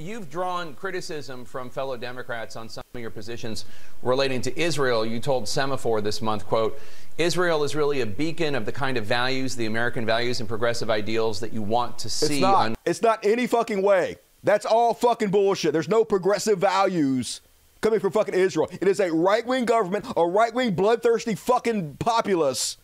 You've 0.00 0.30
drawn 0.30 0.74
criticism 0.74 1.44
from 1.44 1.70
fellow 1.70 1.96
Democrats 1.96 2.54
on 2.54 2.68
some 2.68 2.84
of 2.94 3.00
your 3.00 3.10
positions 3.10 3.64
relating 4.00 4.40
to 4.42 4.56
Israel. 4.56 5.04
You 5.04 5.18
told 5.18 5.44
Semafor 5.44 6.00
this 6.04 6.22
month, 6.22 6.46
quote, 6.46 6.78
Israel 7.18 7.64
is 7.64 7.74
really 7.74 8.00
a 8.02 8.06
beacon 8.06 8.54
of 8.54 8.64
the 8.64 8.70
kind 8.70 8.96
of 8.96 9.04
values, 9.04 9.56
the 9.56 9.66
American 9.66 10.06
values 10.06 10.38
and 10.38 10.48
progressive 10.48 10.88
ideals 10.88 11.40
that 11.40 11.52
you 11.52 11.62
want 11.62 11.98
to 11.98 12.08
see 12.08 12.34
It's 12.34 12.40
not. 12.40 12.54
on 12.54 12.76
It's 12.86 13.02
not 13.02 13.26
any 13.26 13.48
fucking 13.48 13.82
way. 13.82 14.18
That's 14.44 14.64
all 14.64 14.94
fucking 14.94 15.30
bullshit. 15.30 15.72
There's 15.72 15.88
no 15.88 16.04
progressive 16.04 16.60
values 16.60 17.40
coming 17.80 17.98
from 17.98 18.12
fucking 18.12 18.34
Israel. 18.34 18.70
It 18.80 18.86
is 18.86 19.00
a 19.00 19.12
right 19.12 19.44
wing 19.44 19.64
government, 19.64 20.06
a 20.16 20.24
right 20.24 20.54
wing 20.54 20.74
bloodthirsty 20.76 21.34
fucking 21.34 21.96
populace. 21.96 22.76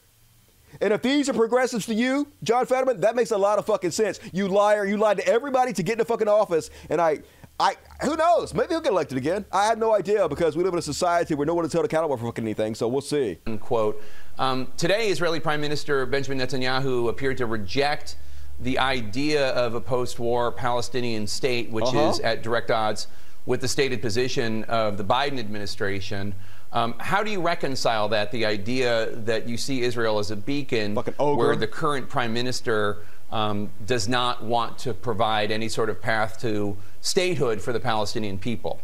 And 0.80 0.92
if 0.92 1.02
these 1.02 1.28
are 1.28 1.32
progressives 1.32 1.86
to 1.86 1.94
you, 1.94 2.28
John 2.42 2.66
Fetterman, 2.66 3.00
that 3.00 3.16
makes 3.16 3.30
a 3.30 3.38
lot 3.38 3.58
of 3.58 3.66
fucking 3.66 3.90
sense. 3.92 4.20
You 4.32 4.48
liar, 4.48 4.84
you 4.86 4.96
lied 4.96 5.18
to 5.18 5.26
everybody 5.28 5.72
to 5.72 5.82
get 5.82 5.92
into 5.94 6.04
fucking 6.04 6.28
office. 6.28 6.70
And 6.90 7.00
I, 7.00 7.20
I, 7.60 7.74
who 8.02 8.16
knows? 8.16 8.52
Maybe 8.52 8.68
he'll 8.70 8.80
get 8.80 8.92
elected 8.92 9.16
again. 9.18 9.44
I 9.52 9.66
have 9.66 9.78
no 9.78 9.94
idea 9.94 10.28
because 10.28 10.56
we 10.56 10.64
live 10.64 10.72
in 10.72 10.78
a 10.78 10.82
society 10.82 11.34
where 11.34 11.46
no 11.46 11.54
one 11.54 11.64
is 11.64 11.72
held 11.72 11.84
accountable 11.84 12.16
for 12.16 12.26
fucking 12.26 12.44
anything. 12.44 12.74
So 12.74 12.88
we'll 12.88 13.00
see. 13.00 13.38
Unquote. 13.46 14.02
Um, 14.38 14.68
today, 14.76 15.08
Israeli 15.08 15.38
Prime 15.40 15.60
Minister 15.60 16.04
Benjamin 16.06 16.38
Netanyahu 16.44 17.08
appeared 17.08 17.38
to 17.38 17.46
reject 17.46 18.16
the 18.60 18.78
idea 18.78 19.50
of 19.50 19.74
a 19.74 19.80
post-war 19.80 20.52
Palestinian 20.52 21.26
state, 21.26 21.70
which 21.70 21.84
Uh-huh. 21.86 22.10
is 22.10 22.20
at 22.20 22.42
direct 22.42 22.70
odds 22.70 23.06
with 23.46 23.60
the 23.60 23.68
stated 23.68 24.00
position 24.00 24.64
of 24.64 24.96
the 24.96 25.04
Biden 25.04 25.38
administration. 25.38 26.34
Um, 26.74 26.96
how 26.98 27.22
do 27.22 27.30
you 27.30 27.40
reconcile 27.40 28.08
that, 28.08 28.32
the 28.32 28.44
idea 28.44 29.14
that 29.14 29.48
you 29.48 29.56
see 29.56 29.82
Israel 29.82 30.18
as 30.18 30.32
a 30.32 30.36
beacon 30.36 30.96
where 30.96 31.54
the 31.54 31.68
current 31.68 32.08
prime 32.08 32.34
minister 32.34 32.98
um, 33.30 33.70
does 33.86 34.08
not 34.08 34.42
want 34.42 34.76
to 34.78 34.92
provide 34.92 35.52
any 35.52 35.68
sort 35.68 35.88
of 35.88 36.02
path 36.02 36.40
to 36.40 36.76
statehood 37.00 37.62
for 37.62 37.72
the 37.72 37.78
Palestinian 37.78 38.38
people? 38.38 38.80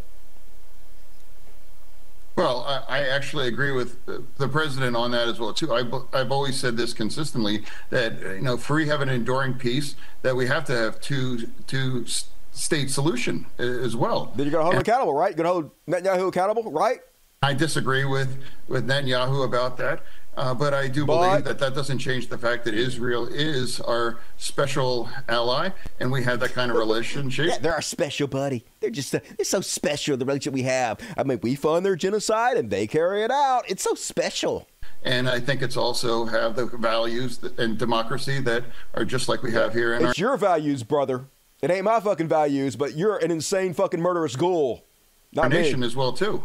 Well, 2.37 2.65
I, 2.89 3.01
I 3.01 3.09
actually 3.09 3.49
agree 3.49 3.73
with 3.73 4.07
the- 4.07 4.23
the 4.39 4.49
president 4.49 4.97
on 4.97 5.11
that 5.11 5.27
as 5.27 5.41
well 5.41 5.53
too. 5.53 5.75
I've, 5.75 5.93
I've 6.15 6.31
always 6.31 6.59
said 6.59 6.77
this 6.77 6.95
consistently 6.95 7.65
that 7.91 8.13
uh, 8.25 8.31
you 8.35 8.41
know, 8.41 8.55
if 8.55 8.71
we 8.71 8.87
have 8.87 9.01
an 9.01 9.09
enduring 9.09 9.55
peace, 9.55 9.97
that 10.23 10.35
we 10.37 10.47
have 10.47 10.65
to 10.67 10.73
have 10.77 11.01
two 11.01 11.49
two 11.67 12.07
state 12.53 12.91
solution 12.91 13.47
uh, 13.59 13.63
as 13.65 13.95
well. 13.97 14.33
Then 14.37 14.47
you're 14.47 14.53
gonna 14.53 14.65
hold 14.65 14.77
And 14.77 14.83
accountable, 14.89 15.13
right? 15.15 15.37
You're 15.37 15.45
gonna 15.45 15.53
hold 15.53 15.71
Netanyahu 15.89 16.29
accountable, 16.29 16.71
right? 16.71 17.01
I 17.43 17.55
disagree 17.55 18.05
with 18.05 18.37
with 18.69 18.87
Netanyahu 18.87 19.47
about 19.47 19.79
that, 19.79 20.03
uh, 20.37 20.53
but 20.53 20.75
I 20.75 20.89
do 20.89 21.07
believe 21.07 21.43
that 21.45 21.59
that 21.61 21.75
doesn't 21.75 21.97
change 21.97 22.29
the 22.29 22.37
fact 22.37 22.67
that 22.67 22.75
Israel 22.75 23.27
is 23.29 23.81
our 23.81 24.19
special 24.37 25.09
ally, 25.27 25.71
and 26.01 26.13
we 26.13 26.23
have 26.23 26.39
that 26.41 26.53
kind 26.53 26.71
of 26.71 26.77
relationship. 26.77 27.47
Yeah, 27.47 27.57
they're 27.57 27.73
our 27.73 27.81
special 27.81 28.29
buddy. 28.29 28.67
They're 28.81 28.91
just 28.91 29.15
uh, 29.15 29.21
they're 29.39 29.47
so 29.47 29.63
special 29.63 30.19
the 30.19 30.27
relationship 30.27 30.53
we 30.53 30.65
have. 30.65 31.01
I 31.17 31.23
mean, 31.23 31.41
we 31.43 31.55
fund 31.55 31.87
their 31.87 31.97
genocide 31.97 32.59
and 32.59 32.69
they 32.69 32.87
carry 32.87 33.23
it 33.23 33.31
out. 33.31 33.65
It's 33.71 33.83
so 33.83 33.95
special. 33.95 34.69
And 35.03 35.27
I 35.27 35.41
think 35.41 35.63
it's 35.63 35.79
also 35.79 36.27
have 36.27 36.57
the 36.57 36.67
values 36.67 37.41
and 37.57 37.79
democracy 37.79 38.39
that 38.43 38.65
are 38.93 39.07
just 39.07 39.31
like 39.31 39.43
we 39.43 39.53
have 39.53 39.73
here 39.73 39.95
in 39.95 40.05
our 40.05 40.11
It's 40.11 40.21
your 40.21 40.37
values, 40.37 40.83
brother. 40.83 41.25
It 41.63 41.71
ain't 41.71 41.85
my 41.85 42.01
fucking 42.01 42.29
values, 42.29 42.77
but 42.77 42.99
you're 42.99 43.17
an 43.17 43.31
insane 43.31 43.73
fucking 43.73 44.03
murderous 44.03 44.37
ghoul. 44.37 44.85
Not 45.33 45.45
our 45.45 45.49
me. 45.49 45.57
nation 45.57 45.83
as 45.83 45.97
well 45.97 46.13
too. 46.13 46.45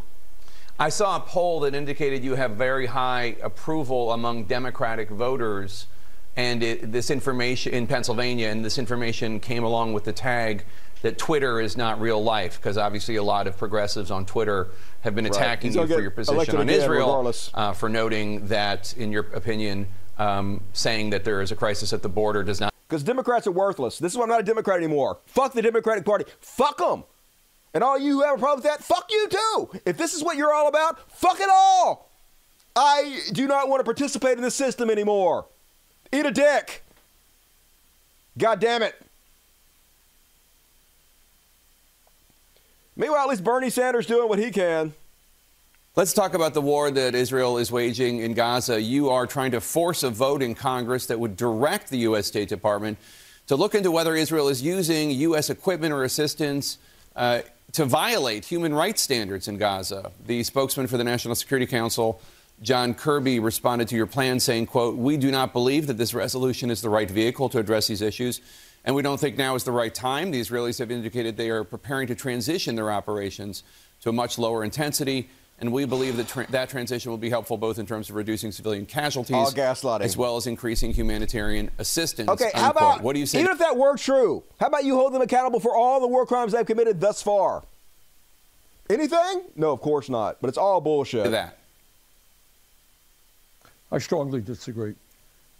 I 0.78 0.90
saw 0.90 1.16
a 1.16 1.20
poll 1.22 1.62
that 1.62 1.74
indicated 1.74 2.24
you 2.24 2.36
have 2.36 2.52
very 2.52 2.86
high 2.86 3.38
approval 3.42 4.12
among 4.12 4.44
Democratic 4.44 5.10
voters, 5.10 5.88
and 6.36 6.62
it, 6.62 6.92
this 6.92 7.10
information 7.10 7.74
in 7.74 7.88
Pennsylvania, 7.88 8.50
and 8.50 8.66
this 8.66 8.78
information 8.78 9.40
came 9.40 9.64
along 9.64 9.94
with 9.94 10.04
the 10.04 10.12
tag 10.12 10.66
that 11.02 11.18
Twitter 11.18 11.62
is 11.62 11.78
not 11.78 12.02
real 12.02 12.22
life, 12.22 12.60
because 12.60 12.78
obviously 12.78 13.16
a 13.16 13.24
lot 13.24 13.48
of 13.48 13.58
progressives 13.58 14.12
on 14.12 14.26
Twitter 14.26 14.68
have 15.02 15.16
been 15.16 15.26
attacking 15.26 15.72
He's 15.72 15.78
you 15.78 15.88
for 15.88 16.02
your 16.02 16.12
position 16.12 16.58
on 16.58 16.70
Israel, 16.70 17.32
uh, 17.54 17.72
for 17.72 17.88
noting 17.88 18.47
that, 18.47 18.93
in 18.97 19.14
your 19.14 19.28
opinion, 19.34 19.88
um, 20.18 20.62
saying 20.74 21.12
that 21.12 21.24
there 21.24 21.42
is 21.42 21.54
a 21.54 21.56
crisis 21.56 21.93
at 21.93 22.02
the 22.02 22.10
border 22.10 22.43
does 22.43 22.60
not. 22.60 22.74
Because 22.89 23.04
Democrats 23.04 23.47
are 23.47 23.52
worthless. 23.52 23.97
This 23.97 24.12
is 24.12 24.18
why 24.18 24.24
I'm 24.24 24.30
not 24.30 24.42
a 24.42 24.43
Democrat 24.43 24.78
anymore. 24.78 25.20
Fuck 25.26 25.54
the 25.54 25.62
Democratic 25.62 26.04
Party. 26.04 26.26
Fuck 26.42 26.80
them. 26.80 27.06
And 27.76 27.84
all 27.84 28.00
you 28.00 28.14
who 28.14 28.24
have 28.24 28.38
a 28.38 28.39
problem 28.39 28.64
with 28.64 28.72
that, 28.72 28.82
fuck 28.82 29.12
you 29.12 29.28
too. 29.28 29.80
If 29.86 29.97
this 29.97 30.14
is 30.14 30.24
what 30.24 30.38
you're 30.38 30.54
all 30.54 30.70
about, 30.70 31.12
fuck 31.12 31.42
it 31.42 31.50
all. 31.52 32.10
I 32.74 33.20
do 33.34 33.47
not 33.47 33.68
want 33.68 33.82
to 33.82 33.84
participate 33.84 34.38
in 34.38 34.42
this 34.42 34.56
system 34.56 34.89
anymore. 34.89 35.46
Eat 36.14 36.26
a 36.26 36.32
dick. 36.32 36.84
God 38.38 38.62
damn 38.62 38.82
it. 38.82 38.96
Meanwhile, 42.96 43.24
at 43.24 43.30
least 43.30 43.43
Bernie 43.43 43.70
Sanders 43.70 44.06
doing 44.06 44.30
what 44.30 44.39
he 44.39 44.52
can. 44.52 44.93
Let's 45.97 46.14
talk 46.14 46.34
about 46.34 46.54
the 46.54 46.62
war 46.62 46.89
that 46.89 47.14
Israel 47.14 47.58
is 47.58 47.74
waging 47.74 48.20
in 48.20 48.34
Gaza. 48.34 48.82
You 48.82 49.10
are 49.10 49.28
trying 49.28 49.52
to 49.52 49.60
force 49.60 50.04
a 50.04 50.10
vote 50.10 50.42
in 50.42 50.56
Congress 50.56 51.08
that 51.08 51.20
would 51.20 51.36
direct 51.36 51.89
the 51.89 51.97
U.S. 52.00 52.26
State 52.26 52.47
Department 52.47 52.97
to 53.47 53.58
look 53.58 53.76
into 53.76 53.92
whether 53.92 54.16
Israel 54.16 54.47
is 54.47 54.62
using 54.62 55.12
U.S. 55.12 55.50
equipment 55.50 55.93
or 55.93 56.06
assistance 56.06 56.78
uh, 57.16 57.42
to 57.74 57.86
violate 57.86 58.46
human 58.46 58.74
rights 58.74 59.01
standards 59.01 59.47
in 59.47 59.58
Gaza. 59.58 60.12
The 60.25 60.43
spokesman 60.43 60.87
for 60.87 60.97
the 60.97 61.04
National 61.04 61.36
Security 61.36 61.66
Council, 61.66 62.21
John 62.62 62.93
Kirby, 62.93 63.39
responded 63.39 63.87
to 63.89 63.96
your 63.96 64.05
plan 64.05 64.39
saying, 64.39 64.67
quote, 64.67 64.96
we 64.96 65.17
do 65.17 65.32
not 65.32 65.51
believe 65.51 65.87
that 65.87 65.97
this 65.97 66.13
resolution 66.13 66.71
is 66.71 66.82
the 66.82 66.89
right 66.89 67.09
vehicle 67.09 67.50
to 67.50 67.59
address 67.59 67.87
these 67.87 68.01
issues, 68.01 68.39
and 68.86 68.96
we 68.96 69.01
don't 69.01 69.20
think 69.20 69.37
now 69.37 69.55
is 69.55 69.63
the 69.63 69.71
right 69.71 69.93
time. 69.93 70.32
The 70.32 70.39
Israelis 70.39 70.79
have 70.79 70.92
indicated 70.92 71.36
they 71.36 71.50
are 71.50 71.63
preparing 71.63 72.08
to 72.08 72.16
transition 72.16 72.75
their 72.75 72.92
operations 72.92 73.63
to 74.01 74.09
a 74.09 74.13
much 74.13 74.37
lower 74.37 74.63
intensity, 74.63 75.29
and 75.60 75.72
we 75.72 75.86
believe 75.86 76.18
that 76.18 76.28
tra- 76.28 76.48
that 76.52 76.70
transition 76.70 77.12
will 77.12 77.18
be 77.18 77.30
helpful 77.30 77.58
both 77.58 77.80
in 77.80 77.86
terms 77.86 78.10
of 78.10 78.16
reducing 78.16 78.52
civilian 78.52 78.86
casualties 78.86 79.36
All 79.36 79.52
gaslighting. 79.52 80.02
as 80.02 80.18
well 80.18 80.38
as 80.38 80.48
increasing 80.48 80.94
humanitarian 80.94 81.72
assistance. 81.78 82.30
Okay, 82.30 82.52
how 82.54 82.72
about 82.72 83.02
what 83.02 83.14
do 83.14 83.20
you 83.20 83.26
say? 83.26 83.40
Even 83.40 83.52
if 83.52 83.60
that 83.60 83.78
were 83.78 83.96
true, 83.98 84.44
how 84.60 84.68
about 84.68 84.84
you 84.84 84.96
hold 84.96 85.14
them 85.14 85.22
accountable 85.22 85.60
for 85.60 85.76
all 85.76 86.00
the 86.00 86.08
war 86.08 86.26
crimes 86.26 86.52
they've 86.52 86.66
committed 86.66 87.00
thus 87.00 87.22
far? 87.22 87.64
anything? 88.90 89.44
No, 89.56 89.72
of 89.72 89.82
course 89.82 90.10
not. 90.10 90.38
But 90.42 90.50
it's 90.50 90.58
all 90.58 90.80
bullshit. 90.82 91.32
That. 91.32 91.58
I 93.92 93.98
strongly 93.98 94.42
disagree. 94.42 94.96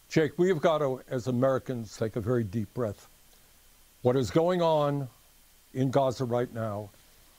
Jake, 0.10 0.38
we 0.38 0.50
have 0.50 0.62
got 0.62 0.80
to, 0.80 1.02
as 1.10 1.28
Americans, 1.28 1.98
take 1.98 2.16
a 2.16 2.22
very 2.22 2.44
deep 2.44 2.72
breath. 2.74 3.08
What 4.04 4.16
is 4.16 4.30
going 4.30 4.62
on 4.62 5.08
in 5.74 5.90
Gaza 5.90 6.26
right 6.26 6.54
now 6.54 6.90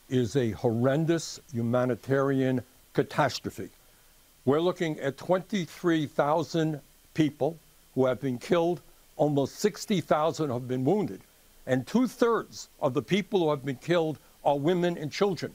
is 0.08 0.36
a 0.36 0.50
horrendous 0.52 1.40
humanitarian 1.52 2.62
catastrophe. 2.94 3.68
We're 4.44 4.60
looking 4.60 4.98
at 5.00 5.16
23,000 5.16 6.80
people 7.14 7.58
who 7.94 8.06
have 8.06 8.20
been 8.20 8.38
killed, 8.38 8.80
almost 9.16 9.56
60,000 9.56 10.50
have 10.50 10.68
been 10.68 10.84
wounded, 10.84 11.20
and 11.66 11.86
two 11.86 12.06
thirds 12.06 12.68
of 12.80 12.94
the 12.94 13.02
people 13.02 13.40
who 13.40 13.50
have 13.50 13.64
been 13.64 13.76
killed 13.76 14.18
are 14.44 14.58
women 14.58 14.96
and 14.96 15.10
children. 15.10 15.52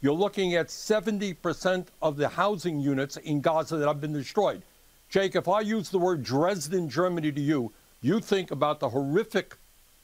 You're 0.00 0.14
looking 0.14 0.54
at 0.54 0.68
70% 0.68 1.86
of 2.00 2.16
the 2.16 2.28
housing 2.28 2.80
units 2.80 3.16
in 3.18 3.40
Gaza 3.40 3.76
that 3.76 3.88
have 3.88 4.00
been 4.00 4.12
destroyed. 4.12 4.62
Jake, 5.10 5.34
if 5.34 5.48
I 5.48 5.60
use 5.60 5.90
the 5.90 5.98
word 5.98 6.22
Dresden, 6.22 6.88
Germany 6.88 7.32
to 7.32 7.40
you, 7.40 7.72
you 8.00 8.20
think 8.20 8.50
about 8.50 8.80
the 8.80 8.88
horrific 8.88 9.56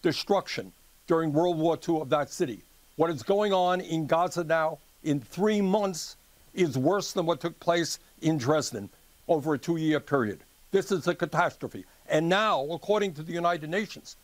destruction 0.02 0.72
during 1.06 1.32
World 1.32 1.58
War 1.58 1.78
II 1.88 2.00
of 2.00 2.10
that 2.10 2.30
city. 2.30 2.60
What 2.96 3.10
is 3.10 3.22
going 3.22 3.52
on 3.52 3.82
in 3.82 4.06
Gaza 4.06 4.42
now 4.42 4.78
in 5.04 5.20
three 5.20 5.60
months 5.60 6.16
is 6.54 6.78
worse 6.78 7.12
than 7.12 7.26
what 7.26 7.40
took 7.40 7.58
place 7.60 7.98
in 8.22 8.38
Dresden 8.38 8.88
over 9.28 9.54
a 9.54 9.58
two 9.58 9.76
year 9.76 10.00
period. 10.00 10.40
This 10.70 10.90
is 10.90 11.06
a 11.06 11.14
catastrophe. 11.14 11.84
And 12.08 12.28
now, 12.28 12.66
according 12.70 13.12
to 13.14 13.22
the 13.22 13.32
United 13.32 13.68
Nations, 13.68 14.16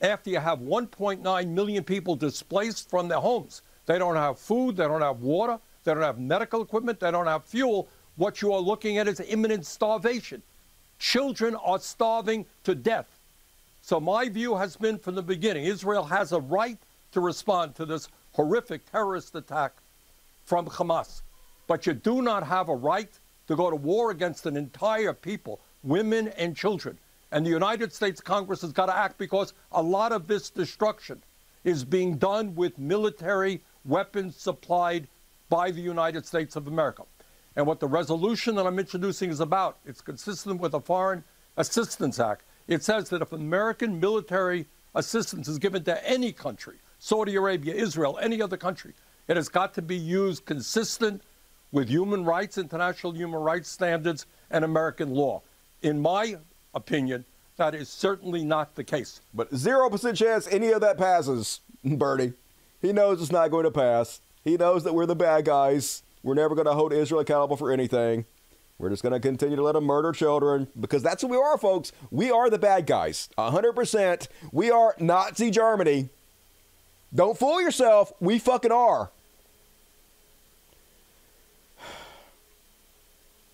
after 0.00 0.30
you 0.30 0.38
have 0.38 0.60
1.9 0.60 1.48
million 1.48 1.84
people 1.84 2.16
displaced 2.16 2.88
from 2.88 3.08
their 3.08 3.18
homes, 3.18 3.60
they 3.84 3.98
don't 3.98 4.16
have 4.16 4.38
food, 4.38 4.76
they 4.76 4.84
don't 4.84 5.02
have 5.02 5.20
water, 5.20 5.58
they 5.84 5.92
don't 5.92 6.02
have 6.02 6.18
medical 6.18 6.62
equipment, 6.62 7.00
they 7.00 7.10
don't 7.10 7.26
have 7.26 7.44
fuel. 7.44 7.86
What 8.16 8.40
you 8.40 8.52
are 8.54 8.60
looking 8.60 8.96
at 8.96 9.08
is 9.08 9.20
imminent 9.20 9.66
starvation. 9.66 10.42
Children 10.98 11.54
are 11.56 11.78
starving 11.78 12.46
to 12.64 12.74
death. 12.74 13.06
So, 13.82 14.00
my 14.00 14.28
view 14.30 14.56
has 14.56 14.76
been 14.76 14.98
from 14.98 15.16
the 15.16 15.22
beginning 15.22 15.64
Israel 15.64 16.04
has 16.04 16.32
a 16.32 16.40
right 16.40 16.78
to 17.12 17.20
respond 17.20 17.74
to 17.76 17.84
this 17.84 18.08
horrific 18.32 18.90
terrorist 18.90 19.34
attack 19.34 19.72
from 20.44 20.66
Hamas. 20.66 21.22
But 21.66 21.86
you 21.86 21.92
do 21.92 22.22
not 22.22 22.46
have 22.46 22.68
a 22.68 22.74
right 22.74 23.10
to 23.48 23.56
go 23.56 23.70
to 23.70 23.76
war 23.76 24.10
against 24.10 24.46
an 24.46 24.56
entire 24.56 25.12
people, 25.12 25.60
women 25.82 26.28
and 26.28 26.56
children. 26.56 26.98
And 27.32 27.44
the 27.46 27.50
United 27.50 27.92
States 27.92 28.20
Congress 28.20 28.62
has 28.62 28.72
got 28.72 28.86
to 28.86 28.96
act 28.96 29.18
because 29.18 29.52
a 29.72 29.82
lot 29.82 30.12
of 30.12 30.26
this 30.26 30.50
destruction 30.50 31.22
is 31.64 31.84
being 31.84 32.16
done 32.16 32.54
with 32.54 32.78
military 32.78 33.60
weapons 33.84 34.36
supplied 34.36 35.06
by 35.48 35.70
the 35.70 35.80
United 35.80 36.26
States 36.26 36.56
of 36.56 36.66
America. 36.66 37.04
And 37.56 37.66
what 37.66 37.80
the 37.80 37.88
resolution 37.88 38.54
that 38.54 38.66
I'm 38.66 38.78
introducing 38.78 39.30
is 39.30 39.40
about, 39.40 39.78
it's 39.84 40.00
consistent 40.00 40.60
with 40.60 40.72
the 40.72 40.80
Foreign 40.80 41.24
Assistance 41.56 42.18
Act. 42.18 42.42
It 42.68 42.84
says 42.84 43.08
that 43.08 43.22
if 43.22 43.32
American 43.32 43.98
military 44.00 44.66
assistance 44.94 45.48
is 45.48 45.58
given 45.58 45.84
to 45.84 46.08
any 46.08 46.32
country, 46.32 46.76
Saudi 47.00 47.34
Arabia, 47.34 47.74
Israel, 47.74 48.18
any 48.20 48.42
other 48.42 48.58
country, 48.58 48.92
it 49.26 49.36
has 49.36 49.48
got 49.48 49.72
to 49.74 49.82
be 49.82 49.96
used 49.96 50.44
consistent 50.44 51.22
with 51.72 51.88
human 51.88 52.24
rights, 52.26 52.58
international 52.58 53.12
human 53.12 53.40
rights 53.40 53.70
standards, 53.70 54.26
and 54.50 54.64
American 54.64 55.14
law. 55.14 55.40
In 55.80 56.02
my 56.02 56.36
opinion, 56.74 57.24
that 57.56 57.74
is 57.74 57.88
certainly 57.88 58.44
not 58.44 58.74
the 58.74 58.84
case. 58.84 59.22
But 59.32 59.50
0% 59.50 60.14
chance 60.14 60.46
any 60.50 60.72
of 60.72 60.82
that 60.82 60.98
passes, 60.98 61.60
Bernie. 61.84 62.34
He 62.82 62.92
knows 62.92 63.22
it's 63.22 63.32
not 63.32 63.50
going 63.50 63.64
to 63.64 63.70
pass. 63.70 64.20
He 64.44 64.58
knows 64.58 64.84
that 64.84 64.94
we're 64.94 65.06
the 65.06 65.16
bad 65.16 65.46
guys. 65.46 66.02
We're 66.22 66.34
never 66.34 66.54
going 66.54 66.66
to 66.66 66.74
hold 66.74 66.92
Israel 66.92 67.20
accountable 67.20 67.56
for 67.56 67.72
anything. 67.72 68.26
We're 68.78 68.90
just 68.90 69.02
going 69.02 69.12
to 69.12 69.20
continue 69.20 69.56
to 69.56 69.62
let 69.62 69.72
them 69.72 69.84
murder 69.84 70.12
children 70.12 70.68
because 70.78 71.02
that's 71.02 71.22
who 71.22 71.28
we 71.28 71.36
are, 71.38 71.56
folks. 71.56 71.92
We 72.10 72.30
are 72.30 72.50
the 72.50 72.58
bad 72.58 72.86
guys. 72.86 73.30
100%. 73.38 74.28
We 74.52 74.70
are 74.70 74.94
Nazi 74.98 75.50
Germany. 75.50 76.10
Don't 77.14 77.38
fool 77.38 77.60
yourself. 77.60 78.12
We 78.20 78.38
fucking 78.38 78.72
are. 78.72 79.10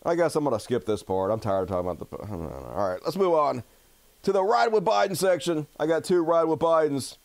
I 0.04 0.14
guess 0.14 0.36
I'm 0.36 0.44
going 0.44 0.56
to 0.56 0.62
skip 0.62 0.86
this 0.86 1.02
part. 1.02 1.32
I'm 1.32 1.40
tired 1.40 1.62
of 1.62 1.68
talking 1.68 1.90
about 1.90 1.98
the. 1.98 2.16
All 2.16 2.88
right, 2.90 3.00
let's 3.04 3.16
move 3.16 3.34
on 3.34 3.64
to 4.22 4.32
the 4.32 4.42
ride 4.42 4.72
with 4.72 4.84
Biden 4.84 5.16
section. 5.16 5.66
I 5.80 5.86
got 5.86 6.04
two 6.04 6.22
ride 6.22 6.44
with 6.44 6.60
Bidens. 6.60 7.16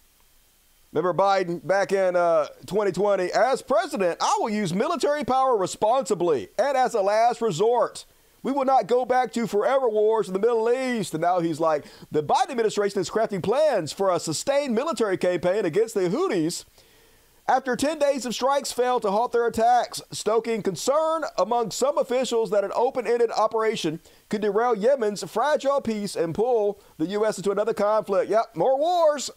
Remember 0.92 1.14
Biden 1.14 1.66
back 1.66 1.92
in 1.92 2.16
uh, 2.16 2.48
2020? 2.66 3.32
As 3.32 3.62
president, 3.62 4.18
I 4.20 4.38
will 4.40 4.50
use 4.50 4.74
military 4.74 5.24
power 5.24 5.56
responsibly 5.56 6.50
and 6.58 6.76
as 6.76 6.94
a 6.96 7.02
last 7.02 7.42
resort. 7.42 8.06
We 8.44 8.52
will 8.52 8.66
not 8.66 8.88
go 8.88 9.06
back 9.06 9.32
to 9.34 9.48
forever 9.48 9.88
wars 9.88 10.28
in 10.28 10.34
the 10.34 10.40
Middle 10.40 10.72
East. 10.72 11.14
And 11.14 11.22
now 11.22 11.40
he's 11.40 11.60
like, 11.60 11.86
the 12.12 12.24
Biden 12.24 12.52
administration 12.52 13.00
is 13.00 13.10
crafting 13.10 13.44
plans 13.44 13.92
for 13.92 14.12
a 14.12 14.20
sustained 14.20 14.74
military 14.74 15.18
campaign 15.18 15.66
against 15.66 15.94
the 15.94 16.10
Houthis 16.10 16.66
after 17.48 17.76
10 17.76 18.00
days 18.00 18.26
of 18.26 18.34
strikes 18.34 18.72
failed 18.72 19.02
to 19.02 19.12
halt 19.12 19.32
their 19.32 19.48
attacks, 19.48 20.02
stoking 20.12 20.62
concern 20.62 21.24
among 21.38 21.72
some 21.72 21.98
officials 21.98 22.50
that 22.52 22.64
an 22.64 22.72
open 22.74 23.06
ended 23.06 23.32
operation 23.32 24.00
could 24.30 24.42
derail 24.42 24.76
Yemen's 24.76 25.24
fragile 25.30 25.82
peace 25.82 26.16
and 26.16 26.36
pull 26.36 26.82
the 26.98 27.08
U.S. 27.08 27.38
into 27.38 27.52
another 27.52 27.74
conflict. 27.74 28.30
Yep, 28.30 28.56
more 28.56 28.78
wars. 28.78 29.30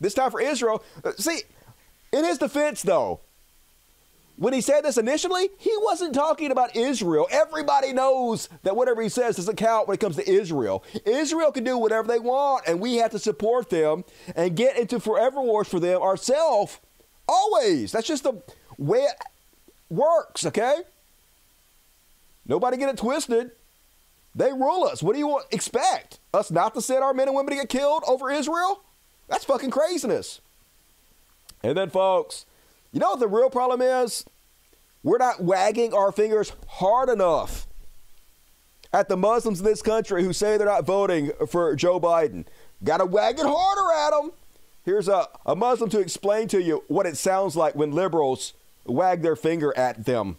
This 0.00 0.14
time 0.14 0.30
for 0.30 0.40
Israel. 0.40 0.82
Uh, 1.04 1.12
see, 1.16 1.42
in 2.12 2.24
his 2.24 2.38
defense, 2.38 2.82
though, 2.82 3.20
when 4.36 4.52
he 4.52 4.60
said 4.60 4.82
this 4.82 4.98
initially, 4.98 5.50
he 5.58 5.72
wasn't 5.82 6.14
talking 6.14 6.50
about 6.50 6.74
Israel. 6.74 7.28
Everybody 7.30 7.92
knows 7.92 8.48
that 8.62 8.74
whatever 8.74 9.02
he 9.02 9.08
says 9.08 9.36
doesn't 9.36 9.56
count 9.56 9.88
when 9.88 9.94
it 9.94 10.00
comes 10.00 10.16
to 10.16 10.28
Israel. 10.28 10.82
Israel 11.04 11.52
can 11.52 11.64
do 11.64 11.76
whatever 11.78 12.08
they 12.08 12.18
want, 12.18 12.64
and 12.66 12.80
we 12.80 12.96
have 12.96 13.10
to 13.12 13.18
support 13.18 13.70
them 13.70 14.04
and 14.34 14.56
get 14.56 14.78
into 14.78 14.98
forever 14.98 15.40
wars 15.40 15.68
for 15.68 15.80
them 15.80 16.00
ourselves. 16.00 16.78
Always. 17.28 17.92
That's 17.92 18.06
just 18.06 18.24
the 18.24 18.42
way 18.78 19.00
it 19.00 19.14
works, 19.90 20.46
okay? 20.46 20.78
Nobody 22.46 22.76
get 22.76 22.88
it 22.88 22.96
twisted. 22.96 23.52
They 24.34 24.52
rule 24.52 24.84
us. 24.84 25.02
What 25.02 25.12
do 25.12 25.18
you 25.18 25.28
want, 25.28 25.46
expect? 25.50 26.18
Us 26.32 26.50
not 26.50 26.74
to 26.74 26.80
send 26.80 27.04
our 27.04 27.12
men 27.12 27.28
and 27.28 27.36
women 27.36 27.50
to 27.50 27.56
get 27.56 27.68
killed 27.68 28.02
over 28.06 28.30
Israel? 28.30 28.82
That's 29.28 29.44
fucking 29.44 29.70
craziness. 29.70 30.40
And 31.62 31.76
then, 31.76 31.90
folks, 31.90 32.46
you 32.92 33.00
know 33.00 33.10
what 33.10 33.20
the 33.20 33.28
real 33.28 33.50
problem 33.50 33.80
is? 33.80 34.24
We're 35.02 35.18
not 35.18 35.42
wagging 35.42 35.94
our 35.94 36.12
fingers 36.12 36.52
hard 36.68 37.08
enough 37.08 37.66
at 38.92 39.08
the 39.08 39.16
Muslims 39.16 39.60
in 39.60 39.64
this 39.64 39.82
country 39.82 40.22
who 40.22 40.32
say 40.32 40.56
they're 40.56 40.66
not 40.66 40.84
voting 40.84 41.32
for 41.48 41.74
Joe 41.74 41.98
Biden. 41.98 42.44
Got 42.84 42.98
to 42.98 43.06
wag 43.06 43.38
it 43.38 43.46
harder 43.46 43.92
at 43.92 44.10
them. 44.10 44.32
Here's 44.84 45.08
a, 45.08 45.28
a 45.46 45.56
Muslim 45.56 45.90
to 45.90 46.00
explain 46.00 46.48
to 46.48 46.60
you 46.60 46.84
what 46.88 47.06
it 47.06 47.16
sounds 47.16 47.56
like 47.56 47.74
when 47.74 47.92
liberals 47.92 48.52
wag 48.84 49.22
their 49.22 49.36
finger 49.36 49.76
at 49.76 50.04
them. 50.04 50.36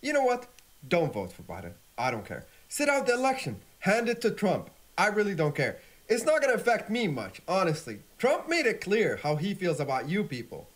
You 0.00 0.12
know 0.12 0.24
what? 0.24 0.48
Don't 0.88 1.12
vote 1.12 1.32
for 1.32 1.42
Biden. 1.42 1.72
I 1.96 2.10
don't 2.10 2.24
care. 2.24 2.46
Sit 2.68 2.88
out 2.88 3.06
the 3.06 3.14
election. 3.14 3.60
Hand 3.80 4.08
it 4.08 4.20
to 4.22 4.30
Trump. 4.30 4.70
I 4.98 5.08
really 5.08 5.34
don't 5.34 5.54
care. 5.54 5.78
It's 6.08 6.24
not 6.24 6.40
going 6.40 6.52
to 6.52 6.60
affect 6.60 6.90
me 6.90 7.06
much, 7.06 7.40
honestly. 7.46 8.00
Trump 8.18 8.48
made 8.48 8.66
it 8.66 8.80
clear 8.80 9.20
how 9.22 9.36
he 9.36 9.54
feels 9.54 9.78
about 9.78 10.08
you 10.08 10.24
people. 10.24 10.66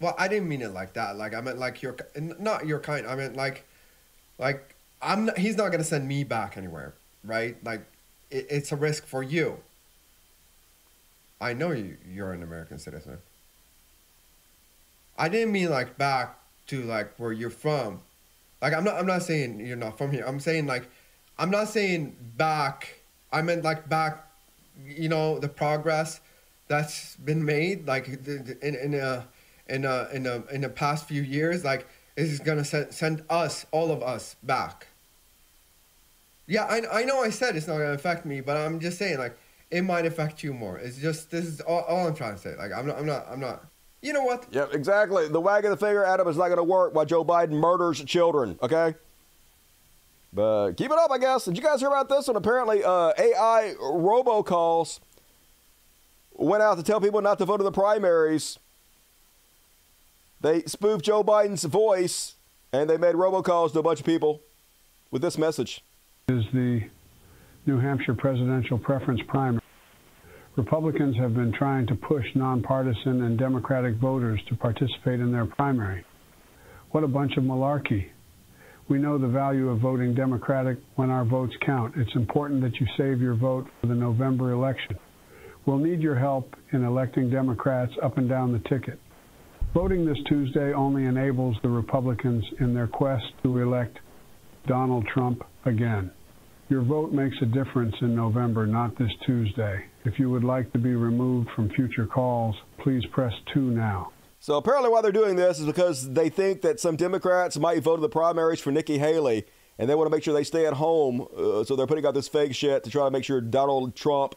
Well, 0.00 0.14
I 0.18 0.28
didn't 0.28 0.48
mean 0.48 0.62
it 0.62 0.72
like 0.72 0.92
that. 0.94 1.16
Like 1.16 1.34
I 1.34 1.40
meant 1.40 1.58
like 1.58 1.82
your 1.82 1.96
not 2.16 2.66
your 2.66 2.78
kind. 2.78 3.06
I 3.06 3.14
meant 3.14 3.36
like 3.36 3.66
like 4.38 4.74
I'm 5.00 5.26
not, 5.26 5.38
he's 5.38 5.56
not 5.56 5.72
to 5.72 5.84
send 5.84 6.06
me 6.06 6.24
back 6.24 6.56
anywhere, 6.56 6.94
right? 7.24 7.56
Like 7.64 7.86
it, 8.30 8.46
it's 8.50 8.72
a 8.72 8.76
risk 8.76 9.06
for 9.06 9.22
you. 9.22 9.58
I 11.40 11.52
know 11.52 11.70
you 11.70 11.96
you're 12.10 12.32
an 12.32 12.42
American 12.42 12.78
citizen. 12.78 13.18
I 15.18 15.28
didn't 15.28 15.52
mean 15.52 15.70
like 15.70 15.96
back 15.96 16.38
to 16.68 16.82
like 16.82 17.14
where 17.18 17.32
you're 17.32 17.50
from. 17.50 18.00
Like 18.60 18.74
I'm 18.74 18.84
not 18.84 18.96
I'm 18.96 19.06
not 19.06 19.22
saying 19.22 19.60
you're 19.60 19.76
not 19.76 19.96
from 19.96 20.12
here. 20.12 20.24
I'm 20.26 20.40
saying 20.40 20.66
like 20.66 20.88
I'm 21.38 21.50
not 21.50 21.68
saying 21.68 22.16
back. 22.36 23.00
I 23.32 23.42
meant 23.42 23.64
like 23.64 23.88
back 23.88 24.26
you 24.86 25.08
know 25.08 25.38
the 25.38 25.48
progress 25.48 26.20
that's 26.68 27.16
been 27.16 27.44
made 27.44 27.86
like 27.86 28.08
in 28.08 28.74
in 28.74 28.94
a 28.94 29.26
in 29.68 29.84
a 29.84 30.08
in 30.12 30.26
a 30.26 30.42
in 30.52 30.60
the 30.60 30.68
past 30.68 31.06
few 31.06 31.22
years 31.22 31.64
like 31.64 31.86
is 32.16 32.40
to 32.40 32.64
send, 32.64 32.92
send 32.92 33.22
us 33.28 33.66
all 33.72 33.90
of 33.90 34.02
us 34.02 34.36
back. 34.42 34.86
Yeah, 36.46 36.64
I 36.64 37.00
I 37.00 37.04
know 37.04 37.22
I 37.22 37.30
said 37.30 37.56
it's 37.56 37.66
not 37.66 37.78
to 37.78 37.92
affect 37.92 38.24
me, 38.24 38.40
but 38.40 38.56
I'm 38.56 38.80
just 38.80 38.98
saying 38.98 39.18
like 39.18 39.36
it 39.70 39.82
might 39.82 40.06
affect 40.06 40.42
you 40.42 40.52
more. 40.52 40.78
It's 40.78 40.98
just 40.98 41.30
this 41.30 41.44
is 41.44 41.60
all, 41.60 41.80
all 41.82 42.06
I'm 42.06 42.14
trying 42.14 42.34
to 42.34 42.40
say. 42.40 42.54
Like 42.56 42.72
I'm 42.72 42.86
not 42.86 42.98
I'm 42.98 43.06
not 43.06 43.26
I'm 43.30 43.40
not. 43.40 43.66
You 44.02 44.12
know 44.12 44.22
what? 44.22 44.46
Yep, 44.52 44.72
exactly. 44.72 45.26
The 45.28 45.40
wag 45.40 45.64
of 45.64 45.70
the 45.70 45.76
finger, 45.84 46.04
Adam, 46.04 46.28
is 46.28 46.36
not 46.36 46.54
to 46.54 46.62
work 46.62 46.94
while 46.94 47.04
Joe 47.06 47.24
Biden 47.24 47.50
murders 47.50 48.04
children. 48.04 48.58
Okay. 48.62 48.94
But 50.32 50.74
keep 50.74 50.90
it 50.90 50.98
up, 50.98 51.10
I 51.10 51.18
guess. 51.18 51.46
Did 51.46 51.56
you 51.56 51.62
guys 51.62 51.80
hear 51.80 51.88
about 51.88 52.08
this 52.08 52.28
one? 52.28 52.36
Apparently, 52.36 52.84
uh, 52.84 53.12
AI 53.18 53.74
robocalls 53.80 55.00
went 56.34 56.62
out 56.62 56.76
to 56.76 56.82
tell 56.82 57.00
people 57.00 57.22
not 57.22 57.38
to 57.38 57.46
vote 57.46 57.60
in 57.60 57.64
the 57.64 57.72
primaries. 57.72 58.58
They 60.46 60.62
spoofed 60.62 61.04
Joe 61.04 61.24
Biden's 61.24 61.64
voice 61.64 62.36
and 62.72 62.88
they 62.88 62.96
made 62.96 63.16
robocalls 63.16 63.72
to 63.72 63.80
a 63.80 63.82
bunch 63.82 63.98
of 63.98 64.06
people 64.06 64.42
with 65.10 65.20
this 65.20 65.36
message. 65.36 65.82
is 66.28 66.44
the 66.52 66.82
New 67.66 67.80
Hampshire 67.80 68.14
presidential 68.14 68.78
preference 68.78 69.20
primary. 69.26 69.60
Republicans 70.54 71.16
have 71.16 71.34
been 71.34 71.52
trying 71.52 71.88
to 71.88 71.96
push 71.96 72.24
nonpartisan 72.36 73.22
and 73.22 73.36
Democratic 73.36 73.96
voters 73.96 74.40
to 74.48 74.54
participate 74.54 75.18
in 75.18 75.32
their 75.32 75.46
primary. 75.46 76.04
What 76.92 77.02
a 77.02 77.08
bunch 77.08 77.36
of 77.36 77.42
malarkey. 77.42 78.06
We 78.88 79.00
know 79.00 79.18
the 79.18 79.26
value 79.26 79.70
of 79.70 79.80
voting 79.80 80.14
Democratic 80.14 80.78
when 80.94 81.10
our 81.10 81.24
votes 81.24 81.56
count. 81.66 81.94
It's 81.96 82.14
important 82.14 82.60
that 82.60 82.78
you 82.78 82.86
save 82.96 83.20
your 83.20 83.34
vote 83.34 83.66
for 83.80 83.88
the 83.88 83.96
November 83.96 84.52
election. 84.52 84.96
We'll 85.66 85.78
need 85.78 86.00
your 86.00 86.14
help 86.14 86.54
in 86.70 86.84
electing 86.84 87.30
Democrats 87.30 87.94
up 88.00 88.16
and 88.16 88.28
down 88.28 88.52
the 88.52 88.60
ticket. 88.68 89.00
Voting 89.76 90.06
this 90.06 90.16
Tuesday 90.26 90.72
only 90.72 91.04
enables 91.04 91.54
the 91.62 91.68
Republicans 91.68 92.42
in 92.60 92.72
their 92.72 92.86
quest 92.86 93.26
to 93.42 93.58
elect 93.58 93.98
Donald 94.66 95.06
Trump 95.12 95.42
again. 95.66 96.10
Your 96.70 96.80
vote 96.80 97.12
makes 97.12 97.36
a 97.42 97.44
difference 97.44 97.94
in 98.00 98.16
November, 98.16 98.66
not 98.66 98.96
this 98.96 99.10
Tuesday. 99.26 99.84
If 100.06 100.18
you 100.18 100.30
would 100.30 100.44
like 100.44 100.72
to 100.72 100.78
be 100.78 100.94
removed 100.94 101.50
from 101.54 101.68
future 101.68 102.06
calls, 102.06 102.56
please 102.82 103.02
press 103.12 103.34
2 103.52 103.60
now. 103.60 104.12
So 104.40 104.56
apparently, 104.56 104.88
why 104.88 105.02
they're 105.02 105.12
doing 105.12 105.36
this 105.36 105.60
is 105.60 105.66
because 105.66 106.10
they 106.10 106.30
think 106.30 106.62
that 106.62 106.80
some 106.80 106.96
Democrats 106.96 107.58
might 107.58 107.82
vote 107.82 107.96
in 107.96 108.00
the 108.00 108.08
primaries 108.08 108.60
for 108.60 108.70
Nikki 108.70 108.96
Haley, 108.96 109.44
and 109.78 109.90
they 109.90 109.94
want 109.94 110.10
to 110.10 110.16
make 110.16 110.24
sure 110.24 110.32
they 110.32 110.42
stay 110.42 110.64
at 110.64 110.72
home. 110.72 111.28
Uh, 111.36 111.64
so 111.64 111.76
they're 111.76 111.86
putting 111.86 112.06
out 112.06 112.14
this 112.14 112.28
fake 112.28 112.54
shit 112.54 112.82
to 112.84 112.88
try 112.88 113.04
to 113.04 113.10
make 113.10 113.24
sure 113.24 113.42
Donald 113.42 113.94
Trump 113.94 114.36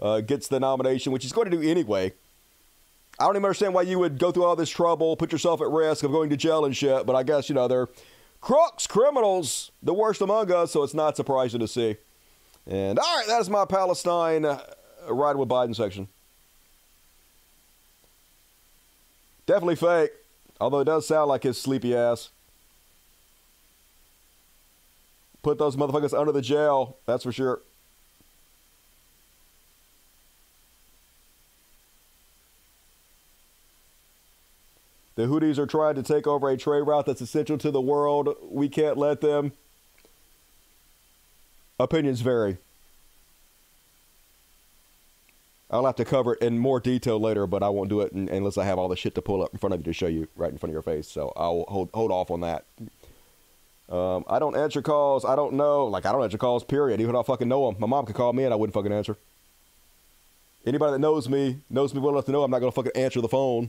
uh, 0.00 0.20
gets 0.20 0.48
the 0.48 0.58
nomination, 0.58 1.12
which 1.12 1.22
he's 1.22 1.32
going 1.32 1.48
to 1.48 1.56
do 1.56 1.62
anyway. 1.62 2.12
I 3.20 3.24
don't 3.24 3.36
even 3.36 3.44
understand 3.44 3.74
why 3.74 3.82
you 3.82 3.98
would 3.98 4.18
go 4.18 4.32
through 4.32 4.44
all 4.44 4.56
this 4.56 4.70
trouble, 4.70 5.14
put 5.14 5.30
yourself 5.30 5.60
at 5.60 5.68
risk 5.68 6.04
of 6.04 6.10
going 6.10 6.30
to 6.30 6.38
jail 6.38 6.64
and 6.64 6.74
shit. 6.74 7.04
But 7.04 7.16
I 7.16 7.22
guess 7.22 7.50
you 7.50 7.54
know 7.54 7.68
they're 7.68 7.88
crooks, 8.40 8.86
criminals, 8.86 9.70
the 9.82 9.92
worst 9.92 10.22
among 10.22 10.50
us. 10.50 10.72
So 10.72 10.82
it's 10.82 10.94
not 10.94 11.16
surprising 11.16 11.60
to 11.60 11.68
see. 11.68 11.96
And 12.66 12.98
all 12.98 13.16
right, 13.16 13.26
that 13.26 13.40
is 13.42 13.50
my 13.50 13.66
Palestine 13.66 14.46
uh, 14.46 14.64
ride 15.06 15.36
with 15.36 15.50
Biden 15.50 15.76
section. 15.76 16.08
Definitely 19.44 19.76
fake, 19.76 20.12
although 20.58 20.80
it 20.80 20.84
does 20.86 21.06
sound 21.06 21.28
like 21.28 21.42
his 21.42 21.60
sleepy 21.60 21.94
ass. 21.94 22.30
Put 25.42 25.58
those 25.58 25.76
motherfuckers 25.76 26.18
under 26.18 26.32
the 26.32 26.42
jail, 26.42 26.96
that's 27.06 27.24
for 27.24 27.32
sure. 27.32 27.60
The 35.20 35.26
Houthis 35.26 35.58
are 35.58 35.66
trying 35.66 35.96
to 35.96 36.02
take 36.02 36.26
over 36.26 36.48
a 36.48 36.56
trade 36.56 36.80
route 36.80 37.04
that's 37.04 37.20
essential 37.20 37.58
to 37.58 37.70
the 37.70 37.80
world. 37.80 38.34
We 38.42 38.70
can't 38.70 38.96
let 38.96 39.20
them. 39.20 39.52
Opinions 41.78 42.22
vary. 42.22 42.56
I'll 45.70 45.84
have 45.84 45.96
to 45.96 46.06
cover 46.06 46.32
it 46.36 46.40
in 46.40 46.58
more 46.58 46.80
detail 46.80 47.20
later, 47.20 47.46
but 47.46 47.62
I 47.62 47.68
won't 47.68 47.90
do 47.90 48.00
it 48.00 48.12
unless 48.12 48.56
I 48.56 48.64
have 48.64 48.78
all 48.78 48.88
the 48.88 48.96
shit 48.96 49.14
to 49.16 49.20
pull 49.20 49.42
up 49.42 49.52
in 49.52 49.58
front 49.58 49.74
of 49.74 49.80
you 49.80 49.84
to 49.84 49.92
show 49.92 50.06
you 50.06 50.26
right 50.36 50.50
in 50.50 50.56
front 50.56 50.70
of 50.70 50.72
your 50.72 50.80
face. 50.80 51.06
So 51.06 51.34
I'll 51.36 51.66
hold 51.68 51.90
hold 51.92 52.10
off 52.10 52.30
on 52.30 52.40
that. 52.40 52.64
Um, 53.90 54.24
I 54.26 54.38
don't 54.38 54.56
answer 54.56 54.80
calls. 54.80 55.26
I 55.26 55.36
don't 55.36 55.52
know. 55.52 55.84
Like 55.84 56.06
I 56.06 56.12
don't 56.12 56.24
answer 56.24 56.38
calls. 56.38 56.64
Period. 56.64 56.98
Even 56.98 57.14
if 57.14 57.20
I 57.20 57.22
fucking 57.24 57.46
know 57.46 57.70
them, 57.70 57.78
my 57.78 57.86
mom 57.86 58.06
could 58.06 58.16
call 58.16 58.32
me 58.32 58.44
and 58.44 58.54
I 58.54 58.56
wouldn't 58.56 58.72
fucking 58.72 58.90
answer. 58.90 59.18
Anybody 60.64 60.92
that 60.92 60.98
knows 60.98 61.28
me 61.28 61.58
knows 61.68 61.92
me 61.92 62.00
well 62.00 62.14
enough 62.14 62.24
to 62.24 62.32
know 62.32 62.42
I'm 62.42 62.50
not 62.50 62.60
gonna 62.60 62.72
fucking 62.72 62.92
answer 62.96 63.20
the 63.20 63.28
phone. 63.28 63.68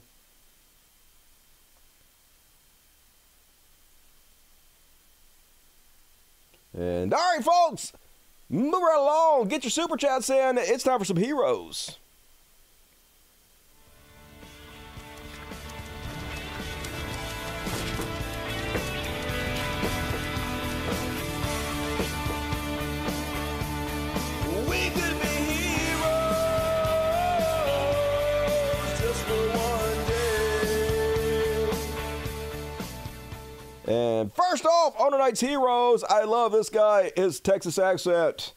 And 6.73 7.13
all 7.13 7.35
right, 7.35 7.43
folks, 7.71 7.93
move 8.49 8.73
right 8.73 8.99
along. 8.99 9.47
Get 9.47 9.63
your 9.63 9.71
super 9.71 9.95
chats 9.97 10.29
in. 10.29 10.57
It's 10.57 10.83
time 10.83 10.99
for 10.99 11.05
some 11.05 11.17
heroes. 11.17 11.97
And 33.91 34.31
first 34.33 34.65
off, 34.65 34.97
on 34.99 35.11
tonight's 35.11 35.41
heroes, 35.41 36.03
I 36.05 36.23
love 36.23 36.53
this 36.53 36.69
guy, 36.69 37.11
his 37.15 37.41
Texas 37.41 37.77
accent. 37.77 38.53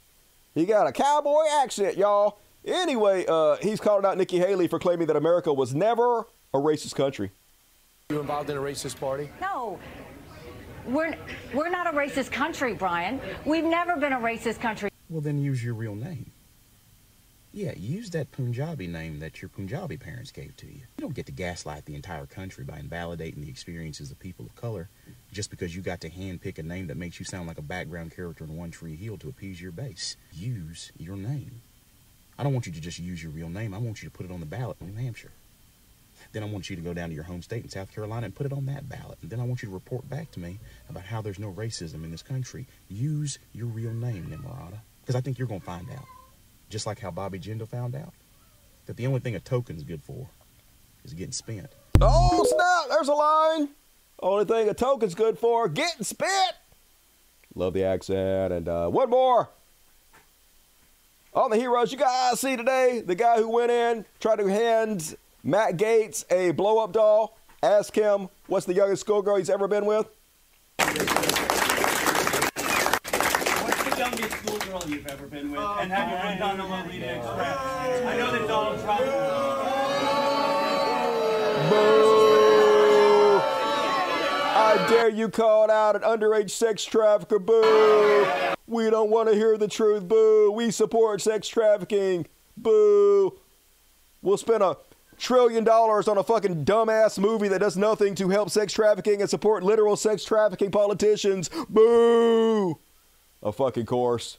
He 0.54 0.64
got 0.64 0.86
a 0.86 0.92
cowboy 0.92 1.42
accent, 1.60 1.96
y'all. 1.96 2.38
Anyway, 2.64 3.26
uh, 3.26 3.56
he's 3.56 3.80
calling 3.80 4.06
out 4.06 4.16
Nikki 4.16 4.38
Haley 4.38 4.68
for 4.68 4.78
claiming 4.78 5.08
that 5.08 5.16
America 5.16 5.52
was 5.52 5.74
never 5.74 6.20
a 6.52 6.58
racist 6.58 6.94
country. 6.94 7.32
You 8.10 8.20
involved 8.20 8.48
in 8.48 8.56
a 8.56 8.60
racist 8.60 9.00
party? 9.00 9.28
No. 9.40 9.80
We're, 10.86 11.16
we're 11.52 11.70
not 11.70 11.92
a 11.92 11.96
racist 11.96 12.30
country, 12.30 12.74
Brian. 12.74 13.20
We've 13.44 13.64
never 13.64 13.96
been 13.96 14.12
a 14.12 14.20
racist 14.20 14.60
country. 14.60 14.90
Well, 15.08 15.20
then 15.20 15.38
use 15.38 15.64
your 15.64 15.74
real 15.74 15.96
name. 15.96 16.30
Yeah, 17.56 17.72
use 17.76 18.10
that 18.10 18.32
Punjabi 18.32 18.88
name 18.88 19.20
that 19.20 19.40
your 19.40 19.48
Punjabi 19.48 19.96
parents 19.96 20.32
gave 20.32 20.56
to 20.56 20.66
you. 20.66 20.72
You 20.72 21.02
don't 21.02 21.14
get 21.14 21.26
to 21.26 21.32
gaslight 21.32 21.84
the 21.84 21.94
entire 21.94 22.26
country 22.26 22.64
by 22.64 22.80
invalidating 22.80 23.44
the 23.44 23.48
experiences 23.48 24.10
of 24.10 24.18
people 24.18 24.44
of 24.44 24.56
color 24.56 24.88
just 25.30 25.50
because 25.50 25.76
you 25.76 25.80
got 25.80 26.00
to 26.00 26.10
handpick 26.10 26.58
a 26.58 26.64
name 26.64 26.88
that 26.88 26.96
makes 26.96 27.20
you 27.20 27.24
sound 27.24 27.46
like 27.46 27.58
a 27.58 27.62
background 27.62 28.10
character 28.10 28.42
in 28.42 28.56
One 28.56 28.72
Tree 28.72 28.96
Hill 28.96 29.18
to 29.18 29.28
appease 29.28 29.62
your 29.62 29.70
base. 29.70 30.16
Use 30.32 30.90
your 30.98 31.14
name. 31.14 31.62
I 32.36 32.42
don't 32.42 32.52
want 32.52 32.66
you 32.66 32.72
to 32.72 32.80
just 32.80 32.98
use 32.98 33.22
your 33.22 33.30
real 33.30 33.48
name. 33.48 33.72
I 33.72 33.78
want 33.78 34.02
you 34.02 34.08
to 34.08 34.12
put 34.12 34.26
it 34.26 34.32
on 34.32 34.40
the 34.40 34.46
ballot 34.46 34.78
in 34.80 34.92
New 34.92 35.00
Hampshire. 35.00 35.30
Then 36.32 36.42
I 36.42 36.46
want 36.46 36.68
you 36.68 36.74
to 36.74 36.82
go 36.82 36.92
down 36.92 37.10
to 37.10 37.14
your 37.14 37.22
home 37.22 37.42
state 37.42 37.62
in 37.62 37.70
South 37.70 37.94
Carolina 37.94 38.26
and 38.26 38.34
put 38.34 38.46
it 38.46 38.52
on 38.52 38.66
that 38.66 38.88
ballot. 38.88 39.18
And 39.22 39.30
then 39.30 39.38
I 39.38 39.44
want 39.44 39.62
you 39.62 39.68
to 39.68 39.74
report 39.74 40.10
back 40.10 40.32
to 40.32 40.40
me 40.40 40.58
about 40.90 41.04
how 41.04 41.22
there's 41.22 41.38
no 41.38 41.52
racism 41.52 42.02
in 42.02 42.10
this 42.10 42.22
country. 42.22 42.66
Use 42.88 43.38
your 43.52 43.68
real 43.68 43.94
name, 43.94 44.26
Nimrata. 44.26 44.80
Because 45.02 45.14
I 45.14 45.20
think 45.20 45.38
you're 45.38 45.46
going 45.46 45.60
to 45.60 45.66
find 45.66 45.88
out. 45.92 46.06
Just 46.74 46.88
like 46.88 46.98
how 46.98 47.12
Bobby 47.12 47.38
Jindal 47.38 47.68
found 47.68 47.94
out 47.94 48.12
that 48.86 48.96
the 48.96 49.06
only 49.06 49.20
thing 49.20 49.36
a 49.36 49.38
token's 49.38 49.84
good 49.84 50.02
for 50.02 50.26
is 51.04 51.14
getting 51.14 51.30
spent. 51.30 51.68
Oh, 52.00 52.44
snap! 52.44 52.88
There's 52.88 53.06
a 53.06 53.14
line. 53.14 53.68
Only 54.18 54.44
thing 54.44 54.68
a 54.68 54.74
token's 54.74 55.14
good 55.14 55.38
for 55.38 55.68
getting 55.68 56.02
spit. 56.02 56.28
Love 57.54 57.74
the 57.74 57.84
accent. 57.84 58.52
And 58.52 58.68
uh, 58.68 58.88
one 58.88 59.08
more. 59.08 59.50
On 61.32 61.48
the 61.48 61.56
heroes 61.56 61.92
you 61.92 61.98
guys 61.98 62.40
see 62.40 62.56
today, 62.56 63.04
the 63.06 63.14
guy 63.14 63.36
who 63.36 63.50
went 63.50 63.70
in, 63.70 64.04
tried 64.18 64.40
to 64.40 64.46
hand 64.48 65.14
Matt 65.44 65.76
Gaetz 65.76 66.24
a 66.28 66.50
blow 66.50 66.82
up 66.82 66.92
doll. 66.92 67.38
Ask 67.62 67.94
him 67.94 68.28
what's 68.48 68.66
the 68.66 68.74
youngest 68.74 69.02
schoolgirl 69.02 69.36
he's 69.36 69.48
ever 69.48 69.68
been 69.68 69.86
with. 69.86 70.08
What's 70.78 70.94
the 73.84 74.54
youngest 74.74 74.88
schoolgirl 74.88 74.90
you've 74.90 75.06
ever 75.06 75.26
been 75.26 75.50
with? 75.50 75.60
Oh, 75.60 75.78
and 75.80 75.92
have 75.92 76.10
you 76.10 76.16
been 76.34 76.42
on 76.42 76.56
the 76.58 76.64
Lolita 76.64 77.16
Express? 77.16 77.56
I 78.06 78.16
know 78.16 78.32
that 78.32 78.48
Donald 78.48 78.80
Trump. 78.82 79.00
Boo! 81.70 82.24
I 84.56 84.86
dare 84.88 85.08
you 85.08 85.28
call 85.28 85.70
out 85.70 85.96
an 85.96 86.02
underage 86.02 86.50
sex 86.50 86.84
trafficker. 86.84 87.38
Boo! 87.38 88.26
We 88.66 88.90
don't 88.90 89.10
want 89.10 89.28
to 89.28 89.34
hear 89.34 89.56
the 89.56 89.68
truth. 89.68 90.08
Boo! 90.08 90.50
We 90.52 90.70
support 90.70 91.20
sex 91.20 91.48
trafficking. 91.48 92.26
Boo! 92.56 93.38
We'll 94.22 94.36
spend 94.38 94.62
a 94.62 94.76
trillion 95.18 95.64
dollars 95.64 96.08
on 96.08 96.18
a 96.18 96.24
fucking 96.24 96.64
dumbass 96.64 97.18
movie 97.18 97.48
that 97.48 97.60
does 97.60 97.76
nothing 97.76 98.14
to 98.16 98.30
help 98.30 98.50
sex 98.50 98.72
trafficking 98.72 99.20
and 99.20 99.30
support 99.30 99.62
literal 99.62 99.96
sex 99.96 100.24
trafficking 100.24 100.70
politicians. 100.70 101.50
Boo! 101.68 102.78
A 103.42 103.52
fucking 103.52 103.86
course. 103.86 104.38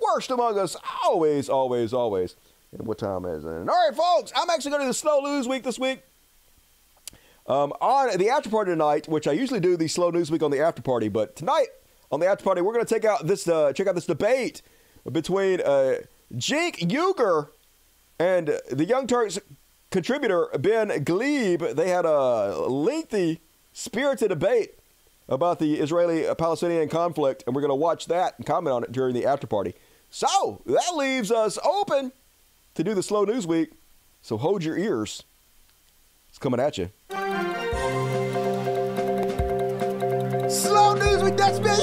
Worst 0.00 0.30
among 0.30 0.58
us. 0.58 0.76
Always, 1.04 1.48
always, 1.48 1.92
always. 1.92 2.36
And 2.72 2.86
what 2.86 2.98
time 2.98 3.24
is 3.24 3.44
it? 3.44 3.48
All 3.48 3.64
right, 3.64 3.94
folks. 3.94 4.32
I'm 4.36 4.50
actually 4.50 4.72
going 4.72 4.82
to 4.82 4.86
do 4.86 4.90
the 4.90 4.94
slow 4.94 5.20
news 5.20 5.48
week 5.48 5.62
this 5.62 5.78
week. 5.78 6.02
Um, 7.46 7.72
on 7.80 8.18
the 8.18 8.28
after 8.28 8.50
party 8.50 8.72
tonight, 8.72 9.08
which 9.08 9.28
I 9.28 9.32
usually 9.32 9.60
do 9.60 9.76
the 9.76 9.86
slow 9.86 10.10
news 10.10 10.30
week 10.30 10.42
on 10.42 10.50
the 10.50 10.60
after 10.60 10.82
party, 10.82 11.08
but 11.08 11.36
tonight 11.36 11.68
on 12.10 12.18
the 12.18 12.26
after 12.26 12.42
party, 12.42 12.60
we're 12.60 12.72
going 12.72 12.84
to 12.84 12.92
take 12.92 13.04
out 13.04 13.26
this 13.26 13.46
uh, 13.46 13.72
check 13.72 13.86
out 13.86 13.94
this 13.94 14.06
debate 14.06 14.62
between 15.10 15.60
uh, 15.60 15.98
Cenk 16.34 16.78
Uygur 16.78 17.50
and 18.18 18.58
the 18.70 18.84
Young 18.84 19.06
Turks 19.06 19.38
contributor 19.90 20.48
Ben 20.58 20.88
Gleib. 21.04 21.76
They 21.76 21.88
had 21.88 22.04
a 22.04 22.66
lengthy, 22.66 23.40
spirited 23.72 24.30
debate 24.30 24.80
about 25.28 25.58
the 25.58 25.74
Israeli-Palestinian 25.76 26.88
conflict, 26.88 27.44
and 27.46 27.54
we're 27.54 27.62
going 27.62 27.70
to 27.70 27.74
watch 27.76 28.06
that 28.06 28.34
and 28.38 28.46
comment 28.46 28.74
on 28.74 28.84
it 28.84 28.92
during 28.92 29.14
the 29.14 29.24
after 29.24 29.46
party. 29.46 29.74
So 30.10 30.62
that 30.66 30.94
leaves 30.94 31.30
us 31.30 31.58
open 31.64 32.12
to 32.74 32.84
do 32.84 32.94
the 32.94 33.02
slow 33.02 33.24
news 33.24 33.46
week. 33.46 33.70
So 34.22 34.36
hold 34.36 34.64
your 34.64 34.76
ears. 34.76 35.22
It's 36.28 36.38
coming 36.38 36.60
at 36.60 36.78
you. 36.78 36.90
Slow 40.48 40.94
news 40.94 41.22
week. 41.22 41.36
Dutch 41.36 41.62
Bill. 41.62 41.76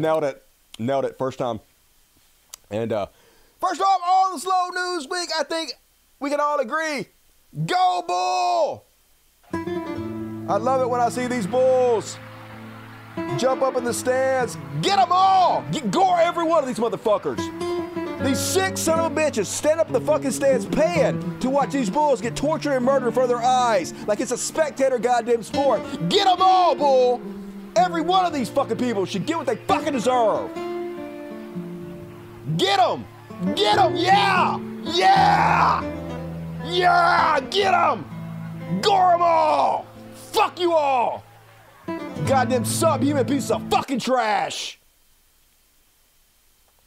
nailed 0.00 0.24
it. 0.24 0.42
Nailed 0.78 1.04
it 1.04 1.18
first 1.18 1.38
time. 1.38 1.60
And 2.70 2.92
uh, 2.92 3.06
first 3.60 3.80
off, 3.80 4.00
on 4.02 4.34
the 4.34 4.40
slow 4.40 4.68
news 4.68 5.08
week, 5.08 5.28
I 5.38 5.42
think 5.44 5.72
we 6.18 6.30
can 6.30 6.40
all 6.40 6.58
agree. 6.60 7.06
Go 7.66 8.04
Bull! 8.06 9.89
I 10.50 10.56
love 10.56 10.80
it 10.80 10.90
when 10.90 11.00
I 11.00 11.10
see 11.10 11.28
these 11.28 11.46
bulls 11.46 12.18
jump 13.38 13.62
up 13.62 13.76
in 13.76 13.84
the 13.84 13.94
stands. 13.94 14.56
Get 14.82 14.96
them 14.96 15.06
all! 15.12 15.64
Get 15.70 15.92
gore 15.92 16.18
every 16.18 16.42
one 16.42 16.58
of 16.60 16.66
these 16.66 16.80
motherfuckers. 16.80 17.38
These 18.24 18.40
sick 18.40 18.76
son 18.76 18.98
of 18.98 19.12
a 19.12 19.14
bitches 19.14 19.46
stand 19.46 19.78
up 19.78 19.86
in 19.86 19.92
the 19.92 20.00
fucking 20.00 20.32
stands 20.32 20.66
paying 20.66 21.38
to 21.38 21.48
watch 21.48 21.70
these 21.70 21.88
bulls 21.88 22.20
get 22.20 22.34
tortured 22.34 22.72
and 22.72 22.84
murdered 22.84 23.06
in 23.06 23.12
front 23.12 23.30
of 23.30 23.38
their 23.38 23.46
eyes 23.46 23.94
like 24.08 24.18
it's 24.18 24.32
a 24.32 24.36
spectator 24.36 24.98
goddamn 24.98 25.44
sport. 25.44 25.82
Get 26.08 26.24
them 26.24 26.38
all, 26.40 26.74
bull! 26.74 27.22
Every 27.76 28.02
one 28.02 28.26
of 28.26 28.32
these 28.32 28.48
fucking 28.48 28.76
people 28.76 29.04
should 29.04 29.26
get 29.26 29.36
what 29.36 29.46
they 29.46 29.54
fucking 29.54 29.92
deserve. 29.92 30.52
Get 32.56 32.76
them! 32.76 33.06
Get 33.54 33.76
them! 33.76 33.94
Yeah! 33.94 34.58
Yeah! 34.82 35.84
Yeah! 36.64 37.38
Get 37.38 37.70
them! 37.70 38.80
Gore 38.82 39.12
them 39.12 39.22
all! 39.22 39.89
Fuck 40.32 40.60
you 40.60 40.72
all! 40.72 41.24
Goddamn 42.26 42.64
subhuman 42.64 43.26
piece 43.26 43.50
of 43.50 43.68
fucking 43.70 43.98
trash! 43.98 44.78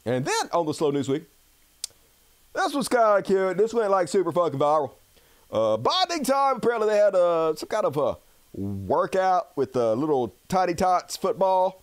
And 0.06 0.24
then 0.24 0.48
on 0.52 0.66
the 0.66 0.74
Slow 0.74 0.90
News 0.90 1.08
Week, 1.08 1.24
this 2.54 2.74
was 2.74 2.88
kind 2.88 3.18
of 3.18 3.24
cute. 3.24 3.56
This 3.56 3.72
went 3.74 3.90
like 3.90 4.08
super 4.08 4.32
fucking 4.32 4.58
viral. 4.58 4.92
Uh, 5.50 5.76
bonding 5.76 6.24
time. 6.24 6.56
Apparently, 6.56 6.88
they 6.88 6.96
had 6.96 7.14
uh, 7.14 7.54
some 7.54 7.68
kind 7.68 7.84
of 7.84 7.96
a 7.96 8.16
workout 8.52 9.56
with 9.56 9.76
uh, 9.76 9.94
little 9.94 10.34
tiny 10.48 10.74
tots 10.74 11.16
football 11.16 11.82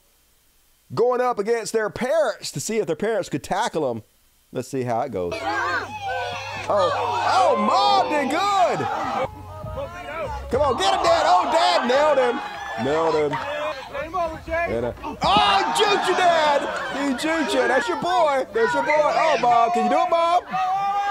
going 0.93 1.21
up 1.21 1.39
against 1.39 1.73
their 1.73 1.89
parents 1.89 2.51
to 2.51 2.59
see 2.59 2.77
if 2.77 2.87
their 2.87 2.95
parents 2.95 3.29
could 3.29 3.43
tackle 3.43 3.93
them. 3.93 4.03
Let's 4.51 4.67
see 4.67 4.83
how 4.83 5.01
it 5.01 5.11
goes. 5.11 5.33
Oh, 6.73 6.91
oh, 7.33 7.55
mom 7.57 8.09
did 8.09 8.29
good. 8.29 9.27
Come 10.51 10.61
on, 10.61 10.77
get 10.77 10.93
him, 10.93 11.01
dad. 11.01 11.23
Oh, 11.25 11.49
dad 11.51 11.87
nailed 11.87 12.19
him. 12.19 12.39
Nailed 12.83 13.15
him. 13.15 13.61
And, 14.71 14.85
uh, 14.85 14.93
oh, 15.03 15.57
he 15.57 15.83
juked 15.83 16.07
you, 16.07 16.15
Dad! 16.15 16.61
He 16.97 17.13
juked 17.15 17.53
you. 17.53 17.67
That's 17.67 17.87
your 17.87 18.01
boy. 18.01 18.45
That's 18.53 18.73
your 18.73 18.83
boy. 18.83 18.91
Oh, 18.95 19.37
Mom. 19.41 19.71
Can 19.71 19.85
you 19.85 19.89
do 19.89 19.97
it, 19.97 20.09
Mom? 20.09 20.43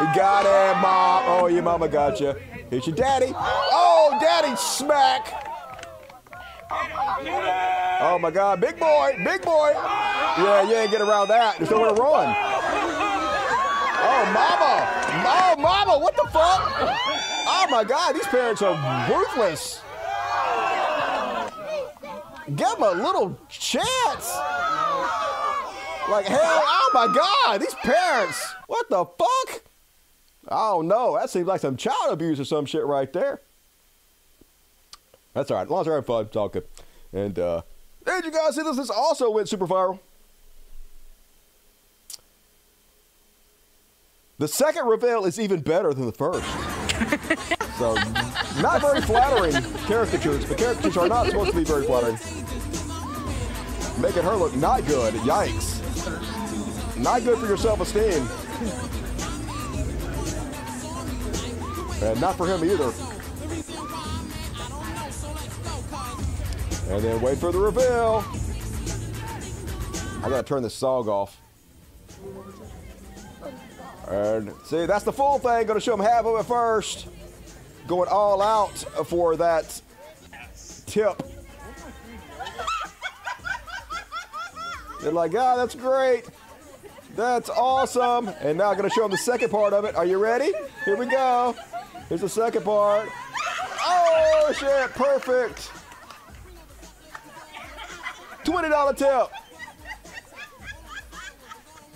You 0.01 0.07
got 0.15 0.45
it, 0.45 0.81
Mom. 0.81 1.25
Oh, 1.27 1.47
your 1.47 1.63
mama 1.63 1.89
got 1.89 2.21
you. 2.21 2.35
Here's 2.71 2.87
your 2.87 2.97
daddy. 2.97 3.33
Oh, 3.37 4.17
Daddy 4.21 4.55
smack. 4.57 5.33
Oh, 8.01 8.19
my 8.21 8.31
God. 8.31 8.61
Big 8.61 8.79
boy. 8.79 9.17
Big 9.25 9.43
boy. 9.43 9.73
Yeah, 9.75 10.63
you 10.69 10.77
ain't 10.77 10.91
get 10.91 11.01
around 11.01 11.29
that. 11.29 11.59
There's 11.59 11.71
nowhere 11.71 11.95
to 11.95 12.01
run. 12.01 12.35
Oh, 14.03 14.25
Mama. 14.35 15.00
Oh, 15.33 15.57
Mama. 15.59 15.99
What 15.99 16.17
the 16.17 16.25
fuck? 16.31 16.61
Oh, 17.47 17.67
my 17.71 17.85
God. 17.85 18.15
These 18.15 18.27
parents 18.27 18.63
are 18.63 18.75
ruthless. 19.09 19.81
Give 22.57 22.69
them 22.69 22.83
a 22.83 22.91
little 22.91 23.39
chance. 23.49 24.37
Like 26.11 26.27
hell, 26.27 26.41
oh 26.43 26.91
my 26.93 27.07
God, 27.07 27.61
these 27.61 27.75
parents, 27.75 28.55
what 28.67 28.89
the 28.91 29.05
fuck? 29.05 29.63
Oh 30.49 30.83
no, 30.83 31.17
that 31.17 31.31
seems 31.31 31.47
like 31.47 31.61
some 31.61 31.77
child 31.77 32.11
abuse 32.11 32.41
or 32.41 32.45
some 32.45 32.67
shit 32.67 32.85
right 32.85 33.13
there. 33.13 33.41
That's 35.33 35.53
all 35.53 35.59
right, 35.59 35.63
as 35.63 35.71
long 35.71 35.83
as 35.83 35.87
they're 35.87 35.95
having 35.95 36.07
fun, 36.07 36.25
it's 36.25 36.35
all 36.35 36.49
good. 36.49 36.65
And 37.13 37.39
uh, 37.39 37.63
did 38.05 38.25
you 38.25 38.33
guys 38.33 38.57
see 38.57 38.63
this? 38.63 38.77
This 38.77 38.91
also 38.91 39.31
went 39.31 39.49
super 39.49 39.69
viral. 39.69 40.01
The 44.41 44.49
second 44.49 44.87
reveal 44.87 45.27
is 45.27 45.39
even 45.39 45.61
better 45.61 45.93
than 45.93 46.07
the 46.07 46.13
first. 46.13 46.49
so, 47.77 47.93
not 48.63 48.81
very 48.81 49.03
flattering 49.03 49.53
caricatures. 49.85 50.47
The 50.47 50.55
caricatures 50.55 50.97
are 50.97 51.09
not 51.09 51.27
supposed 51.27 51.51
to 51.51 51.57
be 51.59 51.65
very 51.65 51.85
flattering. 51.85 52.15
Making 54.01 54.23
her 54.23 54.35
look 54.37 54.57
not 54.57 54.87
good. 54.87 55.13
Yikes. 55.13 55.77
Not 56.97 57.23
good 57.23 57.39
for 57.39 57.49
your 57.49 57.59
self-esteem. 57.59 58.27
And 62.03 62.19
not 62.19 62.39
for 62.39 62.47
him 62.47 62.65
either. 62.65 62.95
And 66.95 67.05
then 67.05 67.21
wait 67.21 67.37
for 67.37 67.53
the 67.53 67.59
reveal. 67.59 68.25
I 70.25 70.31
gotta 70.31 70.43
turn 70.43 70.63
this 70.63 70.75
song 70.75 71.11
off. 71.11 71.37
And 74.09 74.53
see, 74.65 74.87
that's 74.87 75.05
the 75.05 75.13
full 75.13 75.39
thing. 75.39 75.67
Gonna 75.67 75.81
show 75.81 75.97
them 75.97 76.05
half 76.05 76.25
of 76.25 76.39
it 76.41 76.47
first. 76.47 77.09
Going 77.87 78.09
all 78.09 78.43
out 78.43 78.77
for 79.07 79.37
that 79.37 79.81
tip. 80.87 81.23
They're 85.01 85.13
like, 85.13 85.35
ah, 85.35 85.57
that's 85.57 85.75
great. 85.75 86.29
That's 87.17 87.49
awesome. 87.49 88.29
And 88.41 88.59
now 88.59 88.71
I'm 88.71 88.77
going 88.77 88.89
to 88.89 88.95
show 88.95 89.03
them 89.03 89.11
the 89.11 89.17
second 89.17 89.51
part 89.51 89.73
of 89.73 89.85
it. 89.85 89.97
Are 89.97 90.05
you 90.05 90.19
ready? 90.19 90.53
Here 90.85 90.97
we 90.97 91.07
go. 91.07 91.57
Here's 92.09 92.21
the 92.21 92.29
second 92.29 92.65
part. 92.65 93.09
Oh, 93.83 94.53
shit. 94.57 94.91
Perfect. 94.91 95.71
$20 98.45 98.97
tip. 98.97 99.40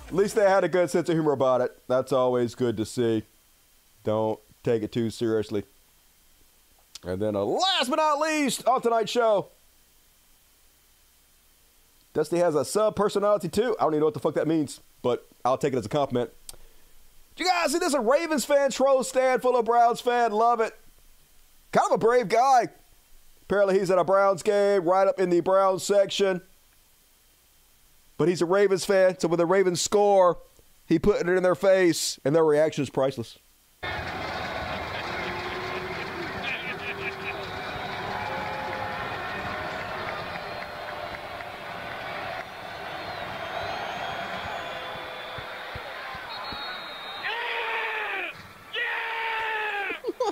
At 0.09 0.15
least 0.15 0.35
they 0.35 0.49
had 0.49 0.65
a 0.65 0.69
good 0.69 0.91
sense 0.91 1.09
of 1.09 1.15
humor 1.15 1.33
about 1.33 1.61
it. 1.61 1.77
That's 1.89 2.13
always 2.13 2.55
good 2.55 2.77
to 2.77 2.85
see. 2.85 3.25
Don't 4.05 4.39
take 4.63 4.83
it 4.83 4.93
too 4.93 5.11
seriously. 5.11 5.65
And 7.05 7.21
then, 7.21 7.37
uh, 7.37 7.45
last 7.45 7.91
but 7.91 7.97
not 7.97 8.21
least, 8.21 8.67
on 8.67 8.81
tonight's 8.81 9.11
show, 9.11 9.49
Dusty 12.15 12.39
has 12.39 12.55
a 12.55 12.65
sub 12.65 12.97
personality 12.97 13.49
too. 13.49 13.77
I 13.79 13.83
don't 13.83 13.95
even 13.95 14.01
know 14.01 14.07
what 14.07 14.15
the 14.15 14.21
fuck 14.21 14.35
that 14.35 14.47
means, 14.47 14.81
but 15.03 15.27
I'll 15.45 15.59
take 15.59 15.73
it 15.73 15.79
as 15.79 15.87
a 15.87 15.91
compliment. 15.91 16.31
You 17.37 17.45
guys 17.45 17.73
see 17.73 17.79
this? 17.79 17.95
A 17.95 18.01
Ravens 18.01 18.45
fan 18.45 18.71
troll 18.71 19.03
stand 19.03 19.43
full 19.43 19.57
of 19.57 19.65
Browns 19.65 20.01
fan. 20.01 20.31
Love 20.31 20.61
it. 20.61 20.73
Kind 21.73 21.87
of 21.87 21.93
a 21.93 21.99
brave 21.99 22.29
guy. 22.29 22.69
Apparently, 23.43 23.79
he's 23.79 23.91
at 23.91 23.99
a 23.99 24.05
Browns 24.05 24.43
game, 24.43 24.85
right 24.85 25.09
up 25.09 25.19
in 25.19 25.29
the 25.31 25.41
Browns 25.41 25.83
section. 25.83 26.41
But 28.17 28.29
he's 28.29 28.41
a 28.43 28.47
Ravens 28.47 28.85
fan, 28.85 29.19
so 29.19 29.29
when 29.29 29.39
the 29.39 29.47
Ravens 29.47 29.81
score, 29.81 30.39
he 30.87 30.99
put 30.99 31.21
it 31.21 31.29
in 31.29 31.43
their 31.43 31.55
face, 31.55 32.21
and 32.25 32.35
their 32.35 32.45
reaction 32.45 32.83
is 32.83 32.91
priceless. 32.91 33.39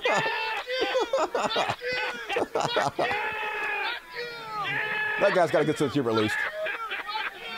that 5.20 5.34
guy's 5.34 5.50
got 5.50 5.60
to 5.60 5.64
get 5.64 5.78
sense 5.78 5.88
of 5.88 5.92
humor, 5.92 6.10
at 6.10 6.16
least. 6.16 6.36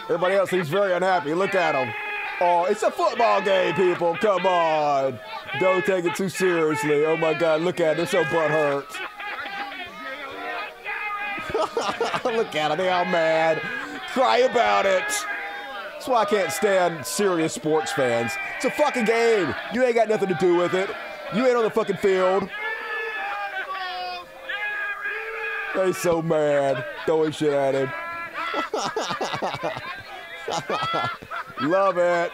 Everybody 0.05 0.35
else 0.35 0.51
seems 0.51 0.69
very 0.69 0.93
unhappy. 0.93 1.33
Look 1.33 1.55
at 1.55 1.75
him. 1.75 1.93
Oh, 2.41 2.65
it's 2.65 2.83
a 2.83 2.91
football 2.91 3.41
game, 3.41 3.75
people. 3.75 4.17
Come 4.17 4.45
on. 4.45 5.19
Don't 5.61 5.85
take 5.87 6.05
it 6.05 6.15
too 6.15 6.29
seriously. 6.29 7.07
Oh 7.07 7.17
my 7.17 7.33
God, 7.33 7.63
look 7.63 7.81
at. 7.81 7.97
They're 7.97 8.07
so 8.07 8.23
butthurt. 8.25 8.85
look 12.25 12.55
at 12.55 12.69
them. 12.69 12.79
They 12.79 12.91
all 12.91 13.05
mad. 13.05 13.63
Cry 14.09 14.39
about 14.39 14.85
it. 14.85 15.05
That's 15.93 16.09
why 16.09 16.23
I 16.23 16.25
can't 16.27 16.53
stand 16.53 17.07
serious 17.07 17.55
sports 17.55 17.93
fans. 17.93 18.33
It's 18.57 18.67
a 18.67 18.71
fucking 18.71 19.07
game. 19.07 19.55
You 19.73 19.85
ain't 19.85 19.95
got 19.95 20.09
nothing 20.09 20.29
to 20.29 20.35
do 20.35 20.57
with 20.57 20.75
it. 20.75 20.91
You 21.35 21.47
ain't 21.47 21.57
on 21.57 21.65
the 21.65 21.71
fucking 21.71 21.97
field. 21.97 22.51
They 25.75 25.93
so 25.93 26.21
mad, 26.21 26.85
throwing 27.07 27.33
shit 27.33 27.53
at 27.53 27.75
him. 27.75 27.91
Love 31.63 31.99
it. 31.99 32.33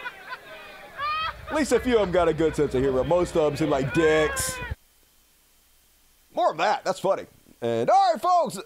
At 1.49 1.55
least 1.55 1.71
a 1.71 1.79
few 1.79 1.95
of 1.95 2.01
them 2.01 2.11
got 2.11 2.27
a 2.27 2.33
good 2.33 2.55
sense 2.55 2.73
of 2.73 2.81
humor. 2.81 3.03
Most 3.03 3.35
of 3.35 3.43
them 3.43 3.57
seem 3.57 3.69
like 3.69 3.93
dicks. 3.93 4.57
More 6.33 6.51
of 6.51 6.57
that. 6.57 6.83
That's 6.83 6.99
funny. 6.99 7.25
And 7.61 7.89
all 7.89 8.11
right, 8.13 8.21
folks, 8.21 8.57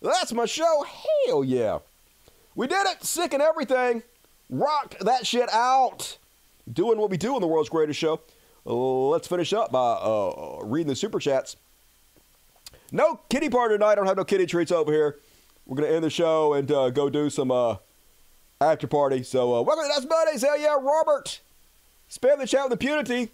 that's 0.00 0.32
my 0.32 0.46
show. 0.46 0.84
Hell 1.26 1.44
yeah. 1.44 1.80
We 2.54 2.66
did 2.66 2.86
it. 2.86 3.04
Sick 3.04 3.34
and 3.34 3.42
everything. 3.42 4.02
Rocked 4.50 5.04
that 5.04 5.26
shit 5.26 5.48
out. 5.52 6.18
Doing 6.72 6.98
what 6.98 7.10
we 7.10 7.16
do 7.16 7.34
on 7.34 7.40
the 7.40 7.46
world's 7.46 7.68
greatest 7.68 7.98
show. 7.98 8.20
let's 8.64 9.26
finish 9.28 9.52
up 9.52 9.72
by 9.72 9.92
uh, 9.94 10.60
reading 10.64 10.88
the 10.88 10.96
super 10.96 11.18
chats. 11.18 11.56
No 12.90 13.20
kitty 13.28 13.48
party 13.48 13.74
tonight. 13.74 13.92
I 13.92 13.94
don't 13.96 14.06
have 14.06 14.16
no 14.16 14.24
kitty 14.24 14.46
treats 14.46 14.72
over 14.72 14.92
here. 14.92 15.16
We're 15.66 15.76
gonna 15.76 15.88
end 15.88 16.04
the 16.04 16.10
show 16.10 16.54
and 16.54 16.70
uh, 16.70 16.90
go 16.90 17.10
do 17.10 17.28
some 17.28 17.50
uh, 17.50 17.76
after 18.60 18.88
party. 18.88 19.22
So 19.22 19.54
uh, 19.54 19.62
welcome 19.62 19.84
to 19.84 19.88
That's 19.94 20.04
Buddies. 20.04 20.42
Hell 20.42 20.58
yeah, 20.58 20.76
Robert. 20.80 21.40
Spam 22.10 22.38
the 22.38 22.46
chat 22.46 22.64
with 22.64 22.72
impunity. 22.72 23.30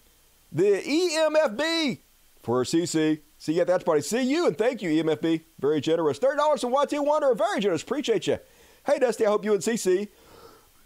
The 0.53 0.83
EMFB 0.83 1.99
for 2.43 2.63
CiCi. 2.65 3.21
See 3.39 3.55
you 3.55 3.61
at 3.63 3.67
that 3.69 3.85
party. 3.85 4.03
See 4.03 4.23
you 4.23 4.47
and 4.47 4.57
thank 4.57 4.83
you, 4.83 5.03
EMFB. 5.03 5.43
Very 5.59 5.81
generous. 5.81 6.19
$30 6.19 6.61
from 6.61 6.73
YT 6.73 7.05
Wonder. 7.05 7.35
Very 7.35 7.61
generous. 7.61 7.83
Appreciate 7.83 8.27
you. 8.27 8.39
Hey, 8.87 8.99
Dusty, 8.99 9.27
I 9.27 9.31
hope 9.31 9.45
you 9.45 9.55
and 9.55 9.63
CiCi 9.63 10.09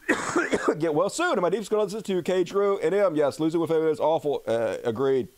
get 0.79 0.95
well 0.95 1.11
soon. 1.11 1.33
And 1.33 1.43
my 1.43 1.51
deepest 1.51 1.71
condolences 1.71 2.03
to 2.05 2.23
K. 2.23 2.45
Drew 2.45 2.79
and 2.79 2.95
M. 2.95 3.17
Yes, 3.17 3.41
losing 3.41 3.61
with 3.61 3.71
him 3.71 3.87
is 3.89 3.99
awful. 3.99 4.43
Uh, 4.47 4.77
agreed. 4.85 5.29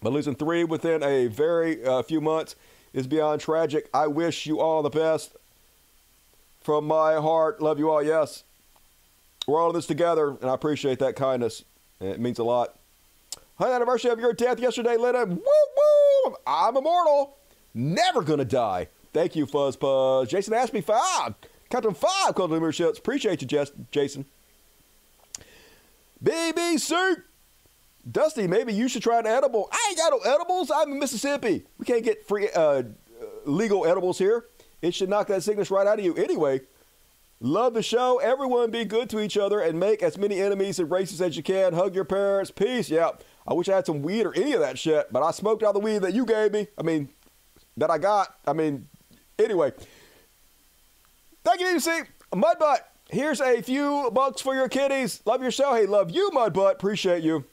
But 0.00 0.12
losing 0.12 0.36
three 0.36 0.62
within 0.62 1.02
a 1.02 1.26
very 1.26 1.84
uh, 1.84 2.02
few 2.02 2.20
months 2.20 2.54
is 2.92 3.06
beyond 3.06 3.40
tragic. 3.40 3.88
I 3.92 4.06
wish 4.06 4.46
you 4.46 4.60
all 4.60 4.82
the 4.82 4.90
best. 4.90 5.36
From 6.66 6.88
my 6.88 7.14
heart, 7.14 7.62
love 7.62 7.78
you 7.78 7.88
all. 7.90 8.02
Yes, 8.02 8.42
we're 9.46 9.62
all 9.62 9.70
in 9.70 9.76
this 9.76 9.86
together, 9.86 10.30
and 10.30 10.50
I 10.50 10.54
appreciate 10.54 10.98
that 10.98 11.14
kindness. 11.14 11.62
It 12.00 12.18
means 12.18 12.40
a 12.40 12.42
lot. 12.42 12.76
100th 13.60 13.76
anniversary 13.76 14.10
of 14.10 14.18
your 14.18 14.32
death 14.32 14.58
yesterday, 14.58 14.96
Linda. 14.96 15.26
Woo 15.26 15.36
woo! 15.36 16.36
I'm 16.44 16.76
immortal. 16.76 17.36
Never 17.72 18.20
gonna 18.20 18.44
die. 18.44 18.88
Thank 19.12 19.36
you, 19.36 19.46
Fuzz 19.46 19.76
Puzz. 19.76 20.28
Jason 20.28 20.54
me 20.72 20.80
five. 20.80 21.34
Them 21.70 21.94
five 21.94 22.34
called 22.34 22.50
memberships. 22.50 22.98
Appreciate 22.98 23.42
you, 23.42 23.46
Jess, 23.46 23.70
Jason. 23.92 24.24
BBC. 26.20 27.22
Dusty, 28.10 28.48
maybe 28.48 28.74
you 28.74 28.88
should 28.88 29.04
try 29.04 29.20
an 29.20 29.26
edible. 29.26 29.68
I 29.70 29.86
ain't 29.90 29.98
got 29.98 30.10
no 30.10 30.18
edibles. 30.34 30.72
I'm 30.74 30.90
in 30.90 30.98
Mississippi. 30.98 31.62
We 31.78 31.86
can't 31.86 32.02
get 32.02 32.26
free 32.26 32.48
uh, 32.52 32.82
legal 33.44 33.86
edibles 33.86 34.18
here. 34.18 34.46
It 34.82 34.94
should 34.94 35.08
knock 35.08 35.28
that 35.28 35.42
sickness 35.42 35.70
right 35.70 35.86
out 35.86 35.98
of 35.98 36.04
you. 36.04 36.14
Anyway, 36.14 36.60
love 37.40 37.74
the 37.74 37.82
show. 37.82 38.18
Everyone 38.18 38.70
be 38.70 38.84
good 38.84 39.10
to 39.10 39.20
each 39.20 39.36
other 39.36 39.60
and 39.60 39.80
make 39.80 40.02
as 40.02 40.18
many 40.18 40.40
enemies 40.40 40.78
and 40.78 40.90
racists 40.90 41.20
as 41.20 41.36
you 41.36 41.42
can. 41.42 41.72
Hug 41.72 41.94
your 41.94 42.04
parents. 42.04 42.50
Peace. 42.50 42.90
Yeah. 42.90 43.10
I 43.46 43.54
wish 43.54 43.68
I 43.68 43.76
had 43.76 43.86
some 43.86 44.02
weed 44.02 44.26
or 44.26 44.34
any 44.34 44.52
of 44.52 44.60
that 44.60 44.78
shit, 44.78 45.12
but 45.12 45.22
I 45.22 45.30
smoked 45.30 45.62
all 45.62 45.72
the 45.72 45.78
weed 45.78 45.98
that 45.98 46.14
you 46.14 46.26
gave 46.26 46.52
me. 46.52 46.66
I 46.76 46.82
mean, 46.82 47.08
that 47.76 47.90
I 47.90 47.98
got. 47.98 48.34
I 48.46 48.52
mean, 48.52 48.88
anyway. 49.38 49.72
Thank 51.44 51.60
you, 51.60 51.66
BBC. 51.66 52.06
Mudbutt. 52.32 52.78
Here's 53.08 53.40
a 53.40 53.62
few 53.62 54.10
bucks 54.12 54.42
for 54.42 54.54
your 54.54 54.68
kitties. 54.68 55.22
Love 55.24 55.40
your 55.40 55.52
show. 55.52 55.74
Hey, 55.74 55.86
love 55.86 56.10
you, 56.10 56.30
Mudbutt. 56.34 56.72
Appreciate 56.72 57.22
you. 57.22 57.44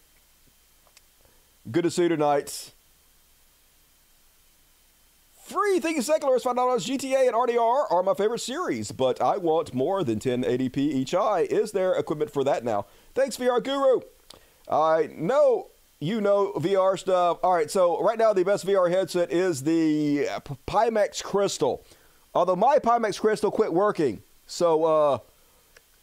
Good 1.69 1.83
to 1.83 1.91
see 1.91 2.03
you 2.03 2.09
tonight. 2.09 2.72
Free 5.43 5.81
Thinking 5.81 6.01
Secularists 6.01 6.45
find 6.45 6.57
out 6.57 6.79
GTA 6.79 7.27
and 7.27 7.35
RDR 7.35 7.91
are 7.91 8.01
my 8.01 8.13
favorite 8.13 8.39
series, 8.39 8.93
but 8.93 9.21
I 9.21 9.35
want 9.35 9.73
more 9.73 10.01
than 10.01 10.17
1080p 10.17 10.77
each 10.77 11.13
eye. 11.13 11.41
Is 11.49 11.73
there 11.73 11.93
equipment 11.95 12.31
for 12.31 12.45
that 12.45 12.63
now? 12.63 12.85
Thanks, 13.13 13.35
VR 13.35 13.61
Guru. 13.61 13.99
I 14.69 15.09
know 15.13 15.67
you 15.99 16.21
know 16.21 16.53
VR 16.53 16.97
stuff. 16.97 17.39
All 17.43 17.53
right, 17.53 17.69
so 17.69 18.01
right 18.01 18.17
now 18.17 18.31
the 18.31 18.45
best 18.45 18.65
VR 18.65 18.89
headset 18.89 19.33
is 19.33 19.63
the 19.63 20.29
Pimax 20.65 21.21
Crystal. 21.21 21.83
Although 22.33 22.55
my 22.55 22.79
Pimax 22.79 23.19
Crystal 23.19 23.51
quit 23.51 23.73
working, 23.73 24.23
so 24.47 24.85
uh, 24.85 25.17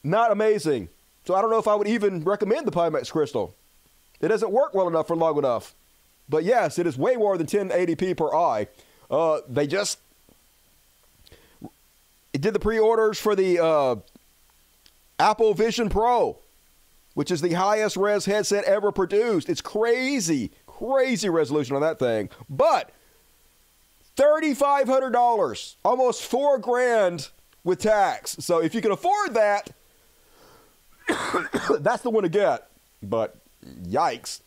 not 0.05 0.33
amazing. 0.33 0.91
So 1.25 1.35
I 1.35 1.41
don't 1.41 1.51
know 1.51 1.59
if 1.59 1.67
I 1.67 1.75
would 1.75 1.89
even 1.89 2.25
recommend 2.25 2.67
the 2.67 2.73
Pimax 2.73 3.11
Crystal. 3.11 3.55
It 4.21 4.29
doesn't 4.29 4.53
work 4.53 4.75
well 4.75 4.87
enough 4.87 5.07
for 5.07 5.17
long 5.17 5.39
enough. 5.39 5.75
But 6.29 6.45
yes, 6.45 6.79
it 6.79 6.87
is 6.87 6.99
way 6.99 7.17
more 7.17 7.39
than 7.39 7.47
1080p 7.47 8.19
per 8.19 8.35
eye. 8.35 8.69
Uh, 9.11 9.41
they 9.49 9.67
just 9.67 9.99
did 12.33 12.55
the 12.55 12.61
pre-orders 12.61 13.19
for 13.19 13.35
the 13.35 13.59
uh, 13.63 13.97
Apple 15.19 15.53
Vision 15.55 15.89
Pro, 15.89 16.39
which 17.15 17.31
is 17.31 17.41
the 17.41 17.55
highest 17.55 17.97
res 17.97 18.25
headset 18.25 18.65
ever 18.65 18.93
produced. 18.93 19.49
It's 19.49 19.61
crazy, 19.61 20.51
crazy 20.67 21.29
resolution 21.29 21.75
on 21.75 21.83
that 21.83 21.99
thing. 21.99 22.31
But 22.49 22.93
$3,500, 24.17 25.75
almost 25.85 26.23
four 26.23 26.59
grand 26.59 27.29
with 27.65 27.81
tax. 27.81 28.37
So 28.41 28.63
if 28.63 28.75
you 28.75 28.81
can 28.81 28.93
afford 28.93 29.35
that, 29.35 29.71
that's 31.81 32.03
the 32.03 32.11
one 32.11 32.23
to 32.23 32.29
get. 32.29 32.69
But 33.03 33.37
yikes. 33.83 34.41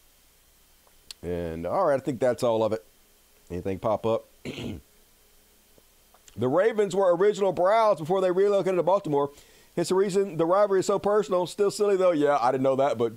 And 1.21 1.65
all 1.65 1.85
right, 1.85 1.95
I 1.95 2.03
think 2.03 2.19
that's 2.19 2.43
all 2.43 2.63
of 2.63 2.73
it. 2.73 2.85
Anything 3.49 3.79
pop 3.79 4.05
up? 4.05 4.25
the 6.35 6.47
Ravens 6.47 6.95
were 6.95 7.15
original 7.15 7.51
Browns 7.51 7.99
before 7.99 8.21
they 8.21 8.31
relocated 8.31 8.77
to 8.77 8.83
Baltimore. 8.83 9.31
It's 9.75 9.89
the 9.89 9.95
reason 9.95 10.37
the 10.37 10.45
rivalry 10.45 10.81
is 10.81 10.85
so 10.85 10.99
personal. 10.99 11.47
Still 11.47 11.71
silly 11.71 11.97
though. 11.97 12.11
Yeah, 12.11 12.37
I 12.39 12.51
didn't 12.51 12.63
know 12.63 12.75
that, 12.75 12.97
but 12.97 13.13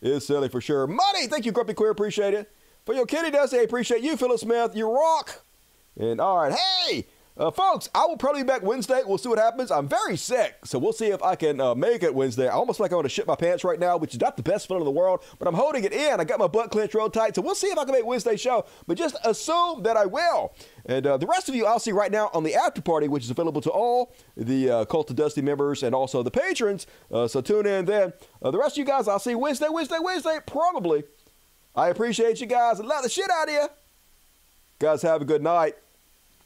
it 0.00 0.10
is 0.10 0.26
silly 0.26 0.48
for 0.48 0.60
sure. 0.60 0.86
Money, 0.86 1.26
thank 1.28 1.46
you, 1.46 1.52
Grumpy 1.52 1.74
Queer. 1.74 1.90
Appreciate 1.90 2.34
it. 2.34 2.50
For 2.84 2.94
your 2.94 3.06
kitty 3.06 3.30
does 3.30 3.50
say 3.50 3.62
appreciate 3.62 4.02
you, 4.02 4.16
Philip 4.16 4.40
Smith. 4.40 4.74
You 4.74 4.92
rock. 4.92 5.42
And 5.98 6.20
all 6.20 6.38
right, 6.38 6.52
hey, 6.52 7.06
uh, 7.36 7.50
folks, 7.50 7.88
I 7.94 8.04
will 8.04 8.18
probably 8.18 8.42
be 8.42 8.46
back 8.46 8.62
Wednesday. 8.62 9.02
We'll 9.06 9.16
see 9.16 9.28
what 9.28 9.38
happens. 9.38 9.70
I'm 9.70 9.88
very 9.88 10.16
sick, 10.18 10.56
so 10.64 10.78
we'll 10.78 10.92
see 10.92 11.06
if 11.06 11.22
I 11.22 11.34
can 11.34 11.60
uh, 11.60 11.74
make 11.74 12.02
it 12.02 12.14
Wednesday. 12.14 12.46
I 12.46 12.52
almost 12.52 12.78
like 12.78 12.92
I 12.92 12.94
want 12.94 13.06
to 13.06 13.08
shit 13.08 13.26
my 13.26 13.36
pants 13.36 13.64
right 13.64 13.80
now, 13.80 13.96
which 13.96 14.12
is 14.12 14.20
not 14.20 14.36
the 14.36 14.42
best 14.42 14.68
feeling 14.68 14.82
in 14.82 14.84
the 14.84 14.90
world, 14.90 15.24
but 15.38 15.48
I'm 15.48 15.54
holding 15.54 15.84
it 15.84 15.94
in. 15.94 16.20
I 16.20 16.24
got 16.24 16.38
my 16.38 16.46
butt 16.46 16.70
clenched 16.70 16.94
real 16.94 17.08
tight, 17.08 17.34
so 17.34 17.40
we'll 17.40 17.54
see 17.54 17.68
if 17.68 17.78
I 17.78 17.84
can 17.84 17.92
make 17.92 18.04
Wednesday 18.04 18.36
show. 18.36 18.66
But 18.86 18.98
just 18.98 19.16
assume 19.24 19.82
that 19.84 19.96
I 19.96 20.04
will. 20.04 20.54
And 20.84 21.06
uh, 21.06 21.16
the 21.16 21.26
rest 21.26 21.48
of 21.48 21.54
you, 21.54 21.64
I'll 21.64 21.78
see 21.78 21.92
right 21.92 22.12
now 22.12 22.30
on 22.34 22.44
the 22.44 22.54
after 22.54 22.82
party, 22.82 23.08
which 23.08 23.24
is 23.24 23.30
available 23.30 23.62
to 23.62 23.70
all 23.70 24.14
the 24.36 24.68
uh, 24.68 24.84
Cult 24.84 25.08
of 25.08 25.16
Dusty 25.16 25.40
members 25.40 25.82
and 25.82 25.94
also 25.94 26.22
the 26.22 26.30
patrons. 26.30 26.86
Uh, 27.10 27.26
so 27.26 27.40
tune 27.40 27.66
in 27.66 27.86
then. 27.86 28.12
Uh, 28.42 28.50
the 28.50 28.58
rest 28.58 28.74
of 28.74 28.78
you 28.78 28.84
guys, 28.84 29.08
I'll 29.08 29.18
see 29.18 29.34
Wednesday, 29.34 29.68
Wednesday, 29.70 29.98
Wednesday, 30.00 30.38
probably. 30.46 31.04
I 31.74 31.88
appreciate 31.88 32.42
you 32.42 32.46
guys. 32.46 32.78
I 32.78 32.84
love 32.84 33.02
the 33.02 33.08
shit 33.08 33.30
out 33.30 33.48
of 33.48 33.54
you. 33.54 33.68
Guys, 34.78 35.00
have 35.00 35.22
a 35.22 35.24
good 35.24 35.42
night. 35.42 35.76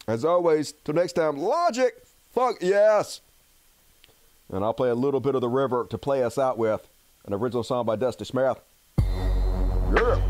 As 0.06 0.24
always, 0.24 0.72
till 0.84 0.94
next 0.94 1.14
time, 1.14 1.36
logic. 1.36 2.06
Fuck 2.32 2.56
yes. 2.60 3.20
And 4.52 4.62
I'll 4.62 4.74
play 4.74 4.90
a 4.90 4.94
little 4.94 5.20
bit 5.20 5.34
of 5.34 5.40
the 5.40 5.48
river 5.48 5.86
to 5.90 5.98
play 5.98 6.22
us 6.22 6.38
out 6.38 6.58
with. 6.58 6.86
An 7.24 7.34
original 7.34 7.64
song 7.64 7.86
by 7.86 7.96
Dusty 7.96 8.24
Smith. 8.24 8.60
Yeah. 8.98 10.22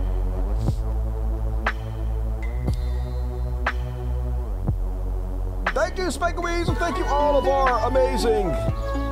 Thank 5.74 5.98
you, 5.98 6.10
Spike 6.10 6.42
Weasel. 6.42 6.74
Thank 6.76 6.96
you, 6.96 7.04
all 7.04 7.36
of 7.36 7.46
our 7.46 7.86
amazing 7.86 8.48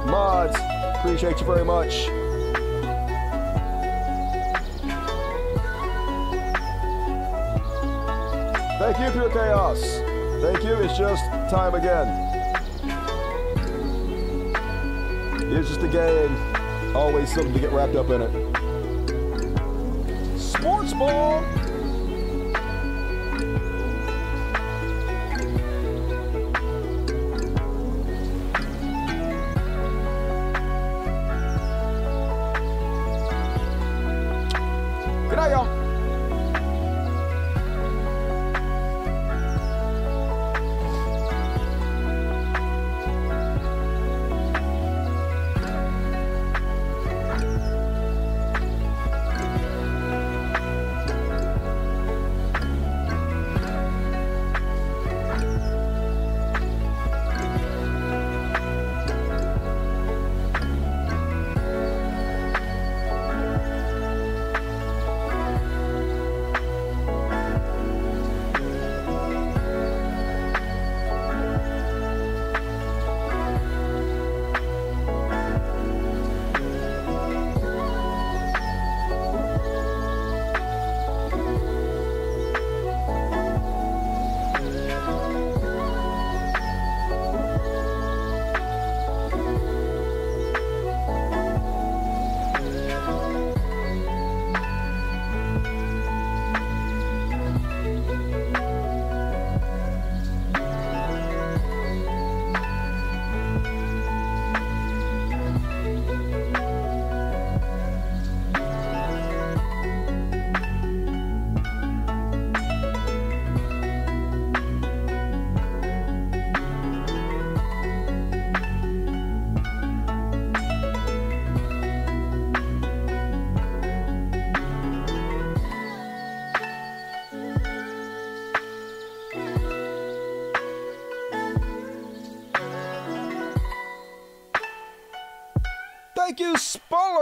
mods. 0.06 0.56
Appreciate 0.98 1.38
you 1.40 1.46
very 1.46 1.64
much. 1.64 2.06
Thank 8.78 8.98
you, 8.98 9.10
Pure 9.12 9.30
Chaos. 9.30 10.13
Thank 10.44 10.62
you. 10.62 10.74
It's 10.74 10.98
just 10.98 11.24
time 11.48 11.74
again. 11.74 12.06
It's 15.50 15.68
just 15.70 15.80
a 15.80 15.88
game. 15.88 16.36
Always 16.94 17.32
something 17.32 17.54
to 17.54 17.60
get 17.60 17.72
wrapped 17.72 17.94
up 17.96 18.10
in 18.10 18.20
it. 18.20 18.30
Sports 20.38 20.92
ball. 20.92 21.42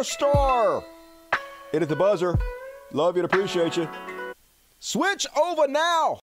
Star. 0.04 0.84
It 1.72 1.82
is 1.82 1.88
the 1.88 1.96
buzzer. 1.96 2.38
Love 2.92 3.16
you 3.16 3.22
and 3.22 3.32
appreciate 3.32 3.76
you. 3.76 3.88
Switch 4.78 5.26
over 5.40 5.66
now. 5.66 6.20